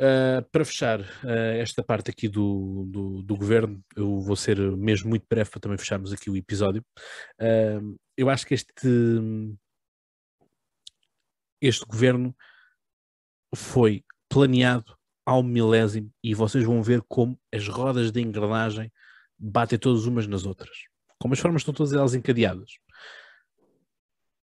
Uh, 0.00 0.40
para 0.50 0.64
fechar 0.64 0.98
uh, 0.98 1.60
esta 1.60 1.82
parte 1.82 2.10
aqui 2.10 2.26
do, 2.26 2.86
do, 2.88 3.22
do, 3.22 3.36
governo, 3.36 3.84
eu 3.94 4.18
vou 4.18 4.34
ser 4.34 4.58
mesmo 4.58 5.10
muito 5.10 5.26
breve 5.28 5.50
para 5.50 5.60
também 5.60 5.76
fecharmos 5.76 6.10
aqui 6.10 6.30
o 6.30 6.36
episódio. 6.38 6.82
Uh, 7.38 8.00
eu 8.16 8.30
acho 8.30 8.46
que 8.46 8.54
este, 8.54 8.88
este 11.60 11.84
governo 11.84 12.34
foi 13.54 14.02
planeado 14.26 14.96
ao 15.26 15.42
milésimo 15.42 16.10
e 16.24 16.34
vocês 16.34 16.64
vão 16.64 16.82
ver 16.82 17.02
como 17.06 17.38
as 17.52 17.68
rodas 17.68 18.10
de 18.10 18.22
engrenagem 18.22 18.90
batem 19.38 19.78
todas 19.78 20.06
umas 20.06 20.26
nas 20.26 20.46
outras. 20.46 20.89
Como 21.20 21.34
as 21.34 21.40
formas 21.40 21.62
estão 21.62 21.74
todas 21.74 21.92
elas 21.92 22.14
encadeadas. 22.14 22.78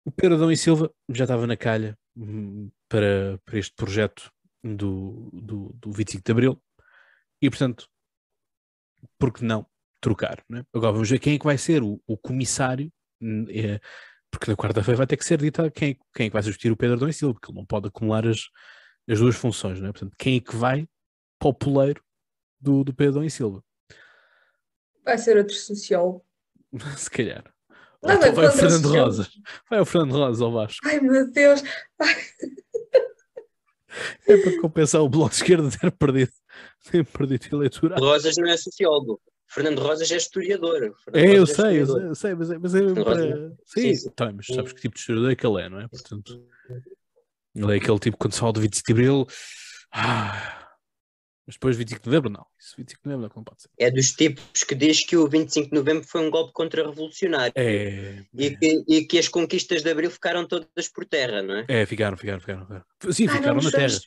O 0.06 0.12
Pedro 0.12 0.36
Adão 0.36 0.52
e 0.52 0.58
Silva 0.58 0.92
já 1.10 1.26
estava 1.26 1.46
na 1.46 1.58
calha 1.58 1.98
hum, 2.16 2.72
para, 2.90 3.40
para 3.46 3.60
este 3.60 3.76
projeto 3.76 4.32
do, 4.64 5.30
do, 5.32 5.74
do 5.76 5.92
25 5.92 6.24
de 6.24 6.32
Abril 6.32 6.64
e, 7.42 7.50
portanto, 7.50 7.88
por 9.20 9.34
que 9.34 9.44
não 9.44 9.66
trocar? 10.00 10.44
Né? 10.50 10.64
Agora 10.74 10.94
vamos 10.94 11.10
ver 11.10 11.20
quem 11.20 11.36
é 11.36 11.40
que 11.40 11.46
vai 11.46 11.58
ser 11.58 11.84
o, 11.84 12.02
o 12.08 12.18
comissário, 12.18 12.92
é, 13.50 13.80
porque 14.32 14.50
na 14.50 14.58
quarta-feira 14.58 14.98
vai 14.98 15.08
ter 15.08 15.18
que 15.18 15.26
ser 15.26 15.40
dita 15.40 15.70
quem, 15.70 16.00
quem 16.16 16.28
é 16.28 16.30
que 16.30 16.34
vai 16.34 16.44
substituir 16.44 16.72
o 16.72 16.78
Pedro 16.78 16.98
Dom 16.98 17.08
e 17.08 17.14
Silva, 17.14 17.34
porque 17.34 17.52
ele 17.52 17.60
não 17.60 17.66
pode 17.66 17.88
acumular 17.88 18.26
as, 18.26 18.50
as 19.08 19.20
duas 19.20 19.36
funções. 19.36 19.80
Né? 19.80 19.92
Portanto, 19.92 20.16
quem 20.18 20.38
é 20.38 20.40
que 20.40 20.56
vai 20.56 20.88
para 21.38 21.50
o 21.50 21.54
poleiro 21.54 22.04
do, 22.60 22.84
do 22.84 22.94
Pedro 22.94 23.16
Dom 23.16 23.24
e 23.24 23.30
Silva? 23.30 23.64
Vai 25.04 25.18
ser 25.18 25.38
outro 25.38 25.56
sociólogo. 25.56 26.26
Se 26.98 27.10
calhar. 27.10 27.44
Não, 28.04 28.20
vai 28.34 28.48
o 28.48 28.52
Fernando 28.52 28.88
Rosas. 28.88 29.30
Vai 29.70 29.80
o 29.80 29.86
Fernando 29.86 30.14
Rosas 30.14 30.42
ao 30.42 30.52
Vasco. 30.52 30.88
Ai 30.88 31.00
meu 31.00 31.32
Deus. 31.32 31.62
Ai. 32.00 32.16
É 34.28 34.38
para 34.38 34.62
compensar 34.62 35.02
o 35.02 35.10
Bloco 35.10 35.30
de 35.30 35.36
Esquerda 35.36 35.70
ter 35.70 35.92
perdido, 35.92 36.32
ter 36.90 37.06
perdido 37.06 37.58
eleitorado. 37.58 38.04
Rosas 38.04 38.38
não 38.38 38.50
é 38.50 38.58
sociólogo. 38.58 39.22
Fernando 39.48 39.80
Rosas 39.80 40.10
é 40.10 40.16
historiador. 40.16 40.96
Fernando 41.04 41.30
é, 41.30 41.38
eu 41.38 41.46
sei, 41.46 41.66
é 41.66 41.82
historiador. 41.82 42.10
eu 42.10 42.16
sei, 42.16 42.36
mas, 42.36 42.52
é, 42.52 42.58
mas 42.58 42.74
é 42.74 42.94
para... 42.94 43.52
Sim, 43.66 43.96
sim. 43.96 44.10
Tá, 44.12 44.32
mas 44.32 44.48
sabes 44.48 44.72
que 44.72 44.82
tipo 44.82 44.96
de 44.96 45.02
historiador 45.02 45.32
é 45.32 45.36
que 45.36 45.46
ele 45.46 45.62
é, 45.62 45.70
não 45.70 45.82
é? 45.82 45.88
Portanto, 45.90 46.42
ele 47.54 47.74
é 47.74 47.76
aquele 47.76 48.00
tipo 48.00 48.18
quando 48.18 48.34
se 48.34 48.40
fala 48.40 48.54
do 48.54 48.62
25 48.62 48.86
de 48.88 48.94
Abril. 48.94 49.28
Ah, 49.92 50.61
mas 51.52 51.56
depois 51.56 51.76
25 51.76 52.04
de 52.04 52.10
novembro, 52.10 52.30
não. 52.30 52.46
Isso 52.58 52.76
25 52.78 53.04
de 53.04 53.10
novembro 53.10 53.34
não 53.36 53.44
pode 53.44 53.64
ser. 53.64 53.70
É 53.78 53.92
dos 53.92 54.12
tipos 54.12 54.64
que 54.64 54.74
diz 54.74 55.06
que 55.06 55.18
o 55.18 55.28
25 55.28 55.70
de 55.70 55.76
novembro 55.76 56.08
foi 56.08 56.26
um 56.26 56.32
golpe 56.32 56.54
contra-revolucionário. 56.54 57.52
É, 57.56 58.24
e, 58.34 58.46
é. 58.46 58.56
Que, 58.56 58.84
e 58.88 59.06
que 59.06 59.20
as 59.20 59.28
conquistas 59.28 59.82
de 59.82 59.90
abril 59.90 60.10
ficaram 60.10 60.48
todas 60.48 60.88
por 60.88 61.06
terra, 61.06 61.42
não 61.42 61.56
é? 61.56 61.66
É, 61.68 61.86
ficaram, 61.86 62.16
ficaram, 62.16 62.40
ficaram. 62.40 62.62
ficaram. 62.62 62.86
Sim, 63.12 63.28
ah, 63.28 63.32
ficaram 63.34 63.62
na 63.62 63.72
terra. 63.72 64.00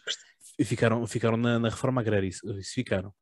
E 0.58 0.64
ficaram, 0.64 1.06
ficaram 1.06 1.36
na, 1.36 1.58
na 1.58 1.68
reforma 1.68 2.00
agrária, 2.00 2.26
isso, 2.26 2.48
isso 2.58 2.72
ficaram. 2.72 3.12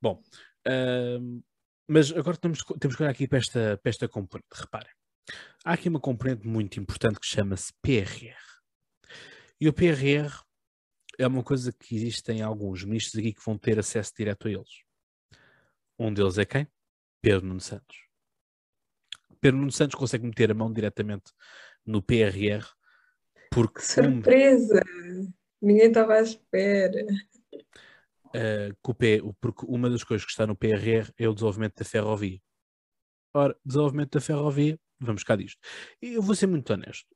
Bom, 0.00 0.20
uh, 0.66 1.42
mas 1.86 2.10
agora 2.10 2.36
temos, 2.36 2.64
temos 2.80 2.96
que 2.96 3.02
olhar 3.02 3.12
aqui 3.12 3.28
para 3.28 3.38
esta, 3.38 3.78
para 3.80 3.90
esta 3.90 4.08
componente. 4.08 4.48
Reparem, 4.52 4.92
há 5.64 5.74
aqui 5.74 5.88
uma 5.88 6.00
componente 6.00 6.48
muito 6.48 6.80
importante 6.80 7.20
que 7.20 7.26
chama-se 7.26 7.72
PRR. 7.80 8.34
E 9.60 9.68
o 9.68 9.72
PRR 9.72 10.32
é 11.22 11.26
uma 11.26 11.42
coisa 11.42 11.72
que 11.72 11.94
existem 11.94 12.42
alguns 12.42 12.84
ministros 12.84 13.18
aqui 13.18 13.32
que 13.32 13.44
vão 13.44 13.56
ter 13.56 13.78
acesso 13.78 14.12
direto 14.16 14.48
a 14.48 14.50
eles. 14.50 14.82
Um 15.98 16.12
deles 16.12 16.38
é 16.38 16.44
quem? 16.44 16.66
Pedro 17.20 17.46
Nuno 17.46 17.60
Santos. 17.60 18.06
Pedro 19.40 19.58
Nuno 19.58 19.72
Santos 19.72 19.94
consegue 19.94 20.24
meter 20.24 20.50
a 20.50 20.54
mão 20.54 20.72
diretamente 20.72 21.32
no 21.84 22.02
PRR 22.02 22.64
porque. 23.52 23.82
Surpresa! 23.82 24.82
Um... 25.04 25.32
Ninguém 25.60 25.88
estava 25.88 26.14
à 26.14 26.20
espera. 26.22 27.06
Uh, 28.34 29.34
porque 29.40 29.66
uma 29.66 29.88
das 29.90 30.02
coisas 30.02 30.24
que 30.24 30.32
está 30.32 30.46
no 30.46 30.56
PRR 30.56 31.12
é 31.16 31.28
o 31.28 31.34
desenvolvimento 31.34 31.76
da 31.76 31.84
ferrovia. 31.84 32.40
Ora, 33.34 33.56
desenvolvimento 33.64 34.12
da 34.12 34.20
ferrovia, 34.20 34.78
vamos 34.98 35.22
cá 35.22 35.36
disto. 35.36 35.60
Eu 36.00 36.20
vou 36.20 36.34
ser 36.34 36.46
muito 36.46 36.72
honesto. 36.72 37.06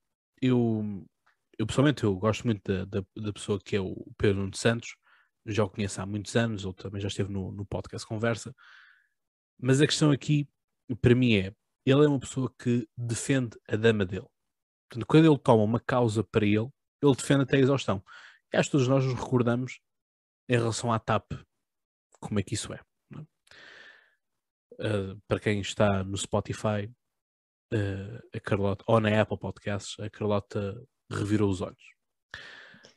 Eu 0.40 1.04
eu 1.58 1.66
pessoalmente 1.66 2.04
eu 2.04 2.14
gosto 2.16 2.44
muito 2.44 2.62
da, 2.62 2.84
da, 2.84 3.06
da, 3.16 3.32
pessoa 3.32 3.58
que 3.58 3.76
é 3.76 3.80
o 3.80 3.94
Pedro 4.18 4.40
Nuno 4.40 4.56
Santos, 4.56 4.96
já 5.46 5.64
o 5.64 5.70
conheço 5.70 6.00
há 6.00 6.06
muitos 6.06 6.34
anos, 6.36 6.64
ele 6.64 6.74
também 6.74 7.00
já 7.00 7.08
esteve 7.08 7.32
no, 7.32 7.52
no 7.52 7.64
podcast 7.64 8.06
Conversa, 8.06 8.54
mas 9.58 9.80
a 9.80 9.86
questão 9.86 10.10
aqui, 10.10 10.48
para 11.00 11.14
mim, 11.14 11.36
é 11.36 11.54
ele 11.84 12.04
é 12.04 12.08
uma 12.08 12.18
pessoa 12.18 12.52
que 12.58 12.86
defende 12.96 13.56
a 13.68 13.76
dama 13.76 14.04
dele. 14.04 14.26
Portanto, 14.88 15.06
quando 15.06 15.24
ele 15.26 15.38
toma 15.38 15.62
uma 15.62 15.80
causa 15.80 16.24
para 16.24 16.44
ele, 16.44 16.68
ele 17.02 17.14
defende 17.14 17.42
até 17.42 17.56
a 17.56 17.60
exaustão. 17.60 18.02
E 18.52 18.56
acho 18.56 18.68
que 18.68 18.72
todos 18.72 18.88
nós 18.88 19.04
nos 19.04 19.14
recordamos 19.14 19.78
em 20.48 20.56
relação 20.56 20.92
à 20.92 20.98
TAP, 20.98 21.32
como 22.20 22.40
é 22.40 22.42
que 22.42 22.54
isso 22.54 22.72
é. 22.72 22.80
é? 23.14 23.20
Uh, 24.84 25.22
para 25.28 25.40
quem 25.40 25.60
está 25.60 26.02
no 26.02 26.16
Spotify, 26.16 26.92
uh, 27.72 28.20
a 28.34 28.40
Carlota, 28.40 28.84
ou 28.86 29.00
na 29.00 29.20
Apple 29.20 29.38
Podcasts, 29.38 29.98
a 30.00 30.10
Carlota 30.10 30.76
revirou 31.10 31.50
os 31.50 31.60
olhos. 31.60 31.96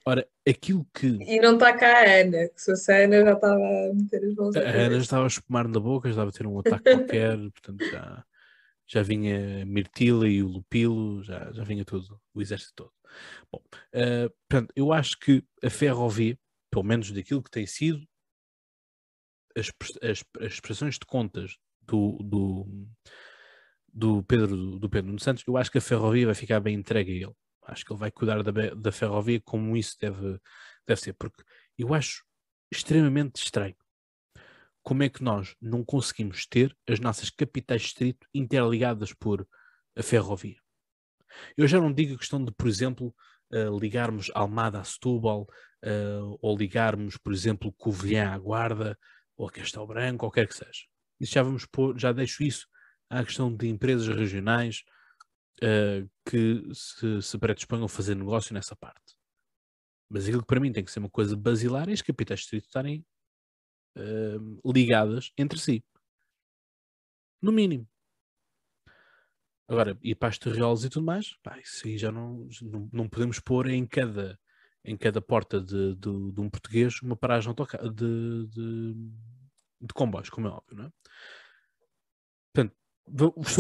Ora, 0.05 0.27
aquilo 0.47 0.87
que. 0.93 1.07
E 1.07 1.39
não 1.39 1.53
está 1.53 1.77
cá 1.77 1.99
a 1.99 2.21
Ana, 2.21 2.49
que 2.49 2.59
se 2.61 2.71
fosse 2.71 2.91
a 2.91 3.03
Ana 3.03 3.23
já 3.23 3.33
estava 3.33 3.55
a 3.55 3.93
meter 3.93 4.23
as 4.25 4.35
mãos 4.35 4.55
A 4.55 4.59
na 4.59 4.65
Ana 4.65 4.73
cabeça. 4.83 5.01
estava 5.01 5.23
a 5.23 5.27
espumar 5.27 5.67
na 5.67 5.79
boca, 5.79 6.09
estava 6.09 6.29
a 6.29 6.33
ter 6.33 6.47
um 6.47 6.59
ataque 6.59 6.83
qualquer, 6.95 7.37
portanto 7.51 7.85
já, 7.85 8.25
já 8.87 9.01
vinha 9.03 9.61
a 9.61 9.65
Mirtila 9.65 10.27
e 10.27 10.41
o 10.41 10.47
Lupilo, 10.47 11.21
já, 11.23 11.51
já 11.51 11.63
vinha 11.63 11.85
tudo, 11.85 12.19
o 12.33 12.41
exército 12.41 12.73
todo. 12.75 12.93
Bom, 13.51 13.61
eh, 13.93 14.29
portanto, 14.47 14.73
eu 14.75 14.93
acho 14.93 15.19
que 15.19 15.43
a 15.63 15.69
ferrovia, 15.69 16.37
pelo 16.71 16.85
menos 16.85 17.11
daquilo 17.11 17.43
que 17.43 17.51
tem 17.51 17.67
sido 17.67 18.07
as, 19.55 19.71
as, 20.01 20.23
as 20.39 20.53
expressões 20.53 20.95
de 20.95 21.05
contas 21.05 21.57
do, 21.81 22.17
do, 22.23 22.87
do 23.93 24.23
Pedro 24.23 24.79
do 24.79 24.89
Pedro 24.89 25.07
Nuno 25.07 25.19
Santos, 25.19 25.43
eu 25.47 25.57
acho 25.57 25.71
que 25.71 25.77
a 25.77 25.81
ferrovia 25.81 26.27
vai 26.27 26.35
ficar 26.35 26.59
bem 26.59 26.75
entregue 26.75 27.11
a 27.11 27.27
ele. 27.27 27.35
Acho 27.71 27.85
que 27.85 27.91
ele 27.91 27.99
vai 27.99 28.11
cuidar 28.11 28.41
da, 28.43 28.51
da 28.73 28.91
ferrovia 28.91 29.41
como 29.41 29.75
isso 29.77 29.97
deve, 29.99 30.39
deve 30.87 31.01
ser, 31.01 31.13
porque 31.13 31.43
eu 31.77 31.93
acho 31.93 32.23
extremamente 32.71 33.41
estranho 33.41 33.75
como 34.81 35.03
é 35.03 35.09
que 35.09 35.23
nós 35.23 35.55
não 35.61 35.83
conseguimos 35.83 36.45
ter 36.45 36.75
as 36.87 36.99
nossas 36.99 37.29
capitais 37.29 37.81
de 37.81 37.87
distrito 37.87 38.27
interligadas 38.33 39.13
por 39.13 39.47
a 39.95 40.01
ferrovia. 40.01 40.57
Eu 41.55 41.67
já 41.67 41.79
não 41.79 41.93
digo 41.93 42.15
a 42.15 42.17
questão 42.17 42.43
de, 42.43 42.51
por 42.51 42.67
exemplo, 42.67 43.13
eh, 43.51 43.67
ligarmos 43.79 44.31
Almada 44.33 44.79
a 44.79 44.83
Setúbal, 44.83 45.47
eh, 45.83 46.19
ou 46.41 46.57
ligarmos, 46.57 47.17
por 47.17 47.33
exemplo, 47.33 47.73
Covilhã 47.73 48.31
à 48.31 48.37
Guarda, 48.37 48.97
ou 49.37 49.47
a 49.47 49.51
Castelo 49.51 49.87
Branco, 49.87 50.25
ou 50.25 50.31
quer 50.31 50.47
que 50.47 50.55
seja. 50.55 50.85
Isso 51.19 51.33
já 51.33 51.43
vamos 51.43 51.65
pôr, 51.65 51.97
já 51.99 52.11
deixo 52.11 52.43
isso 52.43 52.67
à 53.09 53.23
questão 53.23 53.55
de 53.55 53.67
empresas 53.67 54.07
regionais 54.07 54.83
eh, 55.61 56.05
que 56.25 56.63
se, 56.73 57.21
se 57.21 57.37
predisponham 57.37 57.85
a 57.85 57.89
fazer 57.89 58.15
negócio 58.15 58.53
nessa 58.53 58.75
parte. 58.75 59.15
Mas 60.09 60.25
aquilo 60.25 60.41
que 60.41 60.47
para 60.47 60.59
mim 60.59 60.71
tem 60.71 60.83
que 60.83 60.91
ser 60.91 60.99
uma 60.99 61.09
coisa 61.09 61.35
basilar 61.35 61.89
é 61.89 61.93
as 61.93 62.01
capitais 62.01 62.39
de 62.39 62.43
distrito 62.43 62.65
estarem 62.65 63.05
eh, 63.95 64.37
ligadas 64.65 65.31
entre 65.37 65.59
si. 65.59 65.83
No 67.41 67.51
mínimo. 67.51 67.87
Agora, 69.67 69.97
e 70.01 70.15
para 70.15 70.29
as 70.29 70.39
terriolas 70.39 70.83
e 70.83 70.89
tudo 70.89 71.05
mais, 71.05 71.35
pá, 71.43 71.59
isso 71.59 71.87
aí 71.87 71.95
já 71.97 72.11
não, 72.11 72.47
não, 72.61 72.89
não 72.91 73.07
podemos 73.07 73.39
pôr 73.39 73.69
em 73.69 73.85
cada, 73.85 74.39
em 74.83 74.97
cada 74.97 75.21
porta 75.21 75.61
de, 75.61 75.93
de, 75.95 76.31
de 76.31 76.41
um 76.41 76.49
português 76.49 77.01
uma 77.03 77.15
paragem 77.15 77.53
de, 77.53 78.47
de, 78.47 78.93
de 79.81 79.93
comboios, 79.93 80.29
como 80.29 80.47
é 80.47 80.49
óbvio, 80.49 80.75
não 80.75 80.85
é? 80.85 80.91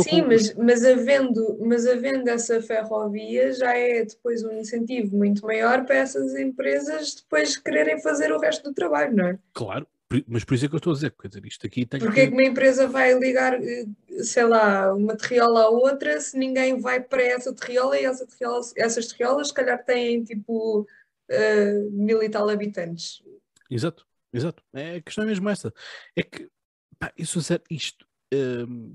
Sim, 0.03 0.21
com- 0.21 0.27
mas, 0.27 0.53
mas, 0.55 0.85
havendo, 0.85 1.57
mas 1.61 1.85
havendo 1.85 2.29
essa 2.29 2.61
ferrovia 2.61 3.51
já 3.53 3.75
é 3.75 4.05
depois 4.05 4.43
um 4.43 4.51
incentivo 4.51 5.15
muito 5.15 5.45
maior 5.45 5.85
para 5.85 5.97
essas 5.97 6.35
empresas 6.35 7.15
depois 7.15 7.57
quererem 7.57 7.99
fazer 8.01 8.31
o 8.31 8.39
resto 8.39 8.69
do 8.69 8.73
trabalho, 8.73 9.15
não 9.15 9.27
é? 9.27 9.39
Claro, 9.53 9.87
mas 10.27 10.43
por 10.43 10.53
isso 10.53 10.65
é 10.65 10.69
que 10.69 10.75
eu 10.75 10.77
estou 10.77 10.91
a 10.91 10.95
dizer, 10.95 11.15
quer 11.19 11.27
dizer, 11.27 11.45
isto 11.45 11.65
aqui 11.65 11.85
tem 11.85 11.99
Porque 11.99 12.19
é 12.19 12.23
que... 12.25 12.29
que 12.29 12.33
uma 12.33 12.47
empresa 12.47 12.87
vai 12.87 13.13
ligar, 13.17 13.61
eh, 13.61 13.85
sei 14.23 14.43
lá, 14.43 14.93
uma 14.93 15.15
terriola 15.15 15.63
à 15.63 15.69
outra 15.69 16.19
se 16.21 16.37
ninguém 16.37 16.79
vai 16.79 17.01
para 17.01 17.23
essa 17.23 17.53
terriola 17.53 17.99
e 17.99 18.05
essa 18.05 18.25
terriola, 18.27 18.61
essas 18.75 19.07
terriolas 19.07 19.47
se 19.47 19.53
calhar 19.53 19.83
têm 19.83 20.23
tipo 20.23 20.87
eh, 21.29 21.73
mil 21.91 22.21
e 22.21 22.29
tal 22.29 22.49
habitantes. 22.49 23.23
Exato, 23.69 24.05
exato. 24.33 24.63
É, 24.73 24.95
a 24.95 25.01
questão 25.01 25.23
é 25.23 25.27
mesmo 25.27 25.47
essa. 25.49 25.71
É 26.15 26.23
que, 26.23 26.49
pá, 26.97 27.11
sério, 27.23 27.63
isto. 27.69 28.05
hum, 28.33 28.93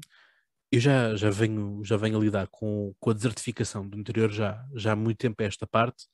eu 0.77 0.81
já, 0.81 1.15
já, 1.17 1.31
venho, 1.31 1.83
já 1.85 1.97
venho 1.97 2.19
a 2.19 2.21
lidar 2.21 2.49
com, 2.49 2.95
com 3.01 3.11
a 3.11 3.15
desertificação 3.15 3.89
do 3.89 3.99
interior 3.99 4.31
já, 4.31 4.65
já 4.75 4.93
há 4.93 4.97
muito 4.97 5.19
tempo 5.19 5.43
a 5.43 5.47
esta 5.47 5.67
parte. 5.67 6.07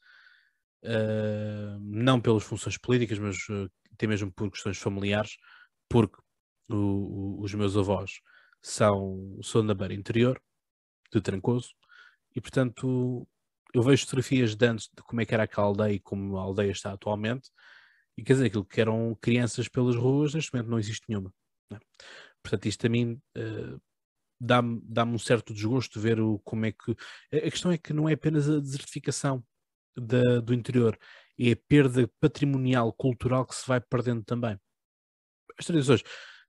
hum, 0.84 1.78
não 1.80 2.20
pelas 2.20 2.42
funções 2.44 2.78
políticas, 2.78 3.18
mas 3.18 3.36
uh, 3.48 3.70
até 3.92 4.06
mesmo 4.06 4.32
por 4.32 4.50
questões 4.50 4.78
familiares, 4.78 5.36
porque 5.88 6.16
o- 6.70 7.38
o- 7.40 7.42
os 7.42 7.54
meus 7.54 7.76
avós 7.76 8.20
são, 8.62 9.38
são 9.42 9.66
da 9.66 9.74
beira 9.74 9.94
interior, 9.94 10.40
de 11.12 11.20
Trancoso, 11.20 11.70
e 12.36 12.40
portanto 12.40 13.28
eu 13.74 13.82
vejo 13.82 14.04
fotografias 14.04 14.56
de 14.56 14.66
antes 14.66 14.88
de 14.96 15.02
como 15.04 15.20
é 15.22 15.26
que 15.26 15.34
era 15.34 15.44
aquela 15.44 15.66
aldeia 15.68 15.94
e 15.94 16.00
como 16.00 16.38
a 16.38 16.42
aldeia 16.42 16.72
está 16.72 16.92
atualmente, 16.92 17.50
e 18.16 18.24
quer 18.24 18.34
dizer, 18.34 18.46
aquilo 18.46 18.64
que 18.64 18.80
eram 18.80 19.16
crianças 19.20 19.68
pelas 19.68 19.96
ruas, 19.96 20.34
neste 20.34 20.52
momento 20.54 20.70
não 20.70 20.78
existe 20.78 21.04
nenhuma. 21.08 21.32
né? 21.70 21.78
Portanto, 22.42 22.66
isto 22.66 22.86
a 22.86 22.90
mim 22.90 23.20
eh, 23.36 23.76
dá-me 24.40 24.80
dá 24.84 25.04
um 25.04 25.18
certo 25.18 25.52
desgosto 25.54 25.94
de 25.94 26.00
ver 26.00 26.20
o, 26.20 26.38
como 26.40 26.66
é 26.66 26.72
que. 26.72 26.92
A 27.32 27.50
questão 27.50 27.70
é 27.72 27.78
que 27.78 27.92
não 27.92 28.08
é 28.08 28.14
apenas 28.14 28.48
a 28.48 28.60
desertificação 28.60 29.44
da- 29.96 30.40
do 30.40 30.54
interior, 30.54 30.98
é 31.38 31.52
a 31.52 31.56
perda 31.68 32.10
patrimonial, 32.20 32.92
cultural 32.92 33.46
que 33.46 33.54
se 33.54 33.66
vai 33.66 33.80
perdendo 33.80 34.24
também. 34.24 34.58
As 35.58 35.66
tradições. 35.66 36.02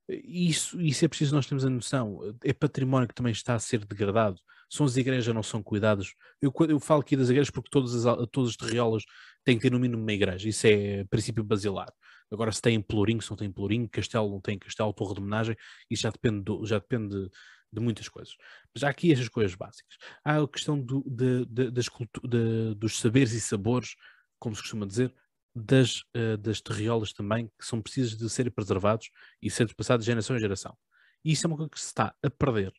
Isso, 0.10 0.82
isso 0.82 1.06
é 1.06 1.08
preciso 1.08 1.36
nós 1.36 1.46
termos 1.48 1.66
a 1.66 1.70
noção. 1.70 2.20
É 2.44 2.54
património 2.54 3.08
que 3.08 3.14
também 3.16 3.32
está 3.32 3.56
a 3.56 3.60
ser 3.60 3.86
degradado. 3.86 4.40
São 4.70 4.86
as 4.86 4.98
igrejas 4.98 5.34
não 5.34 5.44
são 5.44 5.62
cuidadas. 5.64 6.14
Eu, 6.42 6.54
eu 6.70 6.80
falo 6.80 7.02
aqui 7.02 7.16
das 7.16 7.30
igrejas 7.30 7.50
porque 7.50 7.70
todas 7.70 8.06
as, 8.06 8.18
todas 8.32 8.52
as 8.52 8.56
terriolas 8.58 9.04
têm 9.44 9.58
que 9.58 9.62
ter 9.64 9.72
no 9.72 9.80
mínimo 9.80 10.02
uma 10.02 10.14
igreja. 10.14 10.50
Isso 10.50 10.68
é 10.68 11.04
princípio 11.06 11.44
basilar. 11.44 11.92
Agora, 12.32 12.52
se 12.52 12.62
tem 12.62 12.82
pelourinho, 12.82 13.22
se 13.22 13.30
não 13.30 13.38
tem 13.38 13.52
pelourinho, 13.52 13.90
castelo, 13.90 14.30
não 14.30 14.42
tem 14.42 14.58
castelo, 14.58 14.94
torre 14.94 15.14
de 15.16 15.20
homenagem, 15.22 15.56
isso 15.90 16.04
já 16.04 16.10
depende, 16.10 16.42
do- 16.44 16.66
já 16.66 16.80
depende 16.80 17.30
de, 17.72 17.80
muitas 17.80 18.07
coisas. 18.10 18.35
Mas 18.73 18.84
há 18.84 18.89
aqui 18.89 19.11
estas 19.11 19.30
coisas 19.30 19.56
básicas. 19.56 19.98
Há 20.23 20.41
a 20.41 20.48
questão 20.48 20.80
do- 20.80 21.03
de- 21.07 21.45
de- 21.45 21.72
das 21.72 21.85
de- 22.27 22.76
dos 22.76 22.99
saberes 22.99 23.31
e 23.34 23.41
sabores, 23.41 23.95
como 24.39 24.56
se 24.56 24.61
costuma 24.61 24.85
dizer, 24.85 25.14
das, 25.56 26.03
eh, 26.14 26.38
das 26.38 26.61
terriolas 26.61 27.11
também, 27.14 27.48
que 27.60 27.65
são 27.65 27.81
precisas 27.81 28.18
de 28.18 28.30
serem 28.30 28.52
preservados 28.52 29.10
e 29.41 29.49
serem 29.49 29.73
passados 29.76 30.06
de 30.06 30.11
geração 30.11 30.35
em 30.35 30.39
geração. 30.39 30.77
E 31.23 31.31
isso 31.34 31.45
é 31.45 31.48
uma 31.48 31.57
coisa 31.57 31.69
que 31.69 31.80
se 31.80 31.88
está 31.88 32.15
a 32.23 32.30
perder, 32.30 32.73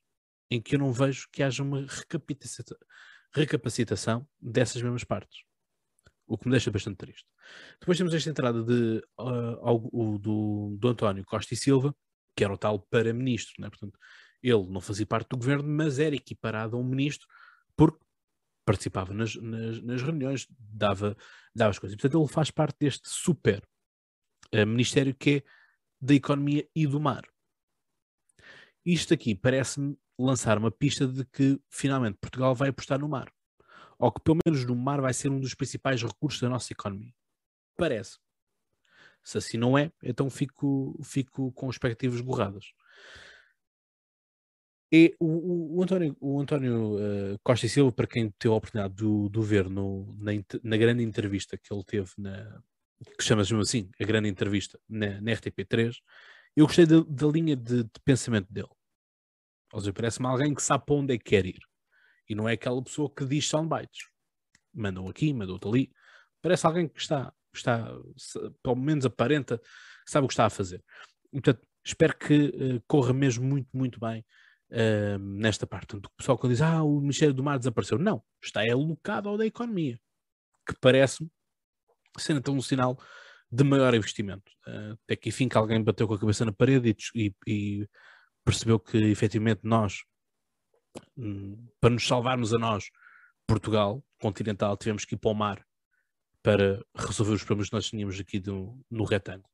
em 0.50 0.60
que 0.60 0.74
eu 0.74 0.78
não 0.78 0.92
vejo 0.92 1.28
que 1.30 1.42
haja 1.42 1.62
uma 1.62 1.86
recapacita- 1.86 2.76
recapacitação 3.34 4.26
dessas 4.40 4.80
mesmas 4.82 5.04
partes. 5.04 5.44
O 6.26 6.38
que 6.38 6.46
me 6.46 6.52
deixa 6.52 6.70
bastante 6.70 6.96
triste. 6.96 7.26
Depois 7.80 7.98
temos 7.98 8.14
esta 8.14 8.30
entrada 8.30 8.62
de, 8.62 9.02
ah, 9.18 9.58
algo- 9.62 9.90
o 9.92 10.18
do, 10.18 10.76
do 10.78 10.88
António 10.88 11.24
Costa 11.24 11.52
e 11.52 11.56
Silva, 11.56 11.94
que 12.36 12.42
era 12.44 12.52
o 12.54 12.58
tal 12.58 12.78
para-ministro, 12.78 13.54
né? 13.58 13.68
portanto, 13.68 13.98
ele 14.42 14.66
não 14.68 14.80
fazia 14.80 15.06
parte 15.06 15.28
do 15.28 15.36
governo, 15.36 15.68
mas 15.68 15.98
era 15.98 16.16
equiparado 16.16 16.76
a 16.76 16.80
um 16.80 16.84
ministro, 16.84 17.28
porque 17.76 17.98
participava 18.64 19.12
nas, 19.12 19.34
nas, 19.36 19.82
nas 19.82 20.02
reuniões, 20.02 20.46
dava, 20.58 21.16
dava 21.54 21.70
as 21.70 21.78
coisas. 21.78 21.94
E, 21.94 21.96
portanto, 21.96 22.20
ele 22.20 22.32
faz 22.32 22.50
parte 22.50 22.76
deste 22.80 23.08
super 23.08 23.62
eh, 24.50 24.64
ministério 24.64 25.14
que 25.14 25.30
é 25.30 25.42
da 26.00 26.14
economia 26.14 26.68
e 26.74 26.86
do 26.86 27.00
mar. 27.00 27.22
Isto 28.84 29.14
aqui 29.14 29.34
parece-me 29.34 29.96
lançar 30.18 30.58
uma 30.58 30.70
pista 30.70 31.06
de 31.06 31.24
que 31.26 31.60
finalmente 31.70 32.18
Portugal 32.20 32.54
vai 32.54 32.68
apostar 32.70 32.98
no 32.98 33.08
mar. 33.08 33.32
Ou 33.98 34.10
que 34.10 34.20
pelo 34.20 34.38
menos 34.44 34.64
no 34.64 34.74
mar 34.74 35.00
vai 35.00 35.14
ser 35.14 35.30
um 35.30 35.38
dos 35.38 35.54
principais 35.54 36.02
recursos 36.02 36.40
da 36.40 36.48
nossa 36.48 36.72
economia. 36.72 37.14
Parece. 37.76 38.18
Se 39.22 39.38
assim 39.38 39.56
não 39.56 39.78
é, 39.78 39.92
então 40.02 40.28
fico, 40.28 40.98
fico 41.04 41.52
com 41.52 41.70
expectativas 41.70 42.16
esgorradas. 42.16 42.72
E 44.94 45.16
o, 45.18 45.78
o- 45.78 45.82
António, 45.82 46.14
o 46.20 46.38
António 46.38 46.98
eh, 47.00 47.38
Costa 47.42 47.64
e 47.64 47.68
Silva, 47.68 47.90
para 47.92 48.06
quem 48.06 48.30
teve 48.38 48.52
a 48.52 48.56
oportunidade 48.58 48.94
de, 48.94 49.04
o- 49.06 49.28
ver 49.42 49.70
no, 49.70 50.14
na, 50.18 50.32
na 50.62 50.76
grande 50.76 51.02
entrevista 51.02 51.56
que 51.56 51.72
ele 51.72 51.82
teve, 51.82 52.10
na, 52.18 52.62
que 53.16 53.24
chama-se 53.24 53.54
assim, 53.54 53.90
a 53.98 54.04
grande 54.04 54.28
entrevista 54.28 54.78
na, 54.86 55.18
na 55.22 55.30
RTP3, 55.30 55.96
eu 56.54 56.66
gostei 56.66 56.84
da, 56.84 57.00
da 57.08 57.26
linha 57.26 57.56
de, 57.56 57.84
de 57.84 58.00
pensamento 58.04 58.52
dele. 58.52 58.68
Ou 59.72 59.80
seja, 59.80 59.94
parece-me 59.94 60.26
alguém 60.26 60.54
que 60.54 60.62
sabe 60.62 60.84
para 60.84 60.94
onde 60.94 61.14
é 61.14 61.18
que 61.18 61.24
quer 61.24 61.46
ir. 61.46 61.60
E 62.28 62.34
não 62.34 62.46
é 62.46 62.52
aquela 62.52 62.82
pessoa 62.82 63.10
que 63.10 63.24
diz 63.24 63.48
soundbites. 63.48 64.08
Mandou 64.74 65.08
aqui, 65.08 65.32
mandou 65.32 65.58
ali. 65.64 65.90
Parece 66.42 66.66
alguém 66.66 66.86
que 66.86 67.00
está, 67.00 67.32
está 67.54 67.88
pelo 68.62 68.76
menos 68.76 69.06
aparenta, 69.06 69.58
sabe 70.06 70.26
o 70.26 70.28
que 70.28 70.34
está 70.34 70.44
a 70.44 70.50
fazer. 70.50 70.84
Portanto, 71.30 71.66
espero 71.82 72.14
que 72.18 72.34
eh, 72.54 72.82
corra 72.86 73.14
mesmo 73.14 73.44
muito, 73.46 73.68
muito 73.72 73.98
bem 73.98 74.22
eh, 74.72 75.18
nesta 75.18 75.66
parte. 75.66 75.88
Portanto, 75.88 76.06
o 76.06 76.16
pessoal 76.16 76.38
quando 76.38 76.52
diz, 76.52 76.62
ah, 76.62 76.82
o 76.82 77.00
Ministério 77.00 77.34
do 77.34 77.42
Mar 77.44 77.58
desapareceu. 77.58 77.98
Não, 77.98 78.22
está 78.42 78.62
alocado 78.62 79.28
ao 79.28 79.36
da 79.36 79.46
economia. 79.46 80.00
Que 80.66 80.74
parece-me 80.80 81.30
ser 82.18 82.34
então 82.36 82.54
um 82.54 82.62
sinal 82.62 82.98
de 83.50 83.64
maior 83.64 83.94
investimento. 83.94 84.50
Eh, 84.66 84.92
até 85.04 85.16
que 85.16 85.28
enfim 85.28 85.48
que 85.48 85.58
alguém 85.58 85.82
bateu 85.82 86.08
com 86.08 86.14
a 86.14 86.18
cabeça 86.18 86.44
na 86.44 86.52
parede 86.52 86.96
e, 87.14 87.34
e- 87.46 87.88
percebeu 88.44 88.80
que 88.80 88.96
efetivamente 88.96 89.60
nós, 89.62 90.02
hum, 91.16 91.68
para 91.80 91.90
nos 91.90 92.06
salvarmos 92.06 92.52
a 92.54 92.58
nós, 92.58 92.90
Portugal 93.46 94.02
continental, 94.20 94.76
tivemos 94.76 95.04
que 95.04 95.14
ir 95.14 95.18
para 95.18 95.30
o 95.30 95.34
mar 95.34 95.64
para 96.42 96.84
resolver 96.96 97.34
os 97.34 97.44
problemas 97.44 97.68
que 97.68 97.74
nós 97.76 97.86
tínhamos 97.88 98.18
aqui 98.18 98.40
do- 98.40 98.80
no 98.90 99.04
retângulo. 99.04 99.48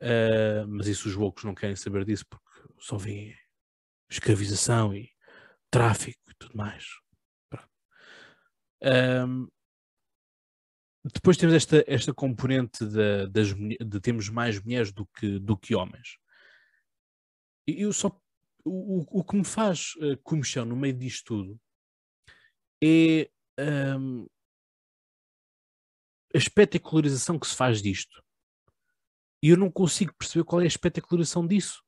Eh, 0.00 0.64
mas 0.68 0.86
isso 0.86 1.08
os 1.08 1.14
loucos 1.14 1.44
não 1.44 1.54
querem 1.54 1.76
saber 1.76 2.04
disso 2.04 2.24
porque 2.28 2.46
só 2.78 2.96
vêem 2.96 3.34
escravização 4.10 4.94
e 4.94 5.10
tráfico, 5.70 6.20
tudo 6.38 6.56
mais. 6.56 6.86
Um, 8.82 9.48
depois 11.12 11.36
temos 11.36 11.54
esta, 11.54 11.84
esta 11.86 12.12
componente 12.12 12.84
de, 12.84 13.26
das, 13.28 13.54
de 13.54 14.00
termos 14.00 14.28
mais 14.28 14.60
mulheres 14.62 14.92
do 14.92 15.06
que, 15.06 15.38
do 15.38 15.56
que 15.56 15.74
homens. 15.74 16.18
E 17.66 17.82
eu 17.82 17.92
só 17.92 18.08
o, 18.64 19.20
o 19.20 19.24
que 19.24 19.36
me 19.36 19.44
faz 19.44 19.94
uh, 19.96 20.16
comichão 20.22 20.64
no 20.64 20.76
meio 20.76 20.94
disto 20.94 21.24
tudo 21.24 21.60
é 22.82 23.30
um, 23.58 24.26
a 26.34 26.38
espetacularização 26.38 27.38
que 27.38 27.46
se 27.46 27.54
faz 27.54 27.80
disto. 27.80 28.22
E 29.42 29.50
eu 29.50 29.56
não 29.56 29.70
consigo 29.70 30.14
perceber 30.18 30.44
qual 30.44 30.60
é 30.60 30.64
a 30.64 30.68
espetacularização 30.68 31.46
disso. 31.46 31.85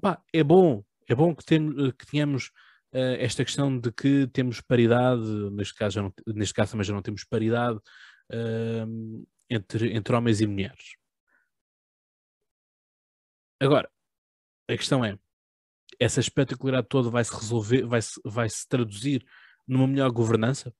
Pá, 0.00 0.22
é 0.32 0.42
bom, 0.42 0.84
é 1.08 1.14
bom 1.14 1.34
que, 1.34 1.44
tem, 1.44 1.92
que 1.92 2.06
tenhamos 2.06 2.48
uh, 2.92 3.16
esta 3.18 3.44
questão 3.44 3.78
de 3.78 3.92
que 3.92 4.26
temos 4.28 4.60
paridade, 4.60 5.22
neste 5.52 5.74
caso, 5.74 6.02
não, 6.02 6.12
neste 6.34 6.54
caso 6.54 6.72
também 6.72 6.84
já 6.84 6.92
não 6.92 7.02
temos 7.02 7.24
paridade 7.24 7.78
uh, 8.32 9.26
entre, 9.48 9.94
entre 9.94 10.14
homens 10.14 10.40
e 10.40 10.46
mulheres. 10.46 10.96
Agora, 13.60 13.88
a 14.68 14.76
questão 14.76 15.04
é, 15.04 15.18
essa 15.98 16.20
espetacularidade 16.20 16.88
toda 16.88 17.10
vai 17.10 17.24
se 17.24 17.34
resolver, 17.34 17.86
vai 17.86 18.02
se, 18.02 18.20
vai 18.24 18.48
se 18.48 18.66
traduzir 18.68 19.24
numa 19.66 19.86
melhor 19.86 20.10
governança? 20.10 20.74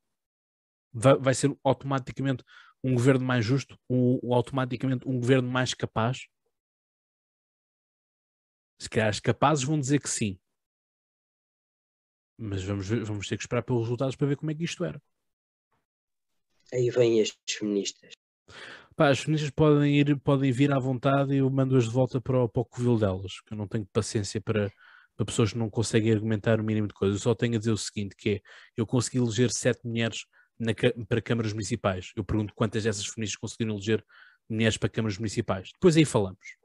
Vai, 0.93 1.17
vai 1.17 1.35
ser 1.35 1.57
automaticamente 1.63 2.45
um 2.83 2.95
governo 2.95 3.25
mais 3.25 3.45
justo? 3.45 3.79
Um, 3.89 4.19
automaticamente 4.33 5.09
um 5.09 5.19
governo 5.19 5.51
mais 5.51 5.73
capaz? 5.73 6.27
Se 8.79 8.89
calhar 8.89 9.11
os 9.11 9.21
capazes 9.21 9.65
vão 9.65 9.79
dizer 9.79 10.01
que 10.01 10.09
sim. 10.09 10.39
Mas 12.37 12.65
vamos, 12.65 12.89
ver, 12.89 13.05
vamos 13.05 13.29
ter 13.29 13.37
que 13.37 13.45
esperar 13.45 13.63
pelos 13.63 13.83
resultados 13.83 14.17
para 14.17 14.27
ver 14.27 14.37
como 14.37 14.51
é 14.51 14.55
que 14.55 14.65
isto 14.65 14.85
era. 14.85 15.01
Aí 16.73 16.91
vêm 16.91 17.21
as 17.21 17.37
feministas. 17.49 18.15
Pá, 18.97 19.11
as 19.11 19.21
feministas 19.21 19.51
podem, 19.51 19.99
ir, 19.99 20.19
podem 20.21 20.53
vir 20.53 20.73
à 20.73 20.79
vontade 20.79 21.35
e 21.35 21.39
eu 21.39 21.51
mando-as 21.51 21.85
de 21.85 21.91
volta 21.91 22.21
para 22.21 22.45
o, 22.45 22.49
para 22.49 22.63
o 22.63 22.65
covil 22.65 22.97
delas, 22.97 23.41
que 23.41 23.53
eu 23.53 23.57
não 23.57 23.67
tenho 23.67 23.87
paciência 23.93 24.41
para, 24.41 24.73
para 25.17 25.27
pessoas 25.27 25.53
que 25.53 25.59
não 25.59 25.71
conseguem 25.71 26.13
argumentar 26.13 26.61
o 26.61 26.65
mínimo 26.65 26.89
de 26.89 26.95
coisas. 26.95 27.17
Eu 27.17 27.23
só 27.23 27.35
tenho 27.35 27.57
a 27.57 27.59
dizer 27.59 27.73
o 27.73 27.77
seguinte, 27.77 28.15
que 28.17 28.31
é, 28.31 28.41
eu 28.77 28.87
consegui 28.87 29.19
eleger 29.19 29.51
sete 29.53 29.87
mulheres 29.87 30.27
na, 30.59 30.73
para 31.09 31.21
câmaras 31.21 31.53
municipais. 31.53 32.13
Eu 32.17 32.25
pergunto 32.25 32.55
quantas 32.55 32.85
dessas 32.85 33.07
feministas 33.07 33.39
conseguiram 33.39 33.75
eleger 33.75 34.05
mulheres 34.49 34.77
para 34.77 34.89
câmaras 34.89 35.19
municipais. 35.19 35.71
Depois 35.73 35.97
aí 35.97 36.05
falamos. 36.05 36.64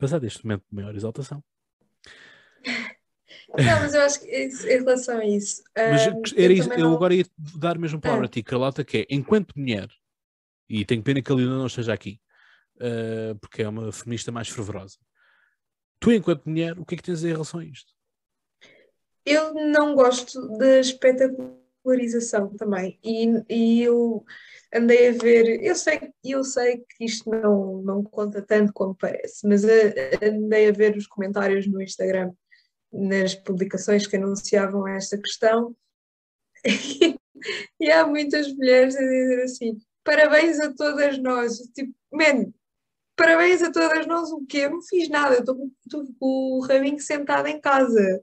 Passado 0.00 0.24
este 0.26 0.44
momento 0.44 0.64
de 0.68 0.74
maior 0.74 0.94
exaltação. 0.94 1.44
Não, 3.50 3.80
mas 3.80 3.94
eu 3.94 4.02
acho 4.02 4.20
que 4.20 4.26
em 4.28 4.48
relação 4.78 5.18
a 5.18 5.26
isso. 5.26 5.62
Mas 5.76 6.06
um, 6.06 6.22
era 6.36 6.52
eu, 6.52 6.56
isso, 6.56 6.72
eu 6.72 6.94
agora 6.94 7.14
ia 7.14 7.26
dar 7.58 7.78
mesmo 7.78 8.00
palavra 8.00 8.24
ah. 8.24 8.26
a 8.26 8.28
ti, 8.28 8.42
Carlota, 8.42 8.84
que 8.84 8.98
é 8.98 9.06
enquanto 9.10 9.58
mulher, 9.58 9.88
e 10.68 10.84
tenho 10.84 11.02
pena 11.02 11.20
que 11.20 11.32
a 11.32 11.34
Lina 11.34 11.58
não 11.58 11.66
esteja 11.66 11.92
aqui, 11.92 12.20
uh, 12.76 13.36
porque 13.40 13.62
é 13.62 13.68
uma 13.68 13.90
feminista 13.92 14.30
mais 14.30 14.48
fervorosa. 14.48 14.98
Tu, 15.98 16.12
enquanto 16.12 16.48
mulher, 16.48 16.78
o 16.78 16.86
que 16.86 16.94
é 16.94 16.96
que 16.96 17.02
tens 17.02 17.24
em 17.24 17.32
relação 17.32 17.60
a 17.60 17.64
isto? 17.64 17.92
Eu 19.26 19.52
não 19.52 19.94
gosto 19.94 20.56
da 20.56 20.78
espetacularização 21.80 22.54
também. 22.56 22.98
E, 23.02 23.26
e 23.48 23.82
eu 23.82 24.24
andei 24.74 25.08
a 25.08 25.12
ver, 25.12 25.62
eu 25.62 25.74
sei, 25.74 26.12
eu 26.24 26.44
sei 26.44 26.78
que 26.78 27.04
isto 27.04 27.28
não, 27.30 27.82
não 27.82 28.04
conta 28.04 28.42
tanto 28.42 28.72
como 28.72 28.94
parece, 28.94 29.46
mas 29.46 29.64
andei 29.64 30.68
a 30.68 30.72
ver 30.72 30.96
os 30.96 31.06
comentários 31.06 31.66
no 31.66 31.82
Instagram 31.82 32.32
nas 32.92 33.34
publicações 33.34 34.06
que 34.06 34.16
anunciavam 34.16 34.86
esta 34.86 35.18
questão. 35.18 35.74
e 37.80 37.90
há 37.90 38.06
muitas 38.06 38.52
mulheres 38.52 38.96
a 38.96 39.00
dizer 39.00 39.42
assim: 39.42 39.78
parabéns 40.04 40.60
a 40.60 40.72
todas 40.74 41.18
nós. 41.18 41.56
Tipo, 41.74 41.94
man, 42.12 42.52
parabéns 43.16 43.62
a 43.62 43.72
todas 43.72 44.06
nós, 44.06 44.30
o 44.30 44.44
quê? 44.46 44.58
Eu 44.58 44.70
não 44.70 44.82
fiz 44.82 45.08
nada, 45.08 45.38
estou 45.38 45.56
com 46.18 46.58
o 46.58 46.60
rabinho 46.60 47.00
sentado 47.00 47.46
em 47.46 47.60
casa. 47.60 48.22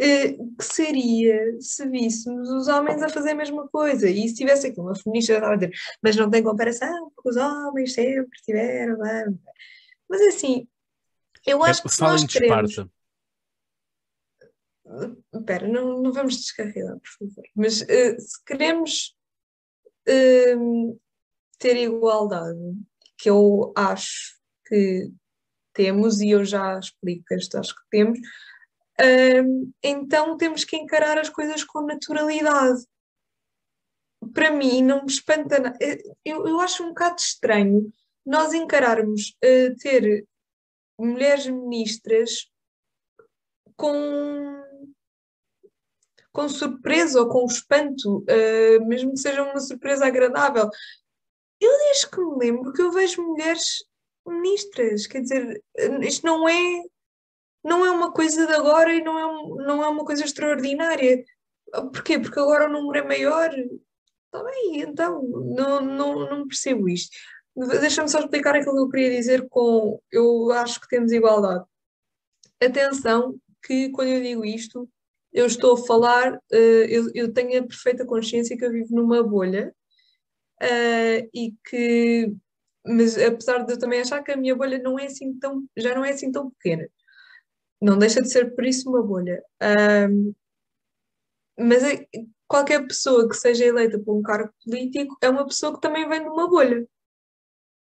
Uh, 0.00 0.56
que 0.56 0.64
seria 0.64 1.60
se 1.60 1.86
víssemos 1.90 2.48
os 2.48 2.68
homens 2.68 3.02
a 3.02 3.08
fazer 3.10 3.32
a 3.32 3.34
mesma 3.34 3.68
coisa? 3.68 4.08
E 4.08 4.26
se 4.28 4.34
tivesse 4.34 4.68
aqui 4.68 4.80
uma 4.80 4.94
feminista, 4.94 5.34
estava 5.34 5.52
a 5.52 5.56
dizer, 5.56 5.72
mas 6.02 6.16
não 6.16 6.30
tem 6.30 6.42
comparação, 6.42 7.10
porque 7.14 7.28
os 7.28 7.36
homens 7.36 7.92
sempre 7.92 8.40
tiveram. 8.42 8.96
Mas 10.08 10.22
assim, 10.22 10.66
eu 11.46 11.62
acho 11.62 11.80
é, 11.80 11.82
que 11.82 11.88
se 11.90 12.00
nós 12.00 12.24
queremos. 12.24 12.70
Esparta. 12.70 12.90
Espera, 15.34 15.68
não, 15.68 16.02
não 16.02 16.12
vamos 16.12 16.36
descarregar, 16.36 16.98
por 16.98 17.28
favor. 17.28 17.44
Mas 17.54 17.82
uh, 17.82 18.18
se 18.18 18.44
queremos 18.44 19.16
uh, 20.08 21.00
ter 21.58 21.76
igualdade, 21.76 22.58
que 23.18 23.30
eu 23.30 23.72
acho 23.76 24.38
que 24.66 25.12
temos, 25.72 26.20
e 26.20 26.30
eu 26.30 26.44
já 26.44 26.78
explico 26.78 27.24
acho 27.32 27.74
que 27.74 27.82
temos, 27.90 28.18
então 29.82 30.36
temos 30.36 30.64
que 30.64 30.76
encarar 30.76 31.18
as 31.18 31.28
coisas 31.28 31.64
com 31.64 31.86
naturalidade. 31.86 32.84
Para 34.34 34.50
mim, 34.50 34.82
não 34.82 35.02
me 35.02 35.10
espanta 35.10 35.58
nada. 35.58 35.78
Eu, 36.24 36.46
eu 36.46 36.60
acho 36.60 36.84
um 36.84 36.88
bocado 36.88 37.18
estranho 37.18 37.90
nós 38.24 38.52
encararmos 38.52 39.36
uh, 39.42 39.76
ter 39.80 40.26
mulheres 40.98 41.46
ministras 41.46 42.50
com 43.76 44.60
com 46.32 46.48
surpresa 46.48 47.20
ou 47.20 47.28
com 47.28 47.44
espanto, 47.44 48.18
uh, 48.18 48.86
mesmo 48.86 49.12
que 49.12 49.18
seja 49.18 49.42
uma 49.42 49.58
surpresa 49.58 50.06
agradável. 50.06 50.68
Eu 51.60 51.78
desde 51.78 52.08
que 52.08 52.20
me 52.20 52.38
lembro 52.38 52.72
que 52.72 52.80
eu 52.80 52.92
vejo 52.92 53.22
mulheres 53.22 53.84
ministras, 54.24 55.08
quer 55.08 55.22
dizer, 55.22 55.60
isto 56.02 56.24
não 56.24 56.48
é 56.48 56.82
não 57.62 57.84
é 57.84 57.90
uma 57.90 58.12
coisa 58.12 58.46
de 58.46 58.52
agora 58.52 58.92
e 58.92 59.02
não 59.02 59.18
é, 59.18 59.64
não 59.64 59.84
é 59.84 59.88
uma 59.88 60.04
coisa 60.04 60.24
extraordinária. 60.24 61.24
Porquê? 61.92 62.18
Porque 62.18 62.38
agora 62.38 62.66
o 62.66 62.72
número 62.72 63.04
é 63.04 63.08
maior. 63.08 63.50
Está 63.52 64.44
bem, 64.44 64.80
então, 64.80 65.22
não, 65.22 65.80
não, 65.80 66.30
não 66.30 66.48
percebo 66.48 66.88
isto. 66.88 67.10
Deixa-me 67.56 68.08
só 68.08 68.20
explicar 68.20 68.54
aquilo 68.54 68.74
que 68.74 68.80
eu 68.80 68.88
queria 68.88 69.10
dizer 69.10 69.48
com 69.48 70.00
eu 70.10 70.50
acho 70.52 70.80
que 70.80 70.88
temos 70.88 71.12
igualdade. 71.12 71.64
Atenção 72.62 73.36
que 73.62 73.90
quando 73.90 74.08
eu 74.08 74.22
digo 74.22 74.44
isto, 74.44 74.88
eu 75.32 75.46
estou 75.46 75.74
a 75.74 75.86
falar, 75.86 76.34
uh, 76.34 76.56
eu, 76.88 77.10
eu, 77.14 77.32
tenho 77.32 77.60
a 77.60 77.66
perfeita 77.66 78.04
consciência 78.04 78.56
que 78.56 78.64
eu 78.64 78.70
vivo 78.70 78.94
numa 78.94 79.22
bolha 79.22 79.74
uh, 80.62 81.30
e 81.32 81.54
que, 81.68 82.32
mas 82.84 83.16
apesar 83.18 83.64
de 83.64 83.72
eu 83.74 83.78
também 83.78 84.00
achar 84.00 84.22
que 84.22 84.32
a 84.32 84.36
minha 84.36 84.54
bolha 84.54 84.78
não 84.78 84.98
é 84.98 85.06
assim 85.06 85.38
tão, 85.38 85.64
já 85.76 85.94
não 85.94 86.04
é 86.04 86.10
assim 86.10 86.32
tão 86.32 86.50
pequena, 86.50 86.88
não 87.80 87.98
deixa 87.98 88.20
de 88.20 88.30
ser 88.30 88.54
por 88.54 88.64
isso 88.64 88.88
uma 88.90 89.02
bolha. 89.02 89.42
Uh, 89.62 90.34
mas 91.58 91.82
é, 91.82 92.06
qualquer 92.48 92.86
pessoa 92.86 93.28
que 93.28 93.34
seja 93.34 93.64
eleita 93.64 93.98
por 93.98 94.16
um 94.16 94.22
cargo 94.22 94.52
político 94.64 95.16
é 95.22 95.28
uma 95.28 95.46
pessoa 95.46 95.74
que 95.74 95.80
também 95.80 96.08
vem 96.08 96.22
de 96.22 96.28
uma 96.28 96.48
bolha. 96.48 96.86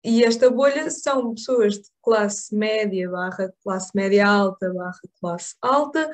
E 0.05 0.23
esta 0.23 0.51
bolha 0.51 0.90
são 0.90 1.35
pessoas 1.35 1.74
de 1.74 1.89
classe 2.02 2.55
média, 2.55 3.10
barra 3.10 3.52
classe 3.62 3.90
média 3.94 4.27
alta, 4.27 4.73
barra 4.73 5.01
classe 5.20 5.56
alta, 5.60 6.10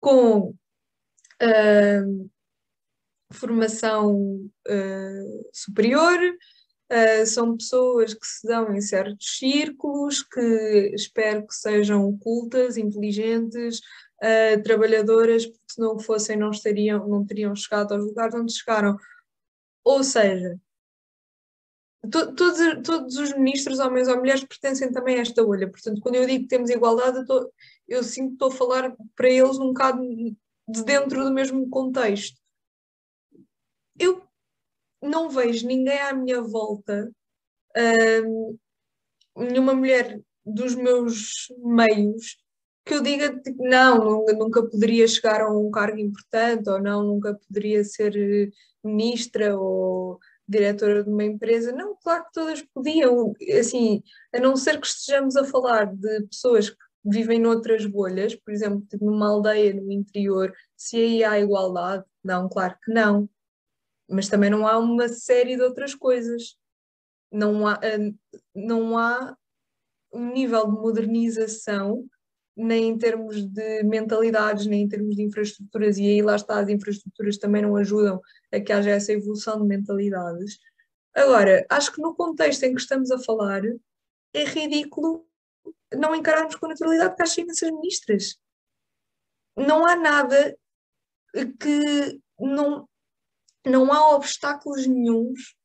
com 0.00 0.54
uh, 1.42 2.30
formação 3.32 4.16
uh, 4.68 5.50
superior, 5.52 6.18
uh, 6.90 7.26
são 7.26 7.56
pessoas 7.56 8.14
que 8.14 8.26
se 8.26 8.46
dão 8.46 8.74
em 8.74 8.80
certos 8.80 9.38
círculos, 9.38 10.22
que 10.22 10.92
espero 10.94 11.46
que 11.46 11.54
sejam 11.54 12.16
cultas, 12.18 12.76
inteligentes, 12.76 13.80
uh, 14.22 14.62
trabalhadoras, 14.62 15.46
porque 15.46 15.64
se 15.68 15.80
não 15.80 15.98
fossem 15.98 16.36
não, 16.36 16.50
estariam, 16.50 17.06
não 17.08 17.24
teriam 17.24 17.54
chegado 17.54 17.94
aos 17.94 18.04
lugares 18.04 18.34
onde 18.34 18.52
chegaram. 18.52 18.96
Ou 19.84 20.02
seja, 20.02 20.58
to, 22.10 22.34
todos, 22.34 22.58
todos 22.84 23.16
os 23.16 23.32
ministros, 23.34 23.78
homens 23.78 24.08
ou 24.08 24.16
mulheres, 24.16 24.44
pertencem 24.44 24.92
também 24.92 25.18
a 25.18 25.22
esta 25.22 25.44
bolha. 25.44 25.70
Portanto, 25.70 26.00
quando 26.00 26.16
eu 26.16 26.26
digo 26.26 26.42
que 26.42 26.48
temos 26.48 26.70
igualdade, 26.70 27.18
eu, 27.18 27.26
tô, 27.26 27.52
eu 27.88 28.02
sinto 28.02 28.28
que 28.28 28.34
estou 28.34 28.48
a 28.48 28.52
falar 28.52 28.96
para 29.14 29.28
eles 29.28 29.58
um 29.58 29.68
bocado 29.68 30.02
de 30.68 30.84
dentro 30.84 31.24
do 31.24 31.32
mesmo 31.32 31.68
contexto. 31.70 32.40
Eu 33.98 34.26
não 35.02 35.28
vejo 35.30 35.66
ninguém 35.66 35.98
à 36.00 36.14
minha 36.14 36.42
volta, 36.42 37.10
hum, 38.24 38.58
nenhuma 39.36 39.74
mulher 39.74 40.20
dos 40.44 40.74
meus 40.74 41.48
meios, 41.58 42.36
que 42.84 42.94
eu 42.94 43.02
diga 43.02 43.40
não, 43.58 44.24
nunca 44.38 44.62
poderia 44.68 45.08
chegar 45.08 45.40
a 45.42 45.50
um 45.50 45.70
cargo 45.70 45.98
importante, 45.98 46.68
ou 46.70 46.80
não, 46.80 47.02
nunca 47.04 47.34
poderia 47.48 47.82
ser 47.84 48.52
ministra 48.84 49.58
ou 49.58 50.18
diretora 50.48 51.02
de 51.02 51.10
uma 51.10 51.24
empresa. 51.24 51.72
Não, 51.72 51.96
claro 52.02 52.24
que 52.26 52.32
todas 52.32 52.62
podiam, 52.74 53.34
assim, 53.58 54.02
a 54.34 54.38
não 54.40 54.56
ser 54.56 54.80
que 54.80 54.86
estejamos 54.86 55.36
a 55.36 55.44
falar 55.44 55.86
de 55.94 56.22
pessoas 56.28 56.70
que 56.70 56.76
vivem 57.04 57.40
noutras 57.40 57.84
bolhas, 57.86 58.34
por 58.36 58.52
exemplo, 58.52 58.82
tipo, 58.88 59.04
numa 59.04 59.28
aldeia 59.28 59.74
no 59.74 59.90
interior, 59.92 60.52
se 60.76 60.96
aí 60.96 61.24
há 61.24 61.38
igualdade? 61.40 62.04
Não, 62.22 62.48
claro 62.48 62.76
que 62.84 62.92
não. 62.92 63.28
Mas 64.08 64.28
também 64.28 64.50
não 64.50 64.66
há 64.66 64.78
uma 64.78 65.08
série 65.08 65.56
de 65.56 65.62
outras 65.62 65.94
coisas. 65.94 66.56
Não 67.30 67.66
há, 67.66 67.78
eh, 67.82 68.12
não 68.54 68.96
há 68.96 69.36
um 70.12 70.32
nível 70.32 70.66
de 70.66 70.72
modernização, 70.72 72.08
nem 72.56 72.88
em 72.88 72.98
termos 72.98 73.44
de 73.44 73.82
mentalidades, 73.82 74.66
nem 74.66 74.82
em 74.82 74.88
termos 74.88 75.14
de 75.14 75.22
infraestruturas, 75.22 75.98
e 75.98 76.06
aí 76.06 76.22
lá 76.22 76.36
está, 76.36 76.58
as 76.58 76.68
infraestruturas 76.68 77.36
também 77.36 77.62
não 77.62 77.76
ajudam 77.76 78.20
a 78.50 78.60
que 78.60 78.72
haja 78.72 78.90
essa 78.90 79.12
evolução 79.12 79.60
de 79.60 79.66
mentalidades. 79.66 80.58
Agora, 81.14 81.66
acho 81.68 81.92
que 81.92 82.00
no 82.00 82.14
contexto 82.14 82.62
em 82.62 82.74
que 82.74 82.80
estamos 82.80 83.10
a 83.10 83.18
falar, 83.18 83.62
é 84.32 84.44
ridículo 84.44 85.26
não 85.94 86.14
encararmos 86.14 86.56
com 86.56 86.68
naturalidade 86.68 87.14
que 87.14 87.22
há 87.22 87.42
imensas 87.42 87.70
ministras. 87.70 88.38
Não 89.56 89.86
há 89.86 89.96
nada 89.96 90.56
que 91.60 92.20
não, 92.38 92.88
não 93.66 93.92
há 93.92 94.14
obstáculos 94.14 94.86
nenhums 94.86 95.56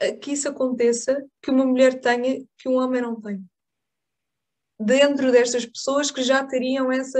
a 0.00 0.12
que 0.12 0.32
isso 0.32 0.48
aconteça 0.48 1.24
que 1.42 1.50
uma 1.50 1.64
mulher 1.64 2.00
tenha 2.00 2.44
que 2.56 2.68
um 2.68 2.76
homem 2.76 3.02
não 3.02 3.20
tem. 3.20 3.44
Dentro 4.78 5.30
destas 5.30 5.66
pessoas 5.66 6.10
que 6.10 6.22
já 6.22 6.44
teriam 6.44 6.90
essa 6.90 7.18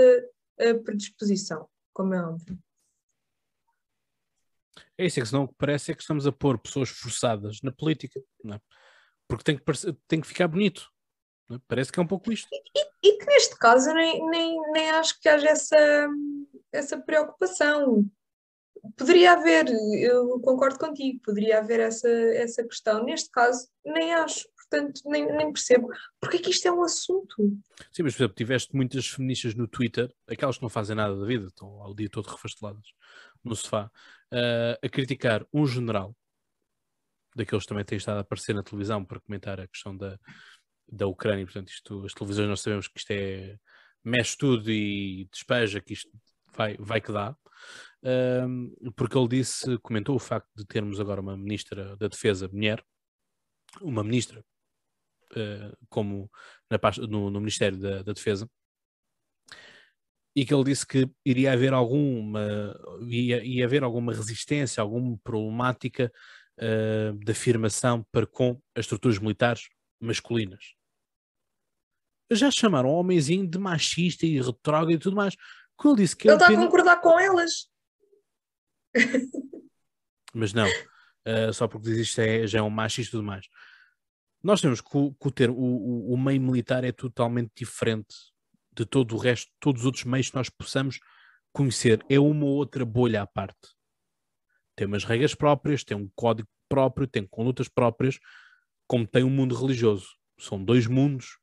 eh, 0.57 0.73
predisposição, 0.73 1.69
como 1.93 2.13
é 2.13 2.21
óbvio. 2.21 2.57
É 4.97 5.05
isso, 5.05 5.19
é 5.19 5.23
que 5.23 5.29
senão 5.29 5.43
o 5.43 5.47
que 5.47 5.55
parece 5.57 5.91
é 5.91 5.95
que 5.95 6.01
estamos 6.01 6.25
a 6.25 6.31
pôr 6.31 6.57
pessoas 6.57 6.89
forçadas 6.89 7.61
na 7.61 7.71
política, 7.71 8.19
é? 8.19 8.59
porque 9.27 9.43
tem 9.43 9.57
que, 9.57 9.63
tem 10.07 10.21
que 10.21 10.27
ficar 10.27 10.47
bonito. 10.47 10.89
É? 11.51 11.55
Parece 11.67 11.91
que 11.91 11.99
é 11.99 12.03
um 12.03 12.07
pouco 12.07 12.31
isto. 12.31 12.47
E, 12.51 13.09
e, 13.09 13.17
que 13.17 13.25
neste 13.25 13.57
caso 13.57 13.93
nem, 13.93 14.25
nem, 14.29 14.71
nem 14.71 14.89
acho 14.91 15.19
que 15.19 15.27
haja 15.27 15.49
essa, 15.49 16.07
essa 16.71 16.97
preocupação. 16.99 18.05
Poderia 18.97 19.33
haver, 19.33 19.67
eu 19.99 20.39
concordo 20.39 20.79
contigo, 20.79 21.19
poderia 21.23 21.59
haver 21.59 21.79
essa, 21.79 22.09
essa 22.09 22.63
questão. 22.63 23.03
Neste 23.03 23.29
caso, 23.29 23.67
nem 23.85 24.13
acho, 24.13 24.47
portanto, 24.55 25.01
nem, 25.05 25.25
nem 25.25 25.51
percebo. 25.51 25.89
Porque 26.19 26.37
é 26.37 26.39
que 26.39 26.49
isto 26.51 26.67
é 26.67 26.71
um 26.71 26.83
assunto? 26.83 27.35
Sim, 27.91 28.03
mas 28.03 28.13
por 28.13 28.23
exemplo, 28.23 28.35
tiveste 28.35 28.75
muitas 28.75 29.07
feministas 29.07 29.55
no 29.55 29.67
Twitter, 29.67 30.13
aquelas 30.27 30.57
que 30.57 30.63
não 30.63 30.69
fazem 30.69 30.95
nada 30.95 31.15
da 31.15 31.25
vida, 31.25 31.47
estão 31.47 31.67
ao 31.81 31.93
dia 31.93 32.09
todo 32.09 32.27
refasteladas 32.27 32.85
no 33.43 33.55
sofá, 33.55 33.91
uh, 34.33 34.85
a 34.85 34.89
criticar 34.89 35.45
um 35.53 35.65
general, 35.65 36.15
daqueles 37.35 37.63
que 37.63 37.69
também 37.69 37.85
têm 37.85 37.97
estado 37.97 38.17
a 38.17 38.21
aparecer 38.21 38.55
na 38.55 38.63
televisão 38.63 39.03
para 39.03 39.19
comentar 39.19 39.59
a 39.59 39.67
questão 39.67 39.95
da, 39.95 40.17
da 40.87 41.05
Ucrânia, 41.05 41.45
portanto, 41.45 41.69
isto, 41.69 42.05
as 42.05 42.13
televisões 42.13 42.49
nós 42.49 42.61
sabemos 42.61 42.87
que 42.87 42.97
isto 42.97 43.11
é 43.11 43.57
mexe 44.03 44.37
tudo 44.37 44.71
e 44.71 45.27
despeja 45.31 45.81
que 45.81 45.93
isto 45.93 46.09
vai, 46.55 46.77
vai 46.79 47.01
que 47.01 47.11
dá, 47.11 47.35
um, 48.05 48.71
porque 48.95 49.17
ele 49.17 49.27
disse, 49.27 49.79
comentou 49.79 50.15
o 50.15 50.19
facto 50.19 50.47
de 50.55 50.63
termos 50.63 50.99
agora 50.99 51.21
uma 51.21 51.35
ministra 51.35 51.95
da 51.95 52.07
Defesa 52.07 52.47
mulher, 52.47 52.83
uma 53.81 54.03
ministra 54.03 54.45
uh, 55.31 55.77
como 55.89 56.29
na, 56.69 56.79
no, 57.07 57.31
no 57.31 57.39
Ministério 57.39 57.79
da, 57.79 58.03
da, 58.03 58.13
Defesa, 58.13 58.47
e 60.35 60.45
que 60.45 60.53
ele 60.53 60.65
disse 60.65 60.85
que 60.85 61.09
iria 61.25 61.53
haver 61.53 61.73
alguma, 61.73 62.75
ia, 63.07 63.43
ia 63.43 63.65
haver 63.65 63.83
alguma 63.83 64.13
resistência, 64.13 64.81
alguma 64.81 65.17
problemática 65.23 66.11
uh, 66.59 67.17
de 67.17 67.31
afirmação 67.31 68.05
para 68.11 68.27
com 68.27 68.61
as 68.75 68.81
estruturas 68.81 69.17
militares 69.17 69.67
masculinas. 69.99 70.75
Já 72.31 72.51
chamaram 72.51 72.89
o 72.89 72.99
homenzinho 72.99 73.47
de 73.47 73.57
machista 73.57 74.27
e 74.27 74.39
retrógrado 74.39 74.91
e 74.91 74.99
tudo 74.99 75.15
mais. 75.15 75.35
Quando 75.75 75.95
ele 75.95 76.03
disse 76.03 76.15
que 76.15 76.27
ele 76.27 76.35
está 76.35 76.51
a 76.51 76.55
concordar 76.55 77.01
com 77.01 77.19
elas. 77.19 77.67
Mas 80.33 80.53
não, 80.53 80.67
uh, 80.67 81.53
só 81.53 81.67
porque 81.67 81.89
diz 81.89 82.09
isto 82.09 82.19
é, 82.19 82.47
já 82.47 82.59
é 82.59 82.61
um 82.61 82.69
machista 82.69 83.09
e 83.09 83.11
tudo 83.11 83.23
mais. 83.23 83.47
Nós 84.43 84.61
temos 84.61 84.81
que 84.81 84.97
o, 84.97 85.13
que 85.13 85.27
o, 85.27 85.31
ter, 85.31 85.49
o, 85.49 85.55
o 85.55 86.17
meio 86.17 86.41
militar 86.41 86.83
é 86.83 86.91
totalmente 86.91 87.51
diferente 87.55 88.15
de 88.71 88.85
todo 88.85 89.15
o 89.15 89.17
resto, 89.17 89.51
todos 89.59 89.81
os 89.81 89.85
outros 89.85 90.03
meios 90.03 90.29
que 90.29 90.35
nós 90.35 90.49
possamos 90.49 90.99
conhecer. 91.51 92.05
É 92.09 92.19
uma 92.19 92.45
ou 92.45 92.55
outra 92.55 92.85
bolha 92.85 93.21
à 93.21 93.27
parte. 93.27 93.73
Tem 94.75 94.85
umas 94.85 95.05
regras 95.05 95.33
próprias, 95.33 95.83
tem 95.83 95.95
um 95.95 96.09
código 96.15 96.49
próprio, 96.67 97.07
tem 97.07 97.25
condutas 97.25 97.69
próprias, 97.69 98.19
como 98.87 99.07
tem 99.07 99.23
um 99.23 99.29
mundo 99.29 99.55
religioso. 99.55 100.09
São 100.37 100.63
dois 100.63 100.85
mundos 100.85 101.39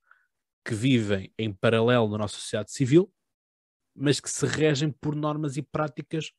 que 0.64 0.74
vivem 0.74 1.32
em 1.38 1.52
paralelo 1.52 2.10
na 2.10 2.18
nossa 2.18 2.36
sociedade 2.36 2.70
civil, 2.70 3.12
mas 3.94 4.20
que 4.20 4.30
se 4.30 4.46
regem 4.46 4.92
por 4.92 5.14
normas 5.14 5.56
e 5.56 5.62
práticas 5.62 6.30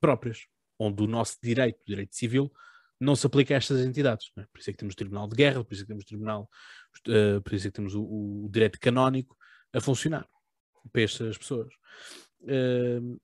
próprias, 0.00 0.46
onde 0.82 1.02
o 1.02 1.06
nosso 1.06 1.36
direito, 1.42 1.80
o 1.80 1.86
direito 1.86 2.14
civil, 2.14 2.52
não 3.00 3.16
se 3.16 3.26
aplica 3.26 3.54
a 3.54 3.56
estas 3.56 3.80
entidades. 3.80 4.30
É? 4.38 4.42
Por 4.52 4.60
isso 4.60 4.70
é 4.70 4.72
que 4.72 4.78
temos 4.78 4.94
o 4.94 4.96
Tribunal 4.96 5.28
de 5.28 5.36
Guerra, 5.36 5.64
por 5.64 5.72
isso 5.72 5.82
é 5.82 5.84
que 5.84 5.88
temos 5.88 6.04
o 6.04 6.06
Tribunal, 6.06 6.48
uh, 7.08 7.42
por 7.42 7.52
isso 7.52 7.66
é 7.66 7.70
que 7.70 7.76
temos 7.76 7.94
o, 7.94 8.02
o, 8.02 8.48
direito 8.50 8.78
canónico 8.78 9.36
a 9.72 9.80
funcionar 9.80 10.26
para 10.92 11.02
estas 11.02 11.36
pessoas. 11.36 11.72
Uh, 12.42 13.20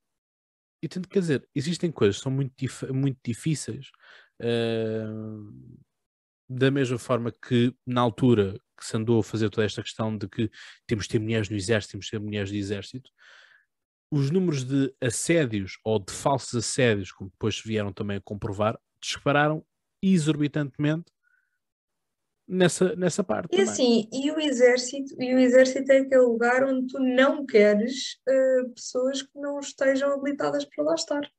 e 0.83 0.89
tanto 0.89 1.09
quer 1.09 1.21
dizer, 1.21 1.49
existem 1.55 1.91
coisas 1.91 2.17
que 2.17 2.23
são 2.23 2.33
muito, 2.33 2.53
dif 2.57 2.87
muito 2.93 3.19
difíceis, 3.25 3.91
uh, 4.41 5.79
da 6.49 6.71
mesma 6.71 6.99
forma 6.99 7.31
que 7.31 7.75
na 7.87 8.01
altura 8.01 8.59
que 8.77 8.85
se 8.87 8.97
andou 8.97 9.21
a 9.21 9.25
fazer 9.25 9.51
toda 9.51 9.67
esta 9.67 9.83
questão 9.83 10.17
de 10.17 10.29
que 10.29 10.51
temos 10.87 11.05
de 11.05 11.11
ter 11.11 11.19
mulheres 11.19 11.49
no 11.49 11.57
exército, 11.57 11.93
temos 11.93 12.07
de 12.07 12.13
ter 12.13 12.21
mulheres 12.21 12.51
no 12.51 12.57
exército, 12.57 13.11
os 14.11 14.31
números 14.31 14.65
de 14.65 14.95
assédios 15.01 15.79
ou 15.85 15.99
de 15.99 16.13
falsos 16.13 16.55
assédios, 16.55 17.13
como 17.13 17.31
depois 17.31 17.61
vieram 17.61 17.93
também 17.93 18.17
a 18.17 18.21
comprovar, 18.21 18.79
dispararam 19.01 19.65
exorbitantemente 20.03 21.13
nessa, 22.49 22.97
nessa 22.97 23.23
parte. 23.23 23.47
E 23.53 23.57
também. 23.57 23.71
assim, 23.71 24.09
e 24.13 24.31
o 24.31 24.41
exército, 24.41 25.15
e 25.23 25.35
o 25.35 25.39
exército 25.39 25.93
é 25.93 25.99
aquele 25.99 26.23
lugar 26.23 26.65
onde 26.65 26.87
tu 26.87 26.99
não 26.99 27.45
queres 27.45 28.19
uh, 28.29 28.71
pessoas 28.71 29.23
que 29.23 29.39
não 29.39 29.61
estejam 29.61 30.13
habilitadas 30.13 30.65
para 30.65 30.85
lá 30.85 30.95
estar. 30.95 31.31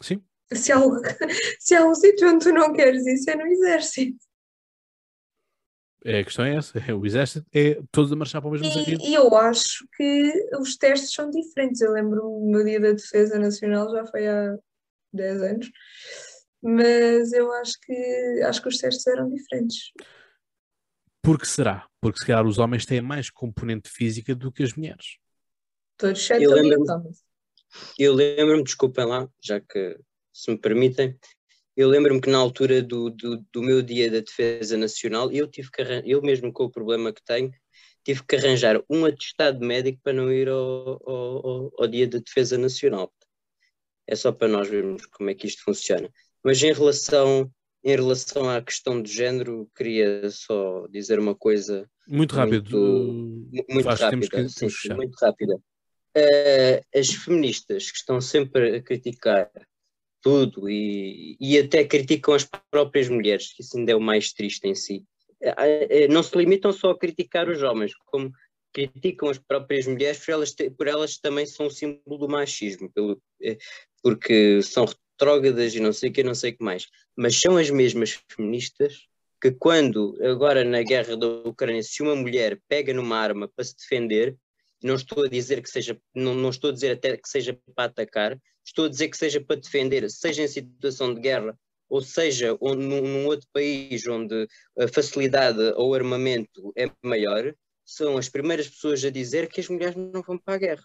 Sim. 0.00 0.24
Se 0.52 0.72
há, 0.72 0.78
se 1.60 1.74
há 1.74 1.86
um 1.86 1.94
sítio 1.94 2.28
onde 2.28 2.44
tu 2.44 2.52
não 2.52 2.72
queres 2.72 3.06
isso, 3.06 3.30
é 3.30 3.36
no 3.36 3.46
exército. 3.46 4.24
É, 6.04 6.20
a 6.20 6.24
questão 6.24 6.44
é 6.44 6.56
essa, 6.56 6.78
é, 6.78 6.92
o 6.92 7.06
exército 7.06 7.46
é 7.52 7.80
todos 7.90 8.12
a 8.12 8.16
marchar 8.16 8.42
para 8.42 8.48
o 8.48 8.52
mesmo 8.52 8.66
e, 8.66 8.72
sentido. 8.72 9.02
E 9.02 9.14
eu 9.14 9.34
acho 9.34 9.86
que 9.96 10.32
os 10.60 10.76
testes 10.76 11.12
são 11.12 11.30
diferentes. 11.30 11.80
Eu 11.80 11.92
lembro-me 11.92 12.52
no 12.52 12.64
dia 12.64 12.78
da 12.78 12.92
defesa 12.92 13.38
nacional, 13.38 13.90
já 13.90 14.06
foi 14.06 14.28
há 14.28 14.54
10 15.12 15.42
anos, 15.42 15.70
mas 16.62 17.32
eu 17.32 17.50
acho 17.52 17.78
que 17.80 18.42
acho 18.44 18.60
que 18.60 18.68
os 18.68 18.78
testes 18.78 19.06
eram 19.06 19.30
diferentes. 19.30 19.92
Por 21.22 21.38
que 21.38 21.48
será? 21.48 21.88
Porque 22.02 22.18
se 22.18 22.26
calhar 22.26 22.46
os 22.46 22.58
homens 22.58 22.84
têm 22.84 23.00
mais 23.00 23.30
componente 23.30 23.88
física 23.88 24.34
do 24.34 24.52
que 24.52 24.62
as 24.62 24.74
mulheres. 24.74 25.16
Todos 25.96 26.20
exceto 26.20 26.42
eu 26.42 26.50
lembro-me, 26.50 27.12
eu 27.98 28.12
lembro-me, 28.12 28.62
desculpem 28.62 29.06
lá, 29.06 29.26
já 29.40 29.58
que 29.58 29.98
se 30.32 30.50
me 30.50 30.58
permitem, 30.58 31.16
eu 31.76 31.88
lembro-me 31.88 32.20
que 32.20 32.30
na 32.30 32.38
altura 32.38 32.80
do, 32.80 33.10
do, 33.10 33.44
do, 33.52 33.62
meu 33.62 33.82
dia 33.82 34.10
da 34.10 34.20
defesa 34.20 34.76
nacional, 34.76 35.30
eu 35.32 35.48
tive 35.48 35.70
que 35.70 35.82
eu 36.04 36.22
mesmo 36.22 36.52
com 36.52 36.64
o 36.64 36.70
problema 36.70 37.12
que 37.12 37.24
tenho, 37.24 37.50
tive 38.04 38.22
que 38.24 38.36
arranjar 38.36 38.80
um 38.88 39.04
atestado 39.04 39.64
médico 39.64 39.98
para 40.02 40.12
não 40.12 40.30
ir 40.30 40.48
ao, 40.48 41.00
ao, 41.08 41.72
ao 41.78 41.86
dia 41.88 42.06
da 42.06 42.18
defesa 42.18 42.56
nacional. 42.56 43.12
É 44.06 44.14
só 44.14 44.30
para 44.30 44.46
nós 44.46 44.68
vermos 44.68 45.06
como 45.06 45.30
é 45.30 45.34
que 45.34 45.46
isto 45.46 45.64
funciona. 45.64 46.08
Mas 46.44 46.62
em 46.62 46.72
relação, 46.72 47.50
em 47.82 47.96
relação 47.96 48.48
à 48.48 48.62
questão 48.62 49.02
de 49.02 49.10
género, 49.10 49.68
queria 49.74 50.30
só 50.30 50.86
dizer 50.88 51.18
uma 51.18 51.34
coisa. 51.34 51.88
Muito 52.06 52.34
rápido. 52.34 52.78
Muito, 52.78 53.72
muito 53.72 53.88
rápida. 53.88 54.28
Que, 54.28 54.48
sim, 54.48 54.94
muito 54.94 55.16
rápida. 55.20 55.56
Uh, 56.16 56.98
as 56.98 57.08
feministas 57.08 57.90
que 57.90 57.96
estão 57.96 58.20
sempre 58.20 58.76
a 58.76 58.82
criticar 58.82 59.50
tudo 60.24 60.70
e, 60.70 61.36
e 61.38 61.58
até 61.58 61.84
criticam 61.84 62.32
as 62.32 62.48
próprias 62.70 63.10
mulheres, 63.10 63.52
que 63.52 63.62
isso 63.62 63.76
ainda 63.76 63.92
é 63.92 63.94
o 63.94 64.00
mais 64.00 64.32
triste 64.32 64.66
em 64.66 64.74
si. 64.74 65.04
Não 66.08 66.22
se 66.22 66.36
limitam 66.38 66.72
só 66.72 66.92
a 66.92 66.98
criticar 66.98 67.46
os 67.46 67.62
homens, 67.62 67.92
como 68.06 68.32
criticam 68.72 69.28
as 69.28 69.38
próprias 69.38 69.86
mulheres 69.86 70.24
por 70.24 70.32
elas, 70.32 70.56
por 70.76 70.88
elas 70.88 71.18
também 71.18 71.44
são 71.44 71.66
o 71.66 71.70
símbolo 71.70 72.18
do 72.18 72.28
machismo, 72.28 72.90
pelo, 72.90 73.20
eh, 73.42 73.58
porque 74.02 74.62
são 74.62 74.86
retrógradas 74.86 75.74
e 75.74 75.80
não 75.80 75.92
sei 75.92 76.08
o 76.08 76.12
que, 76.12 76.22
não 76.22 76.34
sei 76.34 76.52
o 76.52 76.56
que 76.56 76.64
mais. 76.64 76.88
Mas 77.14 77.38
são 77.38 77.58
as 77.58 77.68
mesmas 77.68 78.18
feministas 78.28 79.06
que 79.40 79.52
quando, 79.52 80.18
agora 80.22 80.64
na 80.64 80.82
guerra 80.82 81.18
da 81.18 81.26
Ucrânia, 81.26 81.82
se 81.82 82.02
uma 82.02 82.16
mulher 82.16 82.58
pega 82.66 82.94
numa 82.94 83.18
arma 83.18 83.46
para 83.46 83.64
se 83.64 83.76
defender, 83.76 84.36
não 84.84 84.96
estou 84.96 85.24
a 85.24 85.28
dizer 85.28 85.62
que 85.62 85.70
seja, 85.70 85.98
não, 86.14 86.34
não 86.34 86.50
estou 86.50 86.68
a 86.68 86.72
dizer 86.72 86.92
até 86.92 87.16
que 87.16 87.26
seja 87.26 87.58
para 87.74 87.86
atacar, 87.86 88.38
estou 88.62 88.84
a 88.84 88.88
dizer 88.88 89.08
que 89.08 89.16
seja 89.16 89.40
para 89.40 89.56
defender, 89.56 90.08
seja 90.10 90.42
em 90.42 90.48
situação 90.48 91.14
de 91.14 91.22
guerra, 91.22 91.58
ou 91.88 92.02
seja 92.02 92.54
onde, 92.60 92.84
num, 92.84 93.24
outro 93.26 93.48
país 93.50 94.06
onde 94.06 94.46
a 94.78 94.86
facilidade 94.86 95.70
ao 95.70 95.94
armamento 95.94 96.70
é 96.76 96.90
maior, 97.02 97.54
são 97.82 98.18
as 98.18 98.28
primeiras 98.28 98.68
pessoas 98.68 99.02
a 99.02 99.10
dizer 99.10 99.48
que 99.48 99.58
as 99.58 99.68
mulheres 99.70 99.96
não 99.96 100.20
vão 100.20 100.36
para 100.36 100.54
a 100.54 100.58
guerra. 100.58 100.84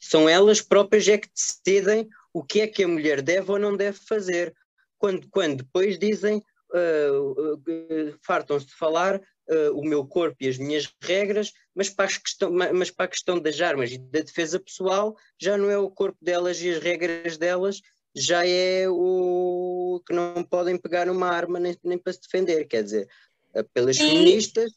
São 0.00 0.28
elas 0.28 0.60
próprias 0.60 1.06
é 1.06 1.16
que 1.16 1.28
decidem 1.32 2.08
o 2.34 2.42
que 2.42 2.60
é 2.60 2.66
que 2.66 2.82
a 2.82 2.88
mulher 2.88 3.22
deve 3.22 3.52
ou 3.52 3.58
não 3.58 3.76
deve 3.76 3.98
fazer. 3.98 4.52
Quando, 4.98 5.28
quando 5.30 5.58
depois 5.58 5.96
dizem, 5.96 6.42
uh, 6.74 7.60
uh, 7.60 8.18
fartam-se 8.20 8.66
de 8.66 8.74
falar 8.74 9.22
uh, 9.52 9.78
o 9.78 9.84
meu 9.84 10.06
corpo 10.06 10.36
e 10.40 10.48
as 10.48 10.58
minhas 10.58 10.92
regras, 11.02 11.52
mas 11.74 11.90
para, 11.90 12.06
questão, 12.06 12.50
mas 12.50 12.90
para 12.90 13.06
a 13.06 13.08
questão 13.08 13.38
das 13.38 13.60
armas 13.60 13.92
e 13.92 13.98
da 13.98 14.20
defesa 14.20 14.58
pessoal, 14.58 15.16
já 15.38 15.56
não 15.56 15.70
é 15.70 15.78
o 15.78 15.90
corpo 15.90 16.18
delas 16.22 16.60
e 16.60 16.70
as 16.70 16.82
regras 16.82 17.36
delas, 17.36 17.80
já 18.14 18.46
é 18.46 18.86
o 18.88 20.02
que 20.06 20.12
não 20.12 20.42
podem 20.44 20.76
pegar 20.76 21.08
uma 21.08 21.28
arma 21.28 21.58
nem, 21.58 21.76
nem 21.82 21.98
para 21.98 22.12
se 22.12 22.20
defender. 22.20 22.66
Quer 22.66 22.84
dizer, 22.84 23.08
pelas 23.72 23.96
Sim. 23.96 24.08
feministas, 24.08 24.72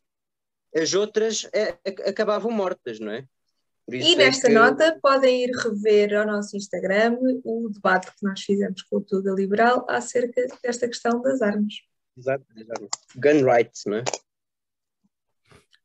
as 0.76 0.94
outras 0.94 1.48
é, 1.54 1.78
acabavam 2.08 2.52
mortas, 2.52 3.00
não 3.00 3.12
é? 3.12 3.26
E 3.88 4.14
é 4.14 4.16
nesta 4.16 4.48
é 4.48 4.50
que... 4.50 4.56
nota 4.56 5.00
podem 5.02 5.44
ir 5.44 5.52
rever 5.52 6.16
ao 6.16 6.26
nosso 6.26 6.58
Instagram 6.58 7.18
o 7.44 7.70
debate 7.70 8.08
que 8.08 8.24
nós 8.24 8.42
fizemos 8.42 8.82
com 8.84 8.98
o 8.98 9.02
Tuga 9.02 9.32
Liberal 9.32 9.86
acerca 9.88 10.42
desta 10.64 10.88
questão 10.88 11.22
das 11.22 11.42
armas. 11.42 11.74
Exato, 12.18 12.46
gun 13.16 13.44
rights, 13.44 13.84
não 13.86 13.98
é? 13.98 14.04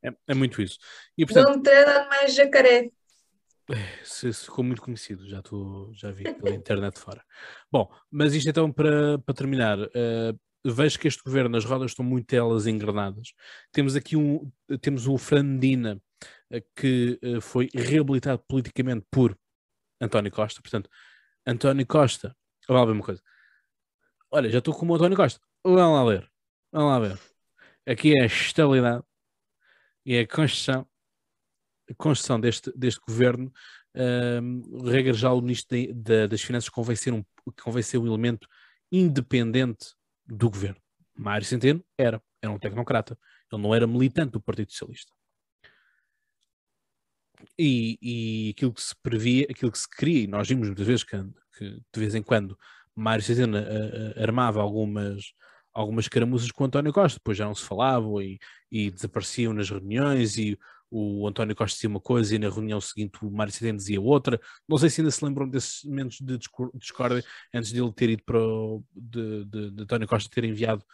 É, 0.02 0.10
é 0.28 0.35
muito 0.35 0.62
isso. 0.62 0.78
E, 1.16 1.24
portanto, 1.24 1.48
Não 1.48 1.62
treina 1.62 2.06
mais 2.06 2.35
jacaré. 2.35 2.90
É, 3.70 4.32
ficou 4.32 4.64
muito 4.64 4.82
conhecido, 4.82 5.28
já, 5.28 5.40
tô, 5.40 5.93
já 5.94 6.10
vi 6.10 6.24
pela 6.24 6.55
internet 6.55 6.98
fora. 6.98 7.24
Bom, 7.70 7.89
mas 8.10 8.35
isto 8.35 8.48
então 8.48 8.72
para, 8.72 9.18
para 9.18 9.35
terminar. 9.35 9.78
Uh, 9.78 10.39
vejo 10.64 10.98
que 10.98 11.06
este 11.06 11.22
governo, 11.22 11.56
as 11.56 11.64
rodas 11.64 11.93
estão 11.93 12.05
muito 12.05 12.32
elas 12.35 12.66
engrenadas. 12.66 13.32
Temos 13.70 13.94
aqui 13.94 14.16
um, 14.16 14.51
temos 14.81 15.06
o 15.06 15.16
Frandina, 15.16 16.01
uh, 16.52 16.62
que 16.74 17.18
uh, 17.22 17.40
foi 17.40 17.68
reabilitado 17.72 18.43
politicamente 18.48 19.06
por 19.09 19.39
António 20.01 20.32
Costa. 20.32 20.60
Portanto, 20.60 20.90
António 21.47 21.86
Costa, 21.86 22.35
vamos 22.66 22.81
lá 22.81 22.86
ver 22.86 22.93
uma 22.93 23.05
coisa. 23.05 23.22
Olha, 24.32 24.51
já 24.51 24.59
estou 24.59 24.74
com 24.74 24.86
o 24.86 24.94
António 24.94 25.16
Costa. 25.16 25.40
Vamos 25.64 25.78
lá 25.78 26.05
ler. 26.05 26.28
Vamos 26.72 26.90
lá 26.90 26.98
ver. 27.09 27.20
Aqui 27.86 28.18
é 28.18 28.22
a 28.22 28.27
estabilidade 28.27 29.05
é 30.06 30.20
a 30.20 30.27
construção, 30.27 30.86
a 31.90 31.94
construção 31.94 32.40
deste, 32.40 32.72
deste 32.77 33.01
governo, 33.06 33.52
um, 33.94 34.89
regra 34.89 35.12
já 35.12 35.32
o 35.32 35.40
Ministro 35.40 35.77
de, 35.77 35.93
de, 35.93 36.28
das 36.28 36.40
Finanças 36.40 36.68
convém 36.68 36.97
ser, 36.97 37.12
um, 37.12 37.24
um 37.47 38.06
elemento 38.06 38.48
independente 38.90 39.94
do 40.27 40.51
governo. 40.51 40.81
Mário 41.16 41.44
Centeno 41.44 41.85
era, 41.98 42.22
era 42.40 42.52
um 42.52 42.59
tecnocrata, 42.59 43.18
ele 43.52 43.62
não 43.62 43.74
era 43.74 43.86
militante 43.86 44.32
do 44.32 44.40
Partido 44.40 44.70
Socialista. 44.70 45.12
E, 47.59 47.98
e 48.01 48.51
aquilo 48.51 48.72
que 48.72 48.82
se 48.82 48.94
previa, 49.02 49.47
aquilo 49.51 49.72
que 49.72 49.78
se 49.78 49.89
queria, 49.89 50.24
e 50.24 50.27
nós 50.27 50.48
vimos 50.48 50.68
muitas 50.68 50.86
vezes 50.86 51.05
que, 51.05 51.16
que 51.56 51.70
de 51.70 52.01
vez 52.01 52.14
em 52.14 52.22
quando 52.22 52.59
Mário 52.94 53.24
Centeno 53.24 53.56
armava 54.16 54.60
algumas, 54.60 55.32
algumas 55.72 56.09
caramuças 56.09 56.51
com 56.51 56.64
o 56.64 56.66
António 56.66 56.92
Costa, 56.92 57.18
depois 57.18 57.36
já 57.38 57.44
não 57.44 57.55
se 57.55 57.64
falavam 57.64 58.20
e, 58.20 58.38
e 58.70 58.90
desapareciam 58.90 59.52
nas 59.52 59.70
reuniões 59.70 60.36
e 60.36 60.59
o 60.90 61.26
António 61.28 61.55
Costa 61.55 61.76
dizia 61.76 61.88
uma 61.88 62.01
coisa 62.01 62.34
e 62.34 62.38
na 62.38 62.51
reunião 62.51 62.80
seguinte 62.80 63.18
o 63.22 63.30
Mário 63.30 63.52
Centeno 63.52 63.78
dizia 63.78 64.01
outra. 64.01 64.40
Não 64.68 64.76
sei 64.76 64.90
se 64.90 65.01
ainda 65.01 65.10
se 65.10 65.24
lembram 65.24 65.48
desses 65.48 65.84
momentos 65.84 66.18
de 66.20 66.36
discórdia 66.74 67.24
antes 67.55 67.72
de 67.72 67.80
ele 67.80 67.92
ter 67.92 68.10
ido 68.10 68.24
para 68.24 68.38
o, 68.38 68.84
de, 68.92 69.44
de, 69.44 69.70
de 69.70 69.82
António 69.82 70.09
Costa 70.09 70.28
ter 70.28 70.44
enviado 70.44 70.84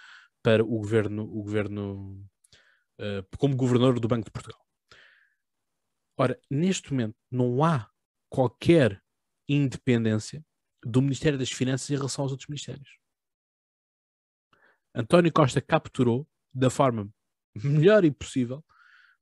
para 0.42 0.62
o 0.62 0.78
governo, 0.78 1.22
o 1.22 1.42
governo 1.42 2.22
uh, 3.00 3.38
como 3.38 3.56
governador 3.56 3.98
do 3.98 4.08
Banco 4.08 4.26
de 4.26 4.30
Portugal. 4.30 4.60
Ora, 6.18 6.38
neste 6.50 6.92
momento 6.92 7.16
não 7.30 7.64
há 7.64 7.88
qualquer 8.28 9.02
independência 9.48 10.44
do 10.84 11.00
Ministério 11.00 11.38
das 11.38 11.50
Finanças 11.50 11.88
em 11.88 11.96
relação 11.96 12.22
aos 12.22 12.32
outros 12.32 12.48
ministérios. 12.48 12.88
António 14.96 15.30
Costa 15.30 15.60
capturou 15.60 16.26
da 16.52 16.70
forma 16.70 17.08
melhor 17.54 18.02
e 18.04 18.10
possível 18.10 18.64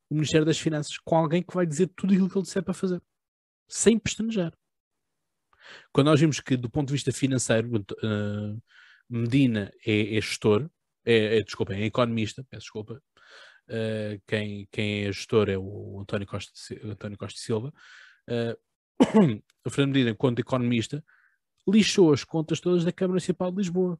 o 0.09 0.15
Ministério 0.15 0.47
das 0.47 0.59
Finanças 0.59 0.97
com 0.99 1.17
alguém 1.17 1.43
que 1.43 1.55
vai 1.55 1.67
dizer 1.67 1.89
tudo 1.97 2.13
aquilo 2.13 2.31
que 2.31 2.39
ele 2.39 2.45
disser 2.45 2.63
para 2.63 2.73
fazer, 2.73 3.03
sem 3.69 3.99
pestanejar. 3.99 4.53
Quando 5.93 6.07
nós 6.07 6.21
vimos 6.21 6.41
que, 6.41 6.57
do 6.57 6.71
ponto 6.71 6.89
de 6.89 6.93
vista 6.93 7.11
financeiro, 7.11 7.69
uh, 7.77 8.63
Medina 9.09 9.73
é, 9.85 10.17
é 10.17 10.21
gestor, 10.21 10.71
é, 11.05 11.39
é, 11.39 11.43
desculpa, 11.43 11.75
é 11.75 11.85
economista, 11.85 12.45
peço 12.49 12.63
desculpa, 12.63 13.03
uh, 13.69 14.23
quem, 14.29 14.69
quem 14.71 15.07
é 15.07 15.13
gestor 15.13 15.49
é 15.49 15.59
o 15.59 16.01
António 16.01 16.27
Costa, 16.27 16.53
António 16.85 17.19
Costa 17.19 17.41
Silva. 17.41 17.73
Uh, 18.29 19.43
o 19.65 19.71
Fernando 19.71 19.95
Medina, 19.95 20.11
enquanto 20.11 20.39
economista, 20.39 21.03
lixou 21.67 22.13
as 22.13 22.23
contas 22.23 22.61
todas 22.61 22.85
da 22.85 22.93
Câmara 22.93 23.13
Municipal 23.15 23.51
de 23.51 23.57
Lisboa. 23.57 23.99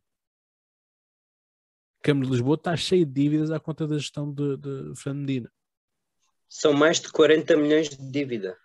Câmara 2.05 2.27
de 2.27 2.33
Lisboa 2.33 2.57
está 2.57 2.77
cheia 2.77 3.07
de 3.07 3.11
dívidas 3.11 3.51
à 3.51 3.59
conta 3.59 3.89
da 3.89 3.97
gestão 3.97 4.31
de, 4.31 4.59
de 4.59 4.93
Fernando 4.95 5.27
Medina. 5.27 5.51
São 6.47 6.75
mais 6.75 7.01
de 7.01 7.11
40 7.11 7.57
milhões 7.57 7.89
de 7.89 7.97
dívida. 8.11 8.59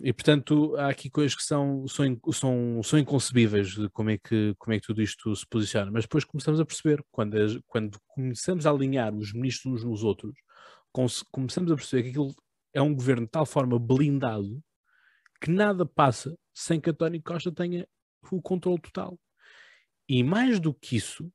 E 0.00 0.12
portanto 0.12 0.74
há 0.76 0.88
aqui 0.88 1.08
coisas 1.08 1.36
que 1.36 1.44
são, 1.44 1.86
são, 1.86 2.20
são, 2.32 2.82
são 2.82 2.98
inconcebíveis 2.98 3.68
de 3.68 3.88
como 3.90 4.10
é, 4.10 4.18
que, 4.18 4.52
como 4.58 4.74
é 4.74 4.80
que 4.80 4.86
tudo 4.86 5.00
isto 5.00 5.34
se 5.36 5.46
posiciona. 5.46 5.92
Mas 5.92 6.02
depois 6.02 6.24
começamos 6.24 6.58
a 6.58 6.64
perceber, 6.64 7.04
quando, 7.12 7.62
quando 7.68 8.00
começamos 8.08 8.66
a 8.66 8.70
alinhar 8.70 9.14
os 9.14 9.32
ministros 9.32 9.84
uns 9.84 9.84
nos 9.84 10.02
outros, 10.02 10.34
começamos 11.30 11.70
a 11.70 11.76
perceber 11.76 12.02
que 12.02 12.08
aquilo 12.08 12.34
é 12.74 12.82
um 12.82 12.92
governo 12.92 13.26
de 13.26 13.30
tal 13.30 13.46
forma 13.46 13.78
blindado 13.78 14.60
que 15.40 15.52
nada 15.52 15.86
passa 15.86 16.36
sem 16.52 16.80
que 16.80 16.90
António 16.90 17.22
Costa 17.22 17.52
tenha 17.52 17.86
o 18.28 18.42
controle 18.42 18.80
total. 18.80 19.16
E 20.08 20.24
mais 20.24 20.58
do 20.58 20.74
que 20.74 20.96
isso, 20.96 21.30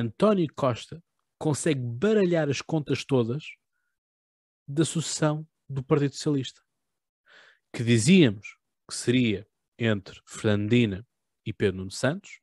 António 0.00 0.46
Costa 0.54 1.02
consegue 1.38 1.80
baralhar 1.80 2.48
as 2.48 2.60
contas 2.60 3.04
todas 3.04 3.44
da 4.66 4.84
sucessão 4.84 5.46
do 5.68 5.82
Partido 5.82 6.14
Socialista, 6.14 6.60
que 7.72 7.82
dizíamos 7.84 8.56
que 8.88 8.94
seria 8.94 9.46
entre 9.78 10.20
Fernandina 10.26 11.06
e 11.44 11.52
Pedro 11.52 11.78
Nuno 11.78 11.90
Santos, 11.90 12.40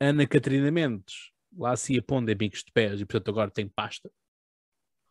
Ana 0.00 0.26
Catarina 0.26 0.70
Mendes 0.70 1.32
lá 1.56 1.76
se 1.76 1.94
ia 1.94 2.02
pondo 2.02 2.30
em 2.30 2.36
bicos 2.36 2.64
de 2.64 2.72
pés 2.72 3.00
e 3.00 3.06
portanto 3.06 3.30
agora 3.30 3.50
tem 3.50 3.68
pasta, 3.68 4.10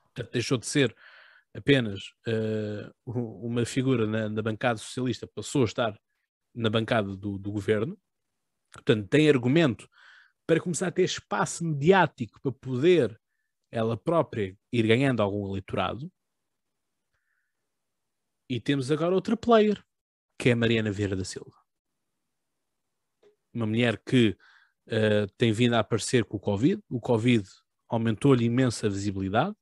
portanto 0.04 0.32
deixou 0.34 0.58
de 0.58 0.66
ser 0.66 0.96
apenas 1.54 2.14
uh, 2.28 2.92
uma 3.06 3.66
figura 3.66 4.06
na, 4.06 4.28
na, 4.28 4.42
bancada 4.42 4.78
socialista, 4.78 5.28
passou 5.28 5.62
a 5.62 5.66
estar 5.66 6.00
na 6.54 6.70
bancada 6.70 7.16
do, 7.16 7.38
do 7.38 7.52
governo, 7.52 7.98
portanto 8.72 9.08
tem 9.08 9.30
argumento 9.30 9.90
para 10.46 10.60
começar 10.60 10.88
a 10.88 10.92
ter 10.92 11.04
espaço 11.04 11.64
mediático 11.64 12.40
para 12.42 12.52
poder 12.52 13.20
ela 13.72 13.98
própria 13.98 14.56
ir 14.72 14.88
ganhando 14.88 15.22
algum 15.22 15.48
eleitorado. 15.50 16.12
E 18.48 18.60
temos 18.60 18.92
agora 18.92 19.16
outra 19.16 19.36
player, 19.36 19.84
que 20.38 20.50
é 20.50 20.52
a 20.52 20.56
Mariana 20.56 20.92
Vieira 20.92 21.16
da 21.16 21.26
Silva. 21.26 21.56
Uma 23.52 23.66
mulher 23.66 23.98
que 24.04 24.38
uh, 24.88 25.28
tem 25.38 25.52
vindo 25.52 25.74
a 25.74 25.80
aparecer 25.80 26.26
com 26.26 26.38
o 26.38 26.40
Covid. 26.40 26.84
O 26.90 27.00
Covid 27.00 27.48
aumentou-lhe 27.88 28.46
imensa 28.46 28.90
visibilidade, 28.90 29.56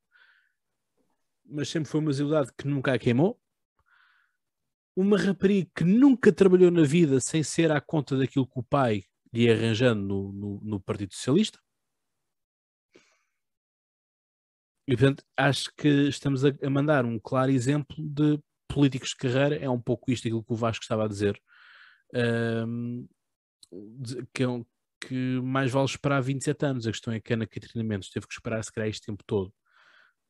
mas 1.45 1.69
sempre 1.69 1.89
foi 1.89 2.01
uma 2.01 2.11
visibilidade 2.11 2.51
que 2.57 2.67
nunca 2.67 2.93
a 2.93 2.99
queimou. 2.99 3.39
Uma 4.93 5.17
rapariga 5.17 5.69
que 5.73 5.85
nunca 5.85 6.33
trabalhou 6.33 6.69
na 6.69 6.83
vida 6.83 7.21
sem 7.21 7.43
ser 7.43 7.71
à 7.71 7.79
conta 7.79 8.17
daquilo 8.17 8.47
que 8.47 8.59
o 8.59 8.63
pai 8.63 9.05
lhe 9.33 9.49
arranjando 9.49 10.01
no, 10.01 10.31
no, 10.31 10.61
no 10.61 10.79
Partido 10.79 11.13
Socialista. 11.13 11.59
E, 14.87 14.97
portanto, 14.97 15.23
acho 15.37 15.71
que 15.77 15.87
estamos 16.09 16.43
a, 16.43 16.51
mandar 16.69 17.05
um 17.05 17.19
claro 17.19 17.51
exemplo 17.51 17.95
de 17.97 18.39
políticos 18.67 19.09
de 19.09 19.17
carreira. 19.17 19.55
É 19.55 19.69
um 19.69 19.79
pouco 19.79 20.11
isto 20.11 20.27
aquilo 20.27 20.43
que 20.43 20.53
o 20.53 20.55
Vasco 20.55 20.83
estava 20.83 21.05
a 21.05 21.07
dizer. 21.07 21.41
Um, 22.13 23.07
que, 24.33 24.43
é 24.43 24.47
que, 24.99 25.39
mais 25.41 25.71
vale 25.71 25.85
esperar 25.85 26.21
27 26.21 26.65
anos. 26.65 26.87
A 26.87 26.91
questão 26.91 27.13
é 27.13 27.19
que 27.19 27.31
a 27.31 27.35
Ana 27.35 27.47
Catarina 27.47 27.83
Mendes 27.83 28.09
teve 28.09 28.27
que 28.27 28.33
esperar, 28.33 28.63
se 28.63 28.71
calhar, 28.71 28.89
este 28.89 29.05
tempo 29.05 29.23
todo. 29.25 29.53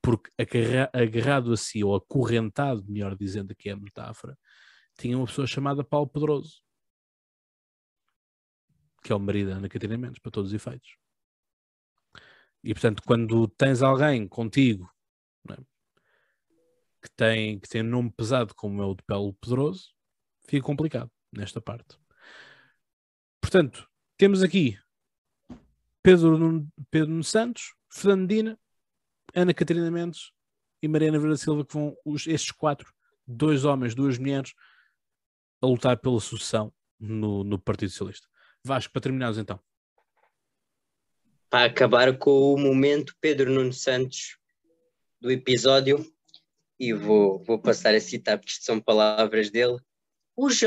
Porque 0.02 0.30
agarrado 0.94 1.54
a 1.54 1.58
si, 1.58 1.84
ou 1.84 1.96
acorrentado, 1.96 2.84
melhor 2.88 3.16
dizendo 3.16 3.52
aqui 3.52 3.70
é 3.70 3.74
a 3.74 3.78
metáfora, 3.78 4.38
tinha 4.98 5.18
uma 5.18 5.28
pessoa 5.28 5.48
chamada 5.48 5.84
Paulo 5.84 6.08
Pedroso 6.08 6.62
que 9.02 9.12
é 9.12 9.16
o 9.16 9.20
marido 9.20 9.50
da 9.50 9.58
Ana 9.58 9.70
Catarina 9.70 9.98
Mendes, 9.98 10.20
para 10.20 10.32
todos 10.32 10.52
os 10.52 10.56
efeitos. 10.56 10.96
E 12.64 12.74
portanto, 12.74 13.02
quando 13.06 13.48
tens 13.48 13.82
alguém 13.82 14.28
contigo 14.28 14.90
é? 15.50 15.56
que, 17.02 17.10
tem, 17.16 17.60
que 17.60 17.68
tem 17.68 17.82
um 17.82 17.90
nome 17.90 18.12
pesado 18.12 18.54
como 18.54 18.82
é 18.82 18.86
o 18.86 18.96
de 18.96 19.04
Pelo 19.04 19.34
Pedroso, 19.34 19.94
fica 20.48 20.66
complicado 20.66 21.12
nesta 21.32 21.60
parte. 21.60 21.98
Portanto, 23.42 23.90
temos 24.18 24.44
aqui 24.44 24.78
Pedro, 26.04 26.68
Pedro 26.92 27.24
Santos, 27.24 27.74
Fernandina, 27.92 28.60
Ana 29.34 29.54
Catarina 29.54 29.90
Mendes 29.90 30.32
e 30.82 30.88
Mariana 30.88 31.18
Vieira 31.18 31.38
Silva, 31.38 31.66
que 31.66 31.74
vão, 31.74 31.96
os, 32.06 32.28
estes 32.28 32.52
quatro, 32.52 32.94
dois 33.26 33.66
homens, 33.66 33.96
duas 33.96 34.18
mulheres, 34.18 34.54
a 35.62 35.66
lutar 35.66 35.98
pela 35.98 36.20
sucessão 36.20 36.74
no, 37.00 37.44
no 37.44 37.60
Partido 37.60 37.90
Socialista. 37.90 38.28
Vasco, 38.64 38.94
para 38.94 39.02
terminarmos 39.02 39.38
então. 39.38 39.60
Para 41.50 41.66
acabar 41.66 42.18
com 42.18 42.54
o 42.54 42.58
momento 42.58 43.16
Pedro 43.20 43.52
Nuno 43.52 43.74
Santos 43.74 44.38
do 45.20 45.32
episódio, 45.32 46.06
e 46.80 46.94
vou, 46.94 47.44
vou 47.44 47.60
passar 47.60 47.94
a 47.94 48.02
citar 48.02 48.40
porque 48.40 48.52
isto 48.52 48.66
são 48.66 48.80
palavras 48.80 49.52
dele, 49.52 49.78
os 50.36 50.62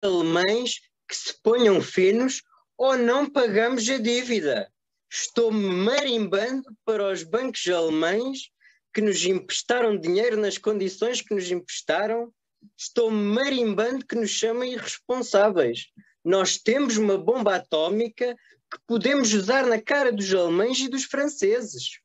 alemães 0.00 0.80
que 1.08 1.16
se 1.16 1.34
ponham 1.42 1.80
finos 1.80 2.42
ou 2.76 2.96
não 2.96 3.28
pagamos 3.28 3.88
a 3.88 3.98
dívida. 3.98 4.72
Estou-me 5.10 5.68
marimbando 5.68 6.62
para 6.84 7.10
os 7.10 7.24
bancos 7.24 7.66
alemães 7.66 8.50
que 8.94 9.00
nos 9.00 9.24
emprestaram 9.24 9.98
dinheiro 9.98 10.36
nas 10.36 10.58
condições 10.58 11.22
que 11.22 11.34
nos 11.34 11.50
emprestaram. 11.50 12.32
Estou-me 12.76 13.16
marimbando 13.16 14.06
que 14.06 14.14
nos 14.14 14.30
chamem 14.30 14.74
irresponsáveis. 14.74 15.88
Nós 16.28 16.58
temos 16.58 16.98
uma 16.98 17.16
bomba 17.16 17.56
atómica 17.56 18.36
que 18.70 18.78
podemos 18.86 19.32
usar 19.32 19.64
na 19.64 19.80
cara 19.80 20.12
dos 20.12 20.34
alemães 20.34 20.78
e 20.78 20.86
dos 20.86 21.04
franceses. 21.04 22.00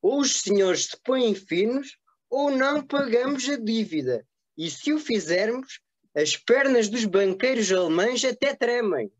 Ou 0.00 0.20
os 0.20 0.40
senhores 0.40 0.86
se 0.86 0.96
põem 1.04 1.34
finos 1.34 1.98
ou 2.30 2.50
não 2.50 2.82
pagamos 2.82 3.46
a 3.50 3.56
dívida. 3.56 4.26
E 4.56 4.70
se 4.70 4.94
o 4.94 4.98
fizermos, 4.98 5.78
as 6.14 6.38
pernas 6.38 6.88
dos 6.88 7.04
banqueiros 7.04 7.70
alemães 7.70 8.24
até 8.24 8.54
tremem. 8.54 9.12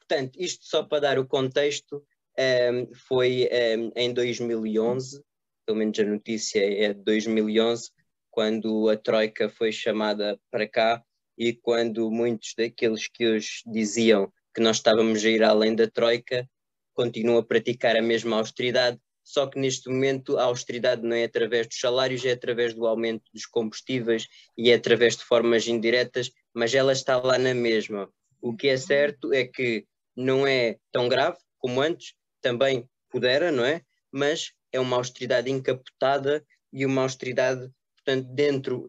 Portanto, 0.00 0.38
isto 0.38 0.66
só 0.66 0.82
para 0.82 1.00
dar 1.00 1.18
o 1.18 1.26
contexto, 1.26 1.96
um, 1.96 2.02
ehm, 2.36 2.86
foi 3.08 3.48
um, 3.50 3.54
ehm, 3.56 3.92
em 3.96 4.12
2011, 4.12 5.24
pelo 5.64 5.78
menos 5.78 5.98
a 5.98 6.04
notícia 6.04 6.60
é 6.60 6.92
de 6.92 7.02
2011, 7.04 7.90
quando 8.30 8.90
a 8.90 8.98
Troika 8.98 9.48
foi 9.48 9.72
chamada 9.72 10.38
para 10.50 10.68
cá 10.68 11.02
e 11.38 11.52
quando 11.52 12.10
muitos 12.10 12.52
daqueles 12.56 13.06
que 13.06 13.26
hoje 13.26 13.62
diziam 13.64 14.32
que 14.52 14.60
nós 14.60 14.76
estávamos 14.76 15.24
a 15.24 15.28
ir 15.28 15.42
além 15.42 15.74
da 15.74 15.88
Troika 15.88 16.48
continuam 16.92 17.38
a 17.38 17.44
praticar 17.44 17.96
a 17.96 18.02
mesma 18.02 18.38
austeridade, 18.38 18.98
só 19.22 19.46
que 19.46 19.58
neste 19.58 19.88
momento 19.88 20.36
a 20.36 20.44
austeridade 20.44 21.02
não 21.02 21.14
é 21.14 21.24
através 21.24 21.68
dos 21.68 21.78
salários, 21.78 22.24
é 22.24 22.32
através 22.32 22.74
do 22.74 22.86
aumento 22.86 23.22
dos 23.32 23.46
combustíveis 23.46 24.26
e 24.56 24.70
é 24.70 24.74
através 24.74 25.16
de 25.16 25.22
formas 25.22 25.68
indiretas, 25.68 26.32
mas 26.52 26.74
ela 26.74 26.92
está 26.92 27.16
lá 27.18 27.38
na 27.38 27.54
mesma. 27.54 28.10
O 28.40 28.56
que 28.56 28.68
é 28.68 28.76
certo 28.76 29.32
é 29.32 29.44
que 29.44 29.86
não 30.16 30.44
é 30.44 30.76
tão 30.90 31.08
grave 31.08 31.36
como 31.58 31.80
antes, 31.80 32.14
também 32.40 32.88
pudera, 33.10 33.52
não 33.52 33.64
é? 33.64 33.82
Mas 34.10 34.52
é 34.72 34.80
uma 34.80 34.96
austeridade 34.96 35.50
encapotada 35.50 36.44
e 36.72 36.84
uma 36.84 37.02
austeridade, 37.02 37.70
portanto, 37.96 38.26
dentro, 38.34 38.86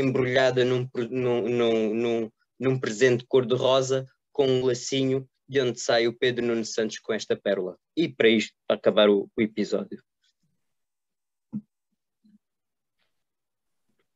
embrulhada 0.00 0.64
num, 0.64 0.88
num, 1.10 1.94
num, 1.94 2.30
num, 2.58 2.78
presente 2.78 3.24
cor-de-rosa, 3.26 4.06
com 4.32 4.46
um 4.46 4.64
lacinho 4.64 5.28
de 5.48 5.60
onde 5.60 5.80
sai 5.80 6.06
o 6.06 6.16
Pedro 6.16 6.46
Nuno 6.46 6.64
Santos 6.64 6.98
com 6.98 7.12
esta 7.12 7.36
pérola. 7.36 7.76
E 7.96 8.08
para 8.08 8.28
isto, 8.28 8.54
para 8.66 8.76
acabar 8.76 9.08
o, 9.08 9.28
o 9.36 9.42
episódio. 9.42 10.02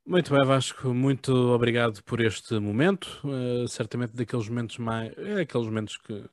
Muito 0.07 0.35
bem, 0.35 0.45
Vasco, 0.45 0.93
muito 0.93 1.33
obrigado 1.33 2.05
por 2.05 2.21
este 2.21 2.59
momento. 2.59 3.21
Uh, 3.25 3.67
certamente 3.67 4.15
daqueles 4.15 4.49
momentos 4.49 4.77
mais. 4.77 5.17
É 5.17 5.41
aqueles 5.41 5.67
momentos 5.67 5.97
que, 5.97 6.29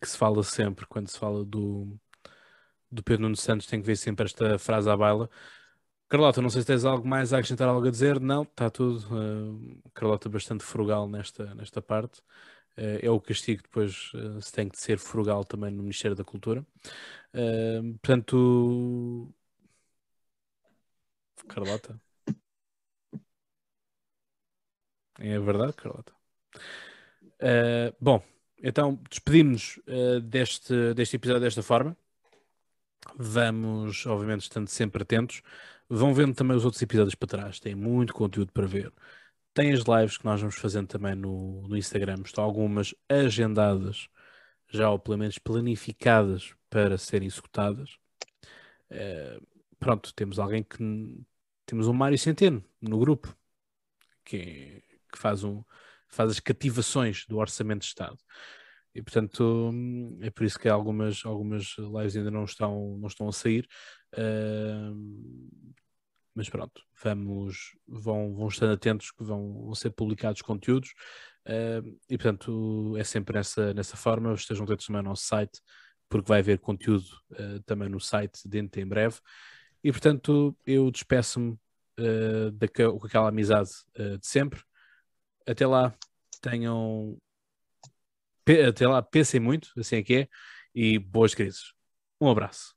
que 0.00 0.08
se 0.08 0.18
fala 0.18 0.42
sempre 0.42 0.84
quando 0.86 1.08
se 1.08 1.16
fala 1.16 1.44
do, 1.44 1.96
do 2.90 3.02
Pedro 3.02 3.22
Nuno 3.22 3.36
Santos, 3.36 3.66
tem 3.66 3.80
que 3.80 3.86
ver 3.86 3.96
sempre 3.96 4.26
esta 4.26 4.58
frase 4.58 4.90
à 4.90 4.96
baila. 4.96 5.30
Carlota, 6.10 6.42
não 6.42 6.50
sei 6.50 6.62
se 6.62 6.66
tens 6.66 6.84
algo 6.84 7.06
mais 7.06 7.32
a 7.32 7.38
acrescentar, 7.38 7.68
algo 7.68 7.86
a 7.86 7.90
dizer. 7.90 8.18
Não, 8.18 8.42
está 8.42 8.68
tudo. 8.68 9.06
Uh, 9.14 9.80
Carlota 9.94 10.28
bastante 10.28 10.64
frugal 10.64 11.08
nesta, 11.08 11.54
nesta 11.54 11.80
parte. 11.80 12.18
Uh, 12.76 12.98
é 13.00 13.08
o 13.08 13.20
castigo 13.20 13.62
depois 13.62 14.12
uh, 14.14 14.42
se 14.42 14.52
tem 14.52 14.68
que 14.68 14.76
ser 14.80 14.98
frugal 14.98 15.44
também 15.44 15.70
no 15.70 15.82
Ministério 15.84 16.16
da 16.16 16.24
Cultura. 16.24 16.66
Uh, 17.32 17.92
portanto, 18.02 19.32
Carlota. 21.48 22.00
É 25.20 25.38
verdade, 25.38 25.74
Carlota. 25.74 26.12
bom, 28.00 28.20
então 28.62 28.98
despedimos-nos 29.08 29.80
deste, 30.24 30.94
deste 30.94 31.16
episódio 31.16 31.42
desta 31.42 31.62
forma. 31.62 31.96
Vamos, 33.16 34.06
obviamente, 34.06 34.42
estando 34.42 34.68
sempre 34.68 35.02
atentos. 35.02 35.42
Vão 35.92 36.14
vendo 36.14 36.36
também 36.36 36.56
os 36.56 36.64
outros 36.64 36.80
episódios 36.80 37.16
para 37.16 37.26
trás. 37.26 37.58
Tem 37.58 37.74
muito 37.74 38.14
conteúdo 38.14 38.52
para 38.52 38.64
ver. 38.64 38.92
Tem 39.52 39.72
as 39.72 39.80
lives 39.80 40.16
que 40.16 40.24
nós 40.24 40.40
vamos 40.40 40.54
fazendo 40.54 40.86
também 40.86 41.16
no, 41.16 41.66
no 41.66 41.76
Instagram. 41.76 42.22
Estão 42.24 42.44
algumas 42.44 42.94
agendadas, 43.08 44.08
já 44.68 44.88
ou 44.88 45.00
pelo 45.00 45.18
menos 45.18 45.38
planificadas 45.38 46.54
para 46.70 46.96
serem 46.96 47.26
executadas. 47.26 47.98
Uh, 48.88 49.44
pronto, 49.80 50.14
temos 50.14 50.38
alguém 50.38 50.62
que. 50.62 50.78
Temos 51.66 51.88
um 51.88 51.92
Mário 51.92 52.18
Centeno 52.18 52.64
no 52.80 52.98
grupo 52.98 53.36
que, 54.24 54.82
que 55.12 55.18
faz, 55.18 55.42
um, 55.42 55.64
faz 56.08 56.30
as 56.30 56.40
cativações 56.40 57.26
do 57.26 57.38
Orçamento 57.38 57.80
de 57.80 57.86
Estado. 57.86 58.18
E 58.94 59.02
portanto 59.02 59.72
é 60.20 60.30
por 60.30 60.44
isso 60.44 60.58
que 60.58 60.68
algumas, 60.68 61.24
algumas 61.24 61.76
lives 61.78 62.16
ainda 62.16 62.30
não 62.30 62.44
estão, 62.44 62.96
não 62.98 63.08
estão 63.08 63.28
a 63.28 63.32
sair. 63.32 63.68
Uh, 64.14 65.50
mas 66.34 66.48
pronto, 66.48 66.82
vamos, 67.02 67.76
vão, 67.86 68.34
vão 68.34 68.48
estando 68.48 68.72
atentos 68.72 69.10
que 69.10 69.22
vão, 69.22 69.64
vão 69.64 69.74
ser 69.74 69.90
publicados 69.90 70.42
conteúdos 70.42 70.94
uh, 71.46 71.98
e 72.08 72.16
portanto 72.16 72.96
é 72.96 73.04
sempre 73.04 73.34
nessa, 73.34 73.74
nessa 73.74 73.96
forma, 73.96 74.32
estejam 74.34 74.64
atentos 74.64 74.86
também 74.86 75.00
ao 75.00 75.04
nosso 75.04 75.24
site, 75.24 75.60
porque 76.08 76.28
vai 76.28 76.40
haver 76.40 76.58
conteúdo 76.58 77.06
uh, 77.32 77.60
também 77.66 77.88
no 77.88 78.00
site 78.00 78.48
dentro 78.48 78.80
em 78.80 78.86
breve 78.86 79.18
e 79.82 79.90
portanto 79.90 80.56
eu 80.64 80.90
despeço-me 80.90 81.58
uh, 81.98 82.98
com 82.98 83.06
aquela 83.06 83.28
amizade 83.28 83.70
de 83.96 84.26
sempre. 84.26 84.62
Até 85.46 85.66
lá, 85.66 85.94
tenham 86.40 87.18
até 88.68 88.86
lá, 88.86 89.02
pensem 89.02 89.40
muito, 89.40 89.70
assim 89.78 89.96
é 89.96 90.02
que 90.02 90.14
é, 90.14 90.28
e 90.74 90.98
boas 90.98 91.34
crises. 91.34 91.72
Um 92.20 92.30
abraço. 92.30 92.74